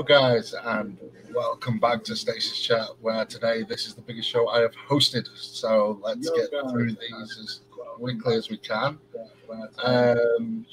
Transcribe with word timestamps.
Yo, 0.00 0.04
guys, 0.04 0.54
and 0.54 0.96
welcome 1.34 1.78
back 1.78 2.02
to 2.04 2.16
Stasis 2.16 2.58
Chat, 2.58 2.88
where 3.02 3.26
today 3.26 3.64
this 3.64 3.86
is 3.86 3.92
the 3.92 4.00
biggest 4.00 4.30
show 4.30 4.48
I 4.48 4.60
have 4.60 4.74
hosted. 4.88 5.28
So 5.36 6.00
let's 6.02 6.26
Yo, 6.26 6.36
get 6.36 6.50
guys, 6.50 6.72
through 6.72 6.92
these 6.92 7.38
as 7.38 7.60
quickly 7.70 8.34
as 8.34 8.48
we 8.48 8.56
can. 8.56 8.98
Um, 9.84 10.64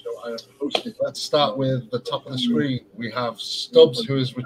let's 1.02 1.20
start 1.20 1.58
with 1.58 1.92
the 1.92 2.00
top 2.00 2.26
of 2.26 2.32
the 2.32 2.38
screen. 2.38 2.86
We 2.96 3.12
have 3.12 3.34
Stubz, 3.34 4.08
who 4.08 4.16
is 4.16 4.38
re- 4.38 4.46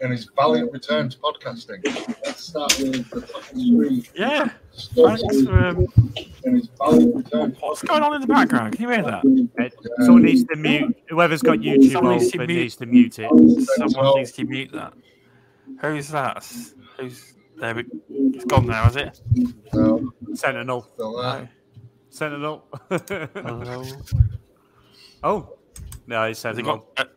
in 0.00 0.12
his 0.12 0.30
valiant 0.36 0.70
return 0.70 1.08
to 1.08 1.18
podcasting. 1.18 1.84
Let's 2.24 2.44
start 2.44 2.78
with 2.78 3.10
the 3.10 3.22
top 3.22 3.50
of 3.50 3.54
the 3.56 3.60
screen. 3.60 4.04
Yeah. 4.14 4.50
Stubz, 4.76 5.20
Thanks 5.20 5.42
for, 5.46 5.58
um, 5.66 5.86
in 6.44 6.54
his 6.56 6.68
valiant 6.78 7.16
return. 7.16 7.56
what's 7.60 7.82
going 7.82 8.02
on 8.02 8.14
in 8.14 8.20
the 8.20 8.26
background? 8.26 8.74
Can 8.76 8.82
you 8.82 8.90
hear 8.94 9.02
that? 9.02 9.24
Uh, 9.58 10.04
Someone 10.04 10.22
needs 10.22 10.44
to 10.44 10.56
mute. 10.56 10.96
Whoever's 11.08 11.42
got 11.42 11.58
YouTube 11.58 11.92
Someone 11.92 12.18
needs 12.18 12.30
to 12.32 12.36
open 12.38 12.46
mute- 12.48 12.60
needs 12.60 12.76
to 12.76 12.86
mute 12.86 13.18
it. 13.18 13.30
Someone 13.90 14.16
needs 14.18 14.32
to 14.32 14.44
mute 14.44 14.72
that. 14.72 14.92
Who's 15.80 16.08
that? 16.08 16.44
Who's 16.98 17.34
there? 17.58 17.74
We, 17.74 17.84
it's 18.10 18.44
gone 18.44 18.66
now, 18.66 18.86
is 18.88 18.96
it? 18.96 19.20
No, 19.72 20.12
Sentinel. 20.34 20.82
still 20.94 21.16
there. 21.22 21.40
No. 21.42 21.48
Sentinel. 22.10 22.64
Hello. 22.90 23.82
oh. 25.22 25.48
No, 26.06 26.22
it's 26.24 26.42
Has 26.42 26.56
it 26.58 26.64
Sentinel. 26.64 26.86
got? 26.96 27.08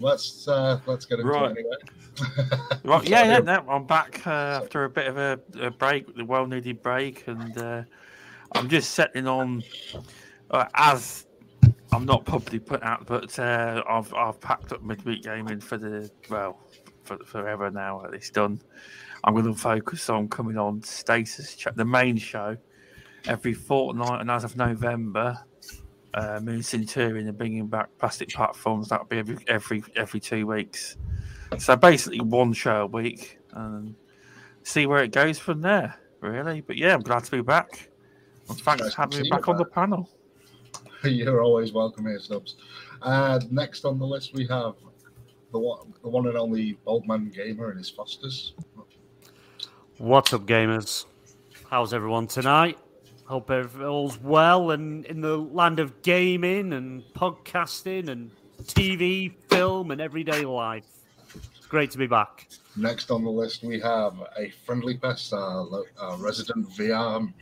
Let's 0.00 0.48
uh, 0.48 0.80
let's 0.86 1.04
get 1.04 1.20
into 1.20 1.30
Right. 1.30 1.56
it 1.56 1.58
anyway. 1.58 2.76
right, 2.84 3.08
yeah, 3.08 3.24
yeah. 3.24 3.38
No, 3.38 3.64
I'm 3.68 3.84
back 3.84 4.26
uh, 4.26 4.60
after 4.62 4.84
a 4.84 4.90
bit 4.90 5.06
of 5.06 5.16
a, 5.16 5.40
a 5.60 5.70
break, 5.70 6.14
the 6.16 6.24
well-needed 6.24 6.82
break, 6.82 7.26
and 7.26 7.56
uh, 7.56 7.82
I'm 8.52 8.68
just 8.68 8.90
settling 8.90 9.26
on 9.26 9.62
uh, 10.50 10.66
as 10.74 11.26
I'm 11.92 12.04
not 12.04 12.24
probably 12.24 12.58
put 12.58 12.82
out, 12.82 13.06
but 13.06 13.38
uh, 13.38 13.82
I've 13.88 14.12
I've 14.14 14.40
packed 14.40 14.72
up 14.72 14.82
midweek 14.82 15.22
gaming 15.22 15.60
for 15.60 15.78
the 15.78 16.10
well 16.28 16.58
for 17.04 17.18
forever 17.24 17.70
now. 17.70 18.02
It's 18.12 18.30
done. 18.30 18.60
I'm 19.24 19.34
going 19.34 19.46
to 19.46 19.54
focus 19.54 20.08
on 20.08 20.28
coming 20.28 20.56
on 20.56 20.82
Chat, 20.82 21.76
the 21.76 21.84
main 21.84 22.16
show, 22.16 22.56
every 23.26 23.52
fortnight, 23.52 24.20
and 24.20 24.30
as 24.30 24.44
of 24.44 24.56
November, 24.56 25.38
uh, 26.14 26.40
Moon 26.42 26.62
Centurion 26.62 27.28
and 27.28 27.36
bringing 27.36 27.66
back 27.66 27.88
plastic 27.98 28.30
platforms. 28.30 28.88
That'll 28.88 29.06
be 29.06 29.18
every 29.18 29.38
every 29.46 29.84
every 29.96 30.20
two 30.20 30.46
weeks. 30.46 30.96
So 31.58 31.76
basically, 31.76 32.20
one 32.20 32.52
show 32.52 32.82
a 32.82 32.86
week, 32.86 33.38
and 33.52 33.94
see 34.62 34.86
where 34.86 35.02
it 35.02 35.12
goes 35.12 35.38
from 35.38 35.60
there. 35.60 35.96
Really, 36.20 36.60
but 36.60 36.76
yeah, 36.76 36.94
I'm 36.94 37.00
glad 37.00 37.24
to 37.24 37.30
be 37.30 37.40
back. 37.40 37.88
And 38.48 38.60
thanks 38.60 38.82
Nice 38.82 38.94
for 38.94 39.02
having 39.02 39.22
me 39.22 39.30
back 39.30 39.46
you 39.46 39.52
on 39.52 39.58
the 39.58 39.64
panel. 39.64 40.10
You're 41.04 41.42
always 41.42 41.72
welcome 41.72 42.06
here, 42.06 42.18
Stubz. 42.18 42.54
Uh, 43.00 43.40
next 43.50 43.84
on 43.84 43.98
the 43.98 44.06
list, 44.06 44.34
we 44.34 44.46
have 44.48 44.74
the 45.52 45.58
one, 45.58 45.94
the 46.02 46.08
one 46.08 46.26
and 46.26 46.36
only 46.36 46.74
Bald 46.84 47.06
Man 47.06 47.30
Gamer 47.30 47.70
and 47.70 47.78
his 47.78 47.88
Fosters. 47.88 48.52
What's 49.98 50.32
up, 50.32 50.42
gamers? 50.42 51.06
How's 51.68 51.94
everyone 51.94 52.26
tonight? 52.26 52.78
Hope 53.30 53.48
ev- 53.52 53.80
all's 53.80 54.18
well 54.18 54.72
and 54.72 55.06
in 55.06 55.20
the 55.20 55.36
land 55.36 55.78
of 55.78 56.02
gaming 56.02 56.72
and 56.72 57.04
podcasting 57.14 58.08
and 58.08 58.32
TV, 58.64 59.32
film, 59.48 59.92
and 59.92 60.00
everyday 60.00 60.44
life. 60.44 60.82
It's 61.56 61.66
great 61.68 61.92
to 61.92 61.98
be 61.98 62.08
back. 62.08 62.48
Next 62.74 63.08
on 63.12 63.22
the 63.22 63.30
list, 63.30 63.62
we 63.62 63.78
have 63.78 64.14
a 64.36 64.50
friendly 64.66 64.96
pest, 64.96 65.32
uh, 65.32 65.60
lo- 65.62 65.84
uh, 66.02 66.16
resident 66.18 66.68
VR. 66.70 67.32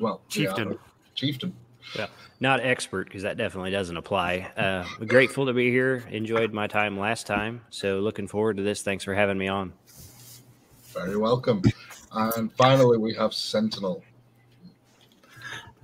Well, 0.00 0.20
Chieftain. 0.28 0.68
VR 0.74 0.78
chieftain. 1.16 1.52
Yeah, 1.96 2.06
not 2.38 2.60
expert 2.60 3.08
because 3.08 3.24
that 3.24 3.38
definitely 3.38 3.72
doesn't 3.72 3.96
apply. 3.96 4.52
Uh, 4.56 4.84
grateful 5.04 5.46
to 5.46 5.52
be 5.52 5.68
here. 5.72 6.04
Enjoyed 6.12 6.52
my 6.52 6.68
time 6.68 6.96
last 6.96 7.26
time, 7.26 7.62
so 7.70 7.98
looking 7.98 8.28
forward 8.28 8.58
to 8.58 8.62
this. 8.62 8.82
Thanks 8.82 9.02
for 9.02 9.14
having 9.14 9.36
me 9.36 9.48
on. 9.48 9.72
Very 10.94 11.16
welcome. 11.16 11.62
And 12.12 12.52
finally, 12.54 12.98
we 12.98 13.14
have 13.14 13.34
Sentinel. 13.34 14.02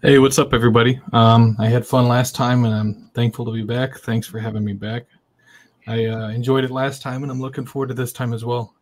Hey, 0.02 0.18
what's 0.18 0.38
up, 0.38 0.54
everybody? 0.54 1.00
Um, 1.12 1.56
I 1.58 1.68
had 1.68 1.86
fun 1.86 2.08
last 2.08 2.34
time, 2.34 2.64
and 2.64 2.74
I'm 2.74 3.10
thankful 3.14 3.44
to 3.46 3.52
be 3.52 3.62
back. 3.62 3.98
Thanks 3.98 4.26
for 4.26 4.38
having 4.38 4.64
me 4.64 4.72
back. 4.72 5.04
I 5.86 6.06
uh, 6.06 6.28
enjoyed 6.28 6.64
it 6.64 6.70
last 6.70 7.02
time, 7.02 7.22
and 7.22 7.32
I'm 7.32 7.40
looking 7.40 7.66
forward 7.66 7.88
to 7.88 7.94
this 7.94 8.12
time 8.12 8.32
as 8.32 8.44
well. 8.44 8.74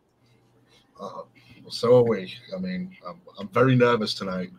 Uh, 0.99 1.23
so 1.69 1.97
are 1.97 2.03
we. 2.03 2.33
I 2.55 2.59
mean, 2.59 2.95
I'm, 3.07 3.21
I'm 3.39 3.49
very 3.49 3.75
nervous 3.75 4.13
tonight. 4.13 4.51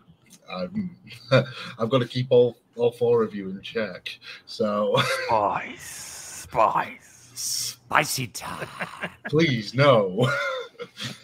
I'm, 0.51 0.95
I've 1.79 1.89
got 1.89 1.99
to 1.99 2.09
keep 2.09 2.27
all, 2.31 2.57
all 2.77 2.93
four 2.93 3.23
of 3.23 3.35
you 3.35 3.49
in 3.49 3.63
check. 3.63 4.19
So 4.47 4.97
Spice, 5.27 6.47
spice. 6.51 7.15
Spicy 7.35 8.27
time. 8.29 8.69
please, 9.29 9.75
no. 9.75 10.31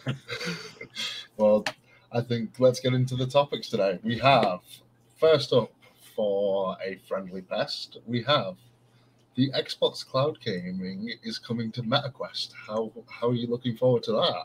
well, 1.41 1.65
I 2.13 2.21
think 2.21 2.61
let's 2.61 2.81
get 2.81 2.93
into 2.93 3.17
the 3.17 3.27
topics 3.27 3.69
today. 3.69 3.99
We 4.03 4.19
have, 4.19 4.61
first 5.17 5.53
up, 5.53 5.73
for 6.15 6.77
a 6.85 6.97
friendly 7.09 7.41
pest, 7.41 7.99
we 8.07 8.23
have 8.25 8.57
the 9.37 9.51
Xbox 9.53 10.07
Cloud 10.07 10.39
Gaming 10.45 11.11
is 11.23 11.39
coming 11.39 11.73
to 11.73 11.83
MetaQuest. 11.83 12.51
How, 12.67 12.93
how 13.09 13.29
are 13.29 13.35
you 13.35 13.47
looking 13.47 13.77
forward 13.77 14.03
to 14.05 14.13
that? 14.13 14.45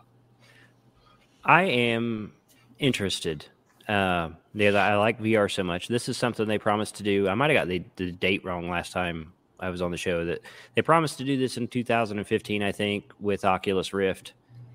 I 1.44 1.64
am 1.64 2.34
interested. 2.80 3.46
Uh, 3.88 4.30
yeah, 4.54 4.70
I 4.72 4.96
like 4.96 5.20
VR 5.20 5.52
so 5.52 5.64
much. 5.64 5.88
This 5.88 6.08
is 6.08 6.18
something 6.18 6.48
they 6.48 6.58
promised 6.58 6.96
to 6.96 7.04
do. 7.04 7.28
I 7.28 7.36
might 7.36 7.50
have 7.52 7.60
got 7.60 7.68
the, 7.68 7.84
the 7.98 8.12
date 8.12 8.46
wrong 8.46 8.70
last 8.70 8.94
time 8.94 9.34
I 9.60 9.70
was 9.70 9.82
on 9.82 9.92
the 9.92 9.98
show. 9.98 10.24
That 10.26 10.42
they 10.76 10.82
promised 10.82 11.18
to 11.18 11.24
do 11.24 11.38
this 11.38 11.58
in 11.58 11.68
2015, 11.68 12.64
I 12.64 12.72
think, 12.72 13.12
with 13.20 13.44
Oculus 13.44 13.94
Rift. 13.94 14.34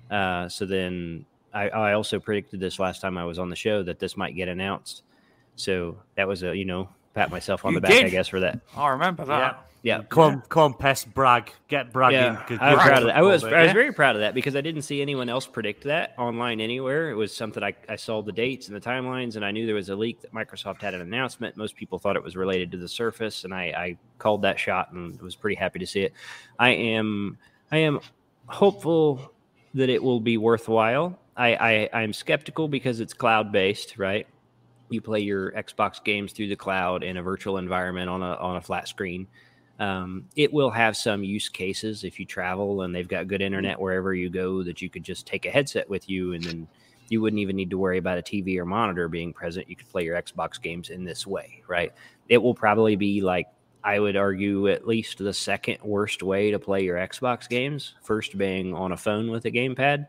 Uh, 0.09 0.47
so 0.49 0.65
then 0.65 1.25
I, 1.53 1.69
I 1.69 1.93
also 1.93 2.19
predicted 2.19 2.59
this 2.59 2.79
last 2.79 3.01
time 3.01 3.17
I 3.17 3.25
was 3.25 3.39
on 3.39 3.49
the 3.49 3.55
show 3.55 3.83
that 3.83 3.99
this 3.99 4.15
might 4.17 4.35
get 4.35 4.47
announced. 4.47 5.03
So 5.55 5.97
that 6.15 6.27
was 6.27 6.43
a 6.43 6.55
you 6.55 6.65
know 6.65 6.89
pat 7.13 7.29
myself 7.29 7.65
on 7.65 7.73
You 7.73 7.79
the 7.79 7.87
back, 7.87 8.05
I 8.05 8.09
guess, 8.09 8.27
for 8.27 8.39
that. 8.39 8.59
Oh, 8.75 8.83
I 8.83 8.89
remember 8.89 9.25
that. 9.25 9.67
Yeah. 9.83 10.03
Come 10.09 10.23
on, 10.23 10.41
come 10.41 10.63
on, 10.63 10.73
pest, 10.75 11.11
brag. 11.13 11.51
Get 11.67 11.91
bragging. 11.91 12.19
Yeah, 12.19 12.43
'cause 12.45 12.59
I 12.61 12.73
was 12.75 12.83
proud 12.83 13.01
of 13.01 13.07
that. 13.07 13.17
I 13.17 13.21
was, 13.23 13.43
mate. 13.43 13.53
I 13.53 13.61
was 13.61 13.67
yeah. 13.69 13.73
very 13.73 13.91
proud 13.91 14.15
of 14.15 14.21
that 14.21 14.35
because 14.35 14.55
I 14.55 14.61
didn't 14.61 14.83
see 14.83 15.01
anyone 15.01 15.27
else 15.27 15.47
predict 15.47 15.85
that 15.85 16.13
online 16.19 16.61
anywhere. 16.61 17.09
It 17.09 17.15
was 17.15 17.35
something 17.35 17.63
I, 17.63 17.73
I 17.89 17.95
saw 17.95 18.21
the 18.21 18.31
dates 18.31 18.67
and 18.67 18.75
the 18.75 18.81
timelines, 18.81 19.37
and 19.37 19.43
I 19.43 19.49
knew 19.49 19.65
there 19.65 19.73
was 19.75 19.89
a 19.89 19.95
leak 19.95 20.21
that 20.21 20.33
Microsoft 20.33 20.81
had 20.81 20.93
an 20.93 21.01
announcement. 21.01 21.57
Most 21.57 21.75
people 21.75 21.97
thought 21.97 22.15
it 22.15 22.23
was 22.23 22.35
related 22.37 22.71
to 22.71 22.77
the 22.77 22.87
Surface, 22.87 23.43
and 23.43 23.53
I, 23.55 23.63
I 23.75 23.97
called 24.19 24.43
that 24.43 24.59
shot 24.59 24.91
and 24.91 25.19
was 25.19 25.35
pretty 25.35 25.55
happy 25.55 25.79
to 25.79 25.87
see 25.87 26.01
it. 26.01 26.13
I 26.59 26.69
am 26.69 27.39
I 27.71 27.77
am 27.77 28.01
hopeful 28.45 29.33
that 29.73 29.89
it 29.89 30.03
will 30.03 30.19
be 30.19 30.37
worthwhile. 30.37 31.17
I, 31.41 31.89
I 31.93 32.01
I'm 32.01 32.13
skeptical 32.13 32.67
because 32.67 32.99
it's 32.99 33.13
cloud 33.13 33.51
based, 33.51 33.97
right? 33.97 34.27
You 34.89 35.01
play 35.01 35.21
your 35.21 35.51
Xbox 35.53 36.03
games 36.03 36.33
through 36.33 36.49
the 36.49 36.55
cloud 36.55 37.03
in 37.03 37.17
a 37.17 37.23
virtual 37.23 37.57
environment 37.57 38.09
on 38.09 38.21
a 38.21 38.35
on 38.35 38.57
a 38.57 38.61
flat 38.61 38.87
screen. 38.87 39.27
Um, 39.79 40.25
it 40.35 40.53
will 40.53 40.69
have 40.69 40.95
some 40.95 41.23
use 41.23 41.49
cases 41.49 42.03
if 42.03 42.19
you 42.19 42.25
travel 42.25 42.83
and 42.83 42.93
they've 42.93 43.07
got 43.07 43.27
good 43.27 43.41
internet 43.41 43.79
wherever 43.79 44.13
you 44.13 44.29
go 44.29 44.61
that 44.61 44.79
you 44.79 44.89
could 44.89 45.03
just 45.03 45.25
take 45.25 45.47
a 45.47 45.49
headset 45.49 45.89
with 45.89 46.07
you 46.07 46.33
and 46.33 46.43
then 46.43 46.67
you 47.09 47.19
wouldn't 47.19 47.39
even 47.39 47.55
need 47.55 47.71
to 47.71 47.79
worry 47.79 47.97
about 47.97 48.19
a 48.19 48.21
TV 48.21 48.57
or 48.57 48.65
monitor 48.65 49.07
being 49.07 49.33
present. 49.33 49.67
You 49.67 49.75
could 49.75 49.89
play 49.89 50.05
your 50.05 50.21
Xbox 50.21 50.61
games 50.61 50.91
in 50.91 51.03
this 51.03 51.25
way, 51.25 51.63
right? 51.67 51.91
It 52.29 52.37
will 52.37 52.53
probably 52.53 52.95
be 52.95 53.21
like 53.21 53.47
I 53.83 53.99
would 53.99 54.15
argue 54.15 54.67
at 54.67 54.87
least 54.87 55.17
the 55.17 55.33
second 55.33 55.79
worst 55.83 56.21
way 56.21 56.51
to 56.51 56.59
play 56.59 56.83
your 56.83 56.97
Xbox 56.97 57.49
games. 57.49 57.95
First 58.03 58.37
being 58.37 58.75
on 58.75 58.91
a 58.91 58.97
phone 58.97 59.31
with 59.31 59.45
a 59.45 59.51
gamepad, 59.51 60.05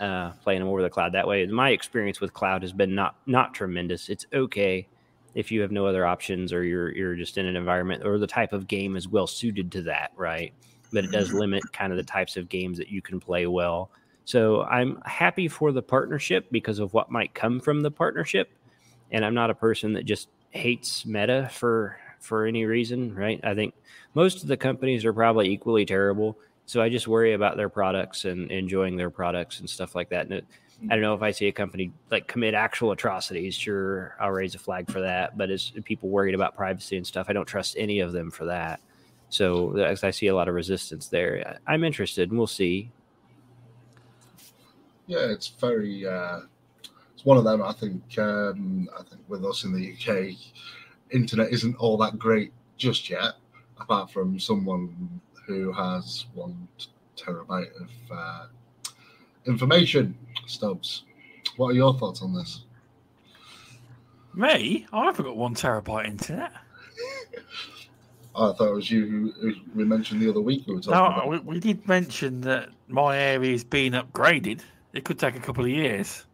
uh, 0.00 0.30
playing 0.42 0.60
them 0.60 0.68
over 0.68 0.82
the 0.82 0.90
cloud 0.90 1.12
that 1.12 1.26
way. 1.26 1.46
My 1.46 1.70
experience 1.70 2.20
with 2.20 2.32
cloud 2.32 2.62
has 2.62 2.72
been 2.72 2.94
not 2.94 3.16
not 3.26 3.54
tremendous. 3.54 4.08
It's 4.08 4.26
okay 4.32 4.86
if 5.34 5.52
you 5.52 5.60
have 5.60 5.70
no 5.70 5.86
other 5.86 6.06
options 6.06 6.52
or 6.52 6.64
you're 6.64 6.94
you're 6.94 7.14
just 7.14 7.38
in 7.38 7.46
an 7.46 7.56
environment 7.56 8.04
or 8.04 8.18
the 8.18 8.26
type 8.26 8.52
of 8.52 8.66
game 8.66 8.96
is 8.96 9.08
well 9.08 9.26
suited 9.26 9.70
to 9.72 9.82
that, 9.82 10.12
right? 10.16 10.52
But 10.92 11.04
it 11.04 11.10
does 11.10 11.32
limit 11.32 11.62
kind 11.72 11.92
of 11.92 11.96
the 11.96 12.04
types 12.04 12.36
of 12.36 12.48
games 12.48 12.78
that 12.78 12.88
you 12.88 13.02
can 13.02 13.20
play 13.20 13.46
well. 13.46 13.90
So 14.24 14.62
I'm 14.62 15.00
happy 15.04 15.46
for 15.46 15.72
the 15.72 15.82
partnership 15.82 16.46
because 16.50 16.78
of 16.78 16.92
what 16.92 17.10
might 17.10 17.34
come 17.34 17.60
from 17.60 17.82
the 17.82 17.90
partnership. 17.90 18.50
And 19.10 19.24
I'm 19.24 19.34
not 19.34 19.50
a 19.50 19.54
person 19.54 19.92
that 19.92 20.04
just 20.04 20.28
hates 20.50 21.06
meta 21.06 21.48
for 21.52 21.98
for 22.20 22.46
any 22.46 22.64
reason, 22.64 23.14
right? 23.14 23.40
I 23.44 23.54
think 23.54 23.74
most 24.14 24.42
of 24.42 24.48
the 24.48 24.56
companies 24.56 25.04
are 25.04 25.12
probably 25.12 25.50
equally 25.50 25.84
terrible. 25.84 26.38
So 26.66 26.82
I 26.82 26.88
just 26.88 27.06
worry 27.06 27.32
about 27.32 27.56
their 27.56 27.68
products 27.68 28.24
and 28.24 28.50
enjoying 28.50 28.96
their 28.96 29.10
products 29.10 29.60
and 29.60 29.70
stuff 29.70 29.94
like 29.94 30.08
that. 30.10 30.26
And 30.26 30.34
it, 30.34 30.46
I 30.90 30.94
don't 30.94 31.00
know 31.00 31.14
if 31.14 31.22
I 31.22 31.30
see 31.30 31.46
a 31.46 31.52
company 31.52 31.92
like 32.10 32.26
commit 32.26 32.54
actual 32.54 32.90
atrocities, 32.92 33.54
sure, 33.54 34.14
I'll 34.20 34.30
raise 34.30 34.54
a 34.54 34.58
flag 34.58 34.90
for 34.90 35.00
that. 35.00 35.38
But 35.38 35.50
as 35.50 35.72
people 35.84 36.08
worried 36.08 36.34
about 36.34 36.54
privacy 36.54 36.96
and 36.96 37.06
stuff, 37.06 37.26
I 37.28 37.32
don't 37.32 37.46
trust 37.46 37.76
any 37.78 38.00
of 38.00 38.12
them 38.12 38.30
for 38.30 38.44
that. 38.46 38.80
So 39.28 39.76
as 39.78 40.04
I 40.04 40.10
see 40.10 40.26
a 40.26 40.34
lot 40.34 40.48
of 40.48 40.54
resistance 40.54 41.08
there, 41.08 41.58
I'm 41.66 41.82
interested, 41.82 42.30
and 42.30 42.38
we'll 42.38 42.46
see. 42.46 42.90
Yeah, 45.06 45.26
it's 45.30 45.48
very. 45.48 46.06
Uh, 46.06 46.40
it's 47.14 47.24
one 47.24 47.36
of 47.36 47.44
them. 47.44 47.62
I 47.62 47.72
think. 47.72 48.02
Um, 48.18 48.88
I 48.96 49.02
think 49.02 49.22
with 49.28 49.44
us 49.44 49.64
in 49.64 49.72
the 49.72 49.92
UK, 49.92 50.36
internet 51.10 51.52
isn't 51.52 51.76
all 51.76 51.96
that 51.98 52.18
great 52.18 52.52
just 52.76 53.08
yet. 53.08 53.34
apart 53.80 54.10
from 54.10 54.38
someone 54.38 55.20
who 55.46 55.72
has 55.72 56.26
one 56.34 56.68
terabyte 57.16 57.70
of 57.80 57.90
uh, 58.10 58.46
information. 59.46 60.16
Stubz, 60.46 61.02
what 61.56 61.68
are 61.68 61.74
your 61.74 61.94
thoughts 61.98 62.22
on 62.22 62.34
this? 62.34 62.64
Me? 64.34 64.86
I 64.92 65.04
haven't 65.06 65.24
got 65.24 65.36
one 65.36 65.54
terabyte 65.54 66.06
internet. 66.06 66.52
Oh, 68.34 68.50
I 68.52 68.56
thought 68.56 68.68
it 68.68 68.74
was 68.74 68.90
you 68.90 69.06
who, 69.06 69.32
who 69.40 69.54
we 69.74 69.84
mentioned 69.84 70.20
the 70.20 70.28
other 70.28 70.40
week. 70.40 70.64
We 70.66 70.74
were 70.74 70.80
talking 70.80 70.94
No, 70.94 71.06
about. 71.06 71.28
we, 71.28 71.38
we 71.38 71.60
did 71.60 71.86
mention 71.88 72.40
that 72.42 72.68
my 72.88 73.16
area 73.16 73.54
is 73.54 73.64
being 73.64 73.92
upgraded. 73.92 74.60
It 74.92 75.04
could 75.04 75.18
take 75.18 75.36
a 75.36 75.40
couple 75.40 75.64
of 75.64 75.70
years. 75.70 76.24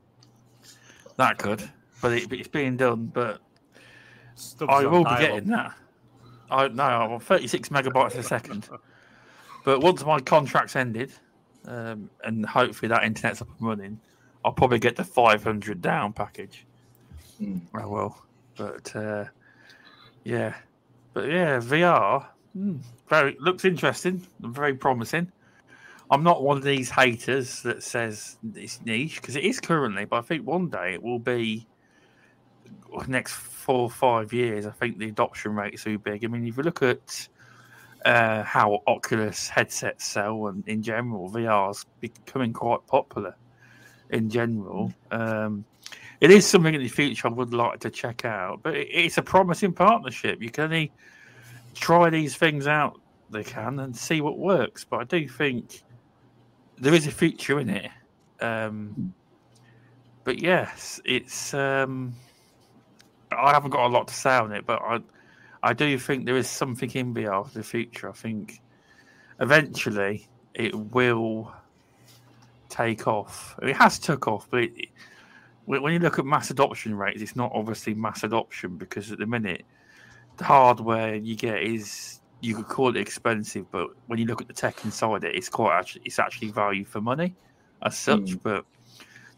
That 1.17 1.39
could, 1.39 1.63
but 2.01 2.13
it, 2.13 2.33
it's 2.33 2.49
being 2.49 2.77
done. 2.77 3.07
But 3.13 3.41
Stubz 4.37 4.69
I 4.71 4.87
will 4.87 5.05
be 5.05 5.17
getting 5.19 5.49
that. 5.51 5.75
I 6.51 6.69
no, 6.69 6.83
I'm 6.83 7.13
on 7.13 7.21
36 7.21 7.69
megabytes 7.69 8.15
a 8.17 8.23
second. 8.23 8.69
But 9.65 9.81
once 9.81 10.05
my 10.05 10.21
contract's 10.21 10.77
ended, 10.77 11.13
um, 11.67 12.11
and 12.25 12.45
hopefully 12.45 12.89
that 12.89 13.05
internet's 13.05 13.41
up 13.41 13.49
and 13.59 13.69
running, 13.69 14.01
I'll 14.45 14.53
probably 14.53 14.79
get 14.79 14.97
the 14.97 15.05
500 15.05 15.81
down 15.81 16.13
package. 16.13 16.67
Hmm. 17.39 17.59
I 17.75 17.87
will. 17.87 18.17
But 18.57 18.95
uh, 18.95 19.25
yeah, 20.25 20.55
but 21.15 21.29
yeah, 21.29 21.59
VR 21.59 22.27
hmm, 22.53 22.77
very 23.09 23.37
looks 23.41 23.65
interesting 23.65 24.27
and 24.43 24.55
very 24.55 24.75
promising. 24.75 25.31
I'm 26.11 26.23
not 26.23 26.43
one 26.43 26.59
of 26.59 26.63
these 26.63 26.91
haters 26.91 27.63
that 27.63 27.83
says 27.83 28.37
it's 28.55 28.83
niche 28.85 29.21
because 29.21 29.35
it 29.35 29.45
is 29.45 29.61
currently, 29.61 30.05
but 30.05 30.17
I 30.17 30.21
think 30.21 30.47
one 30.47 30.69
day 30.69 30.93
it 30.95 31.03
will 31.03 31.19
be 31.19 31.67
next 33.07 33.33
four 33.33 33.81
or 33.81 33.91
five 33.91 34.33
years. 34.33 34.67
I 34.67 34.71
think 34.71 34.99
the 34.99 35.09
adoption 35.09 35.55
rate 35.55 35.75
is 35.75 35.85
too 35.85 35.99
big. 35.99 36.25
I 36.25 36.29
mean, 36.29 36.47
if 36.47 36.57
you 36.57 36.63
look 36.63 36.83
at 36.83 37.29
uh, 38.05 38.43
how 38.43 38.83
Oculus 38.87 39.49
headsets 39.49 40.05
sell 40.05 40.47
and 40.49 40.67
in 40.67 40.83
general, 40.83 41.31
VR's 41.31 41.87
becoming 42.01 42.53
quite 42.53 42.87
popular 42.87 43.35
in 44.11 44.29
general. 44.29 44.93
Um, 45.11 45.65
it 46.21 46.31
is 46.31 46.47
something 46.47 46.75
in 46.75 46.81
the 46.81 46.89
future 46.89 47.29
I 47.29 47.33
would 47.33 47.53
like 47.53 47.81
to 47.81 47.91
check 47.91 48.25
out, 48.25 48.61
but 48.63 48.77
it, 48.77 48.89
it's 48.91 49.19
a 49.19 49.23
promising 49.23 49.73
partnership. 49.73 50.41
You 50.41 50.51
can 50.51 50.65
only 50.65 50.93
try 51.75 52.11
these 52.11 52.37
things 52.37 52.67
out, 52.67 53.01
they 53.31 53.43
can, 53.43 53.81
and 53.81 53.97
see 53.97 54.21
what 54.21 54.39
works. 54.39 54.85
But 54.85 55.01
I 55.01 55.05
do 55.05 55.29
think 55.29 55.83
there 56.79 56.95
is 56.95 57.07
a 57.07 57.11
future 57.11 57.59
in 57.59 57.71
it. 57.71 57.91
Um, 58.41 59.15
but 60.25 60.41
yes, 60.41 61.01
it's. 61.05 61.55
Um, 61.55 62.15
I 63.37 63.53
haven't 63.53 63.71
got 63.71 63.87
a 63.87 63.89
lot 63.89 64.09
to 64.09 64.15
say 64.15 64.37
on 64.37 64.53
it, 64.53 64.67
but 64.67 64.81
I, 64.83 65.01
I 65.63 65.73
do 65.73 65.99
think 65.99 66.27
there 66.27 66.37
is 66.37 66.49
something 66.49 66.91
in 66.91 67.15
VR 67.15 67.47
for 67.47 67.59
the 67.59 67.65
future. 67.65 68.09
I 68.09 68.13
think 68.13 68.61
eventually 69.41 70.27
it 70.55 70.75
will 70.75 71.53
take 72.69 73.07
off. 73.07 73.57
It 73.63 73.77
has 73.77 73.99
took 73.99 74.27
off, 74.27 74.49
but 74.51 74.65
it, 74.65 74.89
when 75.65 75.93
you 75.93 76.01
look 76.01 76.19
at 76.19 76.25
mass 76.25 76.51
adoption 76.51 76.97
rates, 76.97 77.23
it's 77.23 77.37
not 77.37 77.53
obviously 77.55 77.95
mass 77.95 78.25
adoption 78.25 78.77
because 78.77 79.13
at 79.13 79.19
the 79.19 79.27
minute 79.27 79.65
the 80.39 80.45
hardware 80.45 81.15
you 81.15 81.37
get 81.37 81.63
is 81.63 82.21
you 82.41 82.57
could 82.57 82.67
call 82.67 82.89
it 82.89 82.97
expensive, 82.97 83.71
but 83.71 83.91
when 84.07 84.19
you 84.19 84.25
look 84.27 84.41
at 84.41 84.49
the 84.49 84.53
tech 84.53 84.85
inside 84.85 85.23
it, 85.23 85.37
it's 85.37 85.49
quite 85.49 85.79
actually 85.79 86.03
it's 86.05 86.19
actually 86.19 86.51
value 86.51 86.85
for 86.85 87.01
money 87.01 87.35
as 87.83 87.97
such. 87.97 88.33
Hmm. 88.33 88.39
But 88.43 88.65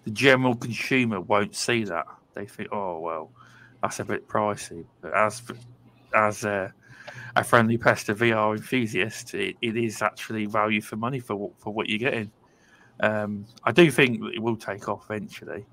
the 0.05 0.11
general 0.11 0.55
consumer 0.55 1.21
won't 1.21 1.55
see 1.55 1.85
that. 1.85 2.07
They 2.33 2.47
think, 2.47 2.71
oh 2.73 3.01
well, 3.01 3.31
that's 3.83 4.01
a 4.01 4.05
bit 4.05 4.27
pricey. 4.27 4.87
But 5.03 5.13
as 5.15 5.43
as 6.15 6.45
a, 6.45 6.73
a 7.37 7.45
friendly 7.45 7.77
pester 7.79 8.15
VR 8.15 8.57
enthusiast, 8.57 9.35
it, 9.35 9.57
it 9.61 9.77
is 9.77 10.03
actually 10.03 10.47
value 10.47 10.81
for 10.81 10.97
money 10.97 11.21
for 11.21 11.37
what- 11.37 11.59
for 11.59 11.73
what 11.73 11.89
you're 11.89 11.99
getting. 11.99 12.31
Um, 13.01 13.45
I 13.65 13.73
do 13.73 13.91
think 13.91 14.21
that 14.21 14.35
it 14.35 14.39
will 14.43 14.57
take 14.57 14.89
off 14.89 15.07
eventually. 15.11 15.67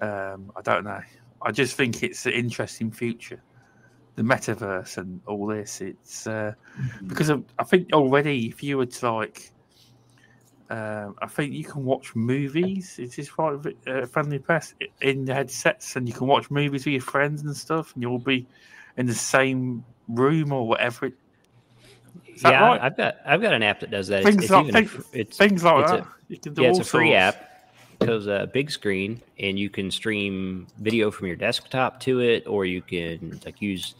Um, 0.00 0.50
I 0.56 0.62
don't 0.62 0.84
know. 0.84 1.00
I 1.42 1.52
just 1.52 1.76
think 1.76 2.02
it's 2.02 2.24
an 2.26 2.32
interesting 2.32 2.90
future. 2.90 3.42
The 4.16 4.22
metaverse 4.22 4.96
and 4.96 5.20
all 5.26 5.46
this. 5.46 5.80
It's 5.80 6.26
uh, 6.26 6.54
because 7.06 7.28
of, 7.28 7.44
I 7.58 7.64
think 7.64 7.92
already, 7.92 8.46
if 8.46 8.62
you 8.62 8.78
were 8.78 8.86
to 8.86 9.12
like, 9.12 9.52
um, 10.70 11.14
I 11.20 11.26
think 11.26 11.52
you 11.52 11.64
can 11.64 11.84
watch 11.84 12.14
movies. 12.16 12.98
Is 12.98 13.16
this 13.16 13.38
right? 13.38 13.52
with, 13.62 13.74
Uh, 13.86 14.06
friendly 14.06 14.38
pest 14.38 14.74
in 15.02 15.24
the 15.26 15.34
headsets, 15.34 15.96
and 15.96 16.08
you 16.08 16.14
can 16.14 16.26
watch 16.26 16.50
movies 16.50 16.86
with 16.86 16.92
your 16.92 17.02
friends 17.02 17.42
and 17.42 17.54
stuff, 17.54 17.92
and 17.94 18.02
you'll 18.02 18.18
be 18.18 18.46
in 18.96 19.06
the 19.06 19.14
same 19.14 19.84
room 20.08 20.52
or 20.52 20.66
whatever. 20.66 21.06
It, 21.06 21.14
is 22.34 22.42
that 22.42 22.52
yeah, 22.52 22.66
right? 22.68 22.80
I've 22.80 22.96
got 22.96 23.16
I've 23.24 23.40
got 23.42 23.52
an 23.54 23.62
app 23.62 23.80
that 23.80 23.90
does 23.90 24.08
that. 24.08 24.20
It's, 24.20 24.28
Things 24.30 24.42
it's 24.44 24.50
like- 24.52 24.66
even 24.66 24.86
a 24.86 25.18
it's 25.18 25.36
Things 25.36 25.64
like 25.64 25.82
it's 25.82 25.92
a- 25.92 25.96
that. 25.96 26.06
you 26.28 26.38
can 26.38 26.54
do 26.54 26.62
yeah, 26.62 26.68
it's 26.70 26.78
a 26.78 26.84
free 26.84 27.10
sorts. 27.10 27.36
app. 27.36 27.50
Goes 28.00 28.26
a 28.26 28.50
big 28.52 28.70
screen, 28.72 29.22
and 29.38 29.56
you 29.58 29.70
can 29.70 29.90
stream 29.90 30.66
video 30.80 31.10
from 31.12 31.28
your 31.28 31.36
desktop 31.36 32.00
to 32.00 32.20
it, 32.20 32.44
or 32.46 32.66
you 32.66 32.82
can 32.82 33.40
like 33.46 33.62
use 33.62 33.94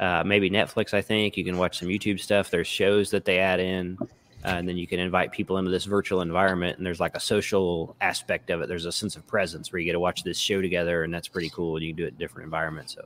uh, 0.00 0.24
maybe 0.24 0.48
Netflix. 0.50 0.94
I 0.94 1.02
think 1.02 1.36
you 1.36 1.44
can 1.44 1.58
watch 1.58 1.78
some 1.78 1.88
YouTube 1.88 2.18
stuff. 2.18 2.50
There's 2.50 2.66
shows 2.66 3.10
that 3.10 3.26
they 3.26 3.38
add 3.38 3.60
in, 3.60 3.98
uh, 4.00 4.06
and 4.42 4.66
then 4.66 4.78
you 4.78 4.86
can 4.86 4.98
invite 4.98 5.32
people 5.32 5.58
into 5.58 5.70
this 5.70 5.84
virtual 5.84 6.22
environment. 6.22 6.78
And 6.78 6.86
there's 6.86 6.98
like 6.98 7.14
a 7.14 7.20
social 7.20 7.94
aspect 8.00 8.48
of 8.50 8.62
it. 8.62 8.68
There's 8.68 8.86
a 8.86 8.90
sense 8.90 9.16
of 9.16 9.26
presence 9.26 9.70
where 9.70 9.78
you 9.78 9.84
get 9.84 9.92
to 9.92 10.00
watch 10.00 10.24
this 10.24 10.38
show 10.38 10.62
together, 10.62 11.04
and 11.04 11.12
that's 11.12 11.28
pretty 11.28 11.50
cool. 11.50 11.76
And 11.76 11.84
you 11.84 11.90
can 11.92 11.96
do 11.98 12.04
it 12.06 12.14
in 12.14 12.16
different 12.16 12.46
environments. 12.46 12.94
So, 12.94 13.04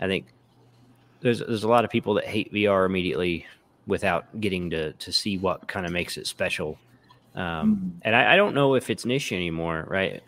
I 0.00 0.06
think 0.06 0.26
there's 1.22 1.38
there's 1.38 1.64
a 1.64 1.68
lot 1.68 1.84
of 1.84 1.90
people 1.90 2.14
that 2.14 2.26
hate 2.26 2.52
VR 2.52 2.84
immediately 2.84 3.46
without 3.86 4.40
getting 4.40 4.70
to 4.70 4.92
to 4.92 5.12
see 5.12 5.38
what 5.38 5.66
kind 5.68 5.86
of 5.86 5.92
makes 5.92 6.16
it 6.16 6.26
special. 6.26 6.78
Um, 7.34 7.98
and 8.02 8.14
I, 8.14 8.34
I 8.34 8.36
don't 8.36 8.54
know 8.54 8.74
if 8.74 8.90
it's 8.90 9.06
niche 9.06 9.32
anymore, 9.32 9.86
right? 9.88 10.22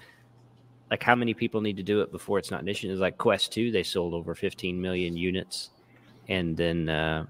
Like 0.91 1.03
how 1.03 1.15
many 1.15 1.34
people 1.34 1.60
need 1.60 1.77
to 1.77 1.82
do 1.82 2.01
it 2.01 2.10
before 2.10 2.39
it's 2.39 2.51
not 2.51 2.65
niche? 2.65 2.84
It's 2.84 3.01
like 3.01 3.19
Quest 3.19 3.53
Two, 3.53 3.70
they 3.70 3.82
sold 3.82 4.15
over 4.15 4.34
15 4.34 4.81
million 4.81 5.17
units, 5.17 5.70
and 6.29 6.56
then 6.56 6.89
uh, 6.89 7.27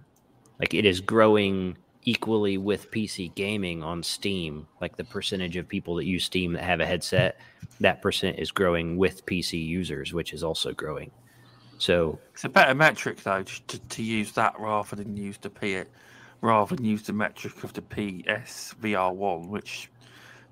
like 0.60 0.74
it 0.74 0.84
is 0.84 1.00
growing 1.00 1.76
equally 2.06 2.58
with 2.58 2.90
PC 2.90 3.34
gaming 3.34 3.82
on 3.82 4.02
Steam. 4.02 4.68
Like 4.80 4.96
the 4.96 5.04
percentage 5.04 5.56
of 5.56 5.66
people 5.66 5.96
that 5.96 6.04
use 6.04 6.24
Steam 6.24 6.52
that 6.52 6.62
have 6.62 6.80
a 6.80 6.86
headset, 6.86 7.40
that 7.80 8.02
percent 8.02 8.38
is 8.38 8.50
growing 8.50 8.96
with 8.96 9.24
PC 9.26 9.66
users, 9.66 10.12
which 10.12 10.32
is 10.32 10.44
also 10.44 10.72
growing. 10.72 11.10
So 11.78 12.18
It's 12.32 12.44
a 12.44 12.48
better 12.48 12.74
metric 12.74 13.22
though 13.22 13.42
to, 13.42 13.78
to, 13.78 14.02
use 14.02 14.32
that 14.32 14.58
rather 14.58 14.96
than 14.96 15.16
use 15.16 15.38
the 15.38 15.50
P 15.50 15.82
rather 16.40 16.76
than 16.76 16.84
use 16.84 17.02
the 17.02 17.12
metric 17.12 17.64
of 17.64 17.72
the 17.72 17.82
PS 17.82 18.74
VR 18.80 19.14
one, 19.14 19.48
which 19.48 19.90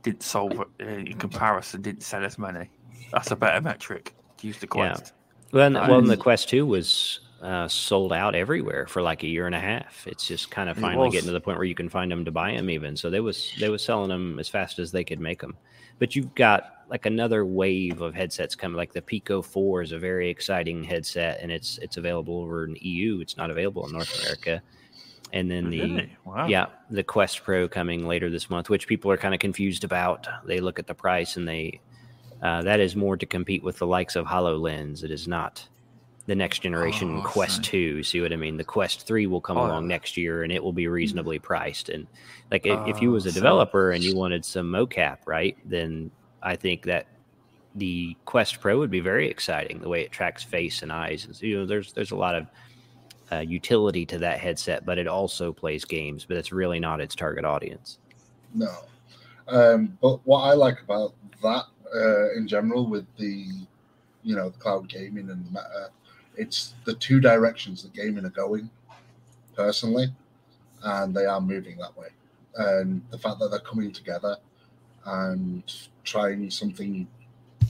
didn't 0.03 0.23
solve 0.23 0.59
uh, 0.59 0.85
in 0.85 1.19
comparison, 1.19 1.83
didn't 1.83 2.03
sell 2.03 2.25
as 2.25 2.39
many. 2.39 2.71
That's 3.13 3.31
a 3.31 3.37
better 3.37 3.61
metric 3.61 4.15
to 4.39 4.47
use 4.47 4.59
the 4.59 4.69
Yeah. 4.75 4.95
Quest. 4.95 5.13
Well, 5.53 5.67
and, 5.67 5.75
well, 5.75 5.99
and 5.99 6.09
the 6.09 6.17
Quest 6.17 6.49
Two 6.49 6.65
was 6.65 7.21
uh, 7.43 7.69
sold 7.69 8.13
out 8.13 8.35
everywhere 8.35 8.87
for 8.87 9.03
like 9.03 9.23
a 9.23 9.27
year 9.27 9.47
and 9.47 9.55
a 9.55 9.61
half. 9.61 10.07
It's 10.07 10.27
just 10.27 10.51
kind 10.51 10.71
of 10.71 10.79
finally 10.79 11.11
getting 11.11 11.27
to 11.27 11.33
the 11.33 11.41
point 11.41 11.59
where 11.59 11.67
you 11.67 11.75
can 11.75 11.89
find 11.89 12.11
them 12.11 12.25
to 12.25 12.31
buy 12.31 12.53
them 12.53 12.71
even. 12.71 12.97
So 12.97 13.11
they 13.11 13.21
was 13.21 13.53
they 13.61 13.69
was 13.69 13.83
selling 13.83 14.09
them 14.09 14.39
as 14.39 14.49
fast 14.49 14.79
as 14.79 14.93
they 14.93 15.05
could 15.05 15.21
make 15.21 15.41
them. 15.41 15.57
But 15.99 16.17
you've 16.17 16.35
got 16.35 16.85
like 16.89 17.07
another 17.07 17.47
wave 17.47 18.03
of 18.03 18.15
headsets 18.15 18.55
coming. 18.55 18.77
Like 18.77 18.93
the 18.93 19.03
Pico 19.03 19.41
Four 19.41 19.83
is 19.83 19.93
a 19.93 19.99
very 19.99 20.29
exciting 20.29 20.85
headset, 20.85 21.41
and 21.41 21.51
it's 21.51 21.79
it's 21.79 21.97
available 21.97 22.43
over 22.43 22.65
in 22.65 22.77
EU. 22.81 23.21
It's 23.21 23.37
not 23.37 23.51
available 23.51 23.87
in 23.87 23.93
North 23.93 24.21
America. 24.21 24.63
And 25.33 25.51
then 25.51 25.71
the 25.71 25.81
Really? 25.81 26.17
Wow. 26.27 26.47
yeah, 26.47 26.67
the 26.91 27.03
Quest 27.03 27.43
Pro 27.43 27.67
coming 27.67 28.07
later 28.07 28.29
this 28.29 28.51
month, 28.51 28.69
which 28.69 28.87
people 28.87 29.11
are 29.11 29.17
kind 29.17 29.33
of 29.33 29.41
confused 29.41 29.85
about. 29.85 30.29
They 30.47 30.61
look 30.61 30.79
at 30.79 30.87
the 30.87 30.95
price 30.95 31.37
and 31.39 31.49
they 31.49 31.81
uh, 32.43 32.61
that 32.63 32.81
is 32.81 32.97
more 32.97 33.17
to 33.17 33.25
compete 33.25 33.63
with 33.63 33.79
the 33.79 33.87
likes 33.87 34.17
of 34.17 34.27
HoloLens. 34.27 35.05
It 35.05 35.11
is 35.11 35.27
not 35.29 35.67
the 36.27 36.35
next 36.35 36.61
generation 36.61 37.19
Oh, 37.19 37.23
Quest. 37.23 37.65
2. 37.65 38.03
See 38.03 38.21
what 38.21 38.33
I 38.33 38.37
mean? 38.37 38.57
The 38.57 38.65
Quest 38.65 39.07
3 39.07 39.27
will 39.27 39.41
come 39.41 39.57
Oh, 39.57 39.67
along 39.67 39.85
yeah. 39.85 39.89
next 39.97 40.17
year 40.17 40.43
and 40.45 40.53
it 40.53 40.63
will 40.63 40.73
be 40.73 40.87
reasonably 40.87 41.39
priced. 41.39 41.89
And 41.89 42.07
like 42.51 42.65
if, 42.67 42.79
if 42.87 43.03
you 43.03 43.11
Oh, 43.11 43.15
was 43.15 43.27
a 43.27 43.33
so- 43.33 43.41
developer 43.41 43.91
and 43.91 44.03
you 44.05 44.15
wanted 44.17 44.45
some 44.45 44.67
mocap, 44.71 45.19
right? 45.27 45.57
Then 45.65 46.11
I 46.43 46.55
think 46.57 46.85
that 46.85 47.07
the 47.75 48.17
Quest 48.27 48.61
Pro 48.61 48.79
would 48.79 48.91
be 48.91 49.01
very 49.01 49.29
exciting 49.29 49.81
the 49.81 49.89
way 49.89 50.03
it 50.03 50.13
tracks 50.13 50.43
face 50.45 50.83
and 50.83 50.93
eyes. 50.93 51.25
And 51.25 51.35
so, 51.35 51.47
you 51.47 51.59
know, 51.59 51.67
there's 51.67 51.93
there's 51.93 52.11
a 52.11 52.17
lot 52.17 52.35
of 52.35 52.47
uh, 53.33 53.39
utility 53.39 54.05
to 54.07 54.19
that 54.19 54.39
headset, 54.39 54.85
but 54.85 54.99
it 54.99 55.07
also 55.09 55.53
plays 55.53 55.85
games, 55.87 56.27
but 56.27 56.37
it's 56.37 56.53
really 56.53 56.79
not 56.79 57.01
its 57.01 57.15
target 57.15 57.45
audience. 57.47 57.99
No. 58.55 58.71
Um, 59.49 59.97
but 60.03 60.19
what 60.27 60.43
I 60.43 60.53
like 60.53 60.83
about 60.83 61.15
that 61.43 61.65
uh, 61.97 62.33
in 62.37 62.47
general 62.47 62.87
with 62.87 63.07
the, 63.17 63.47
you 64.23 64.37
know, 64.37 64.51
the 64.51 64.59
cloud 64.59 64.87
gaming 64.89 65.31
and 65.31 65.47
meta, 65.47 65.89
it's 66.37 66.75
the 66.85 66.95
two 66.95 67.21
directions 67.21 67.83
that 67.83 67.93
gaming 67.93 68.25
are 68.25 68.31
going, 68.31 68.71
personally, 69.55 70.07
and 70.83 71.15
they 71.15 71.27
are 71.27 71.41
moving 71.41 71.77
that 71.79 71.97
way. 71.97 72.09
And 72.57 73.03
the 73.11 73.19
fact 73.19 73.39
that 73.41 73.51
they're 73.51 73.61
coming 73.61 73.93
together 73.93 74.37
and 75.05 75.63
trying 76.05 76.51
something 76.51 77.07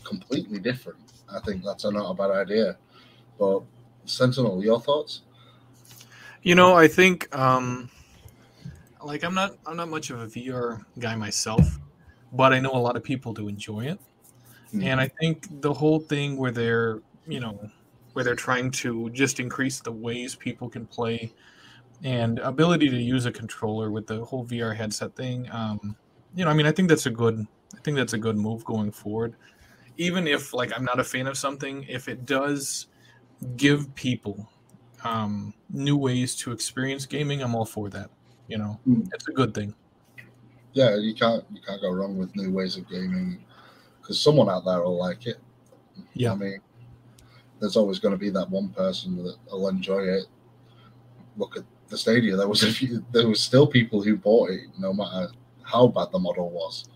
completely 0.05 0.59
different, 0.59 0.99
I 1.33 1.41
think 1.41 1.65
that's 1.65 1.85
not 1.85 2.11
a 2.11 2.15
bad 2.15 2.31
idea. 2.31 2.77
But 3.39 3.63
Sentinel, 4.05 4.63
your 4.63 4.81
thoughts? 4.81 5.23
You 6.43 6.55
know, 6.55 6.75
I 6.75 6.89
think 6.89 7.35
um 7.37 7.89
like 9.05 9.25
I'm 9.25 9.35
not 9.35 9.57
I'm 9.67 9.77
not 9.77 9.89
much 9.89 10.11
of 10.11 10.21
a 10.21 10.27
VR 10.27 10.85
guy 10.99 11.15
myself, 11.15 11.79
but 12.33 12.53
I 12.53 12.61
know 12.61 12.73
a 12.73 12.79
lot 12.79 12.97
of 12.97 13.05
people 13.05 13.33
do 13.33 13.49
enjoy 13.49 13.87
it. 13.87 14.01
Mm. 14.75 14.85
And 14.85 15.01
I 15.01 15.09
think 15.09 15.61
the 15.61 15.73
whole 15.73 16.01
thing 16.01 16.37
where 16.37 16.51
they're, 16.51 17.01
you 17.27 17.41
know, 17.41 17.71
where 18.13 18.25
they're 18.25 18.35
trying 18.35 18.71
to 18.71 19.11
just 19.11 19.41
increase 19.41 19.81
the 19.81 19.93
ways 19.93 20.35
people 20.35 20.69
can 20.69 20.87
play 20.87 21.33
and 22.05 22.39
ability 22.41 22.89
to 22.91 22.97
use 22.97 23.27
a 23.27 23.33
controller 23.33 23.91
with 23.91 24.07
the 24.07 24.25
whole 24.25 24.45
VR 24.45 24.75
headset 24.75 25.15
thing, 25.15 25.49
um, 25.53 25.97
you 26.35 26.45
know, 26.45 26.51
I 26.51 26.55
mean, 26.55 26.67
I 26.67 26.73
think 26.73 26.89
that's 26.89 27.07
a 27.07 27.11
good 27.11 27.47
I 27.75 27.81
think 27.81 27.97
that's 27.97 28.13
a 28.13 28.19
good 28.19 28.37
move 28.37 28.65
going 28.65 28.91
forward. 28.93 29.35
Even 29.97 30.27
if 30.27 30.53
like 30.53 30.73
I'm 30.77 30.85
not 30.85 30.99
a 30.99 31.05
fan 31.05 31.27
of 31.27 31.37
something, 31.39 31.85
if 31.89 32.09
it 32.09 32.27
does 32.27 32.89
give 33.57 33.95
people 33.95 34.49
um, 35.05 35.55
new 35.71 35.97
ways 35.97 36.35
to 36.37 36.53
experience 36.53 37.07
gaming, 37.07 37.43
I'm 37.43 37.55
all 37.55 37.65
for 37.65 37.89
that. 37.91 38.11
You 38.49 38.59
know, 38.59 38.81
Mm. 38.87 39.09
it's 39.15 39.29
a 39.29 39.33
good 39.33 39.55
thing. 39.55 39.75
Yeah, 40.73 40.97
you 40.97 41.15
can't 41.15 41.45
you 41.53 41.61
can't 41.67 41.81
go 41.81 41.91
wrong 41.93 42.17
with 42.19 42.35
new 42.35 42.51
ways 42.51 42.77
of 42.77 42.89
gaming 42.89 43.45
because 44.01 44.21
someone 44.21 44.49
out 44.49 44.65
there 44.65 44.81
will 44.83 44.99
like 44.99 45.27
it. 45.27 45.37
Yeah. 46.15 46.33
I 46.33 46.35
mean, 46.35 46.61
there's 47.63 47.77
always 47.77 48.01
going 48.01 48.13
to 48.13 48.19
be 48.19 48.29
that 48.29 48.51
one 48.51 48.69
person 48.71 49.17
that 49.25 49.37
will 49.49 49.69
enjoy 49.69 50.01
it. 50.01 50.25
Look 51.37 51.57
at 51.57 51.63
the 51.89 51.97
Stadia. 51.97 52.35
There 52.37 52.49
was 52.49 52.65
a 52.65 52.73
few. 52.73 53.05
There 53.13 53.29
was 53.29 53.41
still 53.41 53.69
people 53.69 54.03
who 54.03 54.17
bought 54.17 54.51
it, 54.51 54.63
no 54.79 54.93
matter 54.93 55.29
how 55.63 55.87
bad 55.87 56.09
the 56.11 56.19
model 56.19 56.51
was. 56.51 56.87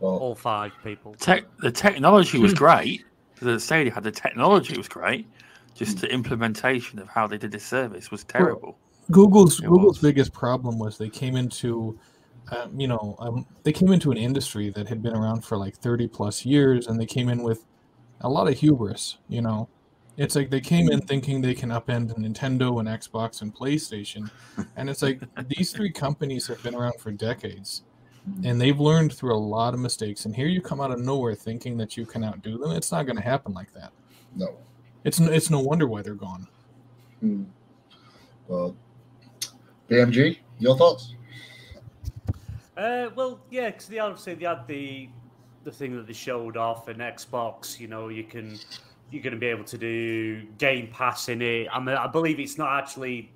But 0.00 0.08
All 0.08 0.34
five 0.34 0.72
people. 0.82 1.14
Tech, 1.14 1.44
the 1.60 1.70
technology 1.70 2.38
was 2.38 2.52
great. 2.64 3.04
The 3.40 3.60
Stadia 3.60 3.92
had 3.94 4.02
the 4.02 4.10
technology 4.10 4.76
was 4.76 4.88
great. 4.88 5.28
Just 5.76 6.00
the 6.00 6.10
implementation 6.12 6.98
of 6.98 7.08
how 7.08 7.28
they 7.28 7.38
did 7.38 7.52
the 7.52 7.60
service 7.60 8.10
was 8.10 8.24
terrible. 8.24 8.76
Google's 9.12 9.60
It 9.60 9.66
Google's 9.66 9.98
was. 10.02 10.10
biggest 10.10 10.32
problem 10.32 10.76
was 10.76 10.98
they 10.98 11.08
came 11.08 11.36
into, 11.36 11.96
um, 12.50 12.78
you 12.80 12.88
know, 12.88 13.14
um, 13.20 13.46
they 13.62 13.72
came 13.72 13.92
into 13.92 14.10
an 14.10 14.16
industry 14.16 14.70
that 14.70 14.88
had 14.88 15.02
been 15.02 15.14
around 15.14 15.44
for 15.44 15.56
like 15.56 15.76
thirty 15.76 16.08
plus 16.08 16.44
years, 16.44 16.88
and 16.88 16.98
they 17.00 17.06
came 17.06 17.28
in 17.28 17.44
with 17.44 17.64
a 18.22 18.28
lot 18.28 18.48
of 18.48 18.58
hubris. 18.58 19.18
You 19.28 19.42
know, 19.42 19.68
it's 20.16 20.34
like 20.34 20.50
they 20.50 20.60
came 20.60 20.90
in 20.90 21.00
thinking 21.00 21.40
they 21.40 21.54
can 21.54 21.70
upend 21.70 22.16
Nintendo 22.18 22.80
and 22.80 22.88
Xbox 22.88 23.42
and 23.42 23.54
PlayStation, 23.54 24.30
and 24.76 24.88
it's 24.88 25.02
like 25.02 25.20
these 25.48 25.72
three 25.72 25.90
companies 25.90 26.46
have 26.46 26.62
been 26.62 26.74
around 26.74 26.98
for 27.00 27.10
decades, 27.10 27.82
and 28.44 28.60
they've 28.60 28.80
learned 28.80 29.12
through 29.12 29.34
a 29.34 29.38
lot 29.38 29.74
of 29.74 29.80
mistakes. 29.80 30.24
And 30.24 30.34
here 30.34 30.48
you 30.48 30.60
come 30.60 30.80
out 30.80 30.90
of 30.90 31.00
nowhere 31.00 31.34
thinking 31.34 31.76
that 31.78 31.96
you 31.96 32.06
can 32.06 32.24
outdo 32.24 32.58
them. 32.58 32.72
It's 32.72 32.90
not 32.90 33.04
going 33.06 33.16
to 33.16 33.22
happen 33.22 33.52
like 33.52 33.72
that. 33.74 33.92
no. 34.34 34.56
It's 35.04 35.20
n- 35.20 35.32
it's 35.32 35.50
no 35.50 35.60
wonder 35.60 35.86
why 35.86 36.02
they're 36.02 36.14
gone. 36.14 36.48
Hmm. 37.20 37.44
But 38.48 38.72
BMG, 39.88 40.38
your 40.58 40.76
thoughts? 40.76 41.14
Uh, 42.76 43.10
well, 43.14 43.40
yeah, 43.50 43.70
because 43.70 43.86
they 43.86 44.00
obviously 44.00 44.34
they 44.34 44.46
had 44.46 44.66
the 44.66 45.08
the 45.62 45.70
thing 45.70 45.96
that 45.96 46.08
they 46.08 46.12
showed 46.12 46.56
off 46.56 46.88
in 46.88 46.96
Xbox. 46.96 47.78
You 47.78 47.86
know, 47.86 48.08
you 48.08 48.24
can 48.24 48.58
you're 49.10 49.22
going 49.22 49.34
to 49.34 49.38
be 49.38 49.46
able 49.46 49.64
to 49.64 49.78
do 49.78 50.42
Game 50.58 50.88
Pass 50.88 51.28
in 51.28 51.42
it. 51.42 51.68
I 51.72 51.78
mean, 51.78 51.96
I 51.96 52.06
believe 52.06 52.40
it's 52.40 52.58
not 52.58 52.78
actually 52.78 53.32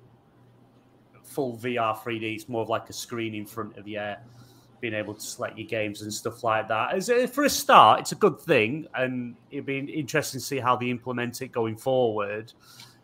full 1.23 1.57
VR 1.57 1.97
3D. 1.97 2.35
It's 2.35 2.49
more 2.49 2.61
of 2.61 2.69
like 2.69 2.89
a 2.89 2.93
screen 2.93 3.33
in 3.33 3.45
front 3.45 3.77
of 3.77 3.87
you, 3.87 4.13
being 4.81 4.93
able 4.93 5.13
to 5.13 5.21
select 5.21 5.57
your 5.57 5.67
games 5.67 6.01
and 6.01 6.13
stuff 6.13 6.43
like 6.43 6.67
that. 6.67 6.93
As 6.93 7.09
for 7.31 7.45
a 7.45 7.49
start, 7.49 8.01
it's 8.01 8.11
a 8.11 8.15
good 8.15 8.39
thing, 8.39 8.87
and 8.95 9.35
it'd 9.49 9.65
be 9.65 9.79
interesting 9.79 10.39
to 10.39 10.45
see 10.45 10.59
how 10.59 10.75
they 10.75 10.89
implement 10.89 11.41
it 11.41 11.51
going 11.51 11.77
forward. 11.77 12.51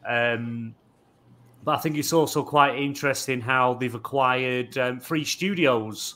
Um, 0.05 0.75
but 1.63 1.77
I 1.77 1.79
think 1.79 1.97
it's 1.97 2.13
also 2.13 2.43
quite 2.43 2.77
interesting 2.77 3.41
how 3.41 3.73
they've 3.73 3.93
acquired 3.93 4.77
um, 4.77 4.99
three 4.99 5.25
studios, 5.25 6.15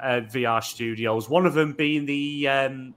uh, 0.00 0.20
VR 0.22 0.62
studios. 0.62 1.28
One 1.28 1.46
of 1.46 1.54
them 1.54 1.72
being 1.72 2.06
the 2.06 2.48
um, 2.48 2.94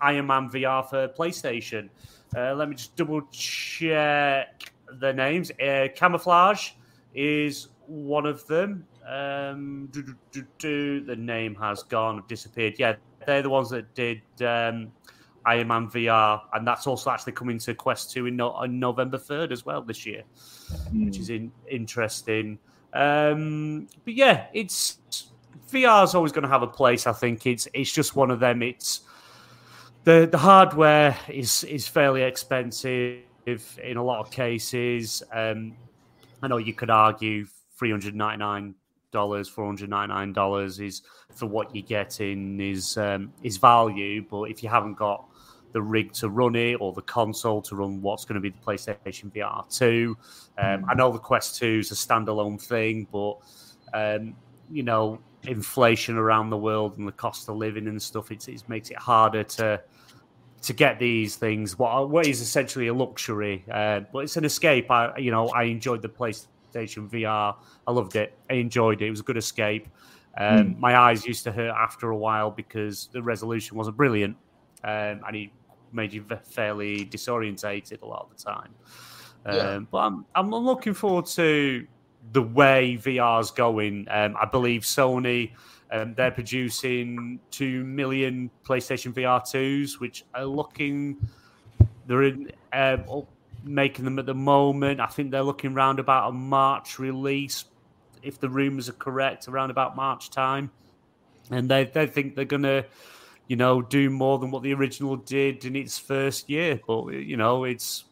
Iron 0.00 0.26
Man 0.26 0.48
VR 0.48 0.88
for 0.88 1.08
PlayStation. 1.08 1.88
Uh, 2.36 2.54
let 2.54 2.68
me 2.68 2.74
just 2.74 2.96
double 2.96 3.22
check 3.30 4.72
the 5.00 5.12
names. 5.12 5.50
Uh, 5.52 5.88
Camouflaj 5.94 6.72
is 7.14 7.68
one 7.86 8.26
of 8.26 8.46
them. 8.46 8.86
Um, 9.06 9.88
do, 9.92 10.02
do, 10.32 10.44
do. 10.58 11.00
The 11.04 11.16
name 11.16 11.54
has 11.56 11.82
gone, 11.82 12.22
disappeared. 12.28 12.74
Yeah, 12.78 12.96
they're 13.26 13.42
the 13.42 13.50
ones 13.50 13.70
that 13.70 13.94
did 13.94 14.22
um, 14.40 14.90
Iron 15.46 15.68
Man 15.68 15.88
VR, 15.88 16.40
and 16.54 16.66
that's 16.66 16.86
also 16.86 17.10
actually 17.10 17.32
coming 17.32 17.58
to 17.58 17.74
Quest 17.74 18.12
2 18.12 18.26
in 18.26 18.36
no- 18.36 18.52
on 18.52 18.78
November 18.80 19.18
3rd 19.18 19.52
as 19.52 19.64
well 19.66 19.82
this 19.82 20.06
year 20.06 20.24
which 20.92 21.18
is 21.18 21.30
in, 21.30 21.52
interesting. 21.68 22.58
Um, 22.92 23.88
but 24.04 24.14
yeah, 24.14 24.46
it's 24.52 24.98
VR 25.70 26.04
is 26.04 26.14
always 26.14 26.32
going 26.32 26.42
to 26.42 26.48
have 26.48 26.62
a 26.62 26.68
place. 26.68 27.06
I 27.06 27.12
think 27.12 27.46
it's 27.46 27.66
it's 27.74 27.92
just 27.92 28.16
one 28.16 28.30
of 28.30 28.40
them. 28.40 28.62
It's 28.62 29.00
the 30.04 30.28
the 30.30 30.38
hardware 30.38 31.16
is 31.28 31.64
is 31.64 31.88
fairly 31.88 32.22
expensive 32.22 33.22
in 33.46 33.96
a 33.96 34.02
lot 34.02 34.20
of 34.20 34.30
cases. 34.30 35.22
Um, 35.32 35.76
I 36.42 36.48
know 36.48 36.58
you 36.58 36.74
could 36.74 36.90
argue 36.90 37.46
three 37.76 37.90
hundred 37.90 38.14
ninety 38.14 38.38
nine 38.38 38.74
dollars, 39.10 39.48
four 39.48 39.66
hundred 39.66 39.90
ninety 39.90 40.12
nine 40.12 40.32
dollars 40.32 40.78
is 40.78 41.02
for 41.34 41.46
what 41.46 41.74
you're 41.74 41.84
getting 41.86 42.60
is 42.60 42.96
um, 42.98 43.32
is 43.42 43.56
value. 43.56 44.24
But 44.30 44.44
if 44.44 44.62
you 44.62 44.68
haven't 44.68 44.94
got 44.94 45.24
the 45.72 45.82
rig 45.82 46.12
to 46.12 46.28
run 46.28 46.54
it 46.54 46.74
or 46.74 46.92
the 46.92 47.02
console 47.02 47.60
to 47.60 47.74
run 47.74 48.00
what's 48.00 48.24
going 48.24 48.36
to 48.36 48.40
be 48.40 48.50
the 48.50 48.64
PlayStation 48.64 49.32
VR 49.34 49.68
2. 49.76 50.16
Um, 50.56 50.86
I 50.88 50.94
know 50.94 51.10
the 51.10 51.18
Quest 51.18 51.56
2 51.56 51.80
is 51.80 51.90
a 51.90 51.96
standalone 51.96 52.62
thing, 52.62 53.08
but 53.10 53.38
um, 53.92 54.36
you 54.70 54.84
know, 54.84 55.18
inflation 55.42 56.16
around 56.16 56.50
the 56.50 56.56
world 56.56 56.96
and 56.98 57.08
the 57.08 57.12
cost 57.12 57.48
of 57.48 57.56
living 57.56 57.88
and 57.88 58.00
stuff, 58.00 58.30
it, 58.30 58.46
it 58.48 58.62
makes 58.68 58.90
it 58.90 58.98
harder 58.98 59.42
to 59.42 59.82
to 60.64 60.72
get 60.72 60.98
these 60.98 61.36
things. 61.36 61.78
What 61.78 62.10
what 62.10 62.26
is 62.26 62.40
essentially 62.40 62.88
a 62.88 62.94
luxury, 62.94 63.64
uh, 63.70 64.00
but 64.12 64.20
it's 64.20 64.36
an 64.36 64.44
escape. 64.44 64.90
I 64.90 65.16
you 65.18 65.30
know 65.30 65.48
I 65.48 65.64
enjoyed 65.64 66.02
the 66.02 66.08
PlayStation 66.08 67.08
VR. 67.08 67.56
I 67.86 67.92
loved 67.92 68.16
it. 68.16 68.36
I 68.50 68.54
enjoyed 68.54 69.02
it. 69.02 69.06
It 69.06 69.10
was 69.10 69.20
a 69.20 69.24
good 69.24 69.36
escape. 69.36 69.88
Um, 70.36 70.76
My 70.80 70.96
eyes 70.96 71.24
used 71.24 71.44
to 71.44 71.52
hurt 71.52 71.70
after 71.70 72.10
a 72.10 72.16
while 72.16 72.50
because 72.50 73.08
the 73.12 73.22
resolution 73.22 73.76
wasn't 73.76 73.96
brilliant, 73.96 74.36
um, 74.82 75.20
and 75.26 75.36
it 75.36 75.50
made 75.92 76.12
you 76.12 76.24
fairly 76.44 77.06
disorientated 77.06 78.02
a 78.02 78.06
lot 78.06 78.26
of 78.28 78.36
the 78.36 78.42
time. 78.42 78.74
Um, 79.46 79.54
Yeah. 79.56 79.78
But 79.90 79.98
I'm 79.98 80.24
I'm 80.34 80.50
looking 80.50 80.94
forward 80.94 81.26
to 81.26 81.86
the 82.32 82.42
way 82.42 82.96
VR's 82.96 83.50
going. 83.50 84.06
Um, 84.10 84.34
I 84.40 84.46
believe 84.46 84.82
Sony 84.82 85.52
um, 85.90 86.14
they're 86.14 86.30
producing 86.30 87.38
two 87.50 87.84
million 87.84 88.50
PlayStation 88.64 89.12
VR 89.12 89.48
twos, 89.48 90.00
which 90.00 90.24
are 90.34 90.44
looking 90.44 91.16
they're 92.06 92.24
in 92.24 92.50
um, 92.72 93.24
making 93.62 94.04
them 94.04 94.18
at 94.18 94.26
the 94.26 94.34
moment. 94.34 95.00
I 95.00 95.06
think 95.06 95.30
they're 95.30 95.42
looking 95.42 95.74
round 95.74 95.98
about 95.98 96.28
a 96.28 96.32
March 96.32 96.98
release, 96.98 97.64
if 98.22 98.38
the 98.38 98.48
rumors 98.48 98.88
are 98.88 98.94
correct, 98.94 99.48
around 99.48 99.70
about 99.70 99.96
March 99.96 100.30
time, 100.30 100.70
and 101.50 101.68
they 101.68 101.84
they 101.84 102.06
think 102.06 102.34
they're 102.34 102.44
gonna. 102.44 102.84
You 103.46 103.56
know, 103.56 103.82
do 103.82 104.08
more 104.08 104.38
than 104.38 104.50
what 104.50 104.62
the 104.62 104.72
original 104.72 105.16
did 105.16 105.66
in 105.66 105.76
its 105.76 105.98
first 105.98 106.48
year, 106.48 106.80
but 106.86 107.08
you 107.08 107.36
know, 107.36 107.64
it's 107.64 108.04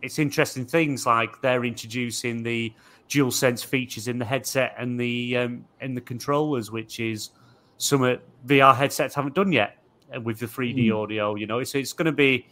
it's 0.00 0.18
interesting 0.18 0.64
things 0.64 1.04
like 1.04 1.40
they're 1.42 1.66
introducing 1.66 2.42
the 2.42 2.72
dual 3.10 3.30
sense 3.32 3.62
features 3.62 4.08
in 4.08 4.18
the 4.18 4.24
headset 4.24 4.74
and 4.78 4.98
the 4.98 5.36
um, 5.36 5.64
and 5.80 5.94
the 5.96 6.00
controllers, 6.00 6.70
which 6.70 7.00
is 7.00 7.30
some 7.76 8.00
VR 8.46 8.74
headsets 8.74 9.14
haven't 9.14 9.34
done 9.34 9.52
yet 9.52 9.76
with 10.22 10.38
the 10.38 10.46
3D 10.46 10.94
audio. 10.94 11.34
You 11.34 11.46
know, 11.46 11.62
so 11.64 11.76
it's 11.76 11.92
going 11.92 12.06
to 12.06 12.12
be 12.12 12.46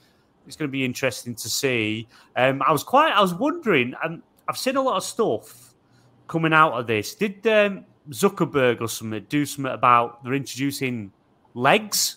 it's 0.46 0.56
going 0.56 0.68
to 0.68 0.72
be 0.72 0.84
interesting 0.84 1.34
to 1.36 1.48
see. 1.48 2.08
Um, 2.36 2.60
I 2.66 2.72
was 2.72 2.82
quite 2.82 3.12
I 3.12 3.22
was 3.22 3.34
wondering. 3.34 3.94
Um, 4.04 4.22
I've 4.48 4.58
seen 4.58 4.76
a 4.76 4.82
lot 4.82 4.96
of 4.96 5.04
stuff 5.04 5.74
coming 6.26 6.52
out 6.52 6.72
of 6.72 6.86
this. 6.86 7.14
Did 7.14 7.46
um, 7.46 7.84
Zuckerberg 8.10 8.80
or 8.80 8.88
something 8.88 9.24
do 9.28 9.46
something 9.46 9.72
about 9.72 10.24
they're 10.24 10.34
introducing 10.34 11.12
legs? 11.54 12.16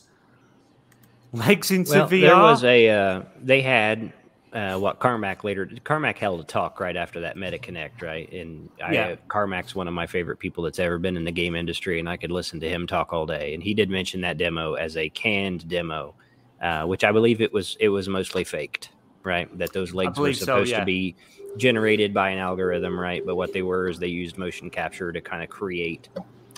Legs 1.34 1.72
into 1.72 1.92
Well, 1.92 2.10
VR. 2.10 2.22
there 2.22 2.36
was 2.38 2.64
a 2.64 2.90
uh, 2.90 3.22
they 3.42 3.62
had 3.62 4.12
uh, 4.54 4.78
what 4.78 5.00
Carmack 5.00 5.44
later 5.44 5.70
Carmack 5.84 6.18
held 6.18 6.42
a 6.42 6.44
talk 6.44 6.80
right 6.80 6.98
after 6.98 7.22
that 7.22 7.38
Meta 7.38 7.58
Connect, 7.58 8.02
right? 8.02 8.32
And 8.34 8.70
I, 8.84 8.94
Yeah. 8.94 9.16
Carmack's 9.28 9.76
one 9.76 9.88
of 9.88 9.94
my 9.94 10.06
favorite 10.06 10.40
people 10.40 10.64
that's 10.64 10.80
ever 10.80 10.98
been 10.98 11.16
in 11.16 11.24
the 11.24 11.32
game 11.32 11.56
industry, 11.56 12.00
and 12.00 12.10
I 12.10 12.18
could 12.18 12.32
listen 12.32 12.60
to 12.60 12.70
him 12.70 12.86
talk 12.86 13.14
all 13.14 13.26
day. 13.26 13.54
And 13.54 13.64
he 13.64 13.74
did 13.74 13.90
mention 13.90 14.22
that 14.22 14.38
demo 14.38 14.74
as 14.74 14.98
a 14.98 15.08
canned 15.10 15.70
demo, 15.70 16.16
uh, 16.62 16.84
which 16.84 17.04
I 17.04 17.12
believe 17.12 17.40
it 17.40 17.54
was 17.54 17.78
it 17.80 17.90
was 17.90 18.10
mostly 18.10 18.44
faked, 18.44 18.90
right? 19.24 19.56
That 19.58 19.72
those 19.72 19.94
legs 19.94 20.18
were 20.18 20.26
believe 20.26 20.38
so, 20.38 20.46
supposed 20.46 20.72
yeah. 20.72 20.80
to 20.80 20.86
be 20.86 21.16
generated 21.58 22.14
by 22.14 22.32
an 22.32 22.40
algorithm, 22.40 23.00
right? 23.00 23.26
But 23.26 23.36
what 23.36 23.54
they 23.54 23.62
were 23.62 23.88
is 23.88 24.00
they 24.00 24.08
used 24.08 24.38
motion 24.38 24.70
capture 24.70 25.14
to 25.14 25.22
kind 25.22 25.44
of 25.44 25.50
create 25.50 26.10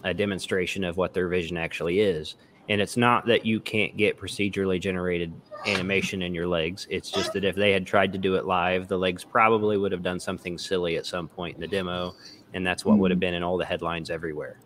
a 0.04 0.14
demonstration 0.14 0.84
of 0.84 0.98
what 0.98 1.14
their 1.14 1.28
vision 1.28 1.58
actually 1.58 2.00
is. 2.00 2.36
And 2.70 2.80
it's 2.80 2.96
not 2.96 3.26
that 3.26 3.46
you 3.46 3.60
can't 3.60 3.98
get 3.98 4.18
procedurally 4.18 4.80
generated 4.80 5.34
animation 5.68 6.22
in 6.22 6.34
your 6.34 6.48
legs. 6.48 6.88
It's 6.90 7.12
just 7.12 7.34
that 7.34 7.44
if 7.44 7.56
they 7.56 7.72
had 7.72 7.86
tried 7.86 8.14
to 8.14 8.18
do 8.18 8.36
it 8.36 8.46
live, 8.46 8.88
the 8.88 8.98
legs 8.98 9.24
probably 9.24 9.78
would 9.78 9.92
have 9.92 10.04
done 10.04 10.20
something 10.20 10.58
silly 10.58 10.96
at 10.96 11.06
some 11.06 11.28
point 11.28 11.56
in 11.56 11.62
the 11.62 11.68
demo, 11.68 12.16
and 12.54 12.66
that's 12.66 12.86
what 12.86 12.98
would 12.98 13.12
have 13.12 13.20
been 13.20 13.34
in 13.34 13.44
all 13.44 13.58
the 13.58 13.66
headlines 13.66 14.10
everywhere. 14.10 14.60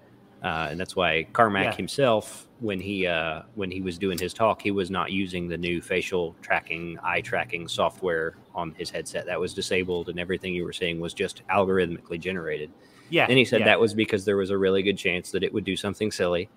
Uh, 0.43 0.67
and 0.69 0.79
that's 0.79 0.95
why 0.95 1.25
Carmack 1.33 1.65
Yeah. 1.65 1.75
himself, 1.75 2.47
when 2.59 2.79
he 2.79 3.07
uh, 3.07 3.41
when 3.55 3.71
he 3.71 3.81
was 3.81 3.97
doing 3.97 4.19
his 4.19 4.33
talk, 4.33 4.61
he 4.61 4.69
was 4.69 4.91
not 4.91 5.11
using 5.11 5.47
the 5.47 5.57
new 5.57 5.81
facial 5.81 6.35
tracking, 6.43 6.99
eye 7.03 7.21
tracking 7.21 7.67
software 7.67 8.35
on 8.53 8.75
his 8.77 8.91
headset. 8.91 9.25
That 9.25 9.39
was 9.39 9.55
disabled, 9.55 10.09
and 10.09 10.19
everything 10.19 10.53
you 10.53 10.63
were 10.63 10.73
seeing 10.73 10.99
was 10.99 11.15
just 11.15 11.41
algorithmically 11.47 12.19
generated. 12.19 12.69
Yeah. 13.09 13.25
And 13.27 13.37
he 13.37 13.45
said 13.45 13.61
yeah. 13.61 13.67
that 13.67 13.79
was 13.79 13.95
because 13.95 14.25
there 14.25 14.37
was 14.37 14.51
a 14.51 14.57
really 14.57 14.83
good 14.83 14.97
chance 14.97 15.31
that 15.31 15.43
it 15.43 15.51
would 15.51 15.63
do 15.63 15.75
something 15.75 16.11
silly 16.11 16.49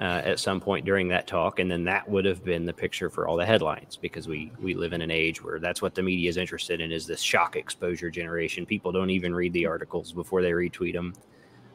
uh, 0.00 0.22
at 0.24 0.40
some 0.40 0.60
point 0.60 0.86
during 0.86 1.08
that 1.08 1.26
talk, 1.26 1.58
and 1.58 1.70
then 1.70 1.84
that 1.84 2.08
would 2.08 2.24
have 2.24 2.42
been 2.42 2.64
the 2.64 2.72
picture 2.72 3.10
for 3.10 3.28
all 3.28 3.36
the 3.36 3.44
headlines. 3.44 3.96
Because 3.96 4.26
we 4.26 4.50
we 4.60 4.74
live 4.74 4.92
in 4.92 5.02
an 5.02 5.10
age 5.10 5.44
where 5.44 5.60
that's 5.60 5.82
what 5.82 5.94
the 5.94 6.02
media 6.02 6.28
is 6.28 6.38
interested 6.38 6.80
in 6.80 6.90
is 6.90 7.06
this 7.06 7.20
shock 7.20 7.56
exposure 7.56 8.10
generation. 8.10 8.64
People 8.64 8.92
don't 8.92 9.10
even 9.10 9.34
read 9.34 9.52
the 9.52 9.66
articles 9.66 10.12
before 10.12 10.42
they 10.42 10.52
retweet 10.52 10.94
them. 10.94 11.14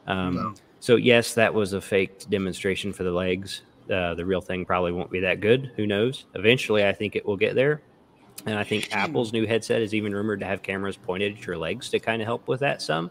Um, 0.06 0.34
No. 0.34 0.54
So 0.80 0.96
yes, 0.96 1.34
that 1.34 1.52
was 1.52 1.72
a 1.72 1.80
faked 1.80 2.28
demonstration 2.28 2.92
for 2.92 3.02
the 3.02 3.10
legs. 3.10 3.62
Uh, 3.90 4.14
the 4.14 4.24
real 4.24 4.40
thing 4.40 4.64
probably 4.64 4.92
won't 4.92 5.10
be 5.10 5.20
that 5.20 5.40
good. 5.40 5.72
Who 5.76 5.86
knows? 5.86 6.26
Eventually, 6.34 6.84
I 6.84 6.92
think 6.92 7.16
it 7.16 7.24
will 7.24 7.36
get 7.36 7.54
there. 7.54 7.80
And 8.44 8.58
I 8.58 8.64
think 8.64 8.92
Apple's 8.92 9.32
new 9.32 9.46
headset 9.46 9.80
is 9.80 9.94
even 9.94 10.14
rumored 10.14 10.40
to 10.40 10.46
have 10.46 10.62
cameras 10.62 10.96
pointed 10.96 11.36
at 11.36 11.46
your 11.46 11.56
legs 11.56 11.88
to 11.90 11.98
kind 11.98 12.20
of 12.20 12.26
help 12.26 12.46
with 12.46 12.60
that 12.60 12.82
some. 12.82 13.10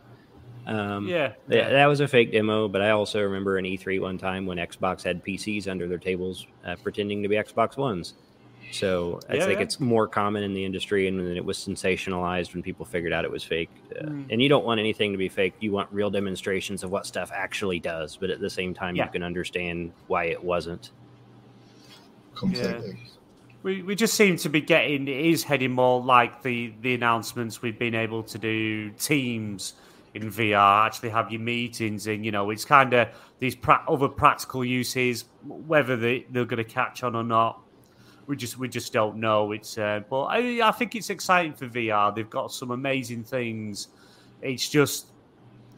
Um, 0.67 1.07
Yeah. 1.07 1.33
yeah, 1.49 1.69
that 1.69 1.85
was 1.85 1.99
a 1.99 2.07
fake 2.07 2.31
demo, 2.31 2.67
but 2.67 2.81
I 2.81 2.89
also 2.91 3.21
remember 3.21 3.57
an 3.57 3.65
E3 3.65 3.99
one 3.99 4.17
time 4.17 4.45
when 4.45 4.57
Xbox 4.57 5.03
had 5.03 5.23
PCs 5.23 5.67
under 5.67 5.87
their 5.87 5.97
tables 5.97 6.47
uh, 6.65 6.75
pretending 6.81 7.21
to 7.23 7.29
be 7.29 7.35
Xbox 7.35 7.77
Ones. 7.77 8.13
So 8.71 9.19
I 9.29 9.35
Yeah, 9.35 9.45
think 9.45 9.59
yeah. 9.59 9.63
it's 9.63 9.79
more 9.79 10.07
common 10.07 10.43
in 10.43 10.53
the 10.55 10.65
industry, 10.65 11.07
and 11.07 11.19
then 11.19 11.37
it 11.37 11.45
was 11.45 11.57
sensationalized 11.57 12.53
when 12.53 12.63
people 12.63 12.83
figured 12.85 13.13
out 13.13 13.23
it 13.23 13.31
was 13.31 13.43
fake. 13.43 13.69
Uh, 13.95 14.05
Mm. 14.05 14.25
And 14.31 14.41
you 14.41 14.49
don't 14.49 14.65
want 14.65 14.79
anything 14.79 15.11
to 15.11 15.17
be 15.19 15.29
fake. 15.29 15.53
You 15.59 15.71
want 15.71 15.87
real 15.91 16.09
demonstrations 16.09 16.83
of 16.83 16.89
what 16.91 17.05
stuff 17.05 17.31
actually 17.33 17.79
does, 17.79 18.17
but 18.17 18.29
at 18.31 18.39
the 18.41 18.49
same 18.49 18.73
time, 18.73 18.95
Yeah. 18.95 19.05
you 19.05 19.11
can 19.11 19.23
understand 19.23 19.91
why 20.07 20.25
it 20.25 20.43
wasn't. 20.43 20.91
completely. 22.35 22.97
We, 23.63 23.81
we 23.81 23.95
just 23.95 24.13
seem 24.15 24.35
to 24.37 24.49
be 24.49 24.61
getting 24.61 25.07
it 25.07 25.25
is 25.25 25.43
heading 25.43 25.71
more 25.71 26.01
like 26.01 26.43
the 26.43 26.73
the 26.81 26.93
announcements 26.93 27.61
we've 27.61 27.79
been 27.79 27.95
able 27.95 28.23
to 28.23 28.37
do 28.37 28.89
teams 28.91 29.73
in 30.15 30.31
VR 30.31 30.85
actually 30.85 31.09
have 31.09 31.29
your 31.29 31.41
meetings 31.41 32.07
and 32.07 32.25
you 32.25 32.31
know 32.31 32.49
it's 32.49 32.63
kind 32.63 32.93
of 32.93 33.09
these 33.39 33.55
pra- 33.55 33.83
other 33.87 34.07
practical 34.07 34.63
uses 34.63 35.25
whether 35.43 35.97
they, 35.97 36.25
they're 36.31 36.45
going 36.45 36.63
to 36.63 36.63
catch 36.63 37.03
on 37.03 37.15
or 37.15 37.23
not. 37.23 37.61
We 38.25 38.35
just 38.35 38.57
we 38.57 38.69
just 38.69 38.91
don't 38.93 39.17
know. 39.17 39.51
It's 39.51 39.77
uh, 39.77 40.01
but 40.09 40.23
I, 40.23 40.67
I 40.67 40.71
think 40.71 40.95
it's 40.95 41.09
exciting 41.09 41.53
for 41.53 41.67
VR 41.67 42.15
they've 42.15 42.29
got 42.29 42.51
some 42.51 42.71
amazing 42.71 43.23
things. 43.23 43.89
It's 44.41 44.69
just 44.69 45.07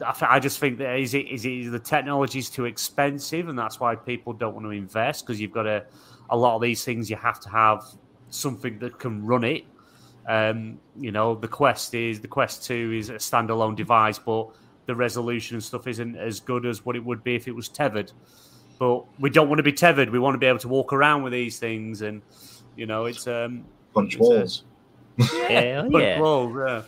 I, 0.06 0.12
th- 0.12 0.30
I 0.30 0.38
just 0.38 0.60
think 0.60 0.78
that 0.78 0.98
is 0.98 1.14
it 1.14 1.26
is 1.26 1.44
it 1.44 1.70
the 1.70 1.78
technology's 1.78 2.48
too 2.48 2.64
expensive 2.64 3.48
and 3.48 3.58
that's 3.58 3.80
why 3.80 3.96
people 3.96 4.32
don't 4.32 4.54
want 4.54 4.66
to 4.66 4.70
invest 4.70 5.26
because 5.26 5.40
you've 5.40 5.52
got 5.52 5.64
to 5.64 5.84
a 6.30 6.36
lot 6.36 6.54
of 6.54 6.62
these 6.62 6.84
things 6.84 7.10
you 7.10 7.16
have 7.16 7.40
to 7.40 7.48
have 7.48 7.82
something 8.30 8.78
that 8.78 8.98
can 8.98 9.24
run 9.26 9.42
it. 9.42 9.64
Um, 10.28 10.78
you 11.00 11.10
know, 11.10 11.34
the 11.34 11.48
Quest 11.48 11.94
is 11.94 12.20
the 12.20 12.28
Quest 12.28 12.64
Two 12.64 12.92
is 12.94 13.08
a 13.08 13.14
standalone 13.14 13.74
device, 13.74 14.18
but 14.18 14.48
the 14.86 14.94
resolution 14.94 15.56
and 15.56 15.64
stuff 15.64 15.86
isn't 15.86 16.16
as 16.16 16.38
good 16.40 16.66
as 16.66 16.84
what 16.84 16.96
it 16.96 17.04
would 17.04 17.24
be 17.24 17.34
if 17.34 17.48
it 17.48 17.52
was 17.54 17.68
tethered. 17.68 18.12
But 18.78 19.04
we 19.18 19.30
don't 19.30 19.48
want 19.48 19.58
to 19.58 19.62
be 19.64 19.72
tethered. 19.72 20.10
We 20.10 20.18
want 20.18 20.34
to 20.34 20.38
be 20.38 20.46
able 20.46 20.58
to 20.60 20.68
walk 20.68 20.92
around 20.92 21.22
with 21.24 21.32
these 21.32 21.58
things, 21.58 22.02
and 22.02 22.22
you 22.76 22.86
know, 22.86 23.06
it's 23.06 23.26
um, 23.26 23.64
Punch 23.94 24.14
It's 24.16 24.20
a- 24.26 24.28
walls. 24.30 24.64
Hell 25.48 25.90
good 25.90 26.02
yeah. 26.02 26.18
roll, 26.20 26.48
yeah. 26.56 26.82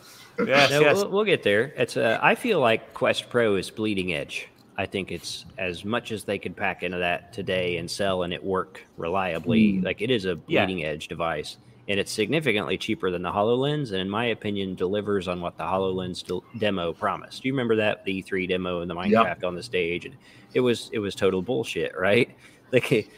Yes, 0.46 0.70
No, 0.70 0.80
yes. 0.80 0.96
we'll, 0.98 1.10
we'll 1.10 1.24
get 1.24 1.42
there. 1.42 1.72
It's 1.76 1.96
uh, 1.96 2.18
I 2.22 2.34
feel 2.36 2.60
like 2.60 2.94
Quest 2.94 3.28
Pro 3.28 3.56
is 3.56 3.70
bleeding 3.70 4.12
edge. 4.14 4.48
I 4.78 4.86
think 4.86 5.10
it's 5.10 5.44
as 5.58 5.84
much 5.84 6.12
as 6.12 6.24
they 6.24 6.38
could 6.38 6.56
pack 6.56 6.82
into 6.84 6.98
that 6.98 7.32
today 7.32 7.76
and 7.78 7.90
sell 7.90 8.22
and 8.22 8.32
it 8.32 8.42
work 8.42 8.86
reliably. 8.96 9.80
Like 9.80 10.00
it 10.00 10.10
is 10.10 10.24
a 10.26 10.38
Yeah. 10.46 10.64
bleeding 10.64 10.84
edge 10.84 11.08
device, 11.08 11.56
and 11.90 11.98
it's 11.98 12.12
significantly 12.12 12.78
cheaper 12.78 13.10
than 13.10 13.20
the 13.22 13.32
Hololens. 13.32 13.90
And 13.90 14.00
in 14.00 14.08
my 14.08 14.26
opinion, 14.26 14.76
delivers 14.76 15.26
on 15.26 15.40
what 15.40 15.56
the 15.58 15.64
Hololens 15.64 16.24
del- 16.24 16.44
demo 16.58 16.92
promised. 16.92 17.42
Do 17.42 17.48
you 17.48 17.52
remember 17.52 17.74
that 17.76 18.04
the 18.04 18.22
E3 18.22 18.48
demo 18.48 18.80
and 18.80 18.88
the 18.88 18.94
Minecraft 18.94 19.44
on 19.44 19.56
the 19.56 19.62
stage? 19.62 20.06
And 20.06 20.16
it 20.54 20.60
was 20.60 20.88
it 20.92 21.00
was 21.00 21.14
total 21.16 21.42
bullshit, 21.42 21.92
right? 21.98 22.30
Like 22.72 23.10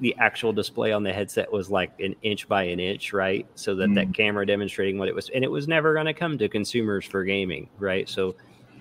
the 0.00 0.16
actual 0.18 0.52
display 0.52 0.90
on 0.92 1.04
the 1.04 1.12
headset 1.12 1.50
was 1.52 1.70
like 1.70 1.92
an 2.00 2.16
inch 2.22 2.48
by 2.48 2.64
an 2.64 2.80
inch, 2.80 3.12
right? 3.12 3.46
So 3.54 3.76
that 3.76 3.94
that 3.94 4.12
camera 4.12 4.44
demonstrating 4.44 4.98
what 4.98 5.06
it 5.08 5.14
was, 5.14 5.30
and 5.30 5.44
it 5.44 5.50
was 5.50 5.68
never 5.68 5.94
going 5.94 6.06
to 6.06 6.12
come 6.12 6.36
to 6.38 6.48
consumers 6.48 7.04
for 7.06 7.22
gaming, 7.22 7.68
right? 7.78 8.08
So 8.08 8.34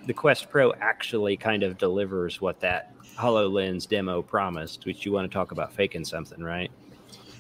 the 0.08 0.14
Quest 0.14 0.50
Pro 0.50 0.74
actually 0.82 1.38
kind 1.38 1.62
of 1.62 1.78
delivers 1.78 2.42
what 2.42 2.60
that 2.62 2.92
HoloLens 3.16 3.88
demo 3.88 4.24
promised, 4.24 4.88
which 4.88 5.06
you 5.06 5.12
want 5.12 5.30
to 5.30 5.34
talk 5.34 5.52
about 5.52 5.72
faking 5.72 6.04
something, 6.06 6.42
right? 6.44 6.72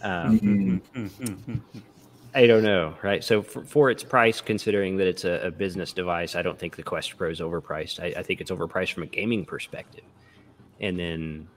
Um, 0.04 0.40
Mhm. 0.40 0.82
Mm-hmm. 0.94 1.80
I 2.36 2.48
don't 2.48 2.64
know, 2.64 2.94
right? 3.02 3.24
So 3.24 3.42
for, 3.42 3.64
for 3.64 3.90
its 3.90 4.04
price, 4.04 4.42
considering 4.42 4.98
that 4.98 5.08
it's 5.08 5.24
a, 5.24 5.48
a 5.48 5.52
business 5.52 5.94
device, 5.94 6.36
I 6.36 6.42
don't 6.42 6.60
think 6.60 6.76
the 6.76 6.84
Quest 6.84 7.18
Pro 7.18 7.30
is 7.30 7.40
overpriced. 7.40 8.02
I, 8.02 8.20
I 8.20 8.24
think 8.24 8.42
it's 8.42 8.52
overpriced 8.52 8.92
from 8.92 9.04
a 9.04 9.08
gaming 9.08 9.46
perspective. 9.46 10.04
And 10.82 11.00
then, 11.00 11.48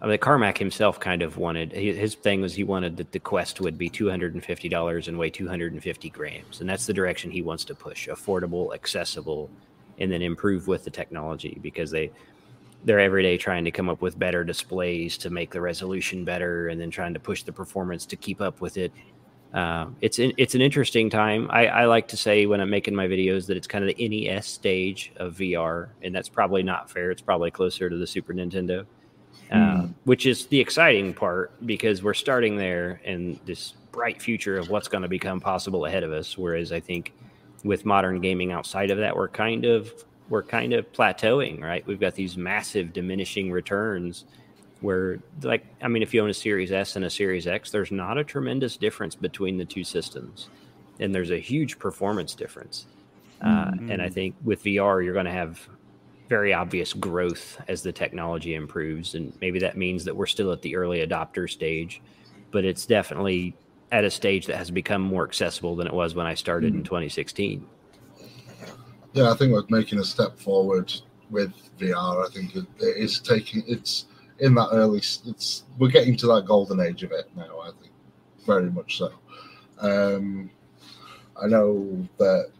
I 0.00 0.06
mean, 0.06 0.18
Carmack 0.18 0.58
himself 0.58 1.00
kind 1.00 1.22
of 1.22 1.38
wanted 1.38 1.72
his 1.72 2.14
thing 2.14 2.40
was 2.40 2.54
he 2.54 2.62
wanted 2.62 2.96
that 2.98 3.10
the 3.10 3.18
Quest 3.18 3.60
would 3.60 3.76
be 3.76 3.88
two 3.88 4.08
hundred 4.08 4.34
and 4.34 4.44
fifty 4.44 4.68
dollars 4.68 5.08
and 5.08 5.18
weigh 5.18 5.30
two 5.30 5.48
hundred 5.48 5.72
and 5.72 5.82
fifty 5.82 6.08
grams, 6.08 6.60
and 6.60 6.70
that's 6.70 6.86
the 6.86 6.94
direction 6.94 7.32
he 7.32 7.42
wants 7.42 7.64
to 7.64 7.74
push: 7.74 8.08
affordable, 8.08 8.72
accessible, 8.72 9.50
and 9.98 10.10
then 10.12 10.22
improve 10.22 10.68
with 10.68 10.84
the 10.84 10.90
technology 10.90 11.58
because 11.62 11.90
they 11.90 12.12
they're 12.84 13.00
every 13.00 13.24
day 13.24 13.36
trying 13.36 13.64
to 13.64 13.72
come 13.72 13.88
up 13.88 14.00
with 14.00 14.16
better 14.18 14.44
displays 14.44 15.18
to 15.18 15.30
make 15.30 15.50
the 15.50 15.60
resolution 15.60 16.24
better, 16.24 16.68
and 16.68 16.80
then 16.80 16.92
trying 16.92 17.14
to 17.14 17.20
push 17.20 17.42
the 17.42 17.52
performance 17.52 18.06
to 18.06 18.14
keep 18.14 18.40
up 18.40 18.60
with 18.60 18.76
it. 18.76 18.92
Uh, 19.52 19.88
it's 20.00 20.18
an, 20.18 20.32
it's 20.38 20.54
an 20.54 20.62
interesting 20.62 21.10
time. 21.10 21.46
I, 21.50 21.66
I 21.66 21.84
like 21.84 22.08
to 22.08 22.16
say 22.16 22.46
when 22.46 22.60
I'm 22.60 22.70
making 22.70 22.94
my 22.94 23.06
videos 23.06 23.46
that 23.46 23.56
it's 23.56 23.66
kind 23.66 23.88
of 23.88 23.94
the 23.94 24.08
NES 24.08 24.46
stage 24.46 25.12
of 25.16 25.34
VR, 25.34 25.90
and 26.02 26.14
that's 26.14 26.28
probably 26.28 26.62
not 26.62 26.90
fair. 26.90 27.10
It's 27.10 27.20
probably 27.20 27.50
closer 27.50 27.90
to 27.90 27.96
the 27.96 28.06
Super 28.06 28.32
Nintendo, 28.32 28.86
uh, 29.50 29.86
which 30.04 30.24
is 30.24 30.46
the 30.46 30.58
exciting 30.58 31.12
part 31.12 31.52
because 31.66 32.02
we're 32.02 32.14
starting 32.14 32.56
there 32.56 33.00
and 33.04 33.38
this 33.44 33.74
bright 33.92 34.22
future 34.22 34.56
of 34.56 34.70
what's 34.70 34.88
going 34.88 35.02
to 35.02 35.08
become 35.08 35.38
possible 35.38 35.84
ahead 35.84 36.02
of 36.02 36.12
us. 36.12 36.38
Whereas 36.38 36.72
I 36.72 36.80
think 36.80 37.12
with 37.62 37.84
modern 37.84 38.22
gaming 38.22 38.52
outside 38.52 38.90
of 38.90 38.96
that, 38.98 39.14
we're 39.14 39.28
kind 39.28 39.66
of 39.66 39.92
we're 40.30 40.42
kind 40.42 40.72
of 40.72 40.90
plateauing. 40.92 41.60
Right, 41.60 41.86
we've 41.86 42.00
got 42.00 42.14
these 42.14 42.38
massive 42.38 42.94
diminishing 42.94 43.52
returns 43.52 44.24
where 44.82 45.18
like 45.42 45.64
i 45.80 45.88
mean 45.88 46.02
if 46.02 46.12
you 46.12 46.22
own 46.22 46.30
a 46.30 46.34
series 46.34 46.72
s 46.72 46.96
and 46.96 47.04
a 47.04 47.10
series 47.10 47.46
x 47.46 47.70
there's 47.70 47.90
not 47.90 48.18
a 48.18 48.24
tremendous 48.24 48.76
difference 48.76 49.14
between 49.14 49.56
the 49.56 49.64
two 49.64 49.84
systems. 49.84 50.48
And 51.00 51.14
there's 51.14 51.30
a 51.30 51.38
huge 51.38 51.78
performance 51.78 52.34
difference. 52.34 52.86
Uh, 53.40 53.72
and 53.88 54.00
i 54.02 54.08
think 54.08 54.34
with 54.44 54.62
vr 54.62 55.04
you're 55.04 55.14
going 55.14 55.26
to 55.26 55.32
have 55.32 55.68
very 56.28 56.52
obvious 56.52 56.92
growth 56.92 57.60
as 57.68 57.82
the 57.82 57.92
technology 57.92 58.54
improves. 58.54 59.14
And 59.14 59.36
maybe 59.40 59.58
that 59.58 59.76
means 59.76 60.04
that 60.04 60.16
we're 60.16 60.26
still 60.26 60.50
at 60.52 60.62
the 60.62 60.76
early 60.76 61.06
adopter 61.06 61.48
stage 61.50 62.00
but 62.50 62.64
it's 62.64 62.86
definitely 62.86 63.56
at 63.90 64.04
a 64.04 64.10
stage 64.10 64.46
that 64.46 64.56
has 64.56 64.70
become 64.70 65.02
more 65.02 65.24
accessible 65.24 65.74
than 65.74 65.86
it 65.86 65.92
was 65.92 66.14
when 66.14 66.26
i 66.26 66.34
started 66.34 66.74
in 66.74 66.82
2016 66.82 67.66
Yeah, 69.12 69.30
I 69.30 69.34
think 69.34 69.52
we're 69.52 69.64
making 69.68 69.98
a 69.98 70.04
step 70.04 70.38
forward 70.38 70.92
with 71.30 71.52
VR. 71.78 72.26
I 72.26 72.30
think 72.30 72.56
it, 72.56 72.64
it 72.78 72.96
is 72.96 73.20
taking 73.20 73.62
it's 73.66 74.06
in 74.42 74.54
that 74.56 74.68
early. 74.72 74.98
It's 74.98 75.64
we're 75.78 75.88
getting 75.88 76.16
to 76.18 76.26
that 76.26 76.44
golden 76.46 76.80
age 76.80 77.02
of 77.02 77.12
it 77.12 77.30
now. 77.34 77.60
I 77.60 77.70
think 77.80 77.92
very 78.44 78.70
much 78.70 78.98
so. 78.98 79.12
Um, 79.80 80.50
I 81.42 81.46
know 81.46 82.06
that 82.18 82.50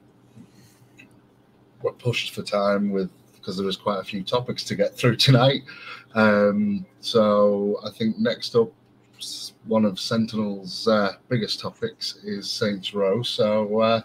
we're 1.83 1.93
pushed 1.93 2.35
for 2.35 2.43
time 2.43 2.91
with 2.91 3.11
because 3.35 3.57
there 3.57 3.67
was 3.67 3.77
quite 3.77 3.99
a 3.99 4.05
few 4.05 4.23
topics 4.23 4.63
to 4.65 4.77
get 4.77 4.97
through 4.97 5.17
tonight. 5.17 5.63
Um, 6.15 6.87
so 7.01 7.81
I 7.85 7.91
think 7.91 8.19
next 8.19 8.55
up, 8.55 8.73
one 9.67 9.85
of 9.85 9.99
Sentinel's 9.99 10.87
uh, 10.87 11.15
biggest 11.29 11.61
topics 11.61 12.17
is 12.25 12.51
Saints 12.51 12.95
Row. 12.95 13.23
So. 13.23 13.81
Uh, 13.81 14.03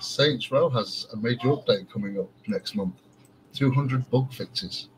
Saints 0.00 0.50
Row 0.50 0.70
has 0.70 1.06
a 1.12 1.16
major 1.16 1.48
update 1.48 1.90
coming 1.90 2.18
up 2.18 2.30
next 2.46 2.74
month. 2.74 2.94
200 3.52 4.10
bug 4.10 4.32
fixes. 4.32 4.88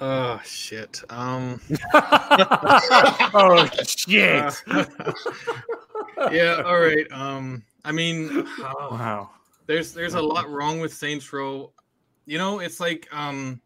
Oh 0.00 0.40
shit. 0.44 1.02
Um 1.10 1.60
oh 1.94 3.68
shit! 3.86 4.54
yeah, 6.32 6.62
all 6.64 6.80
right. 6.80 7.06
Um 7.12 7.62
I 7.84 7.92
mean 7.92 8.46
Wow. 8.58 9.30
there's 9.66 9.92
there's 9.92 10.14
a 10.14 10.22
lot 10.22 10.48
wrong 10.50 10.80
with 10.80 10.92
Saints 10.94 11.30
Row. 11.32 11.72
You 12.26 12.38
know, 12.38 12.60
it's 12.60 12.80
like 12.80 13.08
um 13.12 13.60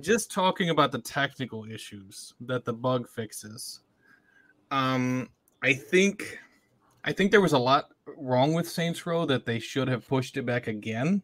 just 0.00 0.30
talking 0.30 0.70
about 0.70 0.92
the 0.92 1.00
technical 1.00 1.64
issues 1.64 2.34
that 2.42 2.64
the 2.64 2.72
bug 2.72 3.08
fixes. 3.08 3.80
Um 4.70 5.28
I 5.62 5.72
think 5.74 6.38
I 7.04 7.12
think 7.12 7.30
there 7.32 7.40
was 7.40 7.52
a 7.54 7.58
lot 7.58 7.86
wrong 8.16 8.52
with 8.52 8.68
Saints 8.68 9.06
Row 9.06 9.24
that 9.26 9.44
they 9.44 9.58
should 9.58 9.88
have 9.88 10.06
pushed 10.06 10.36
it 10.36 10.46
back 10.46 10.68
again. 10.68 11.22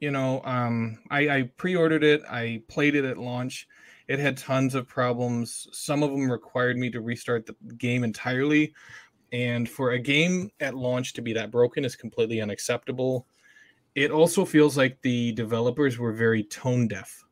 You 0.00 0.10
know, 0.10 0.40
um, 0.44 0.98
I, 1.10 1.28
I 1.28 1.42
pre-ordered 1.56 2.02
it. 2.02 2.22
I 2.28 2.62
played 2.68 2.94
it 2.94 3.04
at 3.04 3.18
launch. 3.18 3.68
It 4.08 4.18
had 4.18 4.36
tons 4.36 4.74
of 4.74 4.88
problems. 4.88 5.68
Some 5.72 6.02
of 6.02 6.10
them 6.10 6.30
required 6.30 6.76
me 6.76 6.90
to 6.90 7.00
restart 7.00 7.46
the 7.46 7.54
game 7.76 8.02
entirely. 8.02 8.74
And 9.32 9.68
for 9.68 9.92
a 9.92 9.98
game 9.98 10.50
at 10.58 10.74
launch 10.74 11.12
to 11.12 11.22
be 11.22 11.32
that 11.34 11.50
broken 11.50 11.84
is 11.84 11.94
completely 11.94 12.40
unacceptable. 12.40 13.26
It 13.94 14.10
also 14.10 14.44
feels 14.44 14.76
like 14.76 15.00
the 15.02 15.32
developers 15.32 15.98
were 15.98 16.12
very 16.12 16.44
tone 16.44 16.88
deaf 16.88 17.24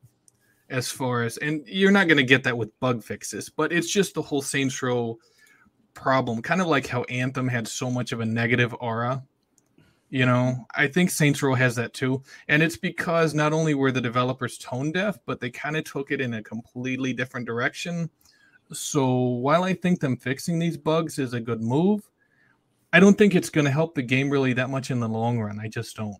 as 0.70 0.90
far 0.90 1.22
as, 1.22 1.38
and 1.38 1.66
you're 1.66 1.90
not 1.90 2.08
going 2.08 2.18
to 2.18 2.22
get 2.22 2.44
that 2.44 2.58
with 2.58 2.78
bug 2.80 3.02
fixes, 3.02 3.48
but 3.48 3.72
it's 3.72 3.90
just 3.90 4.14
the 4.14 4.22
whole 4.22 4.42
Saints 4.42 4.82
Row 4.82 5.18
problem, 5.94 6.42
kind 6.42 6.60
of 6.60 6.66
like 6.66 6.86
how 6.86 7.02
Anthem 7.04 7.48
had 7.48 7.66
so 7.66 7.90
much 7.90 8.12
of 8.12 8.20
a 8.20 8.26
negative 8.26 8.74
aura. 8.80 9.24
You 10.10 10.24
know, 10.24 10.66
I 10.74 10.86
think 10.86 11.10
Saints 11.10 11.42
Row 11.42 11.54
has 11.54 11.74
that 11.76 11.92
too. 11.92 12.22
And 12.48 12.62
it's 12.62 12.78
because 12.78 13.34
not 13.34 13.52
only 13.52 13.74
were 13.74 13.92
the 13.92 14.00
developers 14.00 14.56
tone 14.56 14.90
deaf, 14.90 15.18
but 15.26 15.38
they 15.38 15.50
kind 15.50 15.76
of 15.76 15.84
took 15.84 16.10
it 16.10 16.20
in 16.20 16.34
a 16.34 16.42
completely 16.42 17.12
different 17.12 17.46
direction. 17.46 18.08
So 18.72 19.16
while 19.16 19.64
I 19.64 19.74
think 19.74 20.00
them 20.00 20.16
fixing 20.16 20.58
these 20.58 20.76
bugs 20.76 21.18
is 21.18 21.34
a 21.34 21.40
good 21.40 21.60
move, 21.60 22.08
I 22.92 23.00
don't 23.00 23.18
think 23.18 23.34
it's 23.34 23.50
going 23.50 23.66
to 23.66 23.70
help 23.70 23.94
the 23.94 24.02
game 24.02 24.30
really 24.30 24.54
that 24.54 24.70
much 24.70 24.90
in 24.90 25.00
the 25.00 25.08
long 25.08 25.38
run. 25.38 25.60
I 25.60 25.68
just 25.68 25.94
don't. 25.96 26.16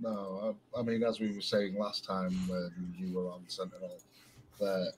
No, 0.00 0.56
I, 0.76 0.80
I 0.80 0.82
mean, 0.82 1.04
as 1.04 1.20
we 1.20 1.32
were 1.32 1.40
saying 1.40 1.78
last 1.78 2.04
time 2.04 2.32
when 2.48 2.72
you 2.98 3.14
were 3.14 3.30
on 3.30 3.44
Sentinel, 3.46 3.98
that 4.58 4.92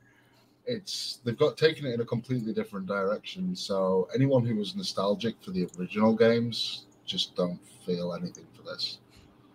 it's 0.67 1.21
they've 1.25 1.37
got 1.37 1.57
taken 1.59 1.87
it 1.87 1.95
in 1.95 2.01
a 2.01 2.05
completely 2.05 2.55
different 2.55 2.87
direction. 2.87 3.55
So 3.55 4.09
anyone 4.15 4.45
who 4.45 4.57
was 4.57 4.75
nostalgic 4.75 5.37
for 5.43 5.51
the 5.51 5.69
original 5.79 6.15
games 6.15 6.86
just 7.07 7.37
don't 7.37 7.59
feel 7.85 8.15
anything 8.15 8.47
for 8.55 8.63
this. 8.63 8.99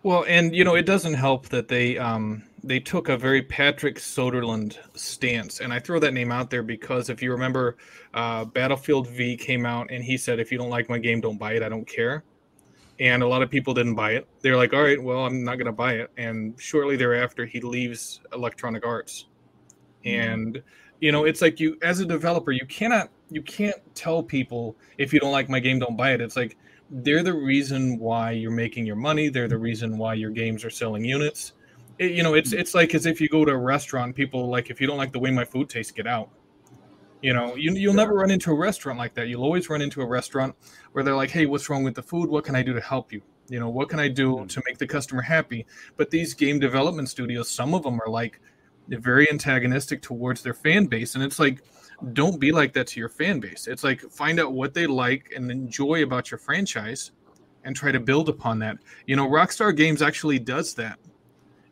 Well, 0.02 0.24
and 0.26 0.54
you 0.54 0.64
know, 0.64 0.74
it 0.74 0.86
doesn't 0.86 1.14
help 1.14 1.48
that 1.50 1.68
they 1.68 1.96
um 1.98 2.42
they 2.64 2.80
took 2.80 3.08
a 3.08 3.16
very 3.16 3.42
Patrick 3.42 3.96
Soderlund 3.96 4.78
stance, 4.94 5.60
and 5.60 5.72
I 5.72 5.78
throw 5.78 5.98
that 6.00 6.12
name 6.12 6.32
out 6.32 6.50
there 6.50 6.62
because 6.62 7.08
if 7.08 7.22
you 7.22 7.30
remember, 7.30 7.76
uh, 8.14 8.44
Battlefield 8.44 9.08
V 9.08 9.36
came 9.36 9.64
out, 9.66 9.90
and 9.90 10.02
he 10.02 10.16
said, 10.16 10.40
"If 10.40 10.50
you 10.50 10.58
don't 10.58 10.70
like 10.70 10.88
my 10.88 10.98
game, 10.98 11.20
don't 11.20 11.38
buy 11.38 11.52
it. 11.52 11.62
I 11.62 11.68
don't 11.68 11.86
care." 11.86 12.24
And 13.00 13.22
a 13.22 13.26
lot 13.26 13.42
of 13.42 13.50
people 13.50 13.74
didn't 13.74 13.94
buy 13.94 14.12
it. 14.12 14.26
They're 14.40 14.56
like, 14.56 14.72
"All 14.72 14.82
right, 14.82 15.00
well, 15.00 15.24
I'm 15.24 15.44
not 15.44 15.56
going 15.56 15.66
to 15.66 15.72
buy 15.72 15.94
it." 15.94 16.10
And 16.16 16.60
shortly 16.60 16.96
thereafter, 16.96 17.46
he 17.46 17.60
leaves 17.60 18.20
Electronic 18.32 18.84
Arts, 18.84 19.26
and 20.04 20.62
you 21.02 21.12
know 21.12 21.24
it's 21.24 21.42
like 21.42 21.60
you 21.60 21.76
as 21.82 22.00
a 22.00 22.06
developer 22.06 22.52
you 22.52 22.64
cannot 22.66 23.10
you 23.28 23.42
can't 23.42 23.76
tell 23.94 24.22
people 24.22 24.76
if 24.98 25.12
you 25.12 25.18
don't 25.18 25.32
like 25.32 25.48
my 25.48 25.58
game 25.58 25.78
don't 25.80 25.96
buy 25.96 26.12
it 26.12 26.20
it's 26.20 26.36
like 26.36 26.56
they're 26.92 27.22
the 27.22 27.32
reason 27.32 27.98
why 27.98 28.32
you're 28.32 28.50
making 28.50 28.84
your 28.84 28.96
money. 28.96 29.30
They're 29.30 29.48
the 29.48 29.58
reason 29.58 29.96
why 29.96 30.14
your 30.14 30.30
games 30.30 30.62
are 30.64 30.70
selling 30.70 31.04
units. 31.04 31.54
It, 31.98 32.12
you 32.12 32.22
know 32.22 32.34
it's 32.34 32.50
mm-hmm. 32.50 32.60
it's 32.60 32.74
like 32.74 32.94
as 32.94 33.06
if 33.06 33.20
you 33.20 33.28
go 33.28 33.44
to 33.44 33.52
a 33.52 33.56
restaurant 33.56 34.14
people 34.14 34.48
like 34.48 34.70
if 34.70 34.80
you 34.80 34.86
don't 34.86 34.96
like 34.96 35.12
the 35.12 35.18
way 35.18 35.30
my 35.30 35.44
food 35.44 35.68
tastes 35.68 35.92
get 35.92 36.06
out. 36.06 36.30
You 37.22 37.32
know 37.32 37.54
you, 37.54 37.72
you'll 37.72 37.94
never 37.94 38.14
run 38.14 38.30
into 38.30 38.50
a 38.50 38.54
restaurant 38.54 38.98
like 38.98 39.14
that. 39.14 39.28
You'll 39.28 39.42
always 39.42 39.70
run 39.70 39.80
into 39.80 40.02
a 40.02 40.06
restaurant 40.06 40.54
where 40.92 41.02
they're 41.02 41.16
like 41.16 41.30
hey 41.30 41.46
what's 41.46 41.68
wrong 41.70 41.82
with 41.82 41.94
the 41.94 42.02
food? 42.02 42.28
What 42.28 42.44
can 42.44 42.54
i 42.54 42.62
do 42.62 42.74
to 42.74 42.80
help 42.80 43.12
you? 43.12 43.22
You 43.48 43.58
know 43.58 43.70
what 43.70 43.88
can 43.88 43.98
i 43.98 44.08
do 44.08 44.36
mm-hmm. 44.36 44.46
to 44.46 44.62
make 44.66 44.78
the 44.78 44.86
customer 44.86 45.22
happy? 45.22 45.66
But 45.96 46.10
these 46.10 46.34
game 46.34 46.58
development 46.58 47.08
studios 47.08 47.48
some 47.48 47.72
of 47.74 47.82
them 47.82 48.00
are 48.00 48.10
like 48.10 48.38
very 48.88 49.30
antagonistic 49.30 50.02
towards 50.02 50.42
their 50.42 50.54
fan 50.54 50.86
base. 50.86 51.14
And 51.14 51.24
it's 51.24 51.38
like 51.38 51.62
don't 52.12 52.38
be 52.40 52.52
like 52.52 52.72
that 52.72 52.86
to 52.88 53.00
your 53.00 53.08
fan 53.08 53.40
base. 53.40 53.66
It's 53.66 53.84
like 53.84 54.00
find 54.00 54.40
out 54.40 54.52
what 54.52 54.74
they 54.74 54.86
like 54.86 55.32
and 55.34 55.50
enjoy 55.50 56.02
about 56.02 56.30
your 56.30 56.38
franchise 56.38 57.12
and 57.64 57.76
try 57.76 57.92
to 57.92 58.00
build 58.00 58.28
upon 58.28 58.58
that. 58.60 58.78
You 59.06 59.16
know 59.16 59.28
rockstar 59.28 59.76
games 59.76 60.02
actually 60.02 60.38
does 60.38 60.74
that. 60.74 60.98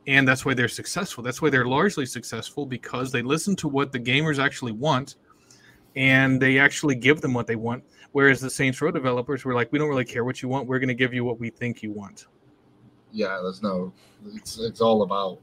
And 0.06 0.26
that's 0.26 0.44
why 0.44 0.54
they're 0.54 0.68
successful. 0.68 1.22
That's 1.22 1.42
why 1.42 1.50
they're 1.50 1.66
largely 1.66 2.06
successful 2.06 2.64
because 2.64 3.12
they 3.12 3.22
listen 3.22 3.54
to 3.56 3.68
what 3.68 3.92
the 3.92 4.00
gamers 4.00 4.38
actually 4.38 4.72
want 4.72 5.16
and 5.96 6.40
they 6.40 6.58
actually 6.58 6.94
give 6.94 7.20
them 7.20 7.34
what 7.34 7.46
they 7.46 7.56
want. 7.56 7.84
Whereas 8.12 8.40
the 8.40 8.50
saints 8.50 8.80
row 8.80 8.90
developers 8.90 9.44
were 9.44 9.54
like 9.54 9.70
we 9.72 9.78
don't 9.78 9.88
really 9.88 10.04
care 10.04 10.24
what 10.24 10.42
you 10.42 10.48
want. 10.48 10.66
We're 10.66 10.78
going 10.78 10.88
to 10.88 10.94
give 10.94 11.14
you 11.14 11.24
what 11.24 11.38
we 11.38 11.50
think 11.50 11.82
you 11.82 11.92
want. 11.92 12.26
Yeah, 13.12 13.40
there's 13.42 13.62
no. 13.62 13.92
It's 14.34 14.58
it's 14.58 14.80
all 14.80 15.02
about 15.02 15.38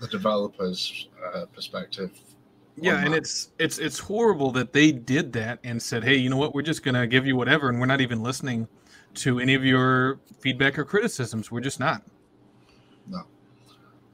the 0.00 0.08
developer's 0.08 1.08
uh, 1.34 1.46
perspective. 1.46 2.10
Yeah, 2.80 2.98
and 2.98 3.12
that. 3.12 3.18
it's 3.18 3.50
it's 3.58 3.78
it's 3.78 3.98
horrible 3.98 4.50
that 4.52 4.72
they 4.72 4.92
did 4.92 5.32
that 5.34 5.58
and 5.64 5.80
said, 5.82 6.04
"Hey, 6.04 6.16
you 6.16 6.30
know 6.30 6.36
what? 6.36 6.54
We're 6.54 6.62
just 6.62 6.82
gonna 6.82 7.06
give 7.06 7.26
you 7.26 7.36
whatever, 7.36 7.68
and 7.68 7.80
we're 7.80 7.86
not 7.86 8.00
even 8.00 8.22
listening 8.22 8.68
to 9.14 9.40
any 9.40 9.54
of 9.54 9.64
your 9.64 10.20
feedback 10.40 10.78
or 10.78 10.84
criticisms. 10.84 11.50
We're 11.50 11.60
just 11.60 11.80
not." 11.80 12.02
No. 13.08 13.22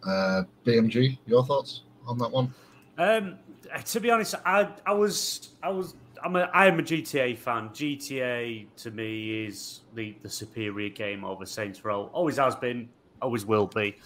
Uh, 0.06 0.44
BMG, 0.64 1.18
your 1.26 1.44
thoughts 1.44 1.82
on 2.06 2.18
that 2.18 2.30
one? 2.30 2.52
Um, 2.98 3.38
to 3.84 4.00
be 4.00 4.10
honest, 4.10 4.34
I 4.44 4.68
I 4.86 4.92
was 4.92 5.50
I 5.62 5.70
was 5.70 5.94
I'm 6.22 6.36
a 6.36 6.50
I 6.54 6.66
am 6.66 6.78
a 6.78 6.82
GTA 6.82 7.36
fan. 7.36 7.68
GTA 7.70 8.66
to 8.78 8.90
me 8.90 9.46
is 9.46 9.80
the 9.94 10.16
the 10.22 10.30
superior 10.30 10.88
game 10.88 11.24
over 11.24 11.44
Saints 11.44 11.84
Row. 11.84 12.10
Always 12.12 12.38
has 12.38 12.54
been, 12.56 12.88
always 13.20 13.44
will 13.44 13.66
be. 13.66 13.96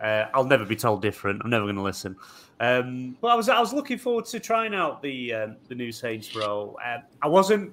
Uh, 0.00 0.26
I'll 0.34 0.44
never 0.44 0.64
be 0.64 0.74
told 0.74 1.00
different. 1.00 1.40
I'm 1.44 1.50
never 1.50 1.64
going 1.64 1.76
to 1.76 1.82
listen. 1.82 2.16
Um, 2.62 3.16
but 3.20 3.26
I 3.26 3.34
was 3.34 3.48
I 3.48 3.58
was 3.58 3.72
looking 3.72 3.98
forward 3.98 4.24
to 4.26 4.38
trying 4.38 4.72
out 4.72 5.02
the 5.02 5.34
um, 5.34 5.56
the 5.68 5.74
new 5.74 5.90
Saints 5.90 6.36
Row. 6.36 6.76
Um, 6.86 7.02
I 7.20 7.26
wasn't 7.26 7.72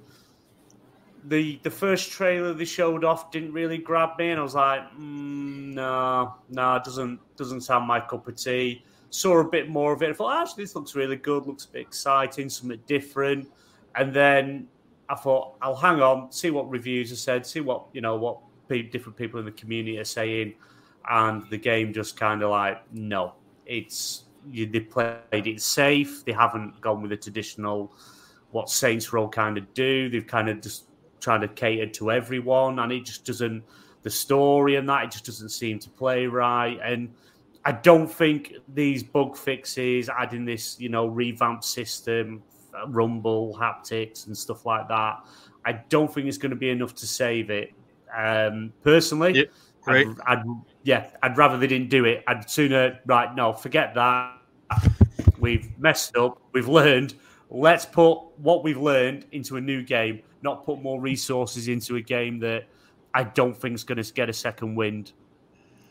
the 1.26 1.60
the 1.62 1.70
first 1.70 2.10
trailer 2.10 2.54
they 2.56 2.66
showed 2.66 3.04
off 3.04 3.32
didn't 3.32 3.54
really 3.54 3.78
grab 3.78 4.18
me, 4.18 4.32
and 4.32 4.40
I 4.40 4.44
was 4.44 4.56
like, 4.56 4.82
mm, 4.94 5.74
no, 5.76 6.34
no, 6.50 6.76
it 6.76 6.84
doesn't 6.84 7.20
doesn't 7.38 7.62
sound 7.62 7.86
my 7.86 8.00
cup 8.00 8.28
of 8.28 8.36
tea. 8.36 8.84
Saw 9.12 9.38
a 9.40 9.44
bit 9.44 9.70
more 9.70 9.94
of 9.94 10.02
it. 10.02 10.10
I 10.10 10.14
thought 10.14 10.42
actually 10.42 10.64
this 10.64 10.76
looks 10.76 10.96
really 10.96 11.18
good, 11.18 11.46
looks 11.46 11.66
a 11.66 11.70
bit 11.70 11.82
exciting, 11.82 12.50
something 12.50 12.82
different. 12.88 13.48
And 13.94 14.12
then 14.12 14.68
I 15.08 15.14
thought 15.14 15.54
I'll 15.62 15.76
hang 15.76 16.02
on, 16.02 16.32
see 16.32 16.50
what 16.50 16.68
reviews 16.68 17.12
are 17.12 17.16
said, 17.16 17.46
see 17.46 17.60
what 17.60 17.86
you 17.94 18.02
know 18.02 18.16
what 18.16 18.40
pe- 18.68 18.82
different 18.82 19.20
people 19.20 19.40
in 19.40 19.46
the 19.46 19.52
community 19.52 20.00
are 20.00 20.04
saying, 20.04 20.56
and 21.08 21.48
the 21.52 21.60
game 21.60 21.94
just 21.94 22.18
kind 22.18 22.42
of 22.42 22.50
like 22.50 22.82
no, 22.92 23.34
it's 23.68 24.24
you, 24.50 24.66
they 24.66 24.82
played 24.82 25.18
it 25.32 25.62
safe. 25.62 26.24
They 26.26 26.32
haven't 26.32 26.80
gone 26.82 27.02
with 27.02 27.12
the 27.12 27.18
traditional 27.18 27.94
what 28.52 28.70
Saints 28.70 29.14
Row 29.14 29.28
kind 29.28 29.58
of 29.58 29.74
do. 29.74 30.10
They've 30.10 30.26
kind 30.26 30.50
of 30.50 30.62
just 30.62 30.86
trying 31.20 31.42
to 31.42 31.48
cater 31.48 31.88
to 31.88 32.12
everyone, 32.12 32.80
and 32.80 32.92
it 32.92 33.06
just 33.06 33.26
doesn't. 33.26 33.64
The 34.02 34.10
story 34.10 34.78
and 34.78 34.88
that 34.88 35.04
it 35.04 35.12
just 35.12 35.26
doesn't 35.26 35.50
seem 35.50 35.78
to 35.80 35.90
play 35.90 36.26
right, 36.26 36.80
and 36.84 37.14
I 37.66 37.74
don't 37.74 38.08
think 38.08 38.54
these 38.74 39.04
bug 39.04 39.36
fixes, 39.36 40.10
adding 40.10 40.46
this 40.46 40.80
you 40.80 40.90
know 40.90 41.08
revamped 41.08 41.66
system, 41.66 42.42
rumble 42.88 43.58
haptics 43.60 44.28
and 44.28 44.38
stuff 44.38 44.66
like 44.66 44.88
that, 44.88 45.26
I 45.66 45.74
don't 45.90 46.12
think 46.14 46.28
it's 46.28 46.38
going 46.38 46.52
to 46.52 46.56
be 46.56 46.70
enough 46.70 46.96
to 46.96 47.08
save 47.08 47.50
it. 47.50 47.74
Um, 48.16 48.74
personally, 48.84 49.36
Yeah, 49.36 49.44
right. 49.88 50.08
I'd, 50.28 50.40
I'd 50.40 50.46
yeah, 50.84 51.10
I'd 51.22 51.38
rather 51.38 51.58
they 51.58 51.68
didn't 51.68 51.90
do 51.90 52.06
it. 52.06 52.24
I'd 52.28 52.50
sooner 52.50 53.00
right 53.06 53.36
no, 53.36 53.54
forget 53.54 53.94
that. 53.96 54.38
We've 55.40 55.70
messed 55.80 56.16
up. 56.18 56.42
We've 56.54 56.68
learned. 56.68 57.16
Let's 57.50 57.86
put 57.86 58.20
what 58.38 58.64
we've 58.64 58.78
learned 58.78 59.26
into 59.32 59.58
a 59.58 59.62
new 59.62 59.82
game, 59.82 60.22
not 60.44 60.66
put 60.66 60.82
more 60.82 61.02
resources 61.02 61.68
into 61.68 61.96
a 61.96 62.02
game 62.02 62.40
that 62.40 62.68
I 63.14 63.24
don't 63.24 63.58
think 63.58 63.76
is 63.76 63.84
going 63.84 64.02
to 64.02 64.14
get 64.14 64.30
a 64.30 64.34
second 64.34 64.76
wind. 64.76 65.14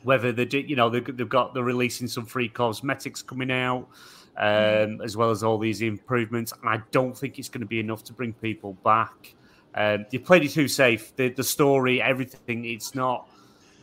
Whether 0.04 0.30
they, 0.30 0.44
do, 0.44 0.60
you 0.60 0.76
know, 0.76 0.88
they've 0.88 1.04
they've 1.16 1.28
got 1.28 1.54
they're 1.54 1.64
releasing 1.64 2.06
some 2.06 2.24
free 2.24 2.48
cosmetics 2.48 3.22
coming 3.22 3.50
out, 3.50 3.88
um, 4.36 5.00
as 5.02 5.16
well 5.16 5.30
as 5.30 5.42
all 5.42 5.58
these 5.58 5.82
improvements, 5.82 6.52
and 6.52 6.68
I 6.68 6.80
don't 6.92 7.18
think 7.18 7.38
it's 7.38 7.48
going 7.48 7.62
to 7.62 7.66
be 7.66 7.80
enough 7.80 8.04
to 8.04 8.12
bring 8.12 8.32
people 8.32 8.74
back. 8.84 9.34
Um, 9.74 10.06
you 10.12 10.20
played 10.20 10.44
it 10.44 10.50
too 10.50 10.68
safe. 10.68 11.14
The 11.16 11.30
the 11.30 11.42
story, 11.42 12.00
everything. 12.00 12.64
It's 12.64 12.94
not. 12.94 13.28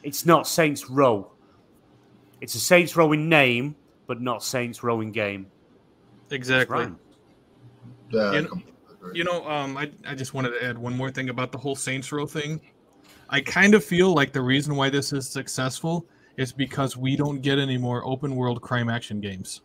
It's 0.05 0.25
not 0.25 0.47
Saints 0.47 0.89
Row. 0.89 1.31
It's 2.39 2.53
a 2.55 2.59
Saints 2.59 2.95
Row 2.95 3.11
in 3.11 3.27
name, 3.27 3.75
but 4.07 4.21
not 4.21 4.43
Saints 4.43 4.83
Row 4.83 5.01
in 5.01 5.11
game. 5.11 5.47
Exactly. 6.29 6.87
Yeah, 8.11 8.33
You 8.33 8.41
know- 8.43 8.61
You 9.13 9.23
know, 9.23 9.47
um, 9.47 9.77
I, 9.77 9.91
I 10.07 10.15
just 10.15 10.33
wanted 10.33 10.51
to 10.59 10.63
add 10.63 10.77
one 10.79 10.95
more 10.97 11.11
thing 11.11 11.29
about 11.29 11.51
the 11.51 11.57
whole 11.59 11.75
Saints 11.75 12.11
Row 12.11 12.25
thing. 12.25 12.59
I 13.29 13.39
kind 13.41 13.75
of 13.75 13.83
feel 13.83 14.13
like 14.13 14.31
the 14.33 14.41
reason 14.41 14.75
why 14.75 14.89
this 14.89 15.13
is 15.13 15.29
successful 15.29 16.07
is 16.37 16.51
because 16.51 16.97
we 16.97 17.15
don't 17.15 17.41
get 17.41 17.59
any 17.59 17.77
more 17.77 18.03
open 18.05 18.35
world 18.35 18.61
crime 18.63 18.89
action 18.89 19.19
games. 19.21 19.61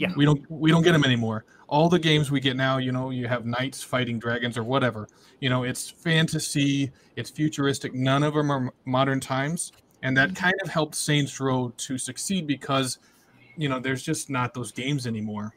Yeah. 0.00 0.12
We 0.16 0.24
don't 0.24 0.50
we 0.50 0.70
don't 0.70 0.80
get 0.82 0.92
them 0.92 1.04
anymore. 1.04 1.44
All 1.68 1.90
the 1.90 1.98
games 1.98 2.30
we 2.30 2.40
get 2.40 2.56
now, 2.56 2.78
you 2.78 2.90
know, 2.90 3.10
you 3.10 3.28
have 3.28 3.44
knights 3.44 3.82
fighting 3.82 4.18
dragons 4.18 4.56
or 4.56 4.64
whatever. 4.64 5.06
You 5.40 5.50
know, 5.50 5.64
it's 5.64 5.90
fantasy, 5.90 6.90
it's 7.16 7.28
futuristic. 7.28 7.92
None 7.92 8.22
of 8.22 8.32
them 8.32 8.50
are 8.50 8.72
modern 8.86 9.20
times, 9.20 9.72
and 10.02 10.16
that 10.16 10.34
kind 10.34 10.54
of 10.64 10.70
helped 10.70 10.94
Saints 10.94 11.38
Row 11.38 11.70
to 11.76 11.98
succeed 11.98 12.46
because, 12.46 12.98
you 13.58 13.68
know, 13.68 13.78
there's 13.78 14.02
just 14.02 14.30
not 14.30 14.54
those 14.54 14.72
games 14.72 15.06
anymore. 15.06 15.54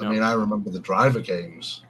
I 0.00 0.08
mean, 0.08 0.22
I 0.22 0.32
remember 0.32 0.70
the 0.70 0.80
driver 0.80 1.20
games. 1.20 1.82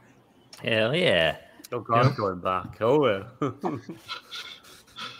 Hell 0.64 0.96
yeah. 0.96 1.36
Oh 1.70 1.78
God, 1.80 2.06
Yeah. 2.06 2.14
going 2.16 2.40
back. 2.40 2.76
Oh, 2.80 3.06
yeah. 3.06 3.22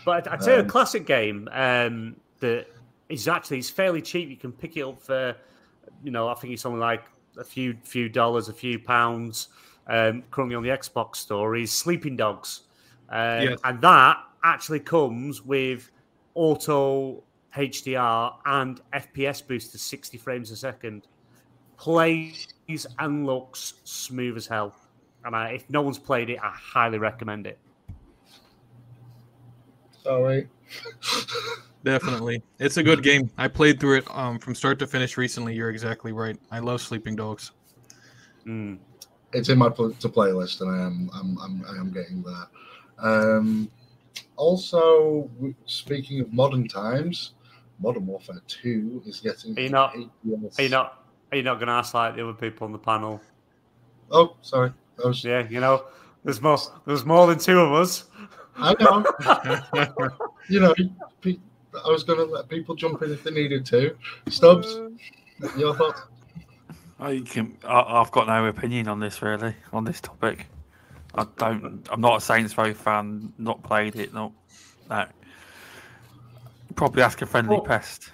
but 0.04 0.30
I'd 0.30 0.42
say 0.42 0.56
a 0.56 0.60
Um, 0.62 0.66
classic 0.68 1.06
game 1.06 1.48
um, 1.52 2.16
that 2.40 2.66
is 3.08 3.28
actually 3.28 3.58
it's 3.58 3.70
fairly 3.70 4.02
cheap. 4.02 4.28
You 4.28 4.36
can 4.36 4.50
pick 4.52 4.76
it 4.76 4.82
up 4.82 5.00
for, 5.00 5.36
you 6.06 6.12
know, 6.12 6.28
I 6.28 6.34
think 6.34 6.52
it's 6.52 6.64
only 6.64 6.78
like 6.78 7.04
a 7.36 7.42
few 7.42 7.76
few 7.82 8.08
dollars, 8.08 8.48
a 8.48 8.52
few 8.52 8.78
pounds. 8.78 9.48
Um, 9.88 10.22
currently 10.30 10.54
on 10.54 10.62
the 10.62 10.68
Xbox 10.68 11.16
store 11.16 11.56
is 11.56 11.72
Sleeping 11.72 12.16
Dogs, 12.16 12.62
um, 13.10 13.42
Yes. 13.42 13.58
and 13.64 13.80
that 13.82 14.18
actually 14.44 14.80
comes 14.80 15.42
with 15.42 15.90
auto 16.34 17.22
HDR 17.56 18.34
and 18.46 18.80
FPS 18.92 19.46
boost 19.46 19.72
to 19.72 19.78
60 19.78 20.16
frames 20.18 20.50
a 20.52 20.56
second. 20.56 21.08
Plays 21.76 22.46
and 22.98 23.26
looks 23.26 23.74
smooth 23.84 24.36
as 24.36 24.46
hell. 24.46 24.74
And 25.24 25.34
I, 25.34 25.50
if 25.50 25.68
no 25.70 25.82
one's 25.82 25.98
played 25.98 26.30
it, 26.30 26.38
I 26.42 26.50
highly 26.50 26.98
recommend 26.98 27.46
it. 27.46 27.58
Sorry. 30.02 30.48
Definitely, 31.84 32.42
it's 32.58 32.76
a 32.78 32.82
good 32.82 33.02
game. 33.02 33.30
I 33.38 33.48
played 33.48 33.78
through 33.78 33.98
it 33.98 34.04
um, 34.10 34.38
from 34.38 34.54
start 34.54 34.78
to 34.80 34.86
finish 34.86 35.16
recently. 35.16 35.54
You're 35.54 35.70
exactly 35.70 36.12
right. 36.12 36.36
I 36.50 36.58
love 36.58 36.80
Sleeping 36.80 37.14
Dogs. 37.14 37.52
Mm. 38.46 38.78
it's 39.32 39.48
in 39.48 39.58
my 39.58 39.68
pl- 39.68 39.92
to 39.92 40.08
playlist, 40.08 40.60
and 40.60 40.70
I 40.70 40.84
am 40.84 41.10
I'm, 41.14 41.38
I'm 41.38 41.64
I 41.68 41.80
am 41.80 41.92
getting 41.92 42.22
there. 42.22 42.46
Um, 42.98 43.70
also, 44.36 45.30
speaking 45.66 46.20
of 46.20 46.32
modern 46.32 46.66
times, 46.68 47.32
Modern 47.80 48.06
Warfare 48.06 48.42
Two 48.46 49.02
is 49.06 49.20
getting. 49.20 49.56
Are 49.56 49.62
you 49.62 49.68
not? 49.68 49.94
Are 49.94 50.62
you 50.62 50.68
not? 50.68 51.04
Are 51.32 51.36
you 51.36 51.42
not 51.42 51.54
going 51.54 51.66
to 51.66 51.72
ask 51.72 51.92
like 51.94 52.16
the 52.16 52.22
other 52.22 52.32
people 52.32 52.66
on 52.66 52.72
the 52.72 52.78
panel? 52.78 53.20
Oh, 54.10 54.36
sorry. 54.42 54.72
Was. 55.04 55.24
Yeah, 55.24 55.46
you 55.48 55.60
know, 55.60 55.84
there's 56.24 56.40
more. 56.40 56.58
There's 56.86 57.04
more 57.04 57.26
than 57.26 57.38
two 57.38 57.58
of 57.58 57.72
us. 57.72 58.04
I 58.56 58.74
know. 58.80 59.04
you 60.48 60.60
know, 60.60 60.74
pe- 61.20 61.38
I 61.84 61.88
was 61.90 62.04
going 62.04 62.18
to 62.18 62.24
let 62.24 62.48
people 62.48 62.74
jump 62.74 63.02
in 63.02 63.12
if 63.12 63.22
they 63.24 63.30
needed 63.30 63.64
to. 63.66 63.96
Stubz, 64.26 64.98
your 65.56 65.74
thoughts? 65.74 66.02
I 66.98 67.20
can, 67.26 67.56
I, 67.64 67.80
I've 68.00 68.10
got 68.10 68.26
no 68.26 68.46
opinion 68.46 68.88
on 68.88 69.00
this 69.00 69.20
really 69.20 69.54
on 69.72 69.84
this 69.84 70.00
topic. 70.00 70.46
I 71.14 71.26
don't. 71.36 71.86
I'm 71.90 72.00
not 72.00 72.16
a 72.18 72.20
Saints 72.20 72.56
Row 72.56 72.72
fan. 72.74 73.32
Not 73.38 73.62
played 73.62 73.96
it. 73.96 74.14
Not 74.14 74.32
no. 74.88 75.06
Probably 76.74 77.02
ask 77.02 77.20
a 77.22 77.26
friendly 77.26 77.56
Well- 77.56 77.64
pest. 77.64 78.12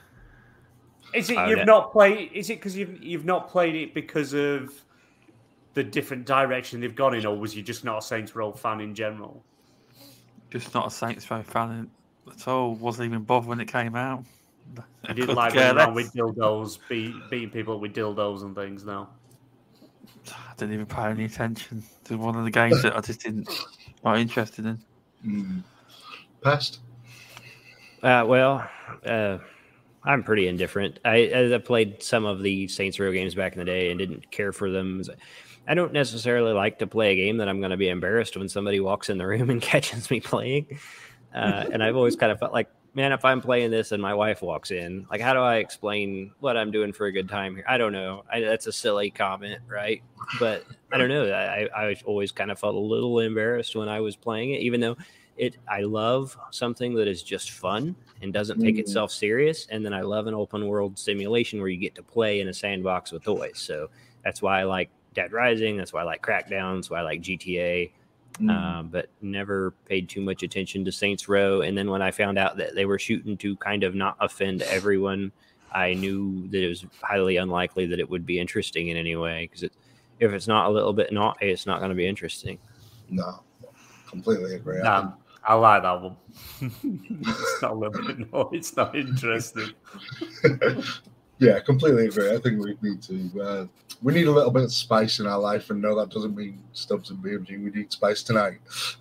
Is 1.14 1.28
it 1.28 1.36
Oh, 1.36 1.46
you've 1.46 1.58
yeah. 1.58 1.64
not 1.64 1.92
played? 1.92 2.30
Is 2.32 2.48
it 2.48 2.54
because 2.54 2.74
you've 2.76 3.02
you've 3.02 3.24
not 3.26 3.50
played 3.50 3.74
it 3.74 3.92
because 3.92 4.32
of 4.32 4.72
the 5.74 5.84
different 5.84 6.24
direction 6.24 6.80
they've 6.80 6.94
gone 6.94 7.14
in, 7.14 7.26
or 7.26 7.36
was 7.38 7.54
you 7.54 7.62
just 7.62 7.84
not 7.84 7.98
a 7.98 8.02
Saints 8.02 8.34
Row 8.34 8.50
fan 8.52 8.80
in 8.80 8.94
general? 8.94 9.44
Just 10.50 10.72
not 10.74 10.86
a 10.86 10.90
Saints 10.90 11.30
Row 11.30 11.42
fan 11.42 11.90
at 12.30 12.48
all. 12.48 12.74
Wasn't 12.74 13.06
even 13.06 13.22
bothered 13.22 13.48
when 13.48 13.60
it 13.60 13.68
came 13.68 13.94
out. 13.94 14.24
You 15.08 15.14
didn't 15.14 15.34
like 15.34 15.54
Yeah, 15.54 15.72
running 15.72 15.78
around 15.78 15.94
with 15.94 16.14
dildos, 16.14 16.78
beat, 16.88 17.12
beating 17.28 17.50
people 17.50 17.80
with 17.80 17.92
dildos 17.92 18.42
and 18.42 18.54
things. 18.54 18.84
No. 18.84 19.08
I 20.28 20.54
didn't 20.56 20.74
even 20.74 20.86
pay 20.86 21.02
any 21.02 21.24
attention 21.24 21.82
to 22.04 22.16
one 22.16 22.36
of 22.36 22.44
the 22.44 22.52
games 22.52 22.82
that 22.82 22.96
I 22.96 23.00
just 23.00 23.20
didn't 23.20 23.48
not 24.04 24.18
interested 24.18 24.66
in. 24.66 24.78
Mm. 25.26 25.62
Pest? 26.42 26.80
Uh, 28.02 28.24
well, 28.26 28.68
uh, 29.06 29.38
I'm 30.04 30.24
pretty 30.24 30.48
indifferent. 30.48 30.98
I, 31.04 31.52
I 31.54 31.58
played 31.58 32.02
some 32.02 32.24
of 32.24 32.42
the 32.42 32.66
Saints 32.68 32.98
Row 32.98 33.12
games 33.12 33.34
back 33.34 33.52
in 33.52 33.58
the 33.58 33.64
day 33.64 33.90
and 33.90 33.98
didn't 33.98 34.30
care 34.30 34.52
for 34.52 34.70
them. 34.70 35.02
I 35.68 35.74
don't 35.74 35.92
necessarily 35.92 36.52
like 36.52 36.80
to 36.80 36.86
play 36.88 37.12
a 37.12 37.16
game 37.16 37.36
that 37.36 37.48
I'm 37.48 37.60
going 37.60 37.70
to 37.70 37.76
be 37.76 37.88
embarrassed 37.88 38.36
when 38.36 38.48
somebody 38.48 38.80
walks 38.80 39.08
in 39.08 39.18
the 39.18 39.26
room 39.26 39.50
and 39.50 39.62
catches 39.62 40.10
me 40.10 40.20
playing. 40.20 40.78
Uh, 41.34 41.64
and 41.72 41.82
I've 41.82 41.96
always 41.96 42.16
kind 42.16 42.30
of 42.32 42.38
felt 42.38 42.52
like, 42.52 42.68
man, 42.94 43.12
if 43.12 43.24
I'm 43.24 43.40
playing 43.40 43.70
this 43.70 43.92
and 43.92 44.02
my 44.02 44.14
wife 44.14 44.42
walks 44.42 44.70
in, 44.70 45.06
like, 45.10 45.20
how 45.20 45.32
do 45.32 45.40
I 45.40 45.56
explain 45.56 46.32
what 46.40 46.56
I'm 46.56 46.70
doing 46.70 46.92
for 46.92 47.06
a 47.06 47.12
good 47.12 47.28
time 47.28 47.54
here? 47.54 47.64
I 47.66 47.78
don't 47.78 47.92
know. 47.92 48.24
I, 48.30 48.40
that's 48.40 48.66
a 48.66 48.72
silly 48.72 49.10
comment, 49.10 49.60
right? 49.66 50.02
But 50.38 50.64
I 50.92 50.98
don't 50.98 51.08
know. 51.08 51.30
I, 51.32 51.68
I 51.74 51.96
always 52.04 52.32
kind 52.32 52.50
of 52.50 52.58
felt 52.58 52.74
a 52.74 52.78
little 52.78 53.20
embarrassed 53.20 53.74
when 53.76 53.88
I 53.88 54.00
was 54.00 54.16
playing 54.16 54.50
it, 54.50 54.60
even 54.60 54.80
though 54.80 54.96
it 55.38 55.56
I 55.66 55.80
love 55.80 56.36
something 56.50 56.94
that 56.96 57.08
is 57.08 57.22
just 57.22 57.52
fun 57.52 57.96
and 58.20 58.32
doesn't 58.32 58.60
take 58.60 58.76
Mhm. 58.76 58.80
itself 58.80 59.10
serious. 59.10 59.66
And 59.70 59.84
then 59.84 59.94
I 59.94 60.02
love 60.02 60.26
an 60.26 60.34
open 60.34 60.66
world 60.66 60.98
simulation 60.98 61.58
where 61.60 61.68
you 61.70 61.78
get 61.78 61.94
to 61.94 62.02
play 62.02 62.40
in 62.40 62.48
a 62.48 62.52
sandbox 62.52 63.10
with 63.12 63.24
toys. 63.24 63.58
So 63.58 63.88
that's 64.22 64.42
why 64.42 64.60
I 64.60 64.64
like 64.64 64.90
Dead 65.14 65.32
Rising. 65.32 65.78
That's 65.78 65.92
why 65.94 66.02
I 66.02 66.04
like 66.04 66.22
Crackdown. 66.22 66.76
That's 66.76 66.90
why 66.90 66.98
I 66.98 67.02
like 67.02 67.22
GTA. 67.22 67.90
Mm. 68.34 68.50
Um, 68.50 68.88
but 68.88 69.08
never 69.20 69.72
paid 69.86 70.08
too 70.08 70.20
much 70.20 70.42
attention 70.42 70.84
to 70.84 70.92
Saints 70.92 71.28
Row. 71.28 71.60
And 71.60 71.76
then 71.76 71.90
when 71.90 72.02
I 72.02 72.10
found 72.10 72.38
out 72.38 72.56
that 72.56 72.74
they 72.74 72.86
were 72.86 72.98
shooting 72.98 73.36
to 73.38 73.56
kind 73.56 73.84
of 73.84 73.94
not 73.94 74.16
offend 74.20 74.62
everyone, 74.62 75.32
I 75.72 75.94
knew 75.94 76.48
that 76.48 76.62
it 76.62 76.68
was 76.68 76.84
highly 77.02 77.36
unlikely 77.36 77.86
that 77.86 77.98
it 77.98 78.08
would 78.08 78.26
be 78.26 78.38
interesting 78.38 78.88
in 78.88 78.96
any 78.96 79.16
way. 79.16 79.44
Because 79.44 79.62
it, 79.64 79.72
if 80.18 80.32
it's 80.32 80.48
not 80.48 80.66
a 80.66 80.70
little 80.70 80.92
bit 80.92 81.12
naughty, 81.12 81.50
it's 81.50 81.66
not 81.66 81.78
going 81.78 81.90
to 81.90 81.94
be 81.94 82.06
interesting. 82.06 82.58
No, 83.10 83.42
completely 84.08 84.54
agree. 84.54 84.80
I 84.80 84.82
Nah, 84.82 85.12
I 85.44 85.54
like 85.54 85.82
that 85.82 86.00
one. 86.00 86.16
it's 86.62 87.62
not 87.62 87.72
a 87.72 87.74
little 87.74 88.02
bit. 88.02 88.32
No, 88.32 88.50
it's 88.52 88.76
not 88.76 88.96
interesting. 88.96 89.70
think- 91.42 91.54
yeah, 91.54 91.60
completely 91.60 92.06
agree. 92.06 92.34
I 92.34 92.38
think 92.38 92.62
we 92.64 92.76
need 92.82 93.02
to. 93.02 93.42
Uh, 93.42 93.66
we 94.02 94.12
need 94.12 94.26
a 94.26 94.30
little 94.30 94.50
bit 94.50 94.62
of 94.64 94.72
spice 94.72 95.20
in 95.20 95.26
our 95.26 95.38
life, 95.38 95.70
and 95.70 95.80
no, 95.80 95.94
that 95.98 96.10
doesn't 96.10 96.34
mean 96.36 96.58
Stubz 96.74 97.10
and 97.10 97.18
BMG. 97.18 97.62
We 97.62 97.70
need 97.70 97.92
spice 97.92 98.22
tonight. 98.22 98.58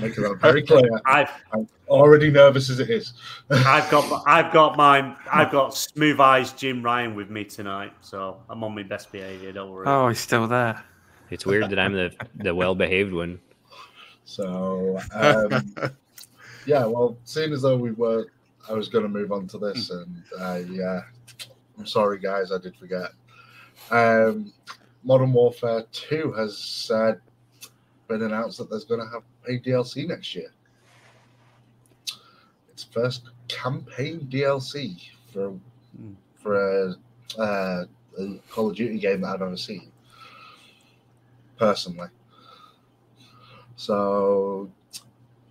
Making 0.00 0.24
that 0.24 0.38
very 0.42 0.62
clear. 0.62 0.90
I've 1.06 1.30
I'm 1.52 1.68
already 1.88 2.30
nervous 2.30 2.68
as 2.68 2.80
it 2.80 2.90
is. 2.90 3.14
I've 3.50 3.90
got 3.90 4.24
I've 4.26 4.52
got 4.52 4.76
mine. 4.76 5.16
I've 5.32 5.50
got 5.50 5.74
smooth 5.74 6.20
eyes 6.20 6.52
Jim 6.52 6.82
Ryan 6.82 7.14
with 7.14 7.30
me 7.30 7.44
tonight, 7.44 7.94
so 8.02 8.38
I'm 8.50 8.62
on 8.62 8.74
my 8.74 8.82
best 8.82 9.10
behaviour. 9.10 9.52
Don't 9.52 9.70
worry. 9.70 9.86
Oh, 9.86 10.08
he's 10.08 10.20
still 10.20 10.46
there. 10.46 10.84
It's 11.30 11.46
weird 11.46 11.70
that 11.70 11.78
I'm 11.78 11.92
the, 11.92 12.12
the 12.36 12.54
well 12.54 12.74
behaved 12.74 13.12
one. 13.12 13.40
So, 14.24 14.98
um, 15.14 15.74
yeah, 16.66 16.84
well, 16.84 17.16
seeing 17.24 17.52
as 17.52 17.62
though 17.62 17.76
we 17.76 17.92
were, 17.92 18.26
I 18.68 18.72
was 18.72 18.88
going 18.88 19.04
to 19.04 19.08
move 19.08 19.32
on 19.32 19.46
to 19.48 19.58
this, 19.58 19.90
and 19.90 20.22
I, 20.40 20.64
uh, 20.82 21.02
I'm 21.78 21.86
sorry, 21.86 22.18
guys, 22.18 22.50
I 22.52 22.58
did 22.58 22.76
forget. 22.76 23.10
Um, 23.90 24.52
Modern 25.04 25.32
Warfare 25.32 25.84
2 25.92 26.32
has 26.32 26.90
uh, 26.92 27.12
been 28.08 28.22
announced 28.22 28.58
that 28.58 28.70
there's 28.70 28.84
going 28.84 29.00
to 29.00 29.06
have 29.12 29.22
a 29.48 29.60
DLC 29.60 30.08
next 30.08 30.34
year. 30.34 30.50
It's 32.70 32.84
first 32.84 33.30
campaign 33.48 34.28
DLC 34.30 35.00
for 35.32 35.58
for 36.42 36.54
a, 36.54 37.40
uh, 37.40 37.84
a 38.18 38.38
Call 38.50 38.70
of 38.70 38.76
Duty 38.76 38.98
game 38.98 39.22
that 39.22 39.28
I've 39.28 39.42
ever 39.42 39.56
seen, 39.56 39.90
personally. 41.56 42.08
So, 43.76 44.70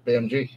BMG. 0.05 0.51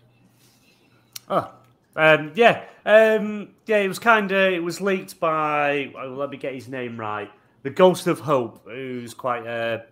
Oh, 1.28 1.52
um, 1.98 2.32
yeah, 2.34 2.64
um, 2.86 3.50
yeah. 3.66 3.78
It 3.78 3.88
was 3.88 3.98
kind 3.98 4.30
of 4.30 4.52
it 4.52 4.62
was 4.62 4.80
leaked 4.80 5.18
by. 5.18 5.92
oh, 6.00 6.08
let 6.08 6.30
me 6.30 6.36
get 6.36 6.54
his 6.54 6.68
name 6.68 6.98
right. 6.98 7.30
The 7.64 7.70
Ghost 7.70 8.06
of 8.06 8.20
Hope, 8.20 8.64
who's 8.66 9.14
quite 9.14 9.44
a, 9.46 9.86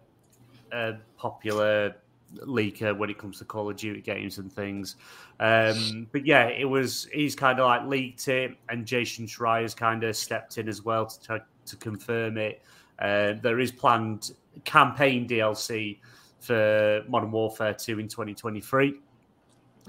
a 0.72 0.94
popular 1.18 1.96
leaker 2.36 2.96
when 2.96 3.10
it 3.10 3.18
comes 3.18 3.38
to 3.38 3.44
Call 3.44 3.68
of 3.68 3.76
Duty 3.76 4.00
games 4.00 4.38
and 4.38 4.52
things. 4.52 4.96
Um, 5.40 6.06
but 6.12 6.24
yeah, 6.24 6.46
it 6.46 6.64
was 6.64 7.08
he's 7.12 7.34
kind 7.34 7.58
of 7.58 7.66
like 7.66 7.86
leaked 7.86 8.28
it, 8.28 8.56
and 8.68 8.86
Jason 8.86 9.26
Schreier's 9.26 9.74
kind 9.74 10.04
of 10.04 10.16
stepped 10.16 10.58
in 10.58 10.68
as 10.68 10.84
well 10.84 11.06
to 11.06 11.20
to, 11.26 11.42
to 11.66 11.76
confirm 11.76 12.38
it. 12.38 12.62
Uh, 13.00 13.34
there 13.42 13.58
is 13.58 13.72
planned 13.72 14.30
campaign 14.64 15.28
DLC 15.28 15.98
for 16.38 17.02
Modern 17.08 17.30
Warfare 17.30 17.74
2 17.74 17.98
in 17.98 18.08
2023. 18.08 19.00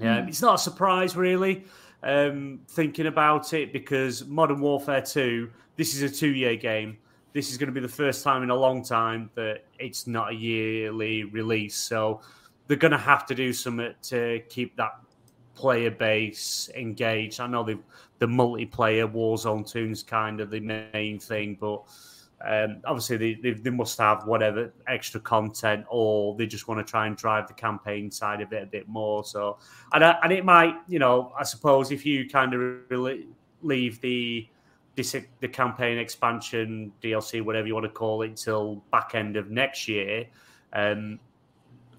Yeah, 0.00 0.26
it's 0.26 0.42
not 0.42 0.56
a 0.56 0.58
surprise 0.58 1.16
really. 1.16 1.64
Um, 2.02 2.60
thinking 2.68 3.06
about 3.06 3.52
it 3.54 3.72
because 3.72 4.24
Modern 4.26 4.60
Warfare 4.60 5.02
2, 5.02 5.50
this 5.76 5.94
is 5.94 6.02
a 6.02 6.14
two-year 6.14 6.56
game. 6.56 6.96
This 7.32 7.50
is 7.50 7.58
going 7.58 7.68
to 7.68 7.72
be 7.72 7.80
the 7.80 7.88
first 7.88 8.22
time 8.22 8.42
in 8.42 8.50
a 8.50 8.54
long 8.54 8.84
time 8.84 9.30
that 9.34 9.64
it's 9.78 10.06
not 10.06 10.30
a 10.30 10.34
yearly 10.34 11.24
release. 11.24 11.76
So 11.76 12.20
they're 12.66 12.76
going 12.76 12.92
to 12.92 12.98
have 12.98 13.26
to 13.26 13.34
do 13.34 13.52
something 13.52 13.94
to 14.04 14.40
keep 14.48 14.76
that 14.76 14.92
player 15.54 15.90
base 15.90 16.70
engaged. 16.76 17.40
I 17.40 17.48
know 17.48 17.64
the 17.64 17.78
the 18.20 18.26
multiplayer 18.26 19.10
Warzone 19.10 19.70
tunes 19.70 20.02
kind 20.02 20.40
of 20.40 20.50
the 20.50 20.60
main 20.60 21.18
thing, 21.18 21.56
but 21.60 21.84
um, 22.44 22.80
obviously 22.84 23.16
they, 23.16 23.34
they, 23.34 23.52
they 23.52 23.70
must 23.70 23.98
have 23.98 24.24
whatever 24.24 24.72
extra 24.86 25.20
content, 25.20 25.84
or 25.88 26.36
they 26.36 26.46
just 26.46 26.68
want 26.68 26.84
to 26.84 26.88
try 26.88 27.06
and 27.06 27.16
drive 27.16 27.48
the 27.48 27.54
campaign 27.54 28.10
side 28.10 28.40
of 28.40 28.52
it 28.52 28.62
a 28.62 28.66
bit 28.66 28.88
more. 28.88 29.24
So, 29.24 29.58
and 29.92 30.04
and 30.04 30.32
it 30.32 30.44
might, 30.44 30.74
you 30.86 30.98
know, 30.98 31.32
I 31.38 31.42
suppose 31.42 31.90
if 31.90 32.06
you 32.06 32.28
kind 32.28 32.54
of 32.54 32.60
really 32.88 33.26
leave 33.62 34.00
the 34.00 34.48
the 34.94 35.48
campaign 35.48 35.96
expansion 35.98 36.92
DLC, 37.02 37.40
whatever 37.42 37.68
you 37.68 37.74
want 37.74 37.84
to 37.84 37.90
call 37.90 38.22
it, 38.22 38.36
till 38.36 38.82
back 38.90 39.14
end 39.14 39.36
of 39.36 39.50
next 39.50 39.86
year. 39.86 40.26
Um, 40.72 41.20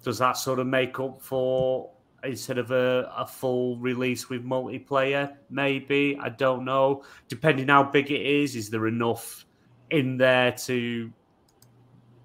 does 0.02 0.18
that 0.18 0.36
sort 0.36 0.58
of 0.58 0.66
make 0.66 0.98
up 1.00 1.20
for 1.20 1.90
instead 2.22 2.58
of 2.58 2.70
a, 2.70 3.10
a 3.16 3.26
full 3.26 3.78
release 3.78 4.28
with 4.28 4.44
multiplayer? 4.44 5.34
Maybe 5.48 6.18
I 6.20 6.28
don't 6.28 6.64
know. 6.64 7.04
Depending 7.28 7.68
how 7.68 7.84
big 7.84 8.10
it 8.10 8.20
is, 8.20 8.56
is 8.56 8.70
there 8.70 8.86
enough 8.86 9.46
in 9.90 10.16
there 10.16 10.52
to 10.52 11.10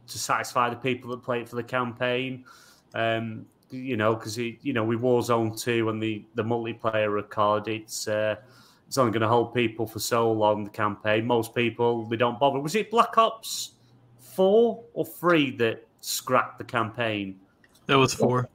to 0.07 0.19
satisfy 0.19 0.69
the 0.69 0.75
people 0.75 1.09
that 1.11 1.23
play 1.23 1.41
it 1.41 1.49
for 1.49 1.55
the 1.55 1.63
campaign? 1.63 2.45
Um, 2.93 3.45
you 3.71 3.97
know, 3.97 4.15
because 4.15 4.37
you 4.37 4.73
know 4.73 4.83
with 4.83 5.01
Warzone 5.01 5.59
two 5.59 5.89
and 5.89 6.01
the 6.01 6.25
the 6.35 6.43
multiplayer 6.43 7.13
record, 7.13 7.67
it's 7.67 8.07
uh, 8.07 8.35
it's 8.87 8.97
only 8.97 9.11
going 9.11 9.21
to 9.21 9.27
hold 9.27 9.53
people 9.53 9.87
for 9.87 9.99
so 9.99 10.31
long. 10.31 10.63
The 10.63 10.69
campaign, 10.69 11.25
most 11.25 11.55
people 11.55 12.05
they 12.05 12.17
don't 12.17 12.39
bother. 12.39 12.59
Was 12.59 12.75
it 12.75 12.91
Black 12.91 13.17
Ops 13.17 13.71
four 14.19 14.83
or 14.93 15.05
three 15.05 15.55
that 15.57 15.87
scrapped 16.01 16.57
the 16.57 16.63
campaign? 16.63 17.39
That 17.87 17.97
was 17.97 18.13
four. 18.13 18.49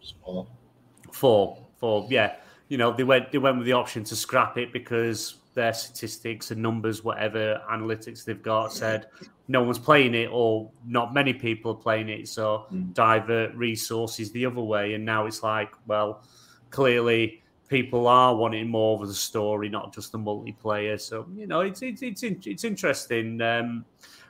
Four, 1.13 1.59
four. 1.79 2.07
Yeah, 2.09 2.37
you 2.69 2.79
know 2.79 2.93
they 2.93 3.05
went 3.05 3.33
they 3.33 3.39
went 3.39 3.59
with 3.59 3.67
the 3.67 3.73
option 3.73 4.05
to 4.05 4.17
scrap 4.17 4.57
it 4.57 4.73
because 4.73 5.40
their 5.55 5.73
statistics 5.73 6.51
and 6.51 6.63
numbers, 6.63 7.03
whatever 7.03 7.61
analytics 7.71 8.25
they've 8.25 8.43
got, 8.43 8.73
said 8.73 9.07
no 9.49 9.63
one's 9.63 9.79
playing 9.79 10.15
it 10.15 10.29
or 10.33 10.71
not 10.87 11.13
many 11.13 11.33
people 11.33 11.73
are 11.73 11.83
playing 11.83 12.09
it. 12.09 12.29
So 12.29 12.67
mm. 12.73 12.95
divert 12.95 13.55
resources 13.55 14.31
the 14.31 14.47
other 14.47 14.61
way. 14.61 14.95
And 14.95 15.05
now 15.05 15.27
it's 15.27 15.43
like, 15.43 15.73
well, 15.87 16.23
clearly 16.71 17.43
people 17.69 18.07
are 18.07 18.35
wanting 18.35 18.69
more 18.69 19.01
of 19.01 19.09
the 19.09 19.15
story, 19.15 19.69
not 19.69 19.93
just 19.93 20.13
the 20.13 20.19
multiplayer. 20.19 21.01
So 21.01 21.27
you 21.35 21.47
know, 21.47 21.61
it's 21.61 21.83
it's 21.83 22.03
it's, 22.03 22.23
it's 22.23 22.65
interesting. 22.65 23.41
Um, 23.41 23.85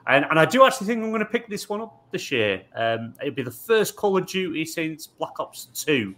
and, 0.07 0.25
and 0.31 0.39
I 0.39 0.45
do 0.47 0.65
actually 0.65 0.87
think 0.87 1.03
I'm 1.05 1.11
going 1.11 1.21
to 1.21 1.27
pick 1.27 1.49
this 1.49 1.69
one 1.69 1.83
up 1.83 2.11
this 2.11 2.31
year. 2.31 2.63
Um, 2.75 3.15
it'll 3.21 3.35
be 3.35 3.43
the 3.43 3.51
first 3.51 3.97
Call 3.97 4.17
of 4.17 4.27
Duty 4.27 4.65
since 4.65 5.07
Black 5.07 5.39
Ops 5.39 5.67
Two 5.75 6.15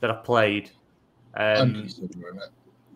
that 0.00 0.10
I 0.10 0.14
played. 0.14 0.70
Um, 1.34 1.88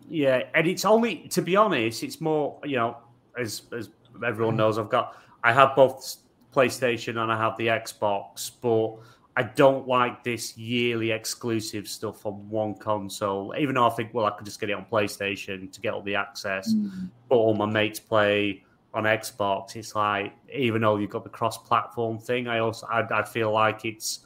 yeah, 0.09 0.43
and 0.53 0.67
it's 0.67 0.85
only 0.85 1.27
to 1.29 1.41
be 1.41 1.55
honest, 1.55 2.03
it's 2.03 2.21
more 2.21 2.59
you 2.63 2.77
know 2.77 2.97
as 3.37 3.63
as 3.75 3.89
everyone 4.25 4.55
knows, 4.55 4.77
I've 4.77 4.89
got 4.89 5.15
I 5.43 5.53
have 5.53 5.75
both 5.75 6.17
PlayStation 6.53 7.21
and 7.21 7.31
I 7.31 7.37
have 7.37 7.57
the 7.57 7.67
Xbox, 7.67 8.51
but 8.61 8.97
I 9.35 9.43
don't 9.43 9.87
like 9.87 10.23
this 10.23 10.57
yearly 10.57 11.11
exclusive 11.11 11.87
stuff 11.87 12.25
on 12.25 12.49
one 12.49 12.73
console. 12.73 13.53
Even 13.57 13.75
though 13.75 13.85
I 13.85 13.91
think, 13.91 14.13
well, 14.13 14.25
I 14.25 14.31
could 14.31 14.45
just 14.45 14.59
get 14.59 14.71
it 14.71 14.73
on 14.73 14.85
PlayStation 14.91 15.71
to 15.71 15.81
get 15.81 15.93
all 15.93 16.01
the 16.01 16.15
access, 16.15 16.73
mm. 16.73 17.09
but 17.29 17.35
all 17.35 17.53
my 17.53 17.67
mates 17.67 17.99
play 17.99 18.63
on 18.93 19.03
Xbox. 19.03 19.75
It's 19.75 19.93
like 19.93 20.33
even 20.51 20.81
though 20.81 20.97
you've 20.97 21.11
got 21.11 21.23
the 21.23 21.29
cross-platform 21.29 22.19
thing, 22.19 22.47
I 22.47 22.59
also 22.59 22.87
I, 22.87 23.05
I 23.11 23.23
feel 23.23 23.51
like 23.51 23.85
it's 23.85 24.21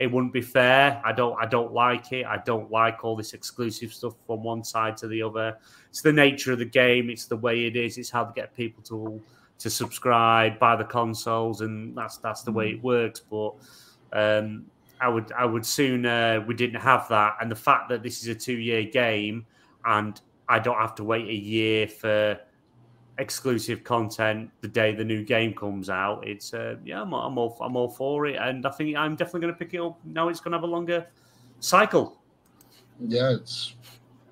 it 0.00 0.10
wouldn't 0.10 0.32
be 0.32 0.40
fair. 0.40 1.00
I 1.04 1.12
don't 1.12 1.36
I 1.40 1.46
don't 1.46 1.72
like 1.72 2.12
it. 2.12 2.24
I 2.24 2.38
don't 2.44 2.70
like 2.70 3.04
all 3.04 3.16
this 3.16 3.34
exclusive 3.34 3.92
stuff 3.92 4.14
from 4.26 4.42
one 4.42 4.62
side 4.62 4.96
to 4.98 5.08
the 5.08 5.22
other. 5.22 5.56
It's 5.90 6.02
the 6.02 6.12
nature 6.12 6.52
of 6.52 6.58
the 6.58 6.64
game. 6.64 7.10
It's 7.10 7.26
the 7.26 7.36
way 7.36 7.64
it 7.64 7.76
is. 7.76 7.98
It's 7.98 8.10
how 8.10 8.24
to 8.24 8.32
get 8.32 8.54
people 8.54 8.82
to 8.84 9.20
to 9.58 9.70
subscribe, 9.70 10.58
buy 10.60 10.76
the 10.76 10.84
consoles, 10.84 11.62
and 11.62 11.96
that's 11.96 12.18
that's 12.18 12.42
the 12.42 12.52
way 12.52 12.70
it 12.70 12.82
works. 12.82 13.20
But 13.20 13.54
um, 14.12 14.66
I 15.00 15.08
would 15.08 15.32
I 15.32 15.44
would 15.44 15.66
sooner 15.66 16.44
we 16.46 16.54
didn't 16.54 16.80
have 16.80 17.08
that, 17.08 17.36
and 17.40 17.50
the 17.50 17.56
fact 17.56 17.88
that 17.88 18.02
this 18.02 18.22
is 18.22 18.28
a 18.28 18.34
two 18.34 18.56
year 18.56 18.84
game, 18.84 19.46
and 19.84 20.20
I 20.48 20.60
don't 20.60 20.78
have 20.78 20.94
to 20.96 21.04
wait 21.04 21.28
a 21.28 21.34
year 21.34 21.88
for 21.88 22.38
exclusive 23.18 23.84
content 23.84 24.50
the 24.60 24.68
day 24.68 24.94
the 24.94 25.04
new 25.04 25.24
game 25.24 25.52
comes 25.54 25.90
out. 25.90 26.26
It's 26.26 26.54
uh, 26.54 26.76
yeah, 26.84 27.02
I'm, 27.02 27.12
I'm 27.12 27.36
all 27.36 27.56
I'm 27.60 27.76
all 27.76 27.88
for 27.88 28.26
it, 28.26 28.36
and 28.36 28.66
I 28.66 28.70
think 28.70 28.96
I'm 28.96 29.16
definitely 29.16 29.40
going 29.40 29.54
to 29.54 29.58
pick 29.58 29.74
it 29.74 29.80
up. 29.80 29.98
Now 30.04 30.28
it's 30.28 30.40
going 30.40 30.52
to 30.52 30.58
have 30.58 30.64
a 30.64 30.66
longer 30.66 31.06
cycle. 31.60 32.20
Yeah, 33.00 33.32
it's 33.32 33.74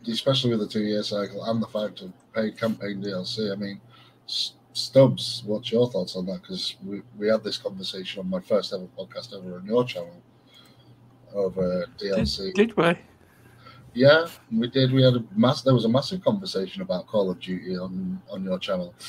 especially 0.08 0.50
with 0.50 0.60
the 0.60 0.68
two 0.68 0.84
year 0.84 1.02
cycle 1.02 1.44
and 1.44 1.60
the 1.60 1.66
fact 1.66 2.00
of 2.02 2.12
paid 2.32 2.58
campaign 2.58 3.02
DLC. 3.02 3.52
I 3.52 3.56
mean, 3.56 3.80
Stubz, 4.26 5.44
what's 5.44 5.72
your 5.72 5.90
thoughts 5.90 6.16
on 6.16 6.26
that? 6.26 6.42
Because 6.42 6.76
we, 6.84 7.02
we 7.16 7.28
had 7.28 7.42
this 7.42 7.58
conversation 7.58 8.20
on 8.20 8.30
my 8.30 8.40
first 8.40 8.72
ever 8.72 8.86
podcast 8.98 9.32
over 9.32 9.56
on 9.56 9.66
your 9.66 9.84
channel 9.84 10.22
over 11.34 11.86
DLC. 11.98 12.54
Did, 12.54 12.68
did 12.68 12.76
we? 12.76 12.96
Yeah, 13.96 14.26
we 14.52 14.68
did. 14.68 14.92
We 14.92 15.02
had 15.02 15.14
a 15.14 15.24
mass. 15.34 15.62
There 15.62 15.72
was 15.72 15.86
a 15.86 15.88
massive 15.88 16.22
conversation 16.22 16.82
about 16.82 17.06
Call 17.06 17.30
of 17.30 17.40
Duty 17.40 17.78
on 17.78 18.20
on 18.30 18.44
your 18.44 18.58
channel. 18.58 18.94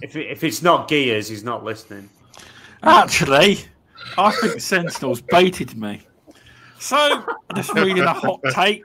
If 0.00 0.14
it, 0.14 0.30
if 0.30 0.44
it's 0.44 0.62
not 0.62 0.86
Gears, 0.86 1.26
he's 1.26 1.42
not 1.42 1.64
listening. 1.64 2.08
Actually, 2.84 3.58
I 4.16 4.30
think 4.30 4.60
Sentinels 4.60 5.20
baited 5.20 5.76
me. 5.76 6.02
So, 6.78 7.24
just 7.56 7.74
reading 7.74 8.04
a 8.04 8.12
hot 8.12 8.40
take. 8.52 8.84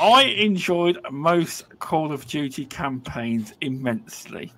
I 0.00 0.22
enjoyed 0.22 1.00
most 1.10 1.64
Call 1.80 2.12
of 2.12 2.28
Duty 2.28 2.64
campaigns 2.64 3.54
immensely. 3.60 4.52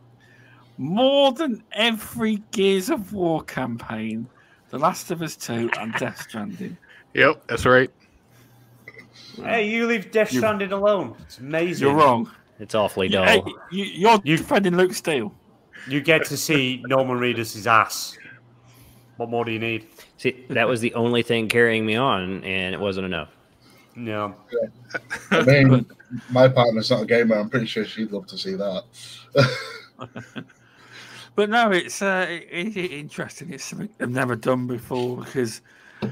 More 0.77 1.33
than 1.33 1.63
every 1.73 2.43
Gears 2.51 2.91
of 2.91 3.15
War 3.15 3.43
campaign, 3.45 4.29
The 4.69 4.79
Last 4.79 5.11
of 5.11 5.23
Us 5.23 5.37
2 5.37 5.71
and 5.81 5.95
Death 5.95 6.21
Stranding. 6.29 6.77
Yep, 7.15 7.45
that's 7.49 7.65
right. 7.65 7.91
Hey, 9.37 9.69
you 9.69 9.87
leave 9.87 10.11
Death 10.11 10.31
Stranding 10.31 10.73
alone. 10.73 11.17
It's 11.21 11.39
amazing. 11.39 11.87
You're 11.87 11.97
wrong. 11.97 12.31
It's 12.59 12.75
awfully 12.75 13.09
dull. 13.09 13.25
Hey, 13.25 13.43
you, 13.71 14.09
are 14.09 14.21
you, 14.25 14.37
defending 14.37 14.77
Luke 14.77 14.95
Steele. 14.95 15.35
You 15.89 16.01
get 16.01 16.25
to 16.27 16.37
see 16.37 16.83
Norman 16.87 17.19
Reedus' 17.19 17.67
ass. 17.67 18.17
What 19.17 19.31
more 19.31 19.45
do 19.45 19.51
you 19.51 19.59
need? 19.59 19.89
See, 20.17 20.45
that 20.51 20.69
was 20.69 20.81
the 20.81 20.95
only 20.95 21.23
thing 21.23 21.49
carrying 21.49 21.85
me 21.85 21.97
on, 21.97 22.45
and 22.45 22.75
it 22.75 22.81
wasn't 22.81 23.07
enough. 23.07 23.31
No. 23.95 24.35
Yeah. 24.53 25.01
I 25.31 25.43
mean, 25.43 25.87
my 26.31 26.49
partner's 26.49 26.91
not 26.91 27.03
a 27.03 27.07
gamer. 27.07 27.37
I'm 27.37 27.51
pretty 27.51 27.67
sure 27.67 27.85
she'd 27.85 28.13
love 28.13 28.27
to 28.29 28.39
see 28.39 28.55
that. 28.55 28.85
but 31.35 31.51
no, 31.51 31.71
it's 31.73 32.01
uh, 32.01 32.27
it, 32.29 32.77
it, 32.77 32.93
interesting. 32.93 33.53
It's 33.53 33.65
something 33.65 33.91
I've 34.01 34.11
never 34.11 34.37
done 34.37 34.67
before 34.67 35.25
because 35.25 35.61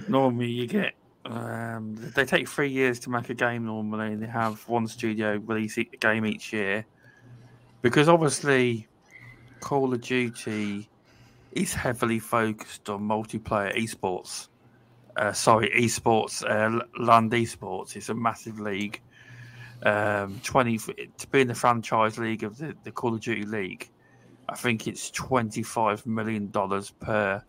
normally 0.08 0.50
you 0.50 0.66
get 0.66 0.94
um, 1.26 1.96
they 2.14 2.24
take 2.24 2.48
three 2.48 2.70
years 2.70 2.98
to 3.00 3.10
make 3.10 3.28
a 3.30 3.34
game 3.34 3.66
normally, 3.66 4.12
and 4.12 4.22
they 4.22 4.26
have 4.26 4.66
one 4.68 4.86
studio 4.86 5.36
release 5.44 5.78
a 5.78 5.84
game 5.84 6.24
each 6.24 6.52
year. 6.52 6.86
Because 7.82 8.08
obviously, 8.08 8.88
Call 9.60 9.92
of 9.92 10.00
Duty 10.00 10.88
is 11.52 11.74
heavily 11.74 12.18
focused 12.18 12.88
on 12.88 13.00
multiplayer 13.00 13.76
esports. 13.76 14.48
Uh, 15.16 15.32
sorry, 15.32 15.70
esports, 15.70 16.44
uh, 16.44 16.84
land 16.98 17.32
esports. 17.32 17.96
It's 17.96 18.08
a 18.08 18.14
massive 18.14 18.60
league. 18.60 19.00
Um, 19.82 20.40
Twenty 20.44 20.78
to 20.78 21.26
be 21.30 21.40
in 21.40 21.48
the 21.48 21.54
franchise 21.54 22.18
league 22.18 22.44
of 22.44 22.58
the, 22.58 22.74
the 22.84 22.92
Call 22.92 23.14
of 23.14 23.20
Duty 23.20 23.44
league. 23.44 23.90
I 24.48 24.56
think 24.56 24.86
it's 24.86 25.10
twenty 25.10 25.62
five 25.62 26.04
million 26.06 26.50
dollars 26.50 26.90
per 26.90 27.42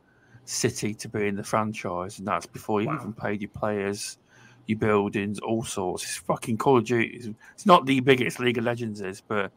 City 0.46 0.94
to 0.96 1.08
be 1.08 1.28
in 1.28 1.36
the 1.36 1.44
franchise, 1.44 2.20
and 2.20 2.28
that's 2.28 2.46
before 2.46 2.82
you 2.82 2.88
wow. 2.88 2.98
even 3.00 3.14
paid 3.14 3.42
your 3.42 3.50
players, 3.50 4.18
your 4.66 4.80
buildings, 4.80 5.40
all 5.40 5.64
sorts. 5.64 6.04
It's 6.04 6.18
fucking 6.18 6.58
Call 6.58 6.78
of 6.78 6.86
Duty. 6.86 7.36
It's 7.54 7.66
not 7.66 7.86
the 7.86 8.00
biggest 8.00 8.39
League 8.39 8.58
of 8.58 8.64
Legends 8.64 9.02
is, 9.02 9.22
but 9.22 9.52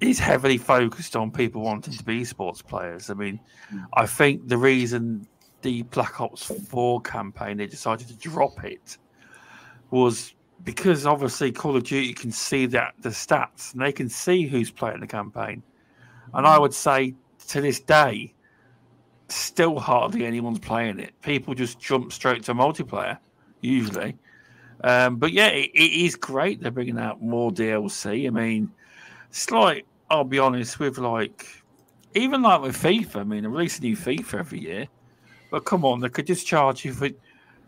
it's 0.00 0.18
heavily 0.18 0.58
focused 0.58 1.16
on 1.16 1.30
people 1.30 1.62
wanting 1.62 1.94
to 1.94 2.04
be 2.04 2.24
sports 2.24 2.62
players. 2.62 3.10
I 3.10 3.14
mean, 3.14 3.40
mm. 3.72 3.84
I 3.94 4.06
think 4.06 4.48
the 4.48 4.58
reason 4.58 5.26
the 5.62 5.82
Black 5.82 6.20
Ops 6.20 6.44
4 6.44 7.00
campaign 7.00 7.56
they 7.56 7.66
decided 7.66 8.08
to 8.08 8.16
drop 8.16 8.62
it 8.64 8.98
was 9.90 10.34
because 10.64 11.06
obviously 11.06 11.52
Call 11.52 11.76
of 11.76 11.84
Duty 11.84 12.12
can 12.12 12.30
see 12.30 12.66
that 12.66 12.94
the 13.00 13.08
stats 13.10 13.72
and 13.72 13.82
they 13.82 13.92
can 13.92 14.08
see 14.08 14.46
who's 14.46 14.70
playing 14.70 15.00
the 15.00 15.06
campaign. 15.06 15.62
And 16.34 16.46
I 16.46 16.56
mm. 16.56 16.62
would 16.62 16.74
say 16.74 17.14
to 17.48 17.60
this 17.60 17.80
day, 17.80 18.34
still 19.28 19.78
hardly 19.78 20.24
anyone's 20.24 20.58
playing 20.58 20.98
it. 20.98 21.20
People 21.22 21.54
just 21.54 21.78
jump 21.78 22.12
straight 22.12 22.44
to 22.44 22.54
multiplayer 22.54 23.18
usually. 23.60 24.16
Um, 24.84 25.16
but 25.16 25.32
yeah, 25.32 25.48
it, 25.48 25.70
it 25.74 25.92
is 26.04 26.16
great. 26.16 26.60
They're 26.60 26.70
bringing 26.70 26.98
out 26.98 27.22
more 27.22 27.50
DLC. 27.50 28.26
I 28.26 28.30
mean, 28.30 28.70
it's 29.30 29.50
like 29.50 29.86
I'll 30.10 30.24
be 30.24 30.38
honest 30.38 30.78
with 30.78 30.98
like 30.98 31.46
even 32.14 32.42
like 32.42 32.60
with 32.60 32.76
FIFA. 32.76 33.16
I 33.16 33.24
mean, 33.24 33.42
they 33.42 33.48
release 33.48 33.78
a 33.78 33.82
new 33.82 33.96
FIFA 33.96 34.40
every 34.40 34.60
year, 34.60 34.86
but 35.50 35.64
come 35.64 35.84
on, 35.84 36.00
they 36.00 36.08
could 36.08 36.26
just 36.26 36.46
charge 36.46 36.84
you 36.84 36.92
for 36.92 37.08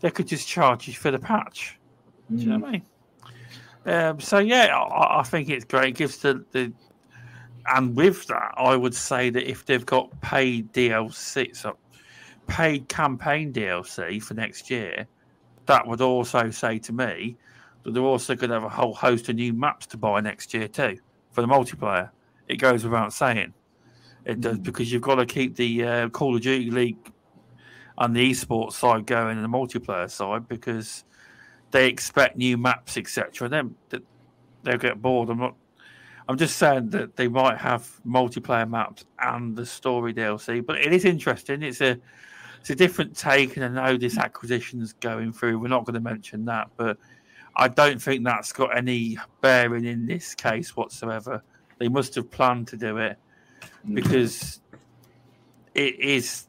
they 0.00 0.10
could 0.10 0.28
just 0.28 0.46
charge 0.46 0.86
you 0.86 0.94
for 0.94 1.10
the 1.10 1.18
patch. 1.18 1.78
Mm. 2.30 2.36
Do 2.36 2.42
you 2.42 2.50
know 2.50 2.58
what 2.58 2.68
I 2.68 2.72
mean? 2.72 2.82
Um, 3.86 4.20
so 4.20 4.38
yeah, 4.38 4.76
I, 4.76 5.20
I, 5.20 5.22
think 5.22 5.48
it's 5.48 5.64
great. 5.64 5.88
It 5.88 5.96
gives 5.96 6.18
the, 6.18 6.44
the 6.52 6.72
and 7.74 7.96
with 7.96 8.26
that, 8.26 8.54
I 8.56 8.76
would 8.76 8.94
say 8.94 9.30
that 9.30 9.48
if 9.48 9.64
they've 9.66 9.84
got 9.84 10.20
paid 10.20 10.72
DLC, 10.72 11.54
so 11.56 11.76
paid 12.46 12.88
campaign 12.88 13.52
DLC 13.52 14.22
for 14.22 14.34
next 14.34 14.70
year, 14.70 15.06
that 15.66 15.86
would 15.86 16.00
also 16.00 16.50
say 16.50 16.78
to 16.78 16.92
me 16.92 17.36
that 17.82 17.92
they're 17.92 18.02
also 18.02 18.34
going 18.34 18.50
to 18.50 18.54
have 18.54 18.64
a 18.64 18.68
whole 18.68 18.94
host 18.94 19.28
of 19.28 19.36
new 19.36 19.52
maps 19.52 19.86
to 19.86 19.96
buy 19.96 20.20
next 20.20 20.52
year 20.54 20.68
too 20.68 20.98
for 21.30 21.42
the 21.42 21.46
multiplayer. 21.46 22.10
It 22.48 22.56
goes 22.56 22.84
without 22.84 23.12
saying. 23.12 23.52
It 24.24 24.40
does 24.40 24.58
because 24.58 24.92
you've 24.92 25.02
got 25.02 25.16
to 25.16 25.26
keep 25.26 25.56
the 25.56 25.84
uh, 25.84 26.08
Call 26.08 26.36
of 26.36 26.42
Duty 26.42 26.70
League 26.70 27.12
and 27.98 28.14
the 28.14 28.30
esports 28.30 28.72
side 28.72 29.06
going 29.06 29.36
and 29.36 29.44
the 29.44 29.48
multiplayer 29.48 30.10
side 30.10 30.48
because 30.48 31.04
they 31.70 31.88
expect 31.88 32.36
new 32.36 32.56
maps, 32.56 32.96
etc. 32.96 33.46
And 33.46 33.52
then 33.52 34.02
they'll 34.62 34.78
get 34.78 35.00
bored. 35.00 35.30
I'm 35.30 35.38
not. 35.38 35.54
I'm 36.28 36.36
just 36.36 36.58
saying 36.58 36.90
that 36.90 37.16
they 37.16 37.26
might 37.26 37.56
have 37.56 37.88
multiplayer 38.06 38.68
maps 38.68 39.06
and 39.18 39.56
the 39.56 39.64
story 39.64 40.12
DLC, 40.12 40.64
but 40.64 40.78
it 40.78 40.92
is 40.92 41.06
interesting. 41.06 41.62
It's 41.62 41.80
a 41.80 41.98
it's 42.60 42.68
a 42.68 42.74
different 42.74 43.16
take, 43.16 43.56
and 43.56 43.64
I 43.64 43.68
know 43.68 43.96
this 43.96 44.18
acquisition's 44.18 44.92
going 44.92 45.32
through. 45.32 45.58
We're 45.58 45.68
not 45.68 45.86
going 45.86 45.94
to 45.94 46.00
mention 46.00 46.44
that, 46.44 46.68
but 46.76 46.98
I 47.56 47.68
don't 47.68 48.00
think 48.00 48.24
that's 48.24 48.52
got 48.52 48.76
any 48.76 49.16
bearing 49.40 49.86
in 49.86 50.04
this 50.04 50.34
case 50.34 50.76
whatsoever. 50.76 51.42
They 51.78 51.88
must 51.88 52.14
have 52.16 52.30
planned 52.30 52.68
to 52.68 52.76
do 52.76 52.98
it 52.98 53.16
because 53.94 54.60
it 55.74 55.98
is 55.98 56.46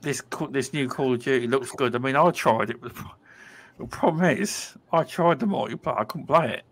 this 0.00 0.22
this 0.50 0.72
new 0.72 0.88
Call 0.88 1.14
of 1.14 1.24
Duty 1.24 1.48
looks 1.48 1.72
good. 1.72 1.96
I 1.96 1.98
mean, 1.98 2.14
I 2.14 2.30
tried 2.30 2.70
it. 2.70 2.80
The 2.80 3.86
problem 3.86 4.24
is, 4.26 4.76
I 4.92 5.02
tried 5.02 5.40
the 5.40 5.46
multiplayer. 5.46 5.98
I 5.98 6.04
couldn't 6.04 6.28
play 6.28 6.52
it 6.54 6.64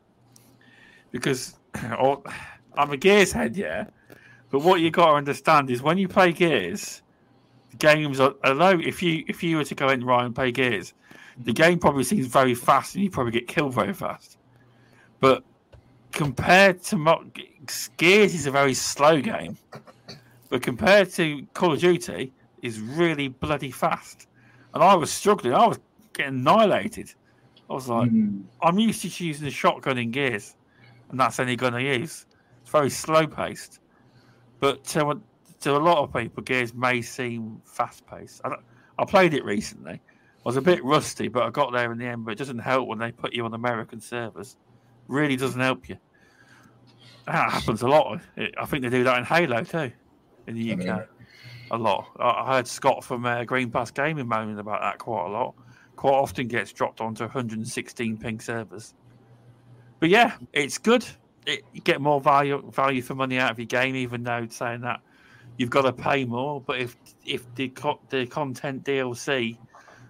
because 1.11 1.55
I'm 1.75 2.91
a 2.91 2.97
Gears 2.97 3.33
head, 3.33 3.57
yeah. 3.57 3.87
But 4.51 4.61
what 4.61 4.81
you 4.81 4.91
got 4.91 5.07
to 5.07 5.13
understand 5.13 5.71
is 5.71 5.83
when 5.83 5.99
you 5.99 6.09
play 6.09 6.33
Gears, 6.33 7.03
the 7.71 7.77
games 7.77 8.19
are 8.21 8.35
although 8.45 8.79
if 8.79 9.03
you 9.03 9.25
if 9.29 9.43
you 9.43 9.57
were 9.59 9.65
to 9.65 9.75
go 9.75 9.89
in 9.91 10.05
right 10.05 10.25
and 10.25 10.35
play 10.35 10.51
Gears, 10.53 10.95
the 11.39 11.53
game 11.53 11.79
probably 11.79 12.05
seems 12.05 12.27
very 12.27 12.55
fast 12.55 12.95
and 12.95 13.05
you 13.05 13.11
probably 13.11 13.33
get 13.33 13.47
killed 13.47 13.75
very 13.75 13.93
fast. 13.93 14.39
But 15.21 15.45
compared 16.13 16.83
to 16.85 16.97
Mo- 16.97 17.25
Gears 17.99 18.35
is 18.35 18.47
a 18.47 18.51
very 18.51 18.75
slow 18.75 19.21
game, 19.21 19.59
but 20.49 20.63
compared 20.63 21.11
to 21.11 21.47
Call 21.53 21.75
of 21.75 21.81
Duty, 21.81 22.33
is 22.63 22.81
really 22.81 23.29
bloody 23.29 23.71
fast. 23.71 24.27
And 24.75 24.83
I 24.83 24.95
was 24.95 25.13
struggling. 25.13 25.55
I 25.55 25.67
was 25.67 25.79
getting 26.13 26.41
annihilated. 26.41 27.13
I 27.71 27.75
was 27.75 27.89
like, 27.89 28.11
Mm. 28.11 28.45
I'm 28.63 28.79
used 28.79 29.03
to 29.03 29.25
using 29.25 29.45
the 29.45 29.51
shotgun 29.51 29.99
in 29.99 30.11
Gears, 30.11 30.55
and 31.11 31.19
that's 31.21 31.39
any 31.39 31.57
gun 31.57 31.75
I 31.75 31.81
use. 31.81 32.27
It's 32.63 32.71
very 32.71 32.91
slow 32.91 33.27
paced, 33.27 33.81
but 34.61 34.85
to, 34.85 35.11
a- 35.11 35.21
to 35.61 35.77
a 35.77 35.79
lot 35.79 35.99
of 35.99 36.13
people, 36.13 36.43
Gears 36.43 36.75
may 36.75 37.03
seem 37.03 37.61
fast 37.65 38.07
paced. 38.07 38.41
I, 38.45 38.57
I 38.99 39.05
played 39.05 39.35
it 39.35 39.45
recently. 39.45 39.95
I 39.95 40.01
was 40.45 40.57
a 40.57 40.63
bit 40.63 40.83
rusty, 40.85 41.29
but 41.29 41.43
I 41.43 41.51
got 41.51 41.73
there 41.73 41.91
in 41.93 41.99
the 41.99 42.07
end. 42.07 42.25
But 42.25 42.33
it 42.33 42.39
doesn't 42.39 42.59
help 42.59 42.89
when 42.89 42.99
they 42.99 43.13
put 43.13 43.35
you 43.35 43.45
on 43.45 43.55
American 43.55 44.01
servers. 44.01 44.57
Really 45.09 45.37
doesn't 45.37 45.61
help 45.61 45.89
you. 45.89 45.97
That 47.27 47.51
happens 47.51 47.83
a 47.83 47.89
lot. 47.89 48.21
I 48.59 48.65
think 48.67 48.83
they 48.83 48.89
do 48.91 49.05
that 49.05 49.19
in 49.19 49.25
Halo 49.25 49.63
too, 49.65 49.93
in 50.47 50.55
the 50.55 50.73
I 50.73 50.75
UK. 50.75 51.09
A 51.71 51.77
lot. 51.77 52.09
I 52.19 52.25
I 52.31 52.57
heard 52.57 52.67
Scott 52.67 53.05
from 53.05 53.27
uh, 53.27 53.45
Green 53.45 53.71
Pass 53.71 53.91
Gaming 53.91 54.27
moaning 54.27 54.59
about 54.59 54.81
that 54.81 54.99
quite 54.99 55.27
a 55.27 55.29
lot. 55.31 55.55
Quite 55.97 56.13
often 56.13 56.49
gets 56.49 56.73
dropped 56.73 57.01
onto 57.03 57.25
116 57.25 58.17
ping 58.17 58.41
servers. 58.41 58.95
But 60.01 60.09
yeah, 60.09 60.37
it's 60.53 60.79
good. 60.79 61.07
It, 61.47 61.65
you 61.73 61.81
get 61.81 62.01
more 62.01 62.21
value 62.21 62.71
value 62.71 63.03
for 63.03 63.15
money 63.15 63.39
out 63.39 63.51
of 63.51 63.59
your 63.59 63.67
game, 63.67 63.97
even 63.97 64.23
though 64.23 64.47
saying 64.51 64.83
that 64.83 65.01
you've 65.57 65.71
got 65.71 65.83
to 65.83 65.93
pay 65.93 66.25
more. 66.25 66.61
But 66.61 66.81
if 66.81 66.97
if 67.25 67.53
the 67.55 67.69
co- 67.69 68.01
the 68.11 68.27
content 68.27 68.85
DLC 68.85 69.59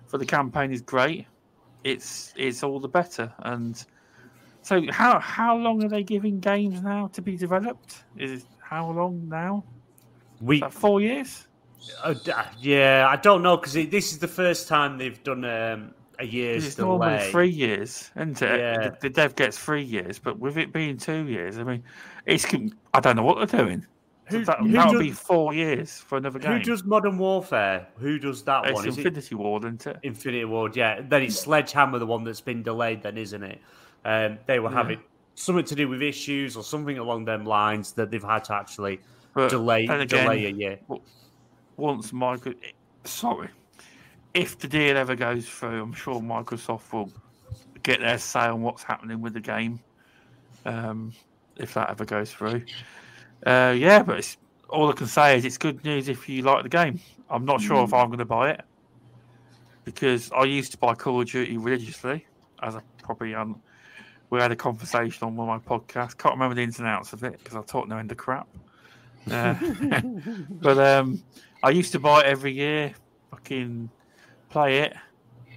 for 0.06 0.18
the 0.18 0.26
campaign 0.26 0.72
is 0.72 0.82
great, 0.82 1.26
it's 1.84 2.32
it's 2.36 2.62
all 2.62 2.80
the 2.80 2.88
better. 2.88 3.32
And 3.40 3.82
so, 4.62 4.82
how 4.90 5.18
how 5.20 5.56
long 5.56 5.82
are 5.84 5.88
they 5.88 6.02
giving 6.02 6.40
games 6.40 6.82
now 6.82 7.08
to 7.08 7.22
be 7.22 7.36
developed? 7.36 8.04
Is 8.16 8.42
it, 8.42 8.48
how 8.60 8.90
long 8.90 9.28
now? 9.28 9.64
We, 10.40 10.60
four 10.70 11.00
years? 11.00 11.48
uh, 12.02 12.14
yeah, 12.60 13.06
I 13.08 13.16
don't 13.16 13.42
know 13.42 13.56
because 13.56 13.72
this 13.72 14.12
is 14.12 14.18
the 14.18 14.28
first 14.28 14.68
time 14.68 14.98
they've 14.98 15.22
done 15.22 15.44
um, 15.44 15.94
a 16.18 16.26
year's 16.26 16.66
It's 16.66 16.78
normally 16.78 17.30
three 17.30 17.48
years, 17.48 18.10
isn't 18.16 18.42
it? 18.42 18.58
Yeah. 18.60 18.88
The, 18.90 18.96
the 19.02 19.10
dev 19.10 19.36
gets 19.36 19.56
three 19.58 19.82
years, 19.82 20.18
but 20.18 20.38
with 20.38 20.56
it 20.58 20.72
being 20.72 20.96
two 20.96 21.26
years, 21.26 21.58
I 21.58 21.64
mean, 21.64 21.82
it's 22.26 22.44
I 22.94 23.00
don't 23.00 23.16
know 23.16 23.22
what 23.22 23.48
they're 23.48 23.64
doing. 23.64 23.86
Who- 24.26 24.44
that 24.44 24.58
that'll 24.62 24.92
does- 24.92 25.00
be 25.00 25.10
four 25.12 25.54
years 25.54 25.98
for 26.00 26.18
another 26.18 26.38
game. 26.38 26.52
Who 26.52 26.58
does 26.62 26.84
Modern 26.84 27.16
Warfare? 27.18 27.86
Who 27.98 28.18
does 28.18 28.42
that 28.42 28.66
it's 28.66 28.74
one? 28.74 28.86
Is 28.88 28.98
it 28.98 29.06
Infinity 29.06 29.34
Ward, 29.36 29.64
isn't 29.64 29.86
it? 29.86 29.96
Infinity 30.02 30.44
Ward? 30.44 30.76
Yeah. 30.76 31.00
Then 31.00 31.22
it's 31.22 31.38
Sledgehammer, 31.40 31.98
the 31.98 32.06
one 32.06 32.24
that's 32.24 32.40
been 32.40 32.62
delayed. 32.62 33.02
Then 33.02 33.16
isn't 33.16 33.42
it? 33.42 33.58
Um, 34.04 34.38
they 34.46 34.58
were 34.60 34.70
Yeah. 34.70 34.76
having 34.76 35.00
something 35.34 35.64
to 35.64 35.74
do 35.74 35.88
with 35.88 36.02
issues 36.02 36.56
or 36.56 36.62
something 36.64 36.98
along 36.98 37.24
them 37.24 37.44
lines 37.46 37.92
that 37.92 38.10
they've 38.10 38.22
had 38.22 38.44
to 38.44 38.54
actually 38.54 39.00
But 39.34 39.50
delay 39.50 39.84
again, 39.86 40.06
delay 40.08 40.46
a 40.46 40.50
year. 40.50 40.78
once 41.76 42.12
Micro, 42.12 42.52
sorry, 43.04 43.48
if 44.38 44.56
the 44.56 44.68
deal 44.68 44.96
ever 44.96 45.16
goes 45.16 45.48
through, 45.48 45.82
I'm 45.82 45.92
sure 45.92 46.20
Microsoft 46.20 46.92
will 46.92 47.10
get 47.82 47.98
their 47.98 48.18
say 48.18 48.46
on 48.46 48.62
what's 48.62 48.84
happening 48.84 49.20
with 49.20 49.34
the 49.34 49.40
game. 49.40 49.80
Um, 50.64 51.12
if 51.56 51.74
that 51.74 51.90
ever 51.90 52.04
goes 52.04 52.32
through, 52.32 52.62
uh, 53.44 53.74
yeah, 53.76 54.00
but 54.02 54.18
it's, 54.18 54.36
all 54.68 54.88
I 54.90 54.92
can 54.92 55.08
say 55.08 55.36
is 55.36 55.44
it's 55.44 55.58
good 55.58 55.82
news 55.84 56.08
if 56.08 56.28
you 56.28 56.42
like 56.42 56.62
the 56.62 56.68
game. 56.68 57.00
I'm 57.28 57.44
not 57.44 57.60
sure 57.60 57.82
if 57.82 57.92
I'm 57.92 58.06
going 58.08 58.20
to 58.20 58.24
buy 58.24 58.50
it 58.50 58.60
because 59.84 60.30
I 60.30 60.44
used 60.44 60.70
to 60.70 60.78
buy 60.78 60.94
Call 60.94 61.20
of 61.20 61.28
Duty 61.28 61.56
religiously, 61.56 62.24
as 62.62 62.76
I 62.76 62.80
probably 63.02 63.34
um, 63.34 63.60
we 64.30 64.38
had 64.38 64.52
a 64.52 64.56
conversation 64.56 65.26
on 65.26 65.34
one 65.34 65.48
of 65.48 65.66
my 65.66 65.78
podcasts. 65.78 66.16
Can't 66.16 66.34
remember 66.34 66.54
the 66.54 66.62
ins 66.62 66.78
and 66.78 66.86
outs 66.86 67.12
of 67.12 67.24
it 67.24 67.38
because 67.38 67.56
I 67.56 67.62
talk 67.62 67.88
no 67.88 67.98
end 67.98 68.12
of 68.12 68.18
crap. 68.18 68.46
Uh, 69.28 69.54
but 70.50 70.78
um, 70.78 71.24
I 71.64 71.70
used 71.70 71.90
to 71.92 71.98
buy 71.98 72.20
it 72.20 72.26
every 72.26 72.52
year, 72.52 72.94
fucking 73.32 73.90
play 74.50 74.80
it, 74.80 74.94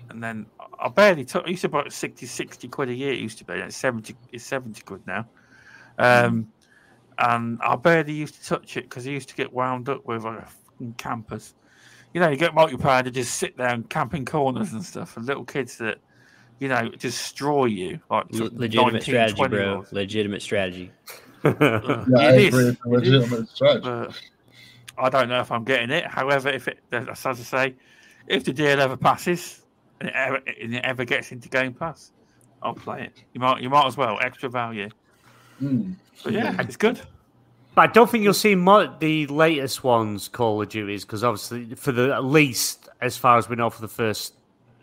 and 0.10 0.24
then 0.24 0.46
I 0.80 0.90
barely 0.90 1.26
took. 1.26 1.46
I 1.46 1.50
used 1.50 1.62
to 1.62 1.70
buy 1.70 1.82
it 1.82 1.94
60, 1.94 2.26
60 2.26 2.68
quid 2.68 2.90
a 2.90 2.94
year. 2.94 3.14
It 3.14 3.20
used 3.20 3.38
to 3.40 3.46
be. 3.46 3.54
It's 3.54 3.76
seventy. 3.78 4.16
It's 4.32 4.44
seventy 4.44 4.82
quid 4.82 5.02
now. 5.08 5.28
Um, 5.98 6.48
and 7.18 7.60
I 7.62 7.76
barely 7.76 8.14
used 8.14 8.36
to 8.42 8.46
touch 8.48 8.78
it 8.78 8.84
because 8.90 9.08
I 9.08 9.12
used 9.12 9.30
to 9.30 9.36
get 9.36 9.54
wound 9.54 9.90
up 9.90 10.06
with 10.06 10.26
uh, 10.26 10.42
fucking 10.42 10.96
campers. 10.98 11.54
You 12.14 12.20
know, 12.22 12.30
you 12.30 12.38
get 12.38 12.54
multiplayer 12.54 13.04
to 13.04 13.12
just 13.12 13.36
sit 13.36 13.56
there 13.58 13.70
and 13.70 13.90
camp 13.90 14.14
in 14.14 14.26
corners 14.26 14.74
and 14.74 14.84
stuff, 14.84 15.16
and 15.18 15.26
little 15.26 15.46
kids 15.46 15.78
that, 15.78 16.00
you 16.60 16.68
know, 16.68 16.90
destroy 16.90 17.66
you 17.66 18.00
like 18.10 18.26
Le- 18.32 18.40
fucking 18.46 18.58
legitimate 18.58 19.04
strategy, 19.04 19.48
bro. 19.48 19.60
year-olds. 19.60 19.94
Legitimate 19.94 20.42
strategy. 20.42 20.92
Yeah, 21.44 21.52
I 21.52 22.32
agree. 22.34 22.48
is, 22.48 22.56
It's 22.56 22.86
a 22.86 22.94
it 22.94 23.04
is. 23.04 23.14
legitimate 23.14 23.50
stretch. 23.50 23.84
but 23.84 24.22
I 24.98 25.10
don't 25.10 25.30
know 25.30 25.40
if 25.40 25.52
I'm 25.52 25.64
getting 25.64 25.90
it. 25.92 26.06
However, 26.06 26.50
if 26.50 26.68
it, 26.68 26.80
as 26.92 27.26
I 27.26 27.34
say, 27.34 27.76
if 28.28 28.44
the 28.44 28.54
deal 28.54 28.80
ever 28.80 28.98
passes 28.98 29.62
and 30.00 30.10
it 30.10 30.16
ever, 30.16 30.40
and 30.62 30.76
it 30.76 30.84
ever 30.84 31.06
gets 31.06 31.32
into 31.32 31.50
Game 31.50 31.74
Pass, 31.74 32.12
I'll 32.62 32.74
play 32.74 33.04
it. 33.04 33.24
You 33.34 33.40
might, 33.42 33.62
you 33.62 33.70
might 33.70 33.86
as 33.88 33.98
well 33.98 34.20
extra 34.22 34.50
value. 34.50 34.90
Mm. 35.62 35.96
But 36.24 36.34
yeah, 36.34 36.56
it's 36.60 36.78
good. 36.78 37.00
But 37.74 37.90
I 37.90 37.94
don't 37.94 38.10
think 38.10 38.24
you'll 38.24 38.34
see 38.34 38.56
mo- 38.56 38.94
the 39.00 39.28
latest 39.28 39.84
ones 39.84 40.28
Call 40.28 40.62
of 40.62 40.70
Duties 40.70 41.06
because 41.06 41.24
obviously 41.24 41.74
for 41.76 41.92
the 41.92 42.14
at 42.14 42.26
least 42.26 42.90
as 43.00 43.16
far 43.18 43.38
as 43.38 43.48
we 43.48 43.56
know 43.56 43.70
for 43.70 43.82
the 43.82 43.88
first 43.88 44.34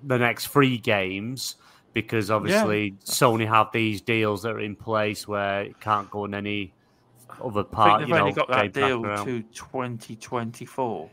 the 0.04 0.16
next 0.18 0.46
three 0.46 0.78
games 0.78 1.56
because 1.92 2.30
obviously 2.30 2.92
Sony 3.04 3.46
have 3.46 3.70
these 3.72 4.00
deals 4.00 4.42
that 4.42 4.52
are 4.52 4.60
in 4.60 4.74
place 4.76 5.26
where 5.28 5.62
it 5.62 5.80
can't 5.80 6.08
go 6.10 6.24
in 6.24 6.32
any 6.34 6.72
other 7.42 7.60
I 7.60 7.62
think 7.64 7.70
part. 7.72 8.00
they've 8.00 8.08
You 8.08 8.14
know, 8.14 8.20
only 8.20 8.32
got 8.32 8.48
that 8.48 8.72
deal 8.72 9.04
around. 9.04 9.26
to 9.26 9.42
2024. 9.42 11.10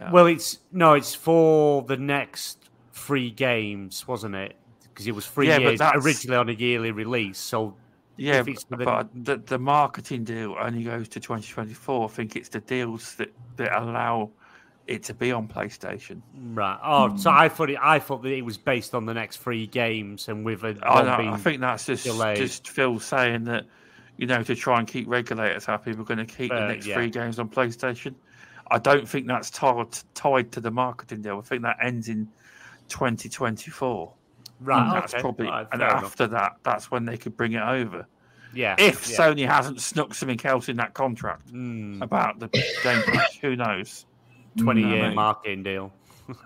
Yeah. 0.00 0.10
Well, 0.12 0.26
it's 0.26 0.58
no, 0.72 0.94
it's 0.94 1.14
for 1.14 1.82
the 1.82 1.96
next 1.96 2.70
three 2.92 3.30
games, 3.30 4.06
wasn't 4.06 4.34
it? 4.34 4.56
Because 4.82 5.06
it 5.06 5.14
was 5.14 5.26
three 5.26 5.48
Yeah, 5.48 5.58
years 5.58 5.78
that's- 5.78 6.04
originally 6.04 6.36
on 6.36 6.48
a 6.48 6.52
yearly 6.52 6.90
release. 6.92 7.38
So 7.38 7.74
Yeah, 8.16 8.42
but, 8.42 8.64
within- 8.70 8.84
but 8.84 9.08
the, 9.14 9.36
the 9.36 9.58
marketing 9.58 10.24
deal 10.24 10.56
only 10.60 10.82
goes 10.82 11.08
to 11.10 11.20
2024. 11.20 12.04
I 12.04 12.08
think 12.08 12.34
it's 12.36 12.48
the 12.48 12.60
deals 12.60 13.14
that, 13.16 13.32
that 13.56 13.76
allow 13.80 14.30
it 14.88 15.02
to 15.04 15.14
be 15.14 15.30
on 15.32 15.46
PlayStation. 15.46 16.20
right. 16.54 16.78
Oh, 16.82 17.14
so 17.16 17.30
Hmm. 17.30 17.36
I 17.38 17.48
thought 17.48 17.70
it, 17.70 17.78
I 17.80 17.98
thought 17.98 18.22
that 18.22 18.32
it 18.32 18.42
was 18.42 18.56
based 18.56 18.94
on 18.94 19.04
the 19.06 19.14
next 19.14 19.36
three 19.36 19.66
games, 19.66 20.28
and 20.28 20.44
with 20.44 20.64
a 20.64 20.76
I, 20.82 21.02
one 21.02 21.16
being 21.18 21.32
I 21.34 21.36
think 21.36 21.60
that's 21.60 21.84
just 21.86 22.04
delayed. 22.04 22.38
just 22.38 22.68
Phil 22.68 22.98
saying 22.98 23.44
that 23.44 23.66
you 24.16 24.26
know 24.26 24.42
to 24.42 24.54
try 24.56 24.78
and 24.78 24.88
keep 24.88 25.06
regulators 25.06 25.66
happy, 25.66 25.92
we're 25.92 26.04
going 26.04 26.18
to 26.18 26.24
keep 26.24 26.50
the 26.50 26.64
Uh, 26.64 26.68
next 26.68 26.86
yeah. 26.86 26.94
three 26.94 27.10
games 27.10 27.38
on 27.38 27.48
PlayStation. 27.50 28.14
I 28.70 28.78
don't 28.78 29.08
think 29.08 29.26
that's 29.26 29.50
tied 29.50 29.86
tied 30.14 30.52
to 30.52 30.60
the 30.60 30.70
marketing 30.70 31.22
deal. 31.22 31.38
I 31.38 31.42
think 31.42 31.62
that 31.62 31.76
ends 31.82 32.08
in 32.08 32.28
2024. 32.88 34.12
right. 34.60 34.82
And 34.82 34.92
that's 34.92 35.14
okay, 35.14 35.20
probably 35.22 35.46
right, 35.46 35.66
and 35.72 35.80
fair 35.80 35.90
enough. 35.90 36.04
after 36.04 36.26
that, 36.28 36.56
that's 36.62 36.90
when 36.90 37.04
they 37.04 37.16
could 37.16 37.36
bring 37.36 37.52
it 37.52 37.62
over. 37.62 38.06
yeah. 38.54 38.74
If 38.78 39.08
yeah. 39.10 39.16
Sony 39.16 39.46
hasn't 39.46 39.80
snuck 39.80 40.14
something 40.14 40.40
else 40.44 40.68
in 40.68 40.76
that 40.78 40.94
contract 40.94 41.52
Mm, 41.52 42.02
about 42.02 42.38
the 42.38 42.48
Game 42.48 43.02
Pass, 43.04 43.36
who 43.40 43.56
knows? 43.56 44.04
twenty 44.56 44.80
year 44.82 45.08
mate. 45.08 45.14
marketing 45.14 45.62
deal. 45.62 45.92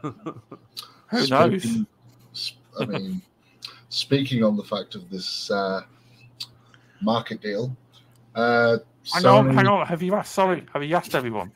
Who 0.02 1.26
knows? 1.28 1.62
Speaking- 1.62 1.86
sp- 2.34 2.60
I 2.80 2.84
mean, 2.86 3.22
speaking 3.88 4.42
on 4.44 4.56
the 4.56 4.64
fact 4.64 4.94
of 4.94 5.10
this 5.10 5.50
uh, 5.50 5.82
market 7.00 7.40
deal, 7.42 7.76
Uh, 8.34 8.78
Hang 9.12 9.26
on, 9.26 9.54
hang 9.54 9.66
on. 9.66 9.86
Have 9.86 10.00
you 10.02 10.14
asked? 10.14 10.32
Sorry, 10.32 10.64
have 10.72 10.82
you 10.84 10.94
asked 10.96 11.14
everyone? 11.14 11.50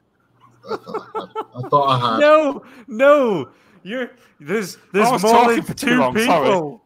I 0.71 0.77
thought 0.77 1.11
I, 1.15 1.21
had. 1.21 1.29
I 1.65 1.69
thought 1.69 1.87
I 2.03 2.13
had. 2.13 2.21
No, 2.21 2.65
no. 2.87 3.49
You're 3.83 4.11
there's 4.41 4.79
there's 4.93 5.07
I 5.07 5.13
was 5.13 5.23
more 5.23 5.33
talking 5.33 5.55
than 5.57 5.65
for 5.65 5.75
too 5.75 5.87
two 5.87 5.99
long, 5.99 6.19
sorry. 6.19 6.81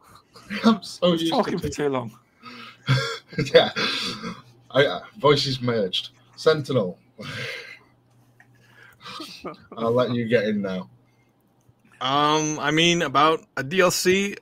I'm 0.64 0.82
so 0.82 1.12
used 1.12 1.32
Talking 1.32 1.58
to 1.58 1.68
for 1.68 1.68
too 1.68 1.88
long. 1.88 2.18
yeah. 3.54 3.70
I, 4.70 4.84
uh, 4.84 5.00
voices 5.18 5.60
merged. 5.60 6.10
Sentinel. 6.36 6.98
I'll 9.76 9.92
let 9.92 10.10
you 10.10 10.26
get 10.26 10.44
in 10.44 10.62
now. 10.62 10.90
Um, 12.00 12.58
I 12.58 12.70
mean, 12.70 13.02
about 13.02 13.44
a 13.56 13.64
DLC, 13.64 14.36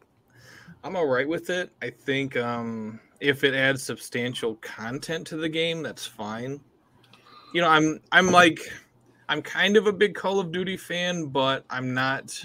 I'm 0.84 0.96
all 0.96 1.06
right 1.06 1.28
with 1.28 1.50
it. 1.50 1.70
I 1.82 1.90
think 1.90 2.36
um, 2.36 3.00
if 3.20 3.44
it 3.44 3.54
adds 3.54 3.82
substantial 3.82 4.54
content 4.56 5.26
to 5.28 5.36
the 5.36 5.48
game, 5.48 5.82
that's 5.82 6.06
fine. 6.06 6.60
You 7.52 7.62
know, 7.62 7.68
I'm 7.68 8.00
I'm 8.12 8.30
like 8.30 8.60
I'm 9.28 9.42
kind 9.42 9.76
of 9.76 9.86
a 9.86 9.92
big 9.92 10.14
Call 10.14 10.40
of 10.40 10.52
Duty 10.52 10.76
fan, 10.76 11.26
but 11.26 11.64
I'm 11.70 11.92
not 11.94 12.38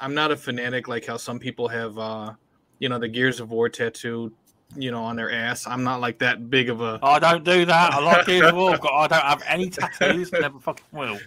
I'm 0.00 0.14
not 0.14 0.30
a 0.30 0.36
fanatic 0.36 0.88
like 0.88 1.06
how 1.06 1.16
some 1.16 1.38
people 1.38 1.68
have 1.68 1.98
uh, 1.98 2.32
you 2.78 2.88
know, 2.88 2.98
the 2.98 3.08
Gears 3.08 3.40
of 3.40 3.50
War 3.50 3.68
tattoo, 3.68 4.32
you 4.74 4.90
know, 4.90 5.02
on 5.02 5.16
their 5.16 5.30
ass. 5.30 5.66
I'm 5.66 5.84
not 5.84 6.00
like 6.00 6.18
that 6.18 6.50
big 6.50 6.68
of 6.68 6.80
a 6.80 6.98
I 7.02 7.18
don't 7.18 7.44
do 7.44 7.64
that. 7.64 7.92
I 7.92 8.00
like 8.00 8.26
Gears 8.26 8.48
of 8.48 8.56
War, 8.56 8.78
but 8.80 8.92
I 8.92 9.06
don't 9.08 9.22
have 9.22 9.42
any 9.46 9.70
tattoos. 9.70 10.32
Never 10.32 10.58
fucking 10.58 10.84
will. 10.92 11.18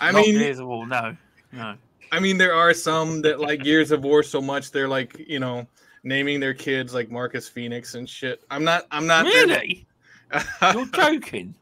I 0.00 0.12
Not 0.12 0.26
mean, 0.26 0.38
Gears 0.38 0.58
of 0.58 0.66
War. 0.68 0.86
No, 0.86 1.16
no. 1.52 1.74
I 2.10 2.20
mean, 2.20 2.38
there 2.38 2.54
are 2.54 2.72
some 2.72 3.22
that 3.22 3.40
like 3.40 3.62
Gears 3.62 3.90
of 3.90 4.04
War 4.04 4.22
so 4.22 4.40
much 4.40 4.70
they're 4.70 4.88
like, 4.88 5.18
you 5.28 5.38
know, 5.38 5.66
naming 6.04 6.40
their 6.40 6.54
kids 6.54 6.94
like 6.94 7.10
Marcus 7.10 7.48
Phoenix 7.48 7.94
and 7.94 8.08
shit. 8.08 8.42
I'm 8.50 8.64
not. 8.64 8.86
I'm 8.90 9.06
not. 9.06 9.24
Really? 9.26 9.86
You're 10.62 10.86
joking. 10.86 11.54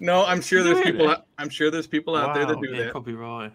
No, 0.00 0.24
I'm 0.24 0.40
sure 0.40 0.62
there's 0.62 0.80
people. 0.80 1.00
Really? 1.00 1.12
Out, 1.12 1.26
I'm 1.38 1.48
sure 1.48 1.70
there's 1.70 1.86
people 1.86 2.16
out 2.16 2.34
there 2.34 2.46
that 2.46 2.60
do 2.60 2.70
yeah, 2.70 2.84
that. 2.84 2.92
Could 2.92 3.04
be 3.04 3.14
right. 3.14 3.52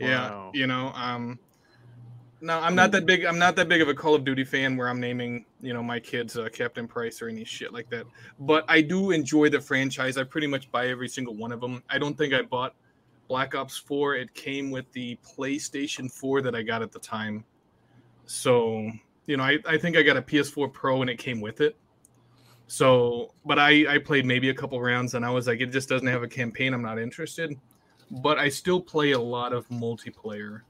Yeah, 0.00 0.30
Wow. 0.30 0.50
you 0.54 0.66
know. 0.66 0.92
Um, 0.94 1.38
no, 2.40 2.58
I'm 2.60 2.74
not 2.74 2.92
that 2.92 3.06
big. 3.06 3.24
I'm 3.24 3.38
not 3.38 3.56
that 3.56 3.68
big 3.68 3.80
of 3.80 3.88
a 3.88 3.94
Call 3.94 4.14
of 4.14 4.24
Duty 4.24 4.44
fan 4.44 4.76
where 4.76 4.88
I'm 4.88 5.00
naming, 5.00 5.46
you 5.62 5.72
know, 5.72 5.82
my 5.82 5.98
kids 5.98 6.36
uh, 6.36 6.48
Captain 6.52 6.86
Price 6.86 7.22
or 7.22 7.28
any 7.28 7.44
shit 7.44 7.72
like 7.72 7.88
that. 7.90 8.04
But 8.38 8.64
I 8.68 8.82
do 8.82 9.12
enjoy 9.12 9.48
the 9.48 9.60
franchise. 9.60 10.18
I 10.18 10.24
pretty 10.24 10.46
much 10.46 10.70
buy 10.70 10.88
every 10.88 11.08
single 11.08 11.34
one 11.34 11.52
of 11.52 11.60
them. 11.60 11.82
I 11.88 11.98
don't 11.98 12.18
think 12.18 12.34
I 12.34 12.42
bought 12.42 12.74
Black 13.28 13.54
Ops 13.54 13.78
4. 13.78 14.16
It 14.16 14.34
came 14.34 14.70
with 14.70 14.90
the 14.92 15.18
PlayStation 15.24 16.12
4 16.12 16.42
that 16.42 16.54
I 16.54 16.62
got 16.62 16.82
at 16.82 16.92
the 16.92 16.98
time. 16.98 17.44
So, 18.26 18.90
you 19.26 19.36
know, 19.38 19.42
I, 19.44 19.58
I 19.66 19.78
think 19.78 19.96
I 19.96 20.02
got 20.02 20.18
a 20.18 20.22
PS4 20.22 20.70
Pro 20.72 21.00
and 21.00 21.08
it 21.08 21.18
came 21.18 21.40
with 21.40 21.60
it. 21.60 21.76
So, 22.66 23.34
but 23.44 23.58
I, 23.58 23.94
I 23.94 23.98
played 23.98 24.24
maybe 24.24 24.48
a 24.48 24.54
couple 24.54 24.80
rounds 24.80 25.14
and 25.14 25.24
I 25.24 25.30
was 25.30 25.46
like, 25.46 25.60
it 25.60 25.70
just 25.70 25.88
doesn't 25.88 26.06
have 26.06 26.22
a 26.22 26.28
campaign. 26.28 26.72
I'm 26.72 26.82
not 26.82 26.98
interested. 26.98 27.58
But 28.10 28.38
I 28.38 28.48
still 28.48 28.80
play 28.80 29.12
a 29.12 29.18
lot 29.18 29.52
of 29.52 29.68
multiplayer 29.68 30.62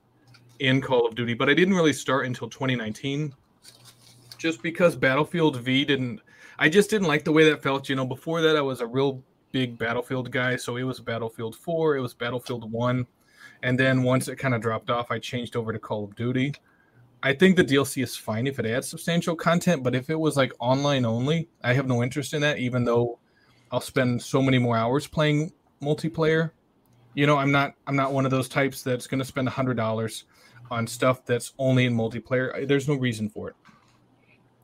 in 0.58 0.80
Call 0.80 1.06
of 1.06 1.14
Duty, 1.14 1.34
but 1.34 1.48
I 1.48 1.54
didn't 1.54 1.74
really 1.74 1.92
start 1.92 2.26
until 2.26 2.48
2019 2.48 3.34
just 4.38 4.62
because 4.62 4.94
Battlefield 4.94 5.56
V 5.60 5.84
didn't, 5.84 6.20
I 6.58 6.68
just 6.68 6.90
didn't 6.90 7.08
like 7.08 7.24
the 7.24 7.32
way 7.32 7.48
that 7.48 7.62
felt. 7.62 7.88
You 7.88 7.96
know, 7.96 8.04
before 8.04 8.42
that, 8.42 8.56
I 8.56 8.60
was 8.60 8.80
a 8.80 8.86
real 8.86 9.22
big 9.52 9.78
Battlefield 9.78 10.30
guy. 10.30 10.56
So 10.56 10.76
it 10.76 10.82
was 10.82 11.00
Battlefield 11.00 11.56
4, 11.56 11.96
it 11.96 12.00
was 12.00 12.12
Battlefield 12.12 12.70
1. 12.70 13.06
And 13.62 13.80
then 13.80 14.02
once 14.02 14.28
it 14.28 14.36
kind 14.36 14.54
of 14.54 14.60
dropped 14.60 14.90
off, 14.90 15.10
I 15.10 15.18
changed 15.18 15.56
over 15.56 15.72
to 15.72 15.78
Call 15.78 16.04
of 16.04 16.14
Duty. 16.14 16.54
I 17.24 17.32
think 17.32 17.56
the 17.56 17.64
DLC 17.64 18.02
is 18.02 18.14
fine 18.14 18.46
if 18.46 18.58
it 18.58 18.66
adds 18.66 18.86
substantial 18.86 19.34
content, 19.34 19.82
but 19.82 19.94
if 19.94 20.10
it 20.10 20.14
was 20.20 20.36
like 20.36 20.52
online 20.60 21.06
only, 21.06 21.48
I 21.62 21.72
have 21.72 21.86
no 21.86 22.02
interest 22.02 22.34
in 22.34 22.42
that, 22.42 22.58
even 22.58 22.84
though 22.84 23.18
I'll 23.72 23.80
spend 23.80 24.20
so 24.20 24.42
many 24.42 24.58
more 24.58 24.76
hours 24.76 25.06
playing 25.06 25.50
multiplayer. 25.80 26.50
You 27.14 27.26
know, 27.26 27.38
I'm 27.38 27.50
not 27.50 27.76
I'm 27.86 27.96
not 27.96 28.12
one 28.12 28.26
of 28.26 28.30
those 28.30 28.46
types 28.46 28.82
that's 28.82 29.06
gonna 29.06 29.24
spend 29.24 29.48
a 29.48 29.50
hundred 29.50 29.78
dollars 29.78 30.24
on 30.70 30.86
stuff 30.86 31.24
that's 31.24 31.54
only 31.58 31.86
in 31.86 31.94
multiplayer. 31.94 32.68
There's 32.68 32.88
no 32.88 32.94
reason 32.94 33.30
for 33.30 33.48
it. 33.48 33.56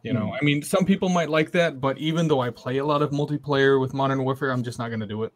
You 0.03 0.13
know, 0.13 0.27
hmm. 0.27 0.33
I 0.33 0.45
mean, 0.45 0.63
some 0.63 0.85
people 0.85 1.09
might 1.09 1.31
like 1.31 1.53
that, 1.53 1.81
but 1.81 1.97
even 1.97 2.29
though 2.29 2.41
I 2.41 2.51
play 2.51 2.77
a 2.77 2.85
lot 2.85 3.01
of 3.01 3.11
multiplayer 3.11 3.81
with 3.81 3.95
Modern 3.95 4.23
Warfare, 4.23 4.51
I'm 4.51 4.63
just 4.63 4.79
not 4.79 4.89
going 4.89 5.01
to 5.01 5.07
do 5.07 5.25
it. 5.25 5.33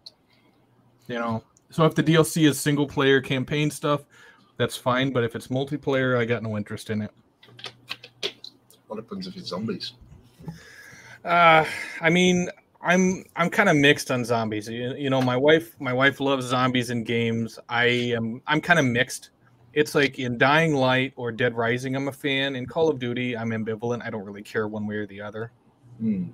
You 1.06 1.18
know, 1.18 1.42
so 1.70 1.84
if 1.84 1.94
the 1.94 2.02
DLC 2.02 2.48
is 2.48 2.60
single 2.60 2.86
player 2.86 3.20
campaign 3.20 3.70
stuff, 3.70 4.04
that's 4.56 4.76
fine. 4.76 5.12
But 5.12 5.24
if 5.24 5.34
it's 5.34 5.48
multiplayer, 5.48 6.18
I 6.18 6.24
got 6.24 6.42
no 6.42 6.56
interest 6.56 6.90
in 6.90 7.02
it. 7.02 7.10
What 8.88 8.96
happens 8.96 9.26
if 9.26 9.36
it's 9.36 9.48
zombies? 9.48 9.94
Uh, 11.24 11.64
I 12.00 12.10
mean, 12.10 12.48
I'm 12.82 13.24
I'm 13.34 13.48
kind 13.50 13.68
of 13.68 13.76
mixed 13.76 14.10
on 14.10 14.24
zombies. 14.24 14.68
You, 14.68 14.94
you 14.94 15.10
know, 15.10 15.22
my 15.22 15.36
wife 15.36 15.74
my 15.80 15.92
wife 15.92 16.20
loves 16.20 16.46
zombies 16.46 16.90
in 16.90 17.02
games. 17.02 17.58
I 17.68 17.84
am 17.86 18.42
I'm 18.46 18.60
kind 18.60 18.78
of 18.78 18.84
mixed. 18.84 19.30
It's 19.72 19.94
like 19.94 20.18
in 20.20 20.38
Dying 20.38 20.74
Light 20.74 21.12
or 21.16 21.32
Dead 21.32 21.56
Rising, 21.56 21.96
I'm 21.96 22.06
a 22.06 22.12
fan. 22.12 22.54
In 22.54 22.66
Call 22.66 22.88
of 22.88 23.00
Duty, 23.00 23.36
I'm 23.36 23.50
ambivalent. 23.50 24.02
I 24.04 24.10
don't 24.10 24.24
really 24.24 24.42
care 24.42 24.68
one 24.68 24.86
way 24.86 24.96
or 24.96 25.06
the 25.06 25.20
other. 25.20 25.50
Hmm. 25.98 26.26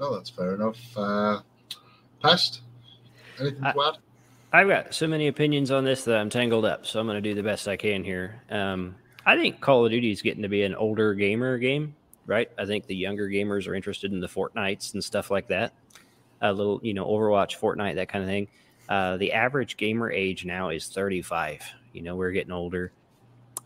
No, 0.00 0.14
that's 0.14 0.30
fair 0.30 0.54
enough. 0.54 0.78
Uh, 0.96 1.40
pest? 2.22 2.62
Anything 3.38 3.62
I- 3.64 3.72
to 3.72 3.80
add? 3.82 3.94
I've 4.54 4.68
got 4.68 4.94
so 4.94 5.08
many 5.08 5.26
opinions 5.26 5.72
on 5.72 5.82
this 5.82 6.04
that 6.04 6.16
I'm 6.16 6.30
tangled 6.30 6.64
up, 6.64 6.86
so 6.86 7.00
I'm 7.00 7.06
going 7.08 7.20
to 7.20 7.28
do 7.28 7.34
the 7.34 7.42
best 7.42 7.66
I 7.66 7.76
can 7.76 8.04
here. 8.04 8.40
Um, 8.48 8.94
I 9.26 9.36
think 9.36 9.60
Call 9.60 9.84
of 9.84 9.90
Duty 9.90 10.12
is 10.12 10.22
getting 10.22 10.44
to 10.44 10.48
be 10.48 10.62
an 10.62 10.76
older 10.76 11.12
gamer 11.14 11.58
game, 11.58 11.96
right? 12.24 12.48
I 12.56 12.64
think 12.64 12.86
the 12.86 12.94
younger 12.94 13.28
gamers 13.28 13.66
are 13.66 13.74
interested 13.74 14.12
in 14.12 14.20
the 14.20 14.28
Fortnites 14.28 14.94
and 14.94 15.02
stuff 15.02 15.28
like 15.28 15.48
that. 15.48 15.72
A 16.40 16.52
little, 16.52 16.78
you 16.84 16.94
know, 16.94 17.04
Overwatch, 17.04 17.58
Fortnite, 17.58 17.96
that 17.96 18.08
kind 18.08 18.22
of 18.22 18.30
thing. 18.30 18.46
Uh, 18.88 19.16
the 19.16 19.32
average 19.32 19.76
gamer 19.76 20.08
age 20.12 20.44
now 20.44 20.68
is 20.68 20.86
35. 20.86 21.60
You 21.92 22.02
know, 22.02 22.14
we're 22.14 22.30
getting 22.30 22.52
older. 22.52 22.92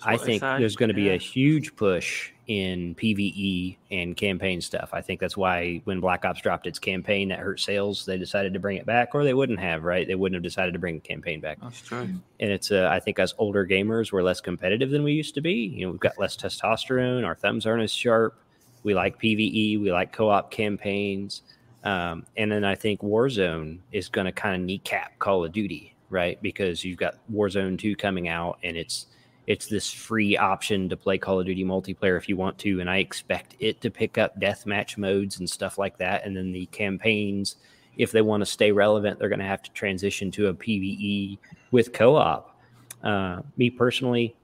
I 0.04 0.16
think 0.16 0.40
say, 0.40 0.58
there's 0.58 0.76
going 0.76 0.88
to 0.88 0.94
be 0.94 1.04
yeah. 1.04 1.12
a 1.12 1.18
huge 1.18 1.74
push 1.76 2.32
in 2.46 2.94
PVE 2.94 3.76
and 3.90 4.16
campaign 4.16 4.60
stuff. 4.60 4.90
I 4.92 5.02
think 5.02 5.20
that's 5.20 5.36
why 5.36 5.82
when 5.84 6.00
Black 6.00 6.24
Ops 6.24 6.40
dropped 6.40 6.66
its 6.66 6.78
campaign 6.78 7.28
that 7.28 7.40
hurt 7.40 7.60
sales, 7.60 8.06
they 8.06 8.16
decided 8.16 8.54
to 8.54 8.58
bring 8.58 8.78
it 8.78 8.86
back, 8.86 9.14
or 9.14 9.22
they 9.22 9.34
wouldn't 9.34 9.60
have, 9.60 9.84
right? 9.84 10.06
They 10.06 10.14
wouldn't 10.14 10.36
have 10.36 10.42
decided 10.42 10.72
to 10.72 10.78
bring 10.78 10.94
the 10.94 11.00
campaign 11.00 11.40
back. 11.40 11.58
That's 11.60 11.80
true. 11.82 12.08
And 12.40 12.50
it's, 12.50 12.70
uh, 12.70 12.88
I 12.90 13.00
think, 13.00 13.18
us 13.18 13.34
older 13.38 13.66
gamers, 13.66 14.12
we're 14.12 14.22
less 14.22 14.40
competitive 14.40 14.90
than 14.90 15.02
we 15.02 15.12
used 15.12 15.34
to 15.34 15.40
be. 15.40 15.52
You 15.52 15.86
know, 15.86 15.92
we've 15.92 16.00
got 16.00 16.18
less 16.18 16.36
testosterone. 16.36 17.26
Our 17.26 17.34
thumbs 17.34 17.66
aren't 17.66 17.82
as 17.82 17.92
sharp. 17.92 18.40
We 18.82 18.94
like 18.94 19.20
PVE. 19.20 19.80
We 19.80 19.92
like 19.92 20.12
co-op 20.12 20.50
campaigns. 20.50 21.42
Um, 21.84 22.24
and 22.36 22.50
then 22.50 22.64
I 22.64 22.74
think 22.74 23.00
Warzone 23.00 23.78
is 23.92 24.08
going 24.08 24.24
to 24.24 24.32
kind 24.32 24.54
of 24.54 24.62
kneecap 24.62 25.18
Call 25.18 25.44
of 25.44 25.52
Duty, 25.52 25.94
right? 26.08 26.40
Because 26.42 26.84
you've 26.84 26.98
got 26.98 27.16
Warzone 27.32 27.78
2 27.78 27.96
coming 27.96 28.28
out, 28.28 28.58
and 28.62 28.76
it's 28.76 29.06
it's 29.48 29.66
this 29.66 29.90
free 29.90 30.36
option 30.36 30.90
to 30.90 30.96
play 30.96 31.16
Call 31.16 31.40
of 31.40 31.46
Duty 31.46 31.64
multiplayer 31.64 32.18
if 32.18 32.28
you 32.28 32.36
want 32.36 32.58
to, 32.58 32.80
and 32.80 32.90
I 32.90 32.98
expect 32.98 33.56
it 33.60 33.80
to 33.80 33.90
pick 33.90 34.18
up 34.18 34.38
deathmatch 34.38 34.98
modes 34.98 35.38
and 35.38 35.48
stuff 35.48 35.78
like 35.78 35.96
that. 35.96 36.26
And 36.26 36.36
then 36.36 36.52
the 36.52 36.66
campaigns, 36.66 37.56
if 37.96 38.12
they 38.12 38.20
want 38.20 38.42
to 38.42 38.46
stay 38.46 38.72
relevant, 38.72 39.18
they're 39.18 39.30
going 39.30 39.38
to 39.38 39.46
have 39.46 39.62
to 39.62 39.70
transition 39.70 40.30
to 40.32 40.48
a 40.48 40.54
PVE 40.54 41.38
with 41.70 41.94
co-op. 41.94 42.60
Uh, 43.02 43.40
me 43.56 43.70
personally, 43.70 44.36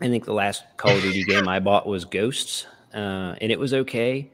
I 0.00 0.06
think 0.06 0.24
the 0.24 0.32
last 0.32 0.62
Call 0.76 0.94
of 0.94 1.02
Duty 1.02 1.24
game 1.24 1.48
I 1.48 1.58
bought 1.58 1.88
was 1.88 2.04
Ghosts, 2.04 2.68
uh, 2.94 3.34
and 3.40 3.50
it 3.50 3.58
was 3.58 3.74
okay. 3.74 4.30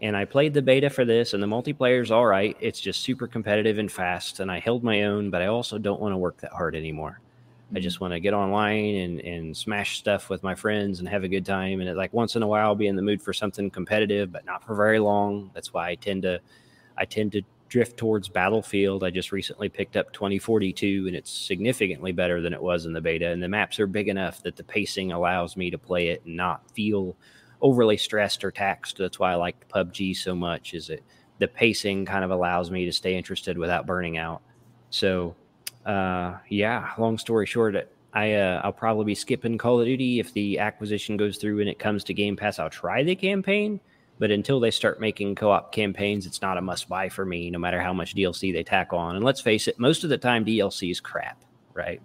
And 0.00 0.16
I 0.16 0.26
played 0.26 0.54
the 0.54 0.62
beta 0.62 0.90
for 0.90 1.04
this, 1.04 1.34
and 1.34 1.42
the 1.42 1.48
multiplayer's 1.48 2.12
all 2.12 2.26
right. 2.26 2.56
It's 2.60 2.78
just 2.78 3.02
super 3.02 3.26
competitive 3.26 3.78
and 3.78 3.90
fast, 3.90 4.38
and 4.38 4.48
I 4.48 4.60
held 4.60 4.84
my 4.84 5.02
own, 5.02 5.28
but 5.28 5.42
I 5.42 5.46
also 5.46 5.76
don't 5.76 6.00
want 6.00 6.12
to 6.12 6.18
work 6.18 6.36
that 6.42 6.52
hard 6.52 6.76
anymore. 6.76 7.20
I 7.74 7.80
just 7.80 8.00
want 8.00 8.12
to 8.12 8.20
get 8.20 8.32
online 8.32 8.94
and, 8.96 9.20
and 9.20 9.56
smash 9.56 9.98
stuff 9.98 10.30
with 10.30 10.42
my 10.42 10.54
friends 10.54 11.00
and 11.00 11.08
have 11.08 11.24
a 11.24 11.28
good 11.28 11.44
time. 11.44 11.80
And 11.80 11.88
it, 11.88 11.96
like 11.96 12.12
once 12.12 12.36
in 12.36 12.42
a 12.42 12.46
while, 12.46 12.66
I'll 12.66 12.74
be 12.74 12.86
in 12.86 12.96
the 12.96 13.02
mood 13.02 13.20
for 13.20 13.32
something 13.32 13.70
competitive, 13.70 14.30
but 14.30 14.46
not 14.46 14.64
for 14.64 14.74
very 14.74 14.98
long. 14.98 15.50
That's 15.54 15.72
why 15.72 15.88
I 15.88 15.94
tend 15.96 16.22
to, 16.22 16.40
I 16.96 17.04
tend 17.04 17.32
to 17.32 17.42
drift 17.68 17.96
towards 17.96 18.28
Battlefield. 18.28 19.02
I 19.02 19.10
just 19.10 19.32
recently 19.32 19.68
picked 19.68 19.96
up 19.96 20.12
2042, 20.12 21.04
and 21.08 21.16
it's 21.16 21.30
significantly 21.30 22.12
better 22.12 22.40
than 22.40 22.52
it 22.52 22.62
was 22.62 22.86
in 22.86 22.92
the 22.92 23.00
beta. 23.00 23.30
And 23.30 23.42
the 23.42 23.48
maps 23.48 23.80
are 23.80 23.88
big 23.88 24.08
enough 24.08 24.42
that 24.44 24.56
the 24.56 24.64
pacing 24.64 25.10
allows 25.10 25.56
me 25.56 25.70
to 25.70 25.78
play 25.78 26.08
it 26.08 26.22
and 26.24 26.36
not 26.36 26.70
feel 26.70 27.16
overly 27.60 27.96
stressed 27.96 28.44
or 28.44 28.52
taxed. 28.52 28.98
That's 28.98 29.18
why 29.18 29.32
I 29.32 29.36
like 29.36 29.68
PUBG 29.68 30.16
so 30.16 30.36
much. 30.36 30.72
Is 30.72 30.88
it 30.88 31.02
the 31.38 31.48
pacing 31.48 32.06
kind 32.06 32.24
of 32.24 32.30
allows 32.30 32.70
me 32.70 32.84
to 32.86 32.92
stay 32.92 33.16
interested 33.16 33.58
without 33.58 33.86
burning 33.86 34.16
out. 34.16 34.42
So 34.90 35.34
uh, 35.86 36.38
yeah, 36.48 36.90
long 36.98 37.16
story 37.16 37.46
short, 37.46 37.76
I 38.12 38.32
uh, 38.34 38.60
I'll 38.64 38.72
probably 38.72 39.04
be 39.04 39.14
skipping 39.14 39.56
Call 39.56 39.80
of 39.80 39.86
Duty 39.86 40.20
if 40.20 40.32
the 40.32 40.58
acquisition 40.58 41.16
goes 41.16 41.38
through 41.38 41.60
and 41.60 41.68
it 41.68 41.78
comes 41.78 42.02
to 42.04 42.14
Game 42.14 42.36
Pass. 42.36 42.58
I'll 42.58 42.68
try 42.68 43.02
the 43.04 43.14
campaign, 43.14 43.78
but 44.18 44.30
until 44.30 44.58
they 44.58 44.70
start 44.70 45.00
making 45.00 45.36
co-op 45.36 45.72
campaigns, 45.72 46.26
it's 46.26 46.42
not 46.42 46.58
a 46.58 46.62
must-buy 46.62 47.08
for 47.08 47.24
me. 47.24 47.50
No 47.50 47.58
matter 47.58 47.80
how 47.80 47.92
much 47.92 48.14
DLC 48.16 48.52
they 48.52 48.64
tack 48.64 48.92
on, 48.92 49.16
and 49.16 49.24
let's 49.24 49.40
face 49.40 49.68
it, 49.68 49.78
most 49.78 50.02
of 50.02 50.10
the 50.10 50.18
time 50.18 50.44
DLC 50.44 50.90
is 50.90 51.00
crap, 51.00 51.40
right? 51.72 52.02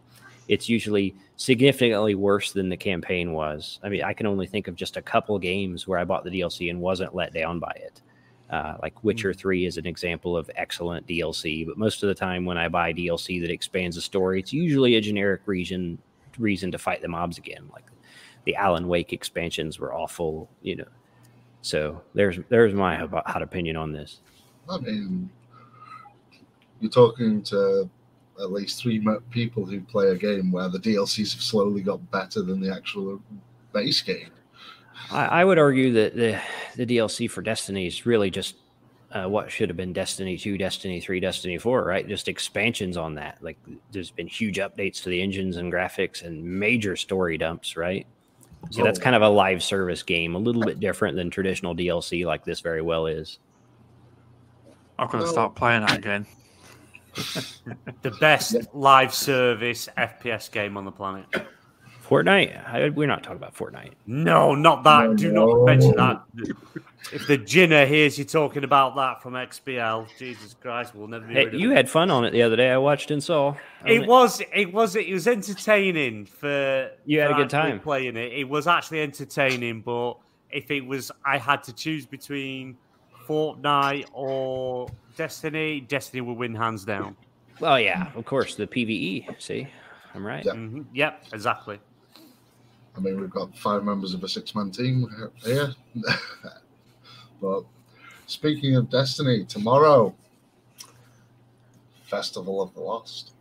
It's 0.47 0.69
usually 0.69 1.15
significantly 1.38 2.13
worse 2.13 2.51
than 2.51 2.69
the 2.69 2.77
campaign 2.77 3.32
was. 3.32 3.79
I 3.82 3.89
mean, 3.89 4.03
I 4.03 4.13
can 4.13 4.27
only 4.27 4.45
think 4.45 4.67
of 4.67 4.75
just 4.75 4.97
a 4.97 5.01
couple 5.01 5.39
games 5.39 5.88
where 5.88 5.97
I 5.97 6.03
bought 6.03 6.23
the 6.23 6.29
DLC 6.29 6.69
and 6.69 6.82
wasn't 6.82 7.15
let 7.15 7.34
down 7.34 7.57
by 7.57 7.71
it. 7.77 8.01
Uh, 8.52 8.76
like 8.82 9.02
Witcher 9.02 9.34
3 9.34 9.66
is 9.66 9.78
an 9.78 9.86
example 9.86 10.36
of 10.36 10.52
excellent 10.58 11.08
DLC, 11.08 11.66
but 11.66 11.78
most 11.78 12.04
of 12.04 12.10
the 12.10 12.16
time 12.16 12.43
when 12.43 12.58
I 12.58 12.68
buy 12.68 12.91
DLC 12.91 13.39
that 13.41 13.49
expands 13.49 13.95
a 13.95 14.02
story, 14.02 14.41
it's 14.41 14.52
usually 14.52 14.95
a 14.95 15.02
generic 15.02 15.41
reason 15.45 15.97
reason 16.38 16.72
to 16.72 16.78
fight 16.78 17.02
the 17.02 17.08
mobs 17.08 17.38
again. 17.38 17.70
Like 17.72 17.86
the 18.43 18.56
Alan 18.56 18.88
Wake 18.88 19.14
expansions 19.14 19.80
were 19.80 19.93
awful, 19.93 20.49
you 20.62 20.76
know. 20.76 20.88
So 21.62 22.02
there's 22.14 22.39
there's 22.49 22.74
my 22.74 23.08
hot 23.26 23.41
opinion 23.41 23.78
on 23.78 23.93
this. 23.93 24.20
I 24.70 24.80
mean, 24.80 25.30
you're 26.82 26.91
talking 26.91 27.43
to 27.43 27.89
at 28.41 28.52
least 28.52 28.82
three 28.82 29.06
people 29.30 29.66
who 29.66 29.80
play 29.82 30.10
a 30.10 30.16
game 30.16 30.52
where 30.52 30.68
the 30.68 30.80
DLCs 30.80 31.34
have 31.34 31.41
slowly 31.41 31.82
got 31.82 32.12
better 32.12 32.41
than 32.41 32.60
the 32.60 32.74
actual 32.74 33.22
base 33.72 34.02
game. 34.02 34.32
I, 35.10 35.26
I 35.26 35.45
would 35.45 35.58
argue 35.58 35.93
that 35.93 36.16
the 36.16 36.39
the 36.76 36.86
DLC 36.86 37.30
for 37.30 37.41
Destiny 37.41 37.88
is 37.88 38.06
really 38.06 38.30
just 38.30 38.56
uh, 39.12 39.26
what 39.26 39.52
should 39.52 39.70
have 39.70 39.78
been 39.78 39.91
Destiny 39.91 40.38
2, 40.38 40.58
Destiny 40.58 41.02
3, 41.02 41.20
Destiny 41.20 41.58
4, 41.58 41.84
right? 41.84 42.08
Just 42.08 42.28
expansions 42.28 42.95
on 42.95 43.16
that. 43.16 43.38
Like 43.41 43.58
there's 43.91 44.12
been 44.12 44.28
huge 44.28 44.58
updates 44.58 45.04
to 45.04 45.10
the 45.10 45.22
engines 45.22 45.58
and 45.58 45.72
graphics 45.72 46.24
and 46.24 46.43
major 46.43 46.95
story 46.95 47.38
dumps, 47.38 47.76
right? 47.76 48.08
So 48.70 48.84
that's 48.84 48.99
kind 48.99 49.16
of 49.16 49.22
a 49.22 49.28
live 49.28 49.64
service 49.64 50.04
game, 50.04 50.36
a 50.36 50.38
little 50.38 50.62
bit 50.62 50.80
different 50.80 51.18
than 51.18 51.30
traditional 51.30 51.76
DLC 51.76 52.26
like 52.26 52.45
this 52.45 52.62
very 52.62 52.82
well 52.82 53.08
is. 53.08 53.39
I'm 54.99 55.10
going 55.10 55.24
to 55.24 55.30
start 55.30 55.56
playing 55.56 55.82
that 55.82 55.97
again. 55.97 56.28
the 58.04 58.12
best 58.20 58.56
live 58.74 59.14
service 59.14 59.89
FPS 59.97 60.49
game 60.52 60.78
on 60.78 60.86
the 60.86 60.91
planet. 60.91 61.26
Fortnite? 62.12 62.68
I, 62.68 62.89
we're 62.89 63.07
not 63.07 63.24
talking 63.24 63.38
about 63.38 63.55
Fortnite. 63.55 63.93
No, 64.05 64.53
not 64.53 64.84
that. 64.84 65.12
No, 65.12 65.16
Do 65.16 65.32
not 65.32 65.64
mention 65.64 65.95
that. 65.95 66.22
If 67.14 67.26
the 67.26 67.38
Jinner 67.38 67.88
hears 67.88 68.20
you 68.20 68.26
talking 68.26 68.66
about 68.66 68.95
that 68.97 69.24
from 69.24 69.34
XBL, 69.34 70.07
Jesus 70.20 70.53
Christ, 70.62 70.93
we'll 70.93 71.07
never 71.07 71.26
be. 71.26 71.34
Hey, 71.34 71.49
you 71.53 71.72
had 71.72 71.89
fun 71.89 72.12
on 72.12 72.26
it 72.26 72.32
the 72.32 72.41
other 72.41 72.57
day. 72.57 72.70
I 72.70 72.78
watched 72.78 73.12
and 73.12 73.24
saw. 73.24 73.55
It, 73.86 74.01
it 74.01 74.07
was, 74.07 74.41
it 74.53 74.74
was, 74.74 74.97
it 74.97 75.12
was 75.12 75.26
entertaining 75.26 76.26
for. 76.26 76.91
You 77.05 77.22
had 77.22 77.30
for 77.30 77.34
a 77.34 77.38
good 77.38 77.49
time 77.49 77.80
playing 77.80 78.18
it. 78.18 78.34
It 78.34 78.43
was 78.43 78.68
actually 78.68 79.01
entertaining, 79.01 79.80
but 79.80 80.16
if 80.51 80.70
it 80.70 80.82
was, 80.82 81.12
I 81.26 81.38
had 81.38 81.64
to 81.64 81.74
choose 81.74 82.05
between 82.05 82.78
Fortnite 83.26 84.07
or 84.12 84.89
Destiny. 85.16 85.80
Destiny 85.80 86.20
would 86.20 86.38
win 86.38 86.55
hands 86.55 86.84
down. 86.84 87.16
Well, 87.62 87.80
yeah, 87.80 88.12
of 88.16 88.26
course, 88.26 88.55
the 88.55 88.68
PVE. 88.68 89.41
See, 89.41 89.66
I'm 90.14 90.26
right. 90.28 90.43
Yep, 90.43 90.55
mm-hmm. 90.55 90.82
yep 90.93 91.24
exactly. 91.32 91.80
I 92.95 92.99
mean, 92.99 93.19
we've 93.19 93.29
got 93.29 93.57
five 93.57 93.83
members 93.83 94.13
of 94.13 94.23
a 94.23 94.29
six-man 94.29 94.71
team 94.71 95.07
here. 95.43 95.73
but 97.41 97.63
speaking 98.27 98.75
of 98.75 98.89
Destiny, 98.89 99.45
tomorrow, 99.45 100.13
Festival 102.03 102.61
of 102.61 102.73
the 102.73 102.81
Lost. 102.81 103.31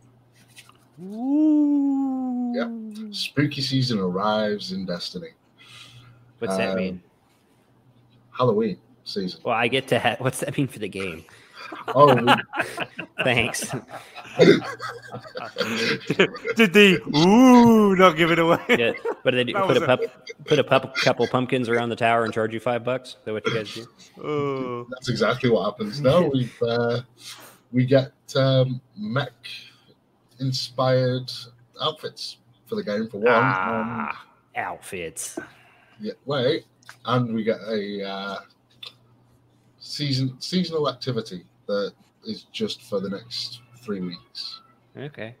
Ooh. 1.03 2.53
Yeah, 2.55 3.11
spooky 3.11 3.61
season 3.61 3.99
arrives 3.99 4.71
in 4.71 4.85
Destiny. 4.85 5.29
What's 6.39 6.53
um, 6.53 6.59
that 6.59 6.75
mean? 6.77 7.03
Halloween 8.31 8.77
season. 9.03 9.41
Well, 9.43 9.55
I 9.55 9.67
get 9.67 9.87
to. 9.89 9.99
Ha- 9.99 10.15
what's 10.19 10.39
that 10.39 10.57
mean 10.57 10.67
for 10.67 10.79
the 10.79 10.87
game? 10.87 11.25
Oh, 11.89 12.35
thanks. 13.23 13.61
did 16.55 16.73
the 16.73 17.01
ooh 17.15 17.95
not 17.95 18.15
give 18.15 18.31
it 18.31 18.39
away? 18.39 18.59
Yeah, 18.69 18.93
but 19.23 19.33
they 19.33 19.43
do, 19.45 19.53
put 19.53 19.77
a, 19.77 19.85
pup, 19.85 19.99
put 20.45 20.59
a 20.59 20.63
pup, 20.63 20.95
couple 20.95 21.27
pumpkins 21.27 21.69
around 21.69 21.89
the 21.89 21.95
tower 21.95 22.23
and 22.23 22.33
charge 22.33 22.53
you 22.53 22.59
five 22.59 22.83
bucks. 22.83 23.09
Is 23.09 23.17
that 23.25 23.33
what 23.33 23.45
you 23.45 23.53
guys 23.53 23.73
do? 23.73 23.85
Oh. 24.23 24.87
That's 24.89 25.09
exactly 25.09 25.49
what 25.49 25.65
happens. 25.65 26.01
No, 26.01 26.31
we 26.33 26.49
uh, 26.61 27.01
we 27.71 27.85
get 27.85 28.13
um, 28.35 28.81
mech 28.97 29.33
inspired 30.39 31.31
outfits 31.81 32.37
for 32.65 32.75
the 32.75 32.83
game 32.83 33.09
for 33.09 33.17
one. 33.17 33.33
Ah, 33.33 34.25
outfits. 34.55 35.37
Yeah, 35.99 36.13
wait, 36.25 36.65
and 37.05 37.33
we 37.33 37.43
get 37.43 37.59
a 37.67 38.07
uh, 38.07 38.39
season 39.79 40.35
seasonal 40.39 40.89
activity 40.89 41.45
that 41.67 41.93
is 42.25 42.43
just 42.51 42.81
for 42.83 42.99
the 42.99 43.09
next 43.09 43.61
three 43.81 44.01
weeks. 44.01 44.61
Okay. 44.97 45.35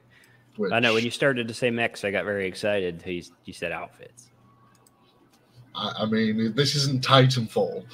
Which, 0.57 0.71
I 0.71 0.79
know 0.79 0.93
when 0.93 1.03
you 1.03 1.11
started 1.11 1.47
to 1.47 1.53
say 1.53 1.71
mechs, 1.71 2.03
I 2.03 2.11
got 2.11 2.25
very 2.25 2.47
excited. 2.47 3.01
You, 3.05 3.23
you 3.45 3.53
said 3.53 3.71
outfits. 3.71 4.29
I, 5.75 5.93
I 5.99 6.05
mean, 6.05 6.53
this 6.55 6.75
isn't 6.75 7.05
Titanfall. 7.05 7.85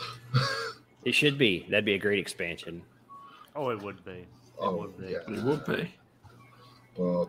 it 1.05 1.13
should 1.13 1.37
be. 1.37 1.65
That'd 1.69 1.85
be 1.85 1.93
a 1.93 1.99
great 1.99 2.19
expansion. 2.19 2.81
Oh, 3.55 3.69
it 3.69 3.81
would 3.81 4.03
be. 4.03 4.11
It 4.11 4.27
oh, 4.59 4.77
would 4.77 4.97
be. 4.97 5.11
Yeah. 5.11 5.35
It 5.35 5.43
would 5.43 5.65
be. 5.65 5.93
But 6.97 7.27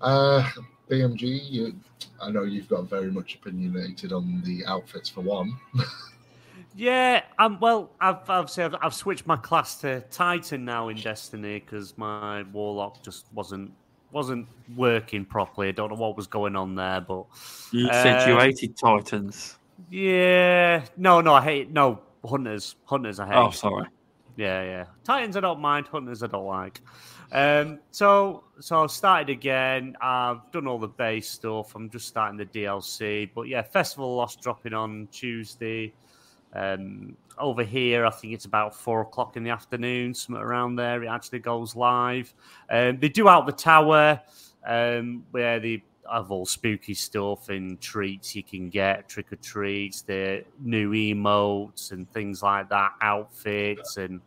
uh, 0.00 0.48
BMG, 0.90 1.50
you, 1.50 1.74
I 2.20 2.30
know 2.30 2.42
you've 2.42 2.68
got 2.68 2.88
very 2.88 3.10
much 3.10 3.36
opinionated 3.36 4.12
on 4.12 4.42
the 4.44 4.64
outfits 4.66 5.08
for 5.08 5.20
one. 5.20 5.56
Yeah, 6.74 7.22
um, 7.38 7.58
well, 7.60 7.90
I've 8.00 8.28
I've, 8.28 8.50
said, 8.50 8.74
I've 8.80 8.94
switched 8.94 9.26
my 9.26 9.36
class 9.36 9.76
to 9.82 10.00
Titan 10.10 10.64
now 10.64 10.88
in 10.88 10.96
Destiny 10.96 11.60
because 11.60 11.96
my 11.98 12.42
Warlock 12.44 13.02
just 13.02 13.26
wasn't 13.34 13.72
wasn't 14.10 14.46
working 14.76 15.24
properly. 15.24 15.68
I 15.68 15.72
don't 15.72 15.90
know 15.90 15.96
what 15.96 16.16
was 16.16 16.26
going 16.26 16.56
on 16.56 16.74
there, 16.74 17.00
but 17.00 17.24
you 17.72 17.88
uh, 17.88 18.02
said 18.02 18.28
you 18.28 18.38
hated 18.38 18.76
Titans. 18.76 19.58
Yeah, 19.90 20.84
no, 20.96 21.20
no, 21.20 21.34
I 21.34 21.42
hate 21.42 21.70
no 21.70 22.00
Hunters. 22.24 22.76
Hunters, 22.84 23.20
I 23.20 23.26
hate. 23.26 23.36
Oh, 23.36 23.50
sorry. 23.50 23.86
Yeah, 24.36 24.62
yeah. 24.62 24.84
Titans, 25.04 25.36
I 25.36 25.40
don't 25.40 25.60
mind. 25.60 25.88
Hunters, 25.88 26.22
I 26.22 26.26
don't 26.26 26.46
like. 26.46 26.80
Um, 27.32 27.80
so 27.90 28.44
so 28.60 28.82
I've 28.82 28.90
started 28.90 29.30
again. 29.30 29.96
I've 30.00 30.50
done 30.52 30.66
all 30.66 30.78
the 30.78 30.88
base 30.88 31.28
stuff. 31.28 31.74
I'm 31.74 31.90
just 31.90 32.06
starting 32.06 32.36
the 32.36 32.46
DLC. 32.46 33.30
But 33.34 33.48
yeah, 33.48 33.62
Festival 33.62 34.14
Lost 34.14 34.40
dropping 34.40 34.74
on 34.74 35.08
Tuesday. 35.10 35.92
Um, 36.54 37.16
over 37.38 37.64
here, 37.64 38.04
I 38.04 38.10
think 38.10 38.34
it's 38.34 38.44
about 38.44 38.74
four 38.74 39.00
o'clock 39.00 39.36
in 39.36 39.42
the 39.42 39.50
afternoon, 39.50 40.14
somewhere 40.14 40.46
around 40.46 40.76
there. 40.76 41.02
It 41.02 41.08
actually 41.08 41.40
goes 41.40 41.74
live. 41.74 42.32
Um, 42.70 42.98
they 42.98 43.08
do 43.08 43.28
out 43.28 43.46
the 43.46 43.52
tower 43.52 44.20
um, 44.66 45.24
where 45.30 45.58
they 45.58 45.82
have 46.10 46.30
all 46.30 46.44
spooky 46.44 46.94
stuff 46.94 47.48
and 47.48 47.80
treats 47.80 48.34
you 48.34 48.42
can 48.42 48.68
get, 48.68 49.08
trick 49.08 49.32
or 49.32 49.36
treats, 49.36 50.02
the 50.02 50.44
new 50.60 50.90
emotes 50.90 51.92
and 51.92 52.10
things 52.12 52.42
like 52.42 52.68
that, 52.68 52.92
outfits 53.00 53.96
and 53.96 54.20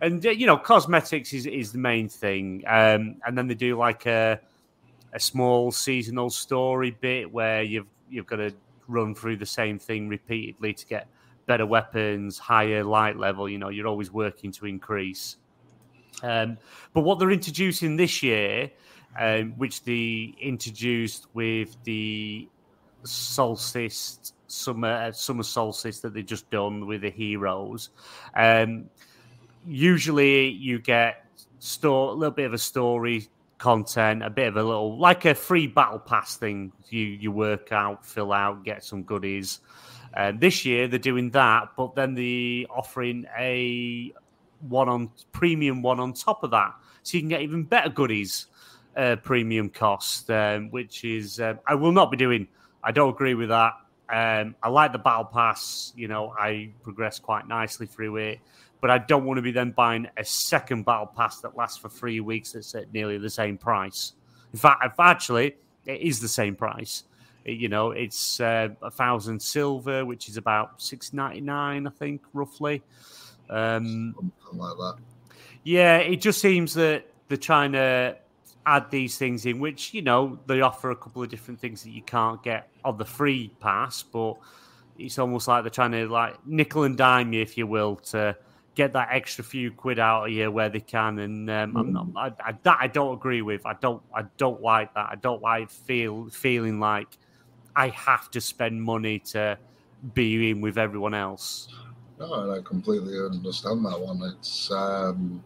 and 0.00 0.26
uh, 0.26 0.30
you 0.30 0.46
know 0.46 0.56
cosmetics 0.56 1.32
is, 1.32 1.46
is 1.46 1.72
the 1.72 1.78
main 1.78 2.08
thing. 2.08 2.64
Um, 2.66 3.16
and 3.26 3.38
then 3.38 3.46
they 3.46 3.54
do 3.54 3.78
like 3.78 4.06
a 4.06 4.40
a 5.14 5.20
small 5.20 5.70
seasonal 5.70 6.30
story 6.30 6.90
bit 6.90 7.32
where 7.32 7.62
you've 7.62 7.86
you've 8.10 8.26
got 8.26 8.36
to 8.36 8.52
run 8.88 9.14
through 9.14 9.36
the 9.36 9.46
same 9.46 9.78
thing 9.78 10.08
repeatedly 10.08 10.74
to 10.74 10.86
get 10.86 11.06
better 11.52 11.66
weapons, 11.66 12.38
higher 12.38 12.82
light 12.82 13.18
level. 13.18 13.46
You 13.46 13.58
know, 13.58 13.68
you're 13.68 13.86
always 13.86 14.10
working 14.10 14.50
to 14.52 14.64
increase. 14.64 15.36
Um, 16.22 16.56
but 16.94 17.02
what 17.02 17.18
they're 17.18 17.30
introducing 17.30 17.94
this 17.94 18.22
year, 18.22 18.70
um, 19.20 19.52
which 19.58 19.84
they 19.84 20.34
introduced 20.40 21.26
with 21.34 21.76
the 21.84 22.48
solstice 23.04 24.32
summer 24.46 24.88
uh, 24.88 25.12
summer 25.12 25.42
solstice 25.42 26.00
that 26.00 26.14
they've 26.14 26.24
just 26.24 26.48
done 26.50 26.86
with 26.86 27.02
the 27.02 27.10
heroes, 27.10 27.90
um, 28.34 28.88
usually 29.66 30.48
you 30.48 30.78
get 30.78 31.26
store 31.58 32.12
a 32.12 32.14
little 32.14 32.34
bit 32.34 32.46
of 32.46 32.54
a 32.54 32.58
story 32.58 33.28
content, 33.58 34.22
a 34.22 34.30
bit 34.30 34.48
of 34.48 34.56
a 34.56 34.62
little 34.62 34.98
like 34.98 35.26
a 35.26 35.34
free 35.34 35.66
battle 35.66 35.98
pass 35.98 36.38
thing. 36.38 36.72
You 36.88 37.04
you 37.04 37.30
work 37.30 37.72
out, 37.72 38.06
fill 38.06 38.32
out, 38.32 38.64
get 38.64 38.82
some 38.84 39.02
goodies. 39.02 39.60
Uh, 40.14 40.32
this 40.36 40.64
year 40.64 40.88
they're 40.88 40.98
doing 40.98 41.30
that, 41.30 41.68
but 41.76 41.94
then 41.94 42.14
they're 42.14 42.66
offering 42.70 43.26
a 43.38 44.12
one 44.68 44.88
on 44.88 45.10
premium 45.32 45.82
one 45.82 45.98
on 45.98 46.12
top 46.12 46.44
of 46.44 46.50
that, 46.50 46.72
so 47.02 47.16
you 47.16 47.22
can 47.22 47.28
get 47.28 47.42
even 47.42 47.64
better 47.64 47.88
goodies, 47.88 48.46
uh, 48.96 49.16
premium 49.16 49.68
cost, 49.68 50.30
um, 50.30 50.70
which 50.70 51.04
is 51.04 51.40
um, 51.40 51.58
I 51.66 51.74
will 51.74 51.92
not 51.92 52.10
be 52.10 52.16
doing. 52.16 52.48
I 52.84 52.92
don't 52.92 53.10
agree 53.10 53.34
with 53.34 53.48
that. 53.48 53.72
Um, 54.08 54.54
I 54.62 54.68
like 54.68 54.92
the 54.92 54.98
battle 54.98 55.24
pass. 55.24 55.92
You 55.96 56.08
know, 56.08 56.34
I 56.38 56.70
progress 56.82 57.18
quite 57.18 57.48
nicely 57.48 57.86
through 57.86 58.16
it, 58.16 58.40
but 58.80 58.90
I 58.90 58.98
don't 58.98 59.24
want 59.24 59.38
to 59.38 59.42
be 59.42 59.52
then 59.52 59.70
buying 59.70 60.08
a 60.16 60.24
second 60.24 60.84
battle 60.84 61.06
pass 61.06 61.40
that 61.40 61.56
lasts 61.56 61.78
for 61.78 61.88
three 61.88 62.20
weeks 62.20 62.52
that's 62.52 62.74
at 62.74 62.92
nearly 62.92 63.16
the 63.16 63.30
same 63.30 63.56
price. 63.56 64.12
In 64.52 64.58
fact, 64.58 64.84
if 64.84 65.00
actually 65.00 65.56
it 65.86 66.00
is 66.00 66.20
the 66.20 66.28
same 66.28 66.54
price. 66.54 67.04
You 67.44 67.68
know, 67.68 67.90
it's 67.90 68.40
uh, 68.40 68.68
a 68.82 68.90
thousand 68.90 69.40
silver, 69.42 70.04
which 70.04 70.28
is 70.28 70.36
about 70.36 70.80
six 70.80 71.12
ninety 71.12 71.40
nine, 71.40 71.86
I 71.86 71.90
think, 71.90 72.22
roughly. 72.32 72.82
Um, 73.50 74.14
Something 74.14 74.58
like 74.58 74.76
that. 74.76 74.96
Yeah, 75.64 75.98
it 75.98 76.20
just 76.20 76.40
seems 76.40 76.74
that 76.74 77.06
they're 77.28 77.36
trying 77.36 77.72
to 77.72 78.16
add 78.66 78.90
these 78.90 79.18
things 79.18 79.46
in, 79.46 79.58
which 79.58 79.92
you 79.92 80.02
know 80.02 80.38
they 80.46 80.60
offer 80.60 80.90
a 80.90 80.96
couple 80.96 81.22
of 81.22 81.28
different 81.28 81.60
things 81.60 81.82
that 81.82 81.90
you 81.90 82.02
can't 82.02 82.42
get 82.42 82.68
on 82.84 82.96
the 82.98 83.04
free 83.04 83.52
pass, 83.60 84.02
but 84.02 84.36
it's 84.98 85.18
almost 85.18 85.48
like 85.48 85.64
they're 85.64 85.70
trying 85.70 85.92
to 85.92 86.08
like 86.08 86.44
nickel 86.46 86.84
and 86.84 86.96
dime 86.96 87.32
you, 87.32 87.42
if 87.42 87.58
you 87.58 87.66
will, 87.66 87.96
to 87.96 88.36
get 88.74 88.92
that 88.94 89.08
extra 89.10 89.44
few 89.44 89.70
quid 89.70 89.98
out 89.98 90.26
of 90.26 90.32
you 90.32 90.50
where 90.50 90.68
they 90.68 90.80
can, 90.80 91.18
and 91.18 91.50
um, 91.50 91.76
I'm 91.76 91.92
not, 91.92 92.06
I, 92.16 92.50
I, 92.50 92.52
that 92.62 92.78
I 92.80 92.86
don't 92.86 93.14
agree 93.14 93.42
with. 93.42 93.66
I 93.66 93.74
don't 93.74 94.02
I 94.14 94.22
don't 94.36 94.62
like 94.62 94.94
that. 94.94 95.08
I 95.10 95.16
don't 95.16 95.42
like 95.42 95.70
feel 95.70 96.28
feeling 96.30 96.80
like 96.80 97.18
I 97.76 97.88
have 97.88 98.30
to 98.32 98.40
spend 98.40 98.82
money 98.82 99.18
to 99.20 99.58
be 100.14 100.50
in 100.50 100.60
with 100.60 100.78
everyone 100.78 101.14
else. 101.14 101.68
No, 102.18 102.32
and 102.34 102.52
I 102.52 102.60
completely 102.60 103.18
understand 103.18 103.84
that 103.84 103.98
one. 103.98 104.22
It's 104.36 104.70
um, 104.70 105.42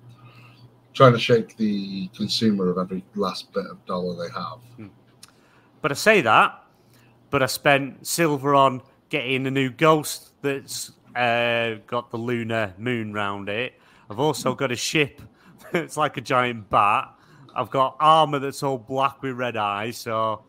trying 0.95 1.13
to 1.13 1.19
shake 1.19 1.57
the 1.57 2.09
consumer 2.09 2.71
of 2.71 2.79
every 2.79 3.05
last 3.15 3.53
bit 3.53 3.67
of 3.67 3.85
dollar 3.87 4.17
they 4.17 4.33
have. 4.35 4.91
But 5.83 5.93
I 5.93 5.95
say 5.95 6.21
that, 6.23 6.65
but 7.31 7.43
I 7.43 7.47
spent 7.47 8.07
silver 8.07 8.55
on 8.55 8.83
getting 9.09 9.47
a 9.47 9.51
new 9.51 9.71
ghost 9.71 10.33
that's 10.43 10.93
uh, 11.15 11.77
got 11.87 12.11
the 12.11 12.17
lunar 12.17 12.75
moon 12.79 13.13
round 13.13 13.49
it. 13.49 13.75
I've 14.11 14.19
also 14.19 14.55
got 14.55 14.73
a 14.73 14.77
ship 14.77 15.21
that's 15.73 15.97
like 15.97 16.17
a 16.17 16.21
giant 16.21 16.69
bat. 16.71 17.13
I've 17.55 17.71
got 17.71 17.97
armor 18.01 18.39
that's 18.39 18.63
all 18.63 18.79
black 18.79 19.23
with 19.23 19.37
red 19.37 19.57
eyes. 19.57 19.97
So 19.97 20.45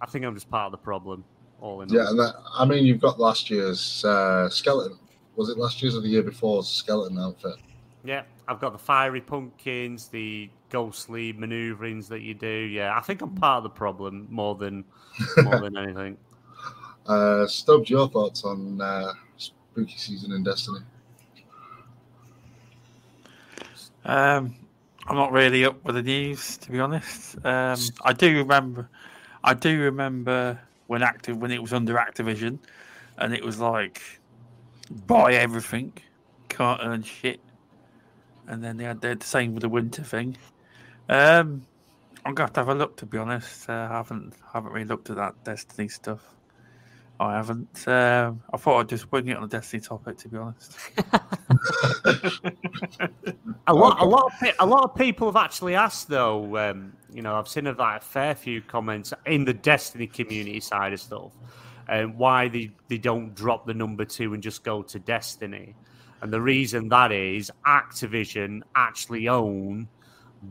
I 0.00 0.06
think 0.06 0.24
I'm 0.24 0.34
just 0.34 0.50
part 0.50 0.66
of 0.66 0.72
the 0.72 0.78
problem. 0.78 1.24
All 1.60 1.82
in 1.82 1.88
Yeah, 1.90 2.08
and 2.08 2.18
that, 2.18 2.36
I 2.54 2.64
mean, 2.64 2.86
you've 2.86 3.00
got 3.00 3.20
last 3.20 3.50
year's 3.50 4.04
uh, 4.04 4.48
skeleton. 4.48 4.98
Was 5.36 5.50
it 5.50 5.58
last 5.58 5.82
year's 5.82 5.96
or 5.96 6.00
the 6.00 6.08
year 6.08 6.22
before's 6.22 6.68
skeleton 6.68 7.18
outfit? 7.18 7.56
Yeah, 8.02 8.22
I've 8.48 8.60
got 8.60 8.72
the 8.72 8.78
fiery 8.78 9.20
pumpkins, 9.20 10.08
the 10.08 10.48
ghostly 10.70 11.34
maneuverings 11.34 12.08
that 12.08 12.20
you 12.20 12.32
do. 12.32 12.48
Yeah, 12.48 12.96
I 12.96 13.00
think 13.00 13.20
I'm 13.20 13.34
part 13.34 13.58
of 13.58 13.64
the 13.64 13.70
problem 13.70 14.26
more 14.30 14.54
than 14.54 14.84
more 15.42 15.60
than 15.60 15.76
anything. 15.76 16.16
Uh, 17.06 17.46
Stubz, 17.46 17.88
your 17.90 18.08
thoughts 18.08 18.44
on 18.44 18.80
uh, 18.80 19.12
spooky 19.36 19.96
season 19.96 20.32
in 20.32 20.42
Destiny? 20.42 20.80
Um, 24.04 24.54
I'm 25.06 25.16
not 25.16 25.32
really 25.32 25.64
up 25.64 25.84
with 25.84 25.96
the 25.96 26.02
news, 26.02 26.56
to 26.58 26.70
be 26.70 26.80
honest. 26.80 27.36
Um, 27.44 27.78
I 28.04 28.12
do 28.12 28.38
remember, 28.38 28.88
I 29.42 29.54
do 29.54 29.80
remember 29.80 30.60
when 30.86 31.02
active 31.02 31.36
when 31.38 31.50
it 31.50 31.62
was 31.62 31.72
under 31.72 31.94
Activision, 31.94 32.58
and 33.16 33.32
it 33.32 33.44
was 33.44 33.58
like 33.58 34.02
buy 34.90 35.34
everything, 35.34 35.92
can't 36.48 36.80
earn 36.82 37.02
shit, 37.02 37.40
and 38.46 38.62
then 38.62 38.76
they 38.76 38.84
had 38.84 39.00
the 39.00 39.16
same 39.20 39.54
with 39.54 39.62
the 39.62 39.68
winter 39.68 40.02
thing. 40.02 40.36
Um, 41.08 41.66
I'm 42.24 42.34
gonna 42.34 42.46
have 42.48 42.52
to 42.54 42.60
have 42.60 42.68
a 42.68 42.74
look, 42.74 42.96
to 42.98 43.06
be 43.06 43.18
honest. 43.18 43.68
Uh, 43.68 43.88
I 43.90 43.96
haven't 43.96 44.34
haven't 44.52 44.72
really 44.72 44.86
looked 44.86 45.10
at 45.10 45.16
that 45.16 45.42
Destiny 45.44 45.88
stuff. 45.88 46.20
I 47.20 47.34
haven't. 47.36 47.86
Um, 47.86 48.42
I 48.52 48.56
thought 48.56 48.80
I'd 48.80 48.88
just 48.88 49.12
wing 49.12 49.28
it 49.28 49.36
on 49.36 49.42
the 49.42 49.48
Destiny 49.48 49.82
topic, 49.82 50.16
to 50.18 50.28
be 50.28 50.38
honest. 50.38 50.78
A 53.66 53.74
lot, 53.74 54.00
a 54.00 54.04
lot, 54.04 54.32
of, 54.42 54.48
a 54.58 54.66
lot 54.66 54.82
of 54.84 54.94
people 54.96 55.28
have 55.28 55.36
actually 55.36 55.74
asked, 55.76 56.08
though. 56.08 56.56
Um, 56.56 56.92
you 57.12 57.22
know, 57.22 57.34
I've 57.36 57.46
seen 57.46 57.66
a, 57.68 57.72
like, 57.72 58.00
a 58.02 58.04
fair 58.04 58.34
few 58.34 58.60
comments 58.62 59.12
in 59.26 59.44
the 59.44 59.52
Destiny 59.52 60.06
community 60.08 60.58
side 60.60 60.92
of 60.92 61.00
stuff, 61.00 61.32
and 61.88 62.16
why 62.16 62.48
they, 62.48 62.70
they 62.88 62.98
don't 62.98 63.32
drop 63.34 63.66
the 63.66 63.74
number 63.74 64.04
two 64.04 64.34
and 64.34 64.42
just 64.42 64.64
go 64.64 64.82
to 64.82 64.98
Destiny. 64.98 65.76
And 66.22 66.32
the 66.32 66.40
reason 66.40 66.88
that 66.88 67.12
is 67.12 67.50
Activision 67.66 68.62
actually 68.74 69.28
own 69.28 69.86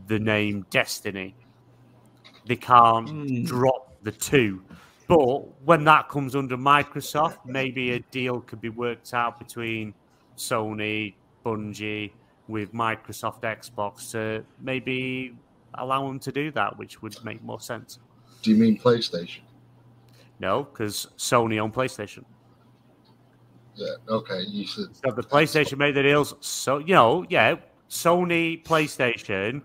the 0.06 0.18
name 0.18 0.64
Destiny. 0.70 1.34
They 2.46 2.56
can't 2.56 3.08
Hmm. 3.08 3.44
drop 3.44 3.96
the 4.02 4.12
two. 4.12 4.62
But 5.10 5.66
when 5.66 5.82
that 5.86 6.08
comes 6.08 6.36
under 6.36 6.56
Microsoft, 6.56 7.38
maybe 7.44 7.94
a 7.94 7.98
deal 7.98 8.42
could 8.42 8.60
be 8.60 8.68
worked 8.68 9.12
out 9.12 9.40
between 9.40 9.92
Sony, 10.36 11.14
Bungie, 11.44 12.12
with 12.46 12.72
Microsoft 12.72 13.40
Xbox 13.42 14.12
to 14.12 14.44
maybe 14.60 15.34
allow 15.74 16.06
them 16.06 16.20
to 16.20 16.30
do 16.30 16.52
that, 16.52 16.78
which 16.78 17.02
would 17.02 17.16
make 17.24 17.42
more 17.42 17.60
sense. 17.60 17.98
Do 18.42 18.52
you 18.52 18.56
mean 18.56 18.78
PlayStation? 18.78 19.40
No, 20.38 20.62
because 20.62 21.08
Sony 21.18 21.60
on 21.60 21.72
PlayStation. 21.72 22.24
Yeah. 23.74 23.88
Okay. 24.08 24.42
You 24.42 24.64
said. 24.64 24.94
So 24.94 25.10
the 25.10 25.24
PlayStation 25.24 25.76
made 25.76 25.96
the 25.96 26.04
deals, 26.04 26.34
so 26.38 26.78
you 26.78 26.94
know, 26.94 27.26
yeah, 27.28 27.56
Sony 27.88 28.62
PlayStation, 28.62 29.62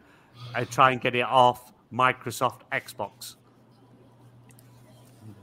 I 0.56 0.64
try 0.64 0.90
and 0.90 1.00
get 1.00 1.14
it 1.14 1.22
off 1.22 1.72
Microsoft 1.94 2.62
Xbox. 2.72 3.36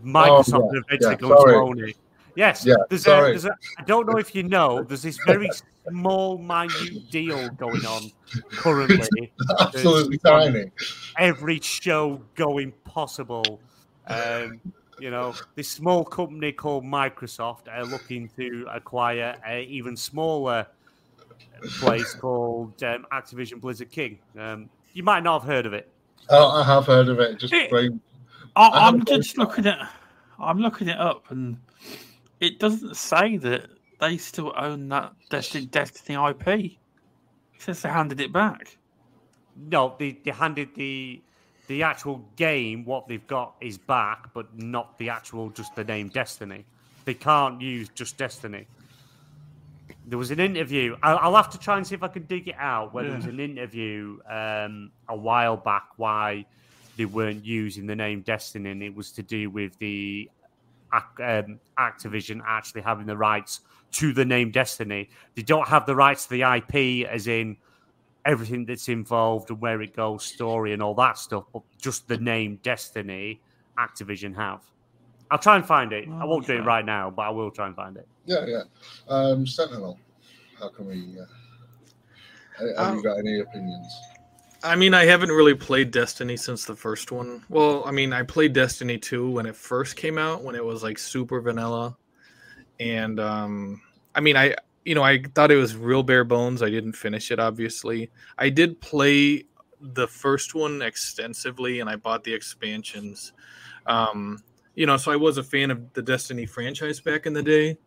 Microsoft 0.05 0.55
Oh, 0.55 0.70
yeah, 0.72 0.80
eventually 0.86 1.12
yeah, 1.12 1.16
goes 1.16 1.40
sorry. 1.40 1.55
Sony. 1.55 1.94
Yes, 2.34 2.64
Yeah, 2.64 2.74
there's, 2.88 3.07
a, 3.07 3.11
there's 3.11 3.44
a. 3.44 3.57
I 3.78 3.82
don't 3.84 4.07
know 4.07 4.16
if 4.16 4.34
you 4.34 4.42
know. 4.42 4.82
There's 4.82 5.03
this 5.03 5.18
very 5.26 5.50
small, 5.88 6.38
minute 6.38 7.11
deal 7.11 7.48
going 7.50 7.84
on 7.84 8.11
currently. 8.50 9.32
Absolutely 9.61 10.18
tiny. 10.18 10.70
every 11.18 11.61
show 11.61 12.22
going 12.34 12.72
possible. 12.84 13.61
Um, 14.07 14.61
you 14.98 15.11
know, 15.11 15.34
this 15.57 15.68
small 15.68 16.05
company 16.05 16.53
called 16.53 16.84
Microsoft 16.84 17.68
are 17.70 17.84
looking 17.84 18.28
to 18.36 18.66
acquire 18.72 19.36
a 19.46 19.64
even 19.64 19.96
smaller 19.96 20.66
place 21.80 22.14
called 22.14 22.82
um, 22.82 23.07
Activision 23.12 23.61
Blizzard 23.61 23.90
King. 23.90 24.18
Um, 24.38 24.70
you 24.94 25.03
might 25.03 25.22
not 25.22 25.40
have 25.40 25.48
heard 25.48 25.66
of 25.66 25.72
it. 25.72 25.88
Oh, 26.28 26.50
I 26.50 26.64
have 26.64 26.86
heard 26.86 27.09
of 27.09 27.20
it. 27.20 27.38
Just 27.38 27.53
It-. 27.53 27.70
I, 28.57 28.68
I 28.68 28.88
I'm 28.88 29.05
just 29.05 29.38
watched 29.38 29.38
looking 29.38 29.66
at, 29.66 29.90
I'm 30.38 30.59
looking 30.59 30.88
it 30.88 30.98
up, 30.98 31.30
and 31.30 31.59
it 32.40 32.59
doesn't 32.59 32.96
say 32.96 33.36
that 33.38 33.70
they 34.00 34.16
still 34.18 34.53
own 34.57 34.88
that 34.88 35.12
Destiny, 35.30 35.66
Destiny 35.66 36.18
IP. 36.30 36.48
It 36.48 36.78
says 37.59 37.82
they 37.82 37.88
handed 37.88 38.20
it 38.20 38.32
back. 38.32 38.76
No, 39.57 39.94
they, 39.98 40.18
they 40.24 40.32
handed 40.32 40.74
the 40.74 41.22
the 41.68 41.82
actual 41.82 42.24
game. 42.36 42.84
What 42.84 43.07
they've 43.07 43.26
got 43.26 43.55
is 43.61 43.78
back, 43.78 44.34
but 44.34 44.59
not 44.59 44.98
the 44.98 45.09
actual 45.09 45.50
just 45.50 45.74
the 45.76 45.84
name 45.84 46.09
Destiny. 46.09 46.64
They 47.05 47.14
can't 47.14 47.61
use 47.61 47.88
just 47.94 48.18
Destiny. 48.18 48.66
There 50.07 50.18
was 50.18 50.32
an 50.32 50.40
interview. 50.40 50.96
I'll, 51.03 51.18
I'll 51.18 51.36
have 51.36 51.50
to 51.50 51.59
try 51.59 51.76
and 51.76 51.86
see 51.86 51.94
if 51.94 52.03
I 52.03 52.09
can 52.09 52.24
dig 52.24 52.48
it 52.48 52.57
out. 52.59 52.92
Where 52.92 53.05
there 53.05 53.14
was 53.14 53.26
an 53.26 53.38
interview 53.38 54.18
um, 54.28 54.90
a 55.09 55.16
while 55.16 55.57
back 55.57 55.90
why 55.96 56.44
they 57.03 57.07
weren't 57.07 57.44
using 57.44 57.84
the 57.84 57.96
name 57.96 58.20
Destiny, 58.20 58.70
and 58.70 58.80
it 58.80 58.94
was 58.94 59.11
to 59.12 59.24
do 59.24 59.50
with 59.50 59.76
the 59.78 60.30
um, 60.92 61.59
Activision 61.76 62.40
actually 62.46 62.82
having 62.82 63.07
the 63.07 63.16
rights 63.16 63.62
to 63.92 64.12
the 64.12 64.24
name 64.24 64.53
Destiny. 64.53 65.11
They 65.34 65.42
don't 65.42 65.66
have 65.66 65.84
the 65.84 65.96
rights 65.96 66.26
to 66.26 66.30
the 66.30 66.42
IP, 66.42 67.09
as 67.09 67.26
in 67.26 67.57
everything 68.24 68.64
that's 68.66 68.88
involved 68.88 69.50
and 69.50 69.61
where 69.61 69.82
it 69.82 69.96
goes, 69.96 70.22
story 70.24 70.72
and 70.74 70.80
all 70.80 70.94
that 70.94 71.18
stuff, 71.18 71.44
but 71.53 71.62
just 71.80 72.07
the 72.07 72.18
name 72.18 72.61
Destiny, 72.62 73.40
Activision 73.80 74.32
have. 74.36 74.61
I'll 75.28 75.38
try 75.38 75.57
and 75.57 75.66
find 75.66 75.92
it. 75.92 76.09
I 76.09 76.24
won't 76.24 76.46
do 76.46 76.53
it 76.53 76.64
right 76.64 76.84
now, 76.84 77.11
but 77.11 77.22
I 77.22 77.30
will 77.30 77.50
try 77.50 77.66
and 77.66 77.74
find 77.74 77.96
it. 77.96 78.07
Yeah, 78.26 78.46
yeah. 78.46 78.62
Um, 79.09 79.44
Sentinel. 79.44 79.98
How 80.61 80.68
can 80.68 80.86
we? 80.86 81.16
Uh, 81.18 81.24
have 82.78 82.90
Um, 82.90 82.96
you 82.98 83.03
got 83.03 83.18
any 83.18 83.40
opinions? 83.40 83.92
I 84.64 84.76
mean, 84.76 84.94
I 84.94 85.04
haven't 85.04 85.30
really 85.30 85.54
played 85.54 85.90
Destiny 85.90 86.36
since 86.36 86.64
the 86.64 86.76
first 86.76 87.10
one. 87.10 87.42
Well, 87.48 87.84
I 87.84 87.90
mean, 87.90 88.12
I 88.12 88.22
played 88.22 88.52
Destiny 88.52 88.98
2 88.98 89.30
when 89.30 89.46
it 89.46 89.56
first 89.56 89.96
came 89.96 90.18
out, 90.18 90.42
when 90.44 90.54
it 90.54 90.64
was 90.64 90.82
like 90.82 90.98
super 90.98 91.40
vanilla. 91.40 91.96
And 92.80 93.20
um 93.20 93.82
I 94.14 94.20
mean, 94.20 94.36
I 94.36 94.56
you 94.84 94.94
know, 94.94 95.02
I 95.02 95.22
thought 95.34 95.50
it 95.50 95.56
was 95.56 95.76
real 95.76 96.02
bare 96.02 96.24
bones. 96.24 96.62
I 96.62 96.70
didn't 96.70 96.94
finish 96.94 97.30
it 97.30 97.40
obviously. 97.40 98.10
I 98.38 98.50
did 98.50 98.80
play 98.80 99.44
the 99.80 100.06
first 100.08 100.54
one 100.54 100.82
extensively 100.82 101.80
and 101.80 101.90
I 101.90 101.96
bought 101.96 102.24
the 102.24 102.34
expansions. 102.34 103.32
Um 103.86 104.42
you 104.74 104.86
know, 104.86 104.96
so 104.96 105.12
I 105.12 105.16
was 105.16 105.36
a 105.38 105.42
fan 105.42 105.70
of 105.70 105.92
the 105.92 106.02
Destiny 106.02 106.46
franchise 106.46 107.00
back 107.00 107.26
in 107.26 107.34
the 107.34 107.42
day. 107.42 107.78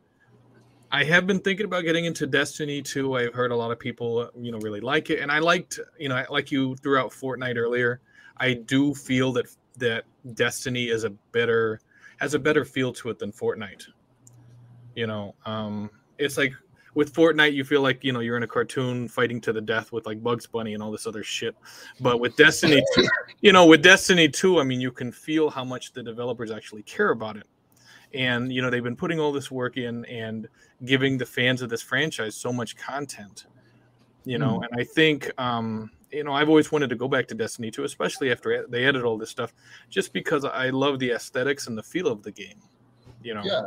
I 0.95 1.03
have 1.03 1.27
been 1.27 1.41
thinking 1.41 1.65
about 1.65 1.83
getting 1.83 2.05
into 2.05 2.25
Destiny 2.25 2.81
2. 2.81 3.17
I've 3.17 3.33
heard 3.33 3.51
a 3.51 3.55
lot 3.55 3.69
of 3.69 3.77
people, 3.77 4.29
you 4.39 4.53
know, 4.53 4.59
really 4.59 4.79
like 4.79 5.09
it, 5.09 5.19
and 5.19 5.29
I 5.29 5.39
liked, 5.39 5.77
you 5.99 6.07
know, 6.07 6.23
like 6.29 6.53
you 6.53 6.73
threw 6.77 6.97
out 6.97 7.11
Fortnite 7.11 7.57
earlier. 7.57 7.99
I 8.37 8.53
do 8.53 8.95
feel 8.95 9.33
that 9.33 9.47
that 9.77 10.05
Destiny 10.35 10.85
is 10.85 11.03
a 11.03 11.09
better 11.09 11.81
has 12.21 12.33
a 12.33 12.39
better 12.39 12.63
feel 12.63 12.93
to 12.93 13.09
it 13.09 13.19
than 13.19 13.33
Fortnite. 13.33 13.87
You 14.95 15.07
know, 15.07 15.35
um, 15.45 15.89
it's 16.17 16.37
like 16.37 16.53
with 16.93 17.13
Fortnite, 17.13 17.51
you 17.51 17.65
feel 17.65 17.81
like 17.81 18.01
you 18.01 18.13
know 18.13 18.21
you're 18.21 18.37
in 18.37 18.43
a 18.43 18.47
cartoon 18.47 19.09
fighting 19.09 19.41
to 19.41 19.51
the 19.51 19.59
death 19.59 19.91
with 19.91 20.05
like 20.05 20.23
Bugs 20.23 20.47
Bunny 20.47 20.75
and 20.75 20.81
all 20.81 20.93
this 20.93 21.05
other 21.05 21.23
shit. 21.23 21.57
But 21.99 22.21
with 22.21 22.37
Destiny, 22.37 22.81
2, 22.95 23.07
you 23.41 23.51
know, 23.51 23.65
with 23.65 23.83
Destiny 23.83 24.29
2, 24.29 24.61
I 24.61 24.63
mean, 24.63 24.79
you 24.79 24.93
can 24.93 25.11
feel 25.11 25.49
how 25.49 25.65
much 25.65 25.91
the 25.91 26.01
developers 26.01 26.51
actually 26.51 26.83
care 26.83 27.09
about 27.09 27.35
it 27.35 27.47
and 28.15 28.51
you 28.51 28.61
know 28.61 28.69
they've 28.69 28.83
been 28.83 28.95
putting 28.95 29.19
all 29.19 29.31
this 29.31 29.51
work 29.51 29.77
in 29.77 30.05
and 30.05 30.47
giving 30.85 31.17
the 31.17 31.25
fans 31.25 31.61
of 31.61 31.69
this 31.69 31.81
franchise 31.81 32.35
so 32.35 32.51
much 32.51 32.75
content 32.77 33.45
you 34.23 34.37
know 34.37 34.61
and 34.61 34.79
i 34.79 34.83
think 34.83 35.31
um 35.39 35.89
you 36.11 36.23
know 36.23 36.33
i've 36.33 36.49
always 36.49 36.71
wanted 36.71 36.89
to 36.89 36.95
go 36.95 37.07
back 37.07 37.27
to 37.27 37.35
destiny 37.35 37.69
2 37.69 37.83
especially 37.83 38.31
after 38.31 38.65
they 38.69 38.87
added 38.87 39.03
all 39.03 39.17
this 39.17 39.29
stuff 39.29 39.53
just 39.89 40.13
because 40.13 40.45
i 40.45 40.69
love 40.69 40.99
the 40.99 41.11
aesthetics 41.11 41.67
and 41.67 41.77
the 41.77 41.83
feel 41.83 42.07
of 42.07 42.23
the 42.23 42.31
game 42.31 42.61
you 43.23 43.33
know 43.33 43.43
Yeah. 43.43 43.61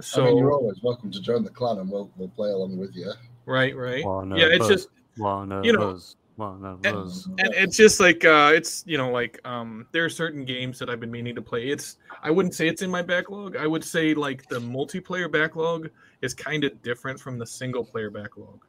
so 0.00 0.22
I 0.22 0.26
mean, 0.28 0.38
you're 0.38 0.52
always 0.52 0.82
welcome 0.82 1.10
to 1.10 1.20
join 1.20 1.44
the 1.44 1.50
clan, 1.50 1.78
and 1.78 1.90
we'll 1.90 2.10
we'll 2.16 2.28
play 2.28 2.50
along 2.50 2.76
with 2.78 2.94
you. 2.94 3.12
Right, 3.46 3.76
right. 3.76 4.04
One 4.04 4.30
yeah, 4.30 4.46
it's 4.46 4.64
us. 4.64 4.70
just 4.70 4.88
One 5.16 5.52
of 5.52 5.64
you 5.64 5.72
know, 5.72 5.98
us. 6.38 7.26
One 7.26 7.38
of 7.38 7.38
and- 7.38 7.54
and 7.54 7.64
it's 7.64 7.76
just 7.76 8.00
like 8.00 8.24
uh 8.24 8.52
it's 8.54 8.84
you 8.86 8.98
know 8.98 9.10
like 9.10 9.40
um 9.44 9.86
there 9.92 10.04
are 10.04 10.10
certain 10.10 10.44
games 10.44 10.78
that 10.78 10.90
i've 10.90 11.00
been 11.00 11.10
meaning 11.10 11.34
to 11.34 11.42
play. 11.42 11.68
It's 11.68 11.96
i 12.22 12.30
wouldn't 12.30 12.54
say 12.54 12.68
it's 12.68 12.82
in 12.82 12.90
my 12.90 13.02
backlog. 13.02 13.56
I 13.56 13.66
would 13.66 13.84
say 13.84 14.14
like 14.14 14.48
the 14.48 14.58
multiplayer 14.60 15.30
backlog 15.30 15.90
is 16.22 16.34
kind 16.34 16.64
of 16.64 16.80
different 16.82 17.20
from 17.20 17.38
the 17.38 17.46
single 17.46 17.84
player 17.84 18.10
backlog. 18.10 18.64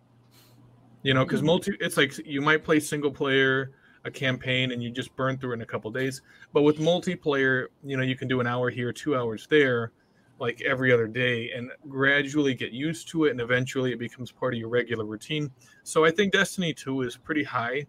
You 1.03 1.13
know 1.13 1.24
because 1.24 1.41
multi 1.41 1.76
it's 1.80 1.97
like 1.97 2.18
you 2.26 2.41
might 2.41 2.63
play 2.63 2.80
single 2.80 3.11
player 3.11 3.72
a 4.03 4.11
campaign 4.11 4.72
and 4.72 4.84
you 4.84 4.91
just 4.91 5.16
burn 5.16 5.36
through 5.38 5.51
it 5.51 5.55
in 5.55 5.61
a 5.61 5.66
couple 5.66 5.89
days. 5.89 6.22
But 6.53 6.61
with 6.61 6.78
multiplayer 6.78 7.68
you 7.84 7.97
know 7.97 8.03
you 8.03 8.16
can 8.16 8.28
do 8.28 8.39
an 8.39 8.47
hour 8.47 8.70
here 8.70 8.91
two 8.93 9.16
hours 9.16 9.47
there 9.49 9.91
like 10.40 10.62
every 10.62 10.92
other 10.92 11.08
day 11.08 11.52
and 11.52 11.72
gradually 11.88 12.54
get 12.54 12.72
used 12.72 13.08
to 13.08 13.26
it 13.26 13.32
and 13.32 13.40
eventually 13.40 13.94
it 13.94 14.00
becomes 14.00 14.32
part 14.32 14.54
of 14.54 14.60
your 14.60 14.70
regular 14.70 15.06
routine 15.06 15.50
so 15.84 16.04
I 16.04 16.12
think 16.12 16.34
Destiny 16.34 16.74
2 16.74 17.04
is 17.04 17.16
pretty 17.16 17.44
high 17.44 17.86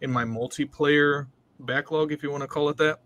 in 0.00 0.10
my 0.10 0.24
multiplayer 0.24 1.26
backlog, 1.60 2.12
if 2.12 2.22
you 2.22 2.30
want 2.30 2.42
to 2.42 2.46
call 2.46 2.68
it 2.68 2.76
that. 2.76 3.00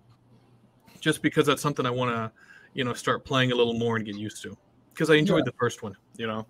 Just 1.01 1.23
because 1.23 1.47
that's 1.47 1.63
something 1.63 1.87
I 1.87 1.91
want 1.91 2.11
to, 2.11 2.33
you 2.75 2.85
know, 2.85 2.93
start 2.93 3.25
playing 3.25 3.53
a 3.53 3.55
little 3.55 3.75
more 3.75 3.97
and 3.97 4.05
get 4.05 4.17
used 4.17 4.43
to. 4.43 4.57
Because 4.93 5.11
I 5.11 5.15
enjoyed 5.15 5.45
the 5.45 5.53
first 5.53 5.83
one, 5.83 5.95
you 6.17 6.27
know. 6.27 6.47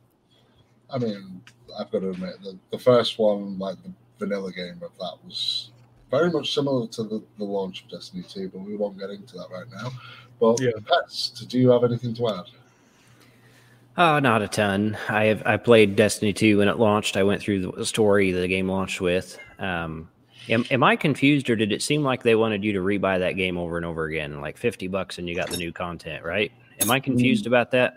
I 0.90 0.98
mean, 0.98 1.42
I've 1.78 1.90
got 1.90 2.00
to 2.00 2.10
admit 2.10 2.42
the, 2.42 2.58
the 2.70 2.78
first 2.78 3.18
one, 3.18 3.58
like 3.58 3.76
the 3.82 3.92
vanilla 4.18 4.50
game 4.52 4.80
of 4.82 4.96
that, 4.98 5.18
was 5.22 5.70
very 6.10 6.30
much 6.30 6.54
similar 6.54 6.86
to 6.88 7.02
the, 7.02 7.22
the 7.36 7.44
launch 7.44 7.84
of 7.84 7.90
Destiny 7.90 8.22
2, 8.26 8.48
but 8.48 8.60
we 8.60 8.74
won't 8.74 8.98
get 8.98 9.10
into 9.10 9.36
that 9.36 9.48
right 9.50 9.66
now. 9.70 9.90
But 10.40 10.60
Yeah. 10.60 10.70
Pest, 10.86 11.48
do 11.48 11.58
you 11.58 11.70
have 11.70 11.84
anything 11.84 12.14
to 12.14 12.28
add? 12.28 12.44
Oh, 13.96 14.20
not 14.20 14.42
a 14.42 14.48
ton. 14.48 14.96
I 15.08 15.24
have 15.24 15.42
I 15.44 15.56
played 15.56 15.96
Destiny 15.96 16.32
2 16.32 16.58
when 16.58 16.68
it 16.68 16.78
launched. 16.78 17.16
I 17.16 17.24
went 17.24 17.42
through 17.42 17.72
the 17.72 17.84
story 17.84 18.30
that 18.30 18.40
the 18.40 18.46
game 18.48 18.68
launched 18.68 19.00
with. 19.00 19.36
Um, 19.58 20.08
am, 20.48 20.64
am 20.70 20.84
I 20.84 20.94
confused, 20.94 21.50
or 21.50 21.56
did 21.56 21.72
it 21.72 21.82
seem 21.82 22.04
like 22.04 22.22
they 22.22 22.36
wanted 22.36 22.62
you 22.62 22.72
to 22.74 22.78
rebuy 22.78 23.18
that 23.18 23.32
game 23.32 23.58
over 23.58 23.76
and 23.76 23.84
over 23.84 24.04
again, 24.04 24.40
like 24.40 24.56
fifty 24.56 24.86
bucks, 24.86 25.18
and 25.18 25.28
you 25.28 25.34
got 25.34 25.50
the 25.50 25.56
new 25.56 25.72
content? 25.72 26.24
Right? 26.24 26.52
Am 26.80 26.90
I 26.92 27.00
confused 27.00 27.48
about 27.48 27.72
that? 27.72 27.96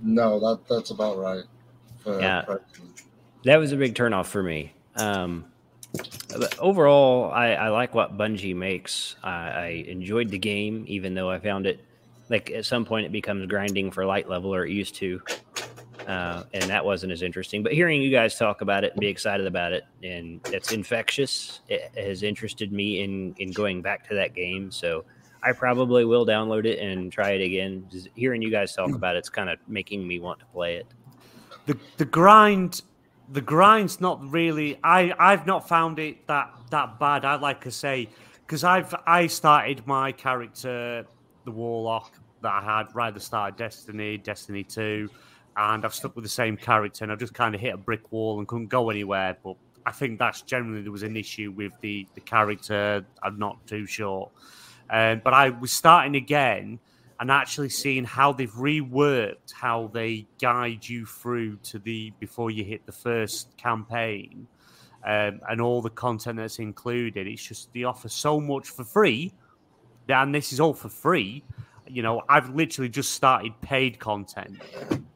No, 0.00 0.40
that 0.40 0.66
that's 0.66 0.90
about 0.90 1.18
right. 1.18 1.44
For 1.98 2.18
Yeah. 2.18 2.42
President. 2.42 3.02
That 3.44 3.58
was 3.58 3.72
a 3.72 3.76
big 3.76 3.94
turnoff 3.94 4.26
for 4.26 4.42
me. 4.42 4.72
Um, 4.96 5.44
but 5.44 5.53
overall, 6.58 7.30
I, 7.32 7.52
I 7.52 7.68
like 7.68 7.94
what 7.94 8.16
Bungie 8.16 8.54
makes. 8.54 9.16
I, 9.22 9.30
I 9.30 9.66
enjoyed 9.88 10.28
the 10.28 10.38
game, 10.38 10.84
even 10.88 11.14
though 11.14 11.30
I 11.30 11.38
found 11.38 11.66
it 11.66 11.84
like 12.30 12.50
at 12.50 12.64
some 12.64 12.84
point 12.84 13.06
it 13.06 13.12
becomes 13.12 13.46
grinding 13.46 13.90
for 13.90 14.04
light 14.06 14.28
level, 14.28 14.54
or 14.54 14.64
it 14.64 14.72
used 14.72 14.94
to, 14.96 15.20
uh, 16.06 16.44
and 16.52 16.64
that 16.64 16.84
wasn't 16.84 17.12
as 17.12 17.22
interesting. 17.22 17.62
But 17.62 17.72
hearing 17.72 18.00
you 18.00 18.10
guys 18.10 18.36
talk 18.38 18.62
about 18.62 18.84
it 18.84 18.92
and 18.92 19.00
be 19.00 19.08
excited 19.08 19.46
about 19.46 19.72
it, 19.72 19.84
and 20.02 20.40
it's 20.46 20.72
infectious, 20.72 21.60
it 21.68 21.90
has 21.96 22.22
interested 22.22 22.72
me 22.72 23.02
in 23.02 23.34
in 23.38 23.52
going 23.52 23.82
back 23.82 24.08
to 24.08 24.14
that 24.14 24.34
game. 24.34 24.70
So. 24.70 25.04
I 25.46 25.52
probably 25.52 26.06
will 26.06 26.24
download 26.24 26.64
it 26.64 26.78
and 26.78 27.12
try 27.12 27.32
it 27.32 27.44
again. 27.44 27.86
Just 27.92 28.08
hearing 28.14 28.40
you 28.40 28.50
guys 28.50 28.74
talk 28.74 28.94
about 28.94 29.14
it's 29.14 29.28
kind 29.28 29.50
of 29.50 29.58
making 29.68 30.08
me 30.08 30.18
want 30.18 30.40
to 30.40 30.46
play 30.46 30.76
it. 30.76 30.86
the 31.66 31.76
the 31.98 32.06
grind 32.06 32.80
the 33.32 33.40
grind's 33.40 34.00
not 34.00 34.22
really 34.30 34.78
i 34.84 35.12
i've 35.18 35.46
not 35.46 35.66
found 35.68 35.98
it 35.98 36.26
that 36.26 36.50
that 36.70 36.98
bad. 36.98 37.24
I 37.24 37.36
like 37.36 37.62
to 37.62 37.70
say 37.70 38.08
because 38.40 38.64
i've 38.64 38.94
i 39.06 39.26
started 39.26 39.86
my 39.86 40.12
character 40.12 41.06
the 41.44 41.50
warlock 41.50 42.12
that 42.42 42.52
i 42.52 42.62
had 42.62 42.94
right 42.94 43.08
at 43.08 43.14
the 43.14 43.20
start 43.20 43.52
of 43.52 43.58
destiny 43.58 44.18
destiny 44.18 44.62
2 44.64 45.08
and 45.56 45.84
i've 45.84 45.94
stuck 45.94 46.14
with 46.16 46.24
the 46.24 46.28
same 46.28 46.56
character 46.56 47.04
and 47.04 47.12
i've 47.12 47.18
just 47.18 47.34
kind 47.34 47.54
of 47.54 47.60
hit 47.60 47.74
a 47.74 47.78
brick 47.78 48.12
wall 48.12 48.38
and 48.38 48.48
couldn't 48.48 48.68
go 48.68 48.90
anywhere 48.90 49.36
but 49.42 49.56
i 49.86 49.90
think 49.90 50.18
that's 50.18 50.42
generally 50.42 50.82
there 50.82 50.92
was 50.92 51.02
an 51.02 51.16
issue 51.16 51.52
with 51.56 51.72
the 51.80 52.06
the 52.14 52.20
character. 52.20 53.04
I'm 53.22 53.38
not 53.38 53.66
too 53.66 53.86
sure. 53.86 54.30
Um, 54.90 55.22
but 55.24 55.32
i 55.32 55.48
was 55.48 55.72
starting 55.72 56.16
again 56.16 56.78
and 57.24 57.30
actually 57.30 57.70
seeing 57.70 58.04
how 58.04 58.34
they've 58.34 58.52
reworked 58.52 59.50
how 59.54 59.90
they 59.94 60.26
guide 60.38 60.86
you 60.86 61.06
through 61.06 61.56
to 61.56 61.78
the 61.78 62.12
before 62.20 62.50
you 62.50 62.62
hit 62.62 62.84
the 62.84 62.92
first 62.92 63.56
campaign 63.56 64.46
um, 65.06 65.40
and 65.48 65.58
all 65.58 65.80
the 65.80 65.88
content 65.88 66.36
that's 66.36 66.58
included. 66.58 67.26
It's 67.26 67.42
just 67.42 67.72
they 67.72 67.84
offer 67.84 68.10
so 68.10 68.38
much 68.38 68.68
for 68.68 68.84
free, 68.84 69.32
and 70.06 70.34
this 70.34 70.52
is 70.52 70.60
all 70.60 70.74
for 70.74 70.90
free. 70.90 71.42
You 71.88 72.02
know, 72.02 72.20
I've 72.28 72.50
literally 72.50 72.90
just 72.90 73.12
started 73.12 73.58
paid 73.62 73.98
content, 73.98 74.60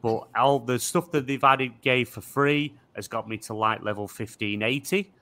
but 0.01 0.29
all 0.35 0.57
the 0.57 0.79
stuff 0.79 1.11
that 1.11 1.27
they've 1.27 1.43
added 1.43 1.79
gave 1.81 2.09
for 2.09 2.21
free 2.21 2.73
has 2.95 3.07
got 3.07 3.29
me 3.29 3.37
to 3.37 3.53
light 3.53 3.83
level 3.83 4.07
fifteen 4.07 4.63
eighty 4.63 5.13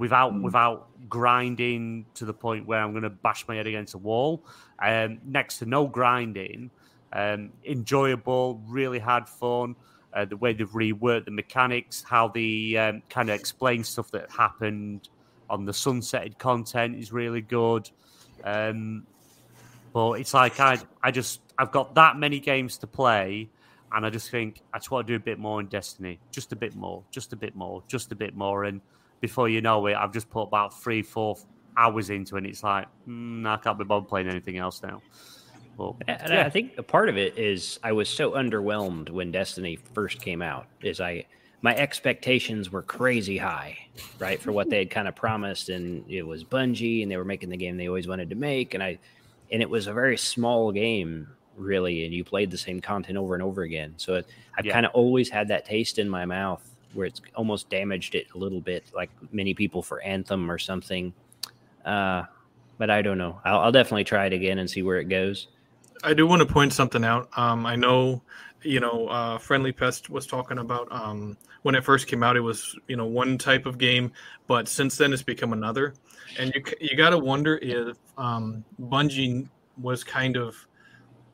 without 0.00 0.40
without 0.40 0.88
grinding 1.10 2.06
to 2.14 2.24
the 2.24 2.32
point 2.32 2.66
where 2.66 2.80
I'm 2.80 2.92
going 2.92 3.02
to 3.02 3.10
bash 3.10 3.46
my 3.46 3.56
head 3.56 3.66
against 3.66 3.92
a 3.94 3.98
wall. 3.98 4.42
Um, 4.82 5.18
next 5.26 5.58
to 5.58 5.66
no 5.66 5.86
grinding, 5.86 6.70
um, 7.12 7.50
enjoyable, 7.66 8.62
really 8.66 8.98
had 8.98 9.28
fun. 9.28 9.76
Uh, 10.12 10.24
the 10.24 10.38
way 10.38 10.54
they've 10.54 10.70
reworked 10.70 11.26
the 11.26 11.30
mechanics, 11.30 12.02
how 12.02 12.28
they 12.28 12.76
um, 12.76 13.02
kind 13.10 13.28
of 13.28 13.38
explain 13.38 13.84
stuff 13.84 14.10
that 14.10 14.28
happened 14.30 15.10
on 15.50 15.66
the 15.66 15.72
sunsetted 15.72 16.38
content 16.38 16.96
is 16.96 17.12
really 17.12 17.42
good. 17.42 17.88
Um, 18.42 19.06
but 19.92 20.12
it's 20.12 20.32
like 20.32 20.58
I, 20.60 20.78
I 21.02 21.10
just 21.10 21.40
I've 21.58 21.72
got 21.72 21.94
that 21.96 22.16
many 22.16 22.40
games 22.40 22.78
to 22.78 22.86
play, 22.86 23.50
and 23.92 24.06
I 24.06 24.08
just 24.08 24.30
think 24.30 24.62
I 24.72 24.78
just 24.78 24.90
want 24.90 25.06
to 25.06 25.12
do 25.12 25.16
a 25.16 25.20
bit 25.20 25.38
more 25.38 25.60
in 25.60 25.66
Destiny, 25.66 26.18
just 26.32 26.52
a 26.52 26.56
bit 26.56 26.74
more, 26.74 27.02
just 27.10 27.34
a 27.34 27.36
bit 27.36 27.54
more, 27.54 27.82
just 27.86 28.10
a 28.12 28.14
bit 28.14 28.34
more, 28.34 28.64
and 28.64 28.80
before 29.20 29.48
you 29.48 29.60
know 29.60 29.86
it, 29.86 29.94
I've 29.94 30.12
just 30.12 30.30
put 30.30 30.42
about 30.42 30.82
three, 30.82 31.02
four 31.02 31.36
hours 31.76 32.10
into 32.10 32.36
it, 32.36 32.38
and 32.38 32.46
it's 32.46 32.62
like 32.62 32.88
mm, 33.08 33.46
I 33.48 33.56
can't 33.58 33.78
be 33.78 33.84
bothered 33.84 34.08
playing 34.08 34.28
anything 34.28 34.58
else 34.58 34.82
now. 34.82 35.04
But 35.76 35.94
And 36.06 36.32
yeah, 36.32 36.46
I 36.46 36.50
think 36.50 36.74
a 36.78 36.82
part 36.82 37.08
of 37.08 37.16
it 37.16 37.36
is 37.38 37.78
I 37.82 37.92
was 37.92 38.08
so 38.08 38.32
underwhelmed 38.32 39.10
when 39.10 39.30
Destiny 39.30 39.76
first 39.76 40.20
came 40.20 40.42
out. 40.42 40.68
Is 40.82 41.00
I 41.00 41.26
my 41.62 41.76
expectations 41.76 42.70
were 42.70 42.82
crazy 42.82 43.36
high, 43.38 43.78
right, 44.18 44.42
for 44.42 44.52
what 44.52 44.70
they 44.70 44.78
had 44.78 44.90
kind 44.90 45.08
of 45.08 45.14
promised, 45.16 45.68
and 45.68 46.08
it 46.10 46.22
was 46.22 46.44
Bungie, 46.44 47.02
and 47.02 47.10
they 47.10 47.16
were 47.16 47.24
making 47.24 47.50
the 47.50 47.56
game 47.56 47.76
they 47.76 47.88
always 47.88 48.08
wanted 48.08 48.30
to 48.30 48.36
make, 48.36 48.74
and 48.74 48.82
I, 48.82 48.98
and 49.50 49.62
it 49.62 49.68
was 49.70 49.86
a 49.86 49.92
very 49.92 50.16
small 50.16 50.72
game, 50.72 51.36
really, 51.54 52.04
and 52.04 52.14
you 52.14 52.24
played 52.24 52.50
the 52.50 52.58
same 52.58 52.80
content 52.80 53.18
over 53.18 53.34
and 53.34 53.42
over 53.42 53.62
again. 53.62 53.94
So 53.98 54.14
it, 54.16 54.26
I've 54.58 54.66
Yeah. 54.66 54.72
kind 54.72 54.86
of 54.86 54.92
always 54.94 55.28
had 55.30 55.48
that 55.48 55.66
taste 55.66 55.98
in 55.98 56.08
my 56.08 56.24
mouth 56.24 56.69
where 56.92 57.06
it's 57.06 57.20
almost 57.34 57.70
damaged 57.70 58.14
it 58.14 58.26
a 58.34 58.38
little 58.38 58.60
bit, 58.60 58.84
like 58.94 59.10
many 59.32 59.54
people 59.54 59.82
for 59.82 60.00
Anthem 60.02 60.50
or 60.50 60.58
something. 60.58 61.12
Uh, 61.84 62.24
but 62.78 62.90
I 62.90 63.02
don't 63.02 63.18
know. 63.18 63.40
I'll, 63.44 63.60
I'll 63.60 63.72
definitely 63.72 64.04
try 64.04 64.26
it 64.26 64.32
again 64.32 64.58
and 64.58 64.68
see 64.68 64.82
where 64.82 64.98
it 64.98 65.08
goes. 65.08 65.48
I 66.02 66.14
do 66.14 66.26
want 66.26 66.40
to 66.40 66.46
point 66.46 66.72
something 66.72 67.04
out. 67.04 67.28
Um, 67.36 67.66
I 67.66 67.76
know, 67.76 68.22
you 68.62 68.80
know, 68.80 69.08
uh, 69.08 69.38
Friendly 69.38 69.72
Pest 69.72 70.08
was 70.08 70.26
talking 70.26 70.58
about 70.58 70.88
um, 70.90 71.36
when 71.62 71.74
it 71.74 71.84
first 71.84 72.06
came 72.06 72.22
out, 72.22 72.36
it 72.36 72.40
was 72.40 72.76
you 72.88 72.96
know 72.96 73.04
one 73.04 73.38
type 73.38 73.66
of 73.66 73.78
game, 73.78 74.12
but 74.46 74.68
since 74.68 74.96
then 74.96 75.12
it's 75.12 75.22
become 75.22 75.52
another. 75.52 75.94
And 76.38 76.52
you 76.54 76.62
you 76.80 76.96
got 76.96 77.10
to 77.10 77.18
wonder 77.18 77.58
if 77.58 77.96
um, 78.16 78.64
Bungie 78.80 79.48
was 79.80 80.04
kind 80.04 80.36
of, 80.36 80.56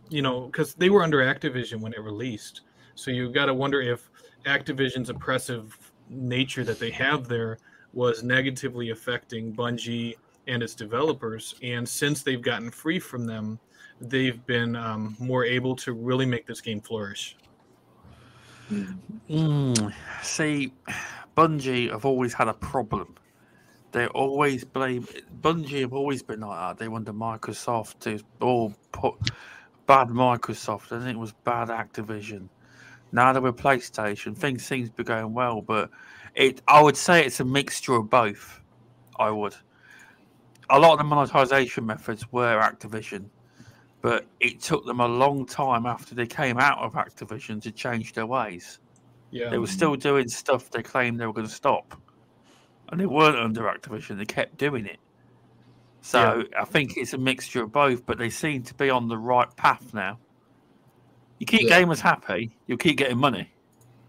you 0.08 0.22
know, 0.22 0.46
because 0.46 0.74
they 0.74 0.90
were 0.90 1.02
under 1.02 1.18
Activision 1.18 1.80
when 1.80 1.92
it 1.92 2.00
released, 2.00 2.62
so 2.94 3.10
you 3.10 3.30
got 3.30 3.46
to 3.46 3.54
wonder 3.54 3.80
if 3.80 4.10
Activision's 4.46 5.10
oppressive 5.10 5.76
nature 6.08 6.64
that 6.64 6.78
they 6.78 6.90
have 6.90 7.28
there 7.28 7.58
was 7.92 8.22
negatively 8.22 8.90
affecting 8.90 9.52
Bungie 9.52 10.14
and 10.46 10.62
its 10.62 10.74
developers. 10.74 11.54
And 11.62 11.88
since 11.88 12.22
they've 12.22 12.42
gotten 12.42 12.70
free 12.70 12.98
from 12.98 13.26
them, 13.26 13.58
they've 14.00 14.44
been 14.46 14.76
um, 14.76 15.16
more 15.18 15.44
able 15.44 15.74
to 15.76 15.92
really 15.92 16.26
make 16.26 16.46
this 16.46 16.60
game 16.60 16.80
flourish. 16.80 17.36
Mm, 19.30 19.92
see, 20.22 20.72
Bungie 21.36 21.90
have 21.90 22.04
always 22.04 22.34
had 22.34 22.48
a 22.48 22.54
problem. 22.54 23.14
They 23.92 24.06
always 24.08 24.64
blame 24.64 25.06
Bungie 25.40 25.80
have 25.80 25.94
always 25.94 26.22
been 26.22 26.40
like 26.40 26.58
that. 26.58 26.78
They 26.78 26.88
wanted 26.88 27.14
Microsoft 27.14 28.00
to 28.00 28.22
all 28.40 28.74
put 28.92 29.14
bad 29.86 30.08
Microsoft, 30.08 30.92
and 30.92 31.08
it 31.08 31.16
was 31.16 31.32
bad 31.32 31.68
Activision. 31.68 32.48
Now 33.12 33.32
they're 33.32 33.42
with 33.42 33.56
PlayStation, 33.56 34.36
things 34.36 34.64
seems 34.64 34.90
to 34.90 34.94
be 34.94 35.04
going 35.04 35.32
well, 35.32 35.62
but 35.62 35.90
it 36.34 36.62
I 36.68 36.82
would 36.82 36.96
say 36.96 37.24
it's 37.24 37.40
a 37.40 37.44
mixture 37.44 37.94
of 37.94 38.10
both. 38.10 38.60
I 39.18 39.30
would. 39.30 39.54
A 40.68 40.78
lot 40.78 40.92
of 40.92 40.98
the 40.98 41.04
monetization 41.04 41.86
methods 41.86 42.30
were 42.32 42.60
Activision, 42.60 43.26
but 44.02 44.26
it 44.40 44.60
took 44.60 44.84
them 44.84 45.00
a 45.00 45.06
long 45.06 45.46
time 45.46 45.86
after 45.86 46.14
they 46.14 46.26
came 46.26 46.58
out 46.58 46.78
of 46.78 46.94
Activision 46.94 47.62
to 47.62 47.70
change 47.70 48.12
their 48.12 48.26
ways. 48.26 48.80
Yeah, 49.30 49.48
They 49.48 49.58
were 49.58 49.66
still 49.66 49.96
doing 49.96 50.28
stuff 50.28 50.70
they 50.70 50.82
claimed 50.82 51.20
they 51.20 51.26
were 51.26 51.32
going 51.32 51.46
to 51.46 51.52
stop, 51.52 52.00
and 52.88 53.00
they 53.00 53.06
weren't 53.06 53.38
under 53.38 53.62
Activision. 53.62 54.18
They 54.18 54.24
kept 54.24 54.58
doing 54.58 54.86
it. 54.86 54.98
So 56.02 56.44
I 56.56 56.64
think 56.64 56.96
it's 56.96 57.14
a 57.14 57.18
mixture 57.18 57.64
of 57.64 57.72
both, 57.72 58.06
but 58.06 58.16
they 58.16 58.30
seem 58.30 58.62
to 58.64 58.74
be 58.74 58.90
on 58.90 59.08
the 59.08 59.18
right 59.18 59.54
path 59.56 59.92
now. 59.92 60.18
You 61.38 61.46
keep 61.46 61.62
Yeah. 61.68 61.82
gamers 61.82 62.00
happy, 62.00 62.50
you'll 62.66 62.78
keep 62.78 62.96
getting 62.96 63.18
money. 63.18 63.50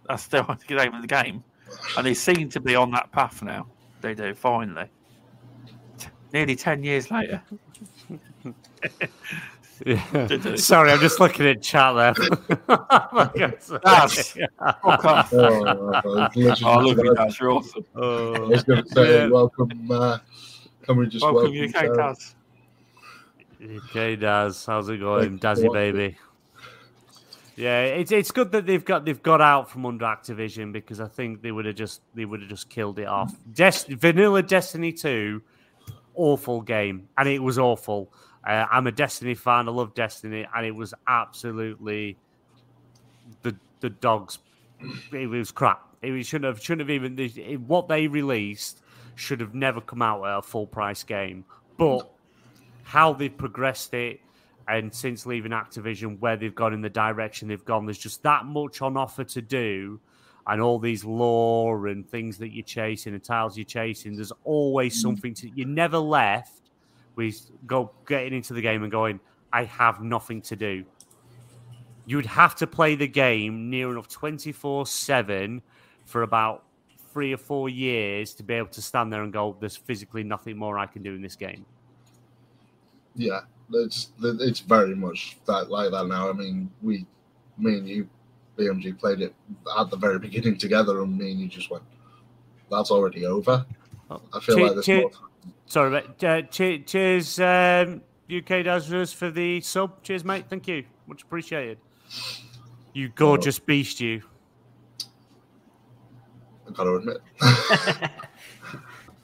That's 0.07 0.27
the 0.27 0.41
name 0.69 0.93
of 0.93 1.01
the 1.01 1.07
game. 1.07 1.43
and 1.97 2.05
they 2.05 2.13
seem 2.13 2.49
to 2.49 2.59
be 2.61 2.75
on 2.75 2.91
that 2.91 3.11
path 3.11 3.41
now. 3.43 3.67
They 4.01 4.13
do 4.13 4.33
finally. 4.33 4.85
Nearly 6.33 6.55
ten 6.55 6.83
years 6.83 7.09
later. 7.11 7.41
Yeah. 9.85 10.55
Sorry, 10.55 10.91
I'm 10.91 10.99
just 10.99 11.19
looking 11.19 11.45
at 11.47 11.61
chat 11.61 11.95
there. 11.95 12.13
That's 13.37 13.69
fuck 13.69 15.05
off. 15.05 15.33
Oh, 15.33 15.65
I 15.93 16.01
was 16.05 16.35
literally 16.35 16.55
Oh, 16.63 16.69
I 16.69 16.81
love 16.81 16.95
that. 16.97 17.37
You're 17.39 17.51
awesome. 17.51 17.85
I 17.95 17.99
Oh, 17.99 18.47
was 18.47 18.63
going 18.63 18.83
to 18.83 18.89
say, 18.89 19.17
Yeah. 19.23 19.27
welcome. 19.29 19.91
Uh, 19.91 20.17
can 20.83 20.97
we 20.97 21.07
just 21.07 21.23
Welcome, 21.23 21.53
welcome, 21.53 21.89
UK 21.91 21.95
Daz. 21.95 22.35
okay, 23.89 24.15
Daz, 24.15 24.65
how's 24.65 24.89
it 24.89 24.97
going, 24.99 25.37
Dazzy 25.39 25.65
what- 25.65 25.73
baby? 25.73 26.17
Yeah, 27.57 27.81
it's 27.81 28.11
it's 28.11 28.29
good 28.29 28.51
that 28.51 28.67
they've 28.67 28.85
got 28.85 29.03
they've 29.03 29.21
got 29.21 29.41
out 29.41 29.71
from 29.71 29.87
under 29.87 30.05
Activision 30.05 30.71
because 30.71 31.01
I 31.01 31.07
think 31.07 31.41
they 31.41 31.51
would 31.51 31.65
have 31.65 31.75
just 31.75 32.01
they 32.13 32.23
would 32.23 32.41
have 32.41 32.49
just 32.49 32.69
killed 32.69 32.99
it 32.99 33.07
off. 33.07 33.35
Vanilla 33.47 34.43
Destiny 34.43 34.93
Two, 34.93 35.41
awful 36.13 36.61
game, 36.61 37.09
and 37.17 37.27
it 37.27 37.39
was 37.39 37.57
awful. 37.57 38.13
Uh, 38.45 38.65
I'm 38.71 38.85
a 38.85 38.91
Destiny 38.91 39.33
fan. 39.33 39.67
I 39.67 39.71
love 39.71 39.95
Destiny, 39.95 40.45
and 40.55 40.65
it 40.67 40.75
was 40.75 40.93
absolutely 41.07 42.15
the 43.41 43.55
the 43.79 43.89
dogs. 43.89 44.37
It 45.11 45.27
was 45.27 45.51
crap. 45.51 45.81
It 46.03 46.23
shouldn't 46.27 46.45
have 46.45 46.63
shouldn't 46.63 46.87
have 46.87 46.91
even 46.91 47.17
it, 47.17 47.59
what 47.61 47.87
they 47.87 48.07
released 48.07 48.81
should 49.15 49.39
have 49.39 49.55
never 49.55 49.81
come 49.81 50.03
out 50.03 50.23
at 50.25 50.37
a 50.37 50.41
full 50.43 50.67
price 50.67 51.01
game. 51.01 51.43
But 51.77 52.07
how 52.83 53.13
they've 53.13 53.35
progressed 53.35 53.95
it, 53.95 54.19
and 54.67 54.93
since 54.93 55.25
leaving 55.25 55.51
Activision, 55.51 56.19
where 56.19 56.35
they've 56.35 56.53
gone 56.53 56.73
in 56.73 56.81
the 56.81 56.89
direction 56.89 57.47
they've 57.47 57.63
gone, 57.63 57.85
there's 57.85 57.97
just 57.97 58.21
that 58.23 58.45
much 58.45 58.81
on 58.81 58.97
offer 58.97 59.23
to 59.23 59.41
do. 59.41 59.99
And 60.45 60.61
all 60.61 60.79
these 60.79 61.03
lore 61.03 61.87
and 61.87 62.09
things 62.09 62.37
that 62.37 62.53
you're 62.53 62.63
chasing 62.63 63.13
and 63.13 63.21
tiles 63.21 63.57
you're 63.57 63.65
chasing, 63.65 64.15
there's 64.15 64.31
always 64.45 64.97
mm. 64.97 65.01
something 65.01 65.33
to. 65.35 65.49
You're 65.53 65.67
never 65.67 65.97
left 65.97 66.71
with 67.15 67.49
go 67.65 67.91
getting 68.07 68.33
into 68.33 68.53
the 68.53 68.61
game 68.61 68.83
and 68.83 68.91
going, 68.91 69.19
I 69.51 69.65
have 69.65 70.01
nothing 70.01 70.41
to 70.43 70.55
do. 70.55 70.85
You'd 72.05 72.25
have 72.25 72.55
to 72.55 72.67
play 72.67 72.95
the 72.95 73.07
game 73.07 73.69
near 73.69 73.91
enough 73.91 74.07
24 74.07 74.85
7 74.85 75.61
for 76.05 76.23
about 76.23 76.63
three 77.11 77.33
or 77.33 77.37
four 77.37 77.67
years 77.67 78.33
to 78.35 78.43
be 78.43 78.53
able 78.53 78.69
to 78.69 78.81
stand 78.81 79.11
there 79.11 79.23
and 79.23 79.33
go, 79.33 79.57
there's 79.59 79.75
physically 79.75 80.23
nothing 80.23 80.57
more 80.57 80.77
I 80.79 80.85
can 80.85 81.03
do 81.03 81.13
in 81.13 81.21
this 81.21 81.35
game. 81.35 81.65
Yeah, 83.15 83.41
it's 83.73 84.09
it's 84.21 84.59
very 84.59 84.95
much 84.95 85.37
that 85.45 85.69
like 85.69 85.91
that 85.91 86.07
now. 86.07 86.29
I 86.29 86.33
mean, 86.33 86.71
we, 86.81 87.05
me 87.57 87.77
and 87.77 87.87
you, 87.87 88.09
BMG 88.57 88.97
played 88.97 89.21
it 89.21 89.33
at 89.77 89.89
the 89.89 89.97
very 89.97 90.19
beginning 90.19 90.57
together, 90.57 91.01
and 91.01 91.17
me 91.17 91.31
and 91.31 91.39
you 91.39 91.47
just 91.47 91.69
went, 91.69 91.83
"That's 92.71 92.91
already 92.91 93.25
over." 93.25 93.65
I 94.09 94.39
feel 94.39 94.55
Che- 94.55 94.63
like 94.63 94.73
there's 94.73 94.85
che- 94.85 95.01
more. 95.01 95.11
Sorry, 95.65 95.89
mate. 95.91 96.23
Uh, 96.23 96.41
che- 96.43 96.79
cheers, 96.79 97.39
um, 97.39 98.01
UK 98.29 98.63
Dazras, 98.63 99.13
for 99.13 99.29
the 99.29 99.59
sub. 99.61 100.01
Cheers, 100.01 100.23
mate. 100.23 100.45
Thank 100.49 100.67
you. 100.67 100.85
Much 101.07 101.23
appreciated. 101.23 101.77
You 102.93 103.09
gorgeous 103.09 103.59
beast, 103.59 103.99
you. 103.99 104.23
I 106.67 106.71
gotta 106.71 106.95
admit. 106.95 107.17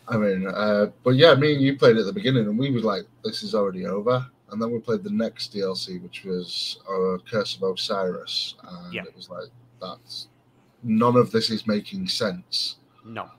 I 0.07 0.17
mean, 0.17 0.45
uh, 0.47 0.87
but 1.03 1.11
yeah, 1.15 1.33
me 1.35 1.53
and 1.53 1.61
you 1.61 1.77
played 1.77 1.97
at 1.97 2.05
the 2.05 2.13
beginning, 2.13 2.45
and 2.45 2.59
we 2.59 2.71
was 2.71 2.83
like, 2.83 3.03
"This 3.23 3.41
is 3.41 3.55
already 3.55 3.85
over." 3.85 4.25
And 4.53 4.61
then 4.61 4.71
we 4.71 4.77
played 4.79 5.03
the 5.03 5.09
next 5.09 5.53
DLC, 5.53 6.01
which 6.01 6.23
was 6.23 6.79
uh, 6.87 7.17
Curse 7.29 7.57
of 7.57 7.63
Osiris, 7.63 8.53
and 8.63 8.93
Yeah. 8.93 9.01
it 9.03 9.15
was 9.15 9.27
like, 9.29 9.49
"That's 9.81 10.27
none 10.83 11.15
of 11.17 11.31
this 11.31 11.49
is 11.49 11.65
making 11.67 12.07
sense." 12.07 12.77
No. 13.03 13.29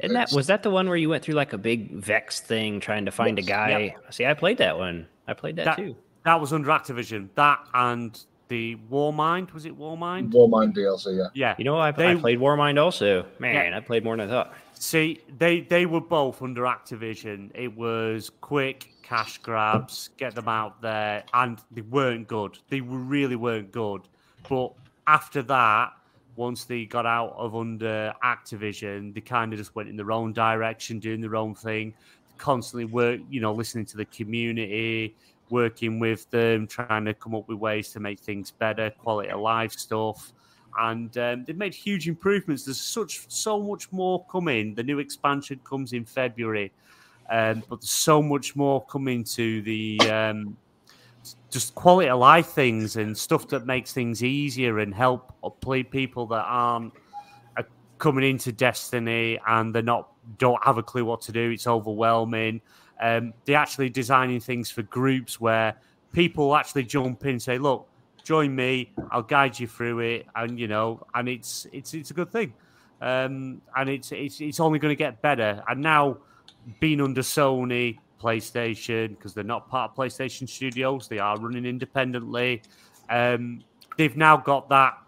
Isn't 0.00 0.14
that 0.14 0.30
was 0.32 0.46
that 0.46 0.62
the 0.62 0.70
one 0.70 0.86
where 0.88 0.96
you 0.96 1.08
went 1.08 1.24
through 1.24 1.34
like 1.34 1.52
a 1.52 1.58
big 1.58 1.90
Vex 1.92 2.38
thing 2.40 2.78
trying 2.78 3.04
to 3.06 3.10
find 3.10 3.36
Yes, 3.36 3.46
a 3.46 3.50
guy? 3.50 3.96
See, 4.10 4.26
I 4.26 4.34
played 4.34 4.58
that 4.58 4.78
one. 4.78 5.08
I 5.26 5.34
played 5.34 5.56
that, 5.56 5.64
That- 5.64 5.76
too. 5.76 5.96
That 6.24 6.40
was 6.40 6.52
under 6.52 6.68
Activision. 6.68 7.28
That 7.34 7.58
and 7.74 8.16
the 8.46 8.76
Warmind. 8.92 9.52
Was 9.52 9.64
it 9.64 9.76
Warmind? 9.76 10.30
Warmind 10.32 10.74
DLC, 10.76 11.16
yeah. 11.18 11.28
Yeah. 11.34 11.54
You 11.58 11.64
know, 11.64 11.78
I, 11.78 11.88
I 11.88 11.92
They- 11.92 12.14
played 12.16 12.38
Warmind 12.38 12.80
also. 12.80 13.26
Man, 13.40 13.74
I 13.74 13.80
played 13.80 14.04
more 14.04 14.16
than 14.16 14.28
I 14.28 14.30
thought. 14.30 14.52
See, 14.74 15.20
they 15.36 15.60
they 15.62 15.84
were 15.84 16.00
both 16.00 16.42
under 16.42 16.62
Activision. 16.62 17.50
It 17.54 17.76
was 17.76 18.30
quick 18.40 18.92
cash 19.08 19.38
grabs, 19.38 20.10
get 20.18 20.34
them 20.34 20.48
out 20.48 20.82
there, 20.82 21.24
and 21.32 21.60
they 21.70 21.80
weren't 21.80 22.28
good. 22.28 22.58
They 22.68 22.80
really 22.80 23.36
weren't 23.36 23.72
good. 23.72 24.02
But 24.48 24.72
after 25.06 25.42
that, 25.42 25.92
once 26.36 26.64
they 26.64 26.84
got 26.84 27.06
out 27.06 27.34
of 27.36 27.56
under 27.56 28.12
Activision, 28.22 29.14
they 29.14 29.20
kind 29.20 29.52
of 29.52 29.58
just 29.58 29.74
went 29.74 29.88
in 29.88 29.96
their 29.96 30.12
own 30.12 30.32
direction, 30.32 30.98
doing 30.98 31.20
their 31.20 31.36
own 31.36 31.54
thing. 31.54 31.94
Constantly 32.36 32.84
work, 32.84 33.20
you 33.30 33.40
know, 33.40 33.52
listening 33.52 33.86
to 33.86 33.96
the 33.96 34.04
community, 34.06 35.16
working 35.50 35.98
with 35.98 36.28
them, 36.30 36.66
trying 36.66 37.06
to 37.06 37.14
come 37.14 37.34
up 37.34 37.48
with 37.48 37.58
ways 37.58 37.90
to 37.92 38.00
make 38.00 38.20
things 38.20 38.50
better, 38.50 38.90
quality 38.90 39.30
of 39.30 39.40
life 39.40 39.72
stuff 39.72 40.32
and 40.80 41.16
um, 41.18 41.44
they've 41.44 41.56
made 41.56 41.74
huge 41.74 42.08
improvements. 42.08 42.64
There's 42.64 42.80
such 42.80 43.22
so 43.28 43.60
much 43.60 43.90
more 43.90 44.24
coming. 44.26 44.74
The 44.74 44.82
new 44.82 44.98
expansion 45.00 45.60
comes 45.64 45.92
in 45.92 46.04
February, 46.04 46.70
um, 47.30 47.62
but 47.68 47.80
there's 47.80 47.90
so 47.90 48.22
much 48.22 48.56
more 48.56 48.84
coming 48.86 49.24
to 49.24 49.62
the 49.62 49.98
um, 50.10 50.56
just 51.50 51.74
quality 51.74 52.08
of 52.08 52.18
life 52.18 52.48
things 52.48 52.96
and 52.96 53.16
stuff 53.16 53.48
that 53.48 53.66
makes 53.66 53.92
things 53.92 54.22
easier 54.22 54.78
and 54.78 54.94
help 54.94 55.32
play 55.60 55.82
people 55.82 56.26
that 56.26 56.44
aren't 56.46 56.92
uh, 57.56 57.62
coming 57.98 58.28
into 58.28 58.52
Destiny 58.52 59.38
and 59.46 59.74
they're 59.74 59.82
not 59.82 60.08
don't 60.36 60.62
have 60.62 60.76
a 60.78 60.82
clue 60.82 61.04
what 61.04 61.22
to 61.22 61.32
do. 61.32 61.50
It's 61.50 61.66
overwhelming. 61.66 62.60
Um, 63.00 63.32
they're 63.44 63.56
actually 63.56 63.88
designing 63.88 64.40
things 64.40 64.70
for 64.70 64.82
groups 64.82 65.40
where 65.40 65.74
people 66.12 66.54
actually 66.54 66.84
jump 66.84 67.24
in 67.24 67.30
and 67.32 67.42
say, 67.42 67.58
"Look, 67.58 67.88
join 68.24 68.54
me. 68.54 68.92
I'll 69.10 69.22
guide 69.22 69.58
you 69.58 69.66
through 69.66 70.00
it," 70.00 70.26
and 70.36 70.58
you 70.58 70.68
know, 70.68 71.06
and 71.14 71.28
it's 71.28 71.66
it's 71.72 71.94
it's 71.94 72.10
a 72.10 72.14
good 72.14 72.30
thing, 72.30 72.52
um, 73.00 73.62
and 73.76 73.88
it's 73.88 74.12
it's 74.12 74.40
it's 74.40 74.60
only 74.60 74.78
going 74.78 74.92
to 74.92 74.96
get 74.98 75.22
better. 75.22 75.62
And 75.68 75.80
now, 75.80 76.18
being 76.80 77.00
under 77.00 77.22
Sony, 77.22 77.98
PlayStation, 78.20 79.10
because 79.10 79.34
they're 79.34 79.44
not 79.44 79.68
part 79.68 79.90
of 79.90 79.96
PlayStation 79.96 80.48
Studios, 80.48 81.08
they 81.08 81.18
are 81.18 81.38
running 81.38 81.64
independently. 81.64 82.62
Um, 83.10 83.62
they've 83.96 84.16
now 84.16 84.36
got 84.36 84.68
that 84.68 84.98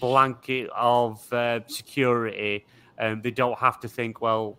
blanket 0.00 0.70
of 0.74 1.32
uh, 1.32 1.60
security, 1.66 2.66
and 2.98 3.22
they 3.22 3.30
don't 3.30 3.58
have 3.58 3.78
to 3.80 3.88
think, 3.88 4.20
well, 4.20 4.56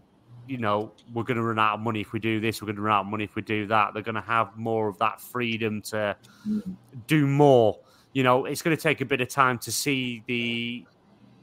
you 0.48 0.58
know, 0.58 0.92
we're 1.14 1.24
going 1.24 1.38
to 1.38 1.44
run 1.44 1.60
out 1.60 1.76
of 1.76 1.80
money 1.82 2.02
if 2.02 2.14
we 2.14 2.20
do 2.20 2.40
this, 2.40 2.62
we're 2.62 2.68
going 2.68 2.78
to 2.78 2.82
run 2.82 2.98
out 2.98 3.02
of 3.02 3.08
money 3.08 3.26
if 3.26 3.36
we 3.36 3.42
do 3.42 3.68
that. 3.68 3.94
They're 3.94 4.04
going 4.04 4.16
to 4.16 4.22
have 4.22 4.56
more 4.56 4.88
of 4.88 4.98
that 5.00 5.20
freedom 5.20 5.82
to 5.84 6.16
do 7.08 7.28
more. 7.28 7.80
You 8.14 8.24
know, 8.24 8.46
it's 8.46 8.62
going 8.62 8.76
to 8.76 8.82
take 8.82 9.02
a 9.02 9.06
bit 9.06 9.20
of 9.22 9.28
time 9.28 9.58
to 9.60 9.72
see 9.72 10.24
the, 10.26 10.86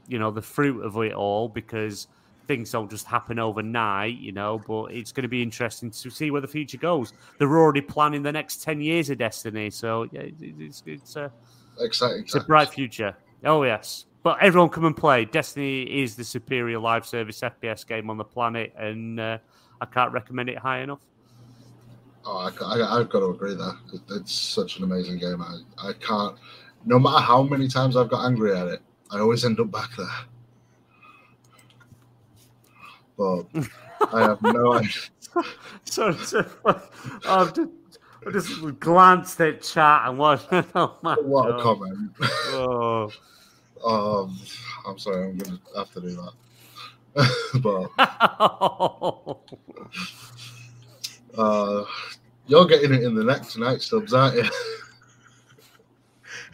you 0.09 0.19
know, 0.19 0.31
the 0.31 0.43
fruit 0.43 0.81
of 0.83 0.97
it 0.97 1.13
all 1.13 1.49
because 1.49 2.09
things 2.47 2.71
don't 2.71 2.91
just 2.91 3.07
happen 3.07 3.39
overnight, 3.39 4.19
you 4.19 4.33
know, 4.33 4.61
but 4.67 4.87
it's 4.93 5.13
going 5.13 5.23
to 5.23 5.29
be 5.29 5.43
interesting 5.43 5.91
to 5.91 6.11
see 6.11 6.31
where 6.31 6.41
the 6.41 6.49
future 6.49 6.79
goes. 6.79 7.13
They're 7.39 7.59
already 7.59 7.81
planning 7.81 8.23
the 8.23 8.33
next 8.33 8.63
10 8.63 8.81
years 8.81 9.11
of 9.11 9.19
Destiny. 9.19 9.71
So, 9.71 10.07
yeah, 10.13 10.21
it- 10.23 10.35
it's, 10.41 10.83
it's, 10.87 11.17
a, 11.17 11.33
Exciting. 11.81 12.23
it's 12.25 12.35
a 12.35 12.41
bright 12.41 12.69
future. 12.69 13.17
Oh, 13.45 13.63
yes. 13.65 14.07
But 14.23 14.39
everyone 14.43 14.71
come 14.71 14.85
and 14.87 14.97
play. 14.97 15.25
Destiny 15.27 15.83
is 15.83 16.17
the 16.17 16.25
superior 16.25 16.79
live 16.79 17.05
service 17.07 17.41
FPS 17.41 17.87
game 17.87 18.09
on 18.09 18.17
the 18.17 18.25
planet, 18.25 18.73
and 18.77 19.21
uh, 19.21 19.39
I 19.81 19.87
can't 19.87 20.13
recommend 20.13 20.49
it 20.49 20.57
high 20.59 20.81
enough. 20.81 21.01
Oh, 22.25 22.39
I, 22.39 22.65
I, 22.65 23.01
I've 23.01 23.11
got 23.11 23.21
to 23.21 23.27
agree 23.27 23.55
there. 23.55 23.75
It, 23.93 24.01
it's 24.13 24.33
such 24.33 24.79
an 24.79 24.85
amazing 24.85 25.19
game. 25.19 25.43
I, 25.43 25.59
I 25.89 25.93
can't, 25.95 26.37
no 26.87 26.99
matter 26.99 27.21
how 27.23 27.43
many 27.43 27.69
times 27.69 27.97
I've 27.99 28.09
got 28.09 28.25
angry 28.25 28.57
at 28.57 28.67
it, 28.67 28.81
I 29.11 29.19
always 29.19 29.45
end 29.45 29.61
up 29.61 29.71
back 29.71 29.91
there. 29.99 30.07
But 33.17 33.47
I 34.13 34.21
have 34.23 34.43
no 34.43 34.75
idea. 34.79 34.91
So, 35.85 36.13
so 36.13 36.47
I've 37.27 37.55
just, 37.55 37.71
I 38.27 38.31
just 38.31 38.81
glanced 38.81 39.41
at 39.41 39.63
chat 39.63 40.03
and 40.07 40.19
what? 40.19 40.47
Oh 40.75 40.97
my 41.03 41.15
What 41.17 41.59
a 41.59 41.63
comment. 41.63 42.11
Oh. 42.21 43.11
Um, 43.85 44.39
I'm 44.87 44.99
sorry, 44.99 45.25
I'm 45.29 45.37
going 45.37 45.59
to 45.59 45.79
have 45.79 45.93
to 45.93 46.01
do 46.01 46.17
that. 46.17 46.33
but 47.63 47.91
uh, 51.39 51.85
you're 52.47 52.67
getting 52.67 52.95
it 52.95 53.03
in 53.03 53.15
the 53.15 53.23
neck 53.23 53.43
tonight, 53.43 53.79
Stubz, 53.79 54.13
aren't 54.13 54.37
you? 54.37 54.51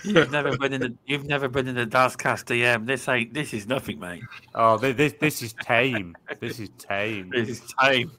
You've 0.04 0.30
never 0.30 0.56
been 0.56 0.72
in 0.72 0.80
the 0.80 0.94
you've 1.06 1.26
never 1.26 1.48
been 1.48 1.68
in 1.68 1.74
the 1.74 1.86
Dazcast 1.86 2.44
DM. 2.46 2.86
This 2.86 3.08
ain't 3.08 3.34
this 3.34 3.52
is 3.52 3.66
nothing, 3.66 3.98
mate. 4.00 4.22
oh, 4.54 4.78
thi- 4.78 4.92
this 4.92 5.14
this 5.20 5.42
is 5.42 5.52
tame. 5.54 6.16
This 6.40 6.58
is 6.60 6.70
tame. 6.78 7.30
This 7.34 7.48
is 7.48 7.62
tame. 7.80 8.10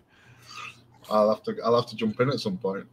I'll 1.09 1.29
have 1.33 1.43
to 1.43 1.55
I'll 1.63 1.75
have 1.75 1.89
to 1.89 1.95
jump 1.95 2.19
in 2.19 2.29
at 2.29 2.39
some 2.39 2.57
point. 2.57 2.85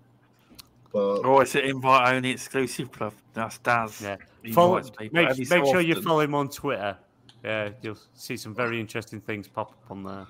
But 0.92 1.20
Oh, 1.24 1.40
it's 1.40 1.54
an 1.54 1.64
invite 1.64 2.14
only 2.14 2.30
exclusive 2.30 2.90
club. 2.90 3.12
That's 3.34 3.58
Daz. 3.58 4.00
Yeah. 4.00 4.16
He 4.42 4.52
Follow, 4.52 4.80
make 5.12 5.28
every 5.28 5.44
make 5.44 5.46
so 5.46 5.64
sure 5.64 5.80
you 5.80 6.00
follow 6.00 6.20
him 6.20 6.34
on 6.34 6.48
Twitter. 6.48 6.96
Yeah, 7.44 7.70
you'll 7.82 7.98
see 8.14 8.36
some 8.36 8.54
very 8.54 8.80
interesting 8.80 9.20
things 9.20 9.46
pop 9.46 9.70
up 9.72 9.90
on 9.90 10.02
there. 10.02 10.26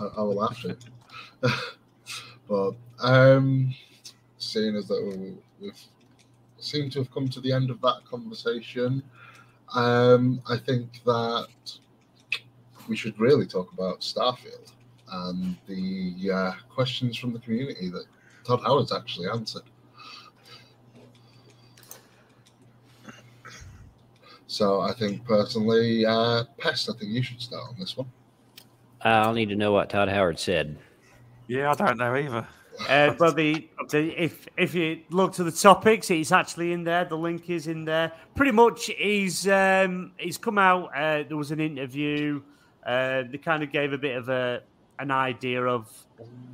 I, 0.00 0.04
I 0.20 0.22
will 0.22 0.46
have 0.48 0.60
to. 0.62 0.76
but 2.48 2.72
um, 3.00 3.74
seeing 4.38 4.74
as 4.76 4.88
that 4.88 5.02
we- 5.04 5.36
we've 5.60 5.78
seemed 6.58 6.92
to 6.92 6.98
have 7.00 7.10
come 7.12 7.28
to 7.28 7.40
the 7.40 7.52
end 7.52 7.70
of 7.70 7.80
that 7.82 8.00
conversation, 8.08 9.02
um, 9.74 10.40
I 10.48 10.56
think 10.56 11.02
that 11.04 11.48
we 12.88 12.96
should 12.96 13.18
really 13.18 13.46
talk 13.46 13.72
about 13.72 14.00
Starfield 14.00 14.72
and 15.10 15.56
the 15.66 16.30
uh, 16.32 16.52
questions 16.68 17.16
from 17.16 17.32
the 17.32 17.38
community 17.38 17.88
that 17.90 18.04
Todd 18.44 18.60
Howard's 18.62 18.92
actually 18.92 19.28
answered. 19.28 19.62
So 24.46 24.80
I 24.80 24.92
think 24.94 25.24
personally, 25.26 26.06
uh, 26.06 26.44
Pest, 26.56 26.88
I 26.88 26.94
think 26.98 27.12
you 27.12 27.22
should 27.22 27.40
start 27.40 27.68
on 27.68 27.76
this 27.78 27.96
one. 27.96 28.10
I'll 29.02 29.34
need 29.34 29.50
to 29.50 29.56
know 29.56 29.72
what 29.72 29.90
Todd 29.90 30.08
Howard 30.08 30.38
said. 30.38 30.78
Yeah, 31.46 31.70
I 31.70 31.74
don't 31.74 31.98
know 31.98 32.16
either. 32.16 32.46
Uh, 32.88 33.14
well, 33.18 33.32
the, 33.32 33.68
the 33.90 34.22
if 34.22 34.46
if 34.56 34.74
you 34.74 35.00
look 35.10 35.32
to 35.32 35.44
the 35.44 35.50
topics, 35.50 36.10
it's 36.10 36.32
actually 36.32 36.72
in 36.72 36.84
there. 36.84 37.04
The 37.04 37.16
link 37.16 37.50
is 37.50 37.66
in 37.66 37.84
there. 37.84 38.12
Pretty 38.34 38.52
much, 38.52 38.86
he's 38.86 39.48
um, 39.48 40.12
he's 40.16 40.38
come 40.38 40.58
out. 40.58 40.90
Uh, 40.94 41.24
there 41.26 41.36
was 41.36 41.50
an 41.50 41.60
interview. 41.60 42.40
Uh, 42.86 43.24
they 43.30 43.38
kind 43.38 43.62
of 43.62 43.72
gave 43.72 43.92
a 43.92 43.98
bit 43.98 44.16
of 44.16 44.28
a 44.28 44.62
an 45.00 45.10
idea 45.10 45.62
of 45.62 45.92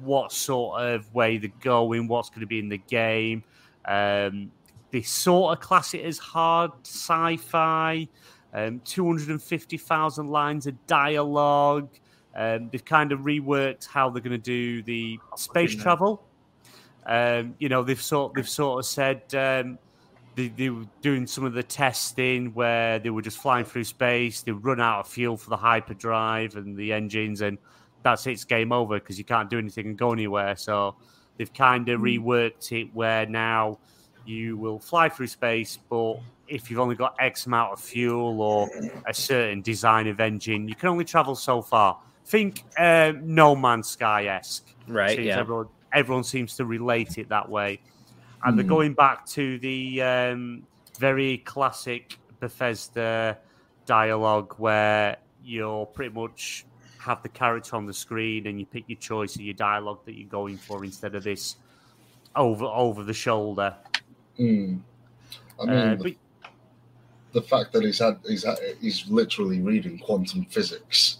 what 0.02 0.32
sort 0.32 0.80
of 0.80 1.14
way 1.14 1.38
they're 1.38 1.50
going, 1.60 2.08
what's 2.08 2.30
going 2.30 2.40
to 2.40 2.46
be 2.46 2.58
in 2.58 2.68
the 2.68 2.78
game. 2.78 3.42
Um, 3.84 4.50
they 4.90 5.02
sort 5.02 5.56
of 5.56 5.62
class 5.62 5.94
it 5.94 6.04
as 6.04 6.18
hard 6.18 6.70
sci-fi. 6.84 8.08
Um, 8.52 8.80
Two 8.84 9.06
hundred 9.06 9.28
and 9.28 9.42
fifty 9.42 9.76
thousand 9.76 10.30
lines 10.30 10.66
of 10.66 10.86
dialogue. 10.86 11.88
Um, 12.36 12.68
they've 12.70 12.84
kind 12.84 13.12
of 13.12 13.20
reworked 13.20 13.86
how 13.86 14.10
they're 14.10 14.22
going 14.22 14.32
to 14.32 14.38
do 14.38 14.82
the 14.82 15.18
space 15.36 15.74
travel. 15.74 16.22
Um, 17.06 17.54
you 17.58 17.68
know, 17.68 17.82
they've 17.82 18.00
sort 18.00 18.34
they've 18.34 18.48
sort 18.48 18.80
of 18.80 18.86
said 18.86 19.22
um, 19.34 19.78
they, 20.34 20.48
they 20.48 20.70
were 20.70 20.86
doing 21.00 21.26
some 21.26 21.44
of 21.44 21.52
the 21.52 21.62
testing 21.62 22.52
where 22.54 22.98
they 22.98 23.10
were 23.10 23.22
just 23.22 23.38
flying 23.38 23.64
through 23.64 23.84
space. 23.84 24.42
They 24.42 24.52
run 24.52 24.80
out 24.80 25.00
of 25.00 25.08
fuel 25.08 25.36
for 25.36 25.50
the 25.50 25.56
hyperdrive 25.56 26.56
and 26.56 26.76
the 26.76 26.92
engines, 26.92 27.40
and 27.40 27.58
that's 28.02 28.26
it, 28.26 28.32
it's 28.32 28.44
game 28.44 28.72
over 28.72 28.98
because 28.98 29.18
you 29.18 29.24
can't 29.24 29.48
do 29.48 29.58
anything 29.58 29.86
and 29.86 29.98
go 29.98 30.12
anywhere. 30.12 30.56
So 30.56 30.96
they've 31.36 31.52
kind 31.52 31.88
of 31.88 32.00
reworked 32.00 32.72
it 32.72 32.92
where 32.94 33.26
now 33.26 33.78
you 34.26 34.56
will 34.56 34.78
fly 34.78 35.08
through 35.08 35.26
space, 35.26 35.78
but 35.88 36.16
if 36.48 36.70
you've 36.70 36.80
only 36.80 36.94
got 36.94 37.14
X 37.18 37.46
amount 37.46 37.72
of 37.72 37.80
fuel 37.80 38.40
or 38.40 38.68
a 39.06 39.14
certain 39.14 39.62
design 39.62 40.06
of 40.06 40.20
engine, 40.20 40.68
you 40.68 40.74
can 40.74 40.88
only 40.88 41.04
travel 41.04 41.34
so 41.34 41.62
far. 41.62 41.98
Think 42.26 42.62
uh, 42.78 43.12
No 43.22 43.54
Man's 43.54 43.88
Sky 43.88 44.26
esque. 44.26 44.66
Right, 44.88 45.16
Seems 45.16 45.26
yeah. 45.26 45.38
Everyone, 45.38 45.68
everyone 45.92 46.24
seems 46.24 46.56
to 46.56 46.64
relate 46.64 47.18
it 47.18 47.28
that 47.28 47.48
way. 47.48 47.80
And 48.44 48.58
they're 48.58 48.64
Hmm. 48.64 48.68
going 48.70 48.94
back 48.94 49.26
to 49.28 49.58
the 49.58 50.02
um, 50.02 50.66
very 50.98 51.38
classic 51.38 52.18
Bethesda 52.40 53.38
dialogue 53.86 54.54
where 54.58 55.16
you'll 55.42 55.86
pretty 55.86 56.14
much 56.14 56.64
have 56.98 57.22
the 57.22 57.28
character 57.28 57.76
on 57.76 57.84
the 57.86 57.92
screen 57.92 58.46
and 58.46 58.58
you 58.58 58.64
pick 58.66 58.84
your 58.88 58.98
choice 58.98 59.34
of 59.36 59.42
your 59.42 59.54
dialogue 59.54 60.00
that 60.06 60.14
you're 60.14 60.28
going 60.28 60.56
for 60.56 60.84
instead 60.84 61.14
of 61.14 61.22
this 61.22 61.56
over 62.34 62.64
over 62.64 63.02
the 63.04 63.12
shoulder. 63.14 63.74
Mm. 64.38 64.80
I 65.60 65.64
mean, 65.66 65.74
Uh, 65.76 65.94
the, 65.96 66.02
but 66.02 66.12
the 67.32 67.42
fact 67.42 67.72
that 67.72 67.84
he's 67.84 67.98
had 67.98 68.18
he's 68.26 68.44
had, 68.44 68.56
he's 68.80 69.06
literally 69.08 69.60
reading 69.60 69.98
quantum 69.98 70.44
physics 70.46 71.18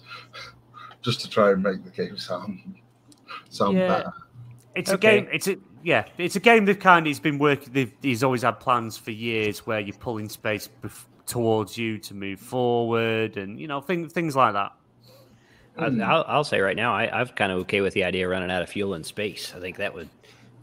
just 1.05 1.21
to 1.21 1.29
try 1.31 1.53
and 1.53 1.63
make 1.63 1.85
the 1.85 1.91
game 1.91 2.17
sound 2.17 2.61
sound 3.51 3.77
Yeah. 3.79 3.89
better. 3.89 4.13
It's 4.75 4.91
Okay. 4.91 5.19
a 5.19 5.21
game. 5.21 5.31
It's 5.33 5.47
a 5.47 5.57
yeah. 5.85 6.05
It's 6.19 6.35
a 6.35 6.41
game 6.41 6.65
that 6.65 6.81
kind 6.81 7.07
of 7.07 7.09
he's 7.11 7.21
been 7.21 7.39
working. 7.39 7.73
They've, 7.73 7.93
he's 8.03 8.25
always 8.25 8.43
had 8.43 8.59
plans 8.59 8.97
for 8.97 9.11
years 9.13 9.67
where 9.67 9.79
you're 9.81 9.97
pulling 9.97 10.29
space 10.29 10.69
bef- 10.83 11.05
towards 11.27 11.79
you 11.79 11.99
to 11.99 12.15
move 12.15 12.41
forward, 12.41 13.37
and 13.37 13.61
you 13.61 13.69
know 13.69 13.81
things 13.81 14.13
things 14.13 14.35
like 14.35 14.55
that. 14.55 14.73
I, 15.77 15.87
I'll, 15.87 16.25
I'll 16.29 16.45
say 16.45 16.61
right 16.61 16.77
now, 16.77 16.95
I, 16.95 17.21
I'm 17.21 17.29
kind 17.29 17.51
of 17.53 17.59
okay 17.61 17.81
with 17.81 17.95
the 17.95 18.05
idea 18.05 18.27
of 18.27 18.31
running 18.31 18.51
out 18.51 18.63
of 18.63 18.69
fuel 18.69 18.95
in 18.95 19.03
space. 19.05 19.53
I 19.57 19.61
think 19.61 19.77
that 19.79 19.93
would 19.93 20.09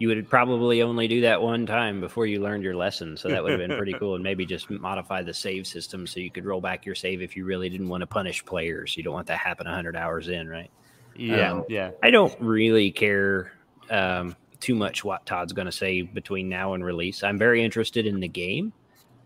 you 0.01 0.07
would 0.07 0.27
probably 0.27 0.81
only 0.81 1.07
do 1.07 1.21
that 1.21 1.39
one 1.39 1.63
time 1.67 2.01
before 2.01 2.25
you 2.25 2.41
learned 2.41 2.63
your 2.63 2.75
lesson. 2.75 3.15
So 3.15 3.29
that 3.29 3.43
would 3.43 3.51
have 3.51 3.59
been 3.59 3.77
pretty 3.77 3.93
cool. 3.99 4.15
And 4.15 4.23
maybe 4.23 4.47
just 4.47 4.67
modify 4.67 5.21
the 5.21 5.31
save 5.31 5.67
system 5.67 6.07
so 6.07 6.19
you 6.19 6.31
could 6.31 6.43
roll 6.43 6.59
back 6.59 6.87
your 6.87 6.95
save 6.95 7.21
if 7.21 7.37
you 7.37 7.45
really 7.45 7.69
didn't 7.69 7.87
want 7.87 8.01
to 8.01 8.07
punish 8.07 8.43
players. 8.43 8.97
You 8.97 9.03
don't 9.03 9.13
want 9.13 9.27
that 9.27 9.33
to 9.33 9.37
happen 9.37 9.67
100 9.67 9.95
hours 9.95 10.27
in, 10.27 10.49
right? 10.49 10.71
Yeah, 11.15 11.51
Um, 11.51 11.65
yeah. 11.69 11.91
I 12.01 12.09
don't 12.09 12.35
really 12.41 12.89
care 12.89 13.51
um, 13.91 14.35
too 14.59 14.73
much 14.73 15.03
what 15.03 15.23
Todd's 15.27 15.53
going 15.53 15.67
to 15.67 15.71
say 15.71 16.01
between 16.01 16.49
now 16.49 16.73
and 16.73 16.83
release. 16.83 17.21
I'm 17.21 17.37
very 17.37 17.63
interested 17.63 18.07
in 18.07 18.19
the 18.19 18.27
game, 18.27 18.73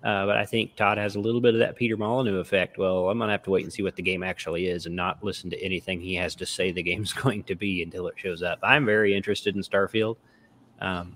uh, 0.04 0.26
but 0.26 0.36
I 0.36 0.44
think 0.44 0.76
Todd 0.76 0.98
has 0.98 1.16
a 1.16 1.22
little 1.22 1.40
bit 1.40 1.54
of 1.54 1.62
that 1.62 1.78
Peter 1.78 1.96
Molyneux 1.96 2.42
effect. 2.42 2.78
Well, 2.78 3.10
I'm 3.10 3.18
going 3.18 3.30
to 3.30 3.32
have 3.32 3.44
to 3.44 3.50
wait 3.50 3.64
and 3.64 3.72
see 3.72 3.82
what 3.82 3.96
the 3.96 4.04
game 4.04 4.24
actually 4.24 4.68
is 4.68 4.88
and 4.88 4.96
not 4.98 5.24
listen 5.24 5.50
to 5.52 5.64
anything 5.64 6.02
he 6.02 6.16
has 6.16 6.36
to 6.36 6.46
say 6.46 6.74
the 6.74 6.84
game's 6.92 7.14
going 7.14 7.44
to 7.44 7.56
be 7.56 7.82
until 7.82 8.08
it 8.08 8.16
shows 8.18 8.44
up. 8.44 8.60
I'm 8.62 8.86
very 8.86 9.16
interested 9.16 9.56
in 9.56 9.62
Starfield, 9.62 10.18
um, 10.82 11.16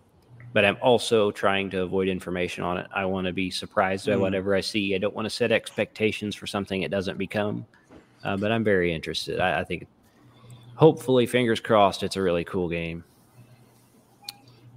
but 0.53 0.65
I'm 0.65 0.77
also 0.81 1.29
trying 1.31 1.69
to 1.71 1.83
avoid 1.83 2.07
information 2.07 2.63
on 2.63 2.77
it. 2.77 2.87
I 2.93 3.05
want 3.05 3.27
to 3.27 3.33
be 3.33 3.51
surprised 3.51 4.07
by 4.07 4.13
Mm. 4.13 4.21
whatever 4.21 4.55
I 4.55 4.61
see. 4.61 4.95
I 4.95 4.97
don't 4.97 5.13
want 5.15 5.25
to 5.27 5.29
set 5.29 5.51
expectations 5.51 6.35
for 6.35 6.47
something 6.47 6.81
it 6.81 6.89
doesn't 6.91 7.17
become. 7.17 7.65
Uh, 8.23 8.35
but 8.35 8.51
I'm 8.51 8.63
very 8.63 8.93
interested. 8.93 9.39
I, 9.39 9.59
I 9.61 9.63
think 9.63 9.87
hopefully, 10.75 11.25
fingers 11.25 11.59
crossed, 11.59 12.03
it's 12.03 12.15
a 12.15 12.21
really 12.21 12.43
cool 12.43 12.67
game. 12.67 13.03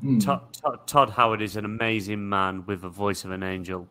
Hmm. 0.01 0.18
Todd, 0.18 0.43
Todd, 0.53 0.87
Todd 0.87 1.11
Howard 1.11 1.43
is 1.43 1.57
an 1.57 1.64
amazing 1.64 2.28
man 2.28 2.64
with 2.67 2.83
the 2.83 2.88
voice 2.88 3.25
of 3.25 3.30
an 3.30 3.42
angel. 3.42 3.88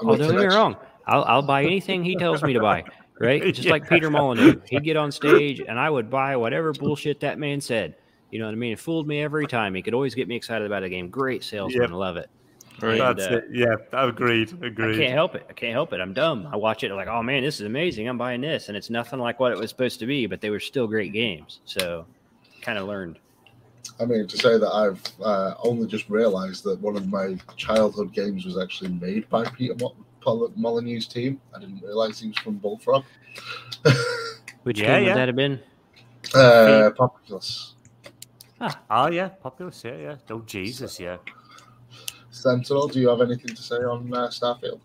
And 0.00 0.10
Oh, 0.10 0.16
don't 0.16 0.32
get 0.36 0.48
me 0.48 0.54
wrong. 0.54 0.76
I'll, 1.06 1.24
I'll 1.24 1.42
buy 1.42 1.64
anything 1.64 2.04
he 2.04 2.16
tells 2.16 2.42
me 2.42 2.52
to 2.54 2.60
buy, 2.60 2.84
right? 3.20 3.42
Just 3.54 3.66
Yeah. 3.66 3.72
like 3.72 3.88
Peter 3.88 4.10
Molyneux. 4.10 4.60
He'd 4.68 4.84
get 4.84 4.96
on 4.96 5.10
stage 5.12 5.60
and 5.60 5.78
I 5.78 5.88
would 5.90 6.10
buy 6.10 6.36
whatever 6.36 6.72
bullshit 6.72 7.20
that 7.20 7.38
man 7.38 7.60
said. 7.60 7.96
You 8.34 8.40
know 8.40 8.46
what 8.46 8.52
I 8.52 8.56
mean? 8.56 8.72
It 8.72 8.80
fooled 8.80 9.06
me 9.06 9.22
every 9.22 9.46
time. 9.46 9.76
He 9.76 9.80
could 9.80 9.94
always 9.94 10.12
get 10.12 10.26
me 10.26 10.34
excited 10.34 10.66
about 10.66 10.82
a 10.82 10.88
game. 10.88 11.08
Great 11.08 11.44
salesman. 11.44 11.82
Yep. 11.82 11.90
Love 11.92 12.16
it. 12.16 12.28
Right. 12.82 13.00
And, 13.00 13.16
That's 13.20 13.30
uh, 13.30 13.36
it. 13.36 13.44
Yeah, 13.52 13.76
agreed. 13.92 14.52
I 14.60 14.66
Agreed. 14.66 14.96
can't 14.98 15.12
help 15.12 15.36
it. 15.36 15.46
I 15.48 15.52
can't 15.52 15.72
help 15.72 15.92
it. 15.92 16.00
I'm 16.00 16.12
dumb. 16.12 16.48
I 16.52 16.56
watch 16.56 16.82
it 16.82 16.92
like, 16.92 17.06
oh 17.06 17.22
man, 17.22 17.44
this 17.44 17.60
is 17.60 17.66
amazing. 17.66 18.08
I'm 18.08 18.18
buying 18.18 18.40
this. 18.40 18.66
And 18.66 18.76
it's 18.76 18.90
nothing 18.90 19.20
like 19.20 19.38
what 19.38 19.52
it 19.52 19.58
was 19.58 19.70
supposed 19.70 20.00
to 20.00 20.06
be, 20.06 20.26
but 20.26 20.40
they 20.40 20.50
were 20.50 20.58
still 20.58 20.88
great 20.88 21.12
games. 21.12 21.60
So 21.64 22.06
kind 22.60 22.76
of 22.76 22.88
learned. 22.88 23.20
I 24.00 24.04
mean, 24.04 24.26
to 24.26 24.36
say 24.36 24.58
that 24.58 24.68
I've 24.68 25.00
uh, 25.24 25.54
only 25.62 25.86
just 25.86 26.10
realised 26.10 26.64
that 26.64 26.80
one 26.80 26.96
of 26.96 27.06
my 27.06 27.36
childhood 27.56 28.12
games 28.12 28.44
was 28.44 28.58
actually 28.58 28.90
made 28.94 29.28
by 29.28 29.44
Peter 29.44 29.76
Mo- 29.78 29.94
Molyneux's 30.58 31.06
team. 31.06 31.40
I 31.54 31.60
didn't 31.60 31.82
realise 31.84 32.18
he 32.18 32.26
was 32.26 32.38
from 32.38 32.54
Bullfrog. 32.56 33.04
Which 34.64 34.80
Yeah, 34.80 34.86
game 34.98 35.04
yeah. 35.04 35.10
would 35.10 35.20
that 35.20 35.28
have 35.28 35.36
been? 35.36 35.60
uh, 36.34 36.90
Populous. 36.96 37.73
Oh 38.90 39.08
yeah, 39.10 39.28
populous. 39.28 39.82
Yeah, 39.84 39.96
yeah. 39.96 40.16
Oh 40.30 40.40
Jesus, 40.40 41.00
yeah. 41.00 41.18
Sentinel, 42.30 42.88
do 42.88 43.00
you 43.00 43.08
have 43.08 43.20
anything 43.20 43.54
to 43.54 43.62
say 43.62 43.76
on 43.76 44.12
uh, 44.12 44.28
Starfield? 44.28 44.80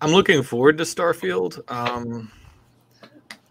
I'm 0.00 0.10
looking 0.10 0.42
forward 0.42 0.78
to 0.78 0.84
Starfield. 0.84 1.60
Um, 1.70 2.30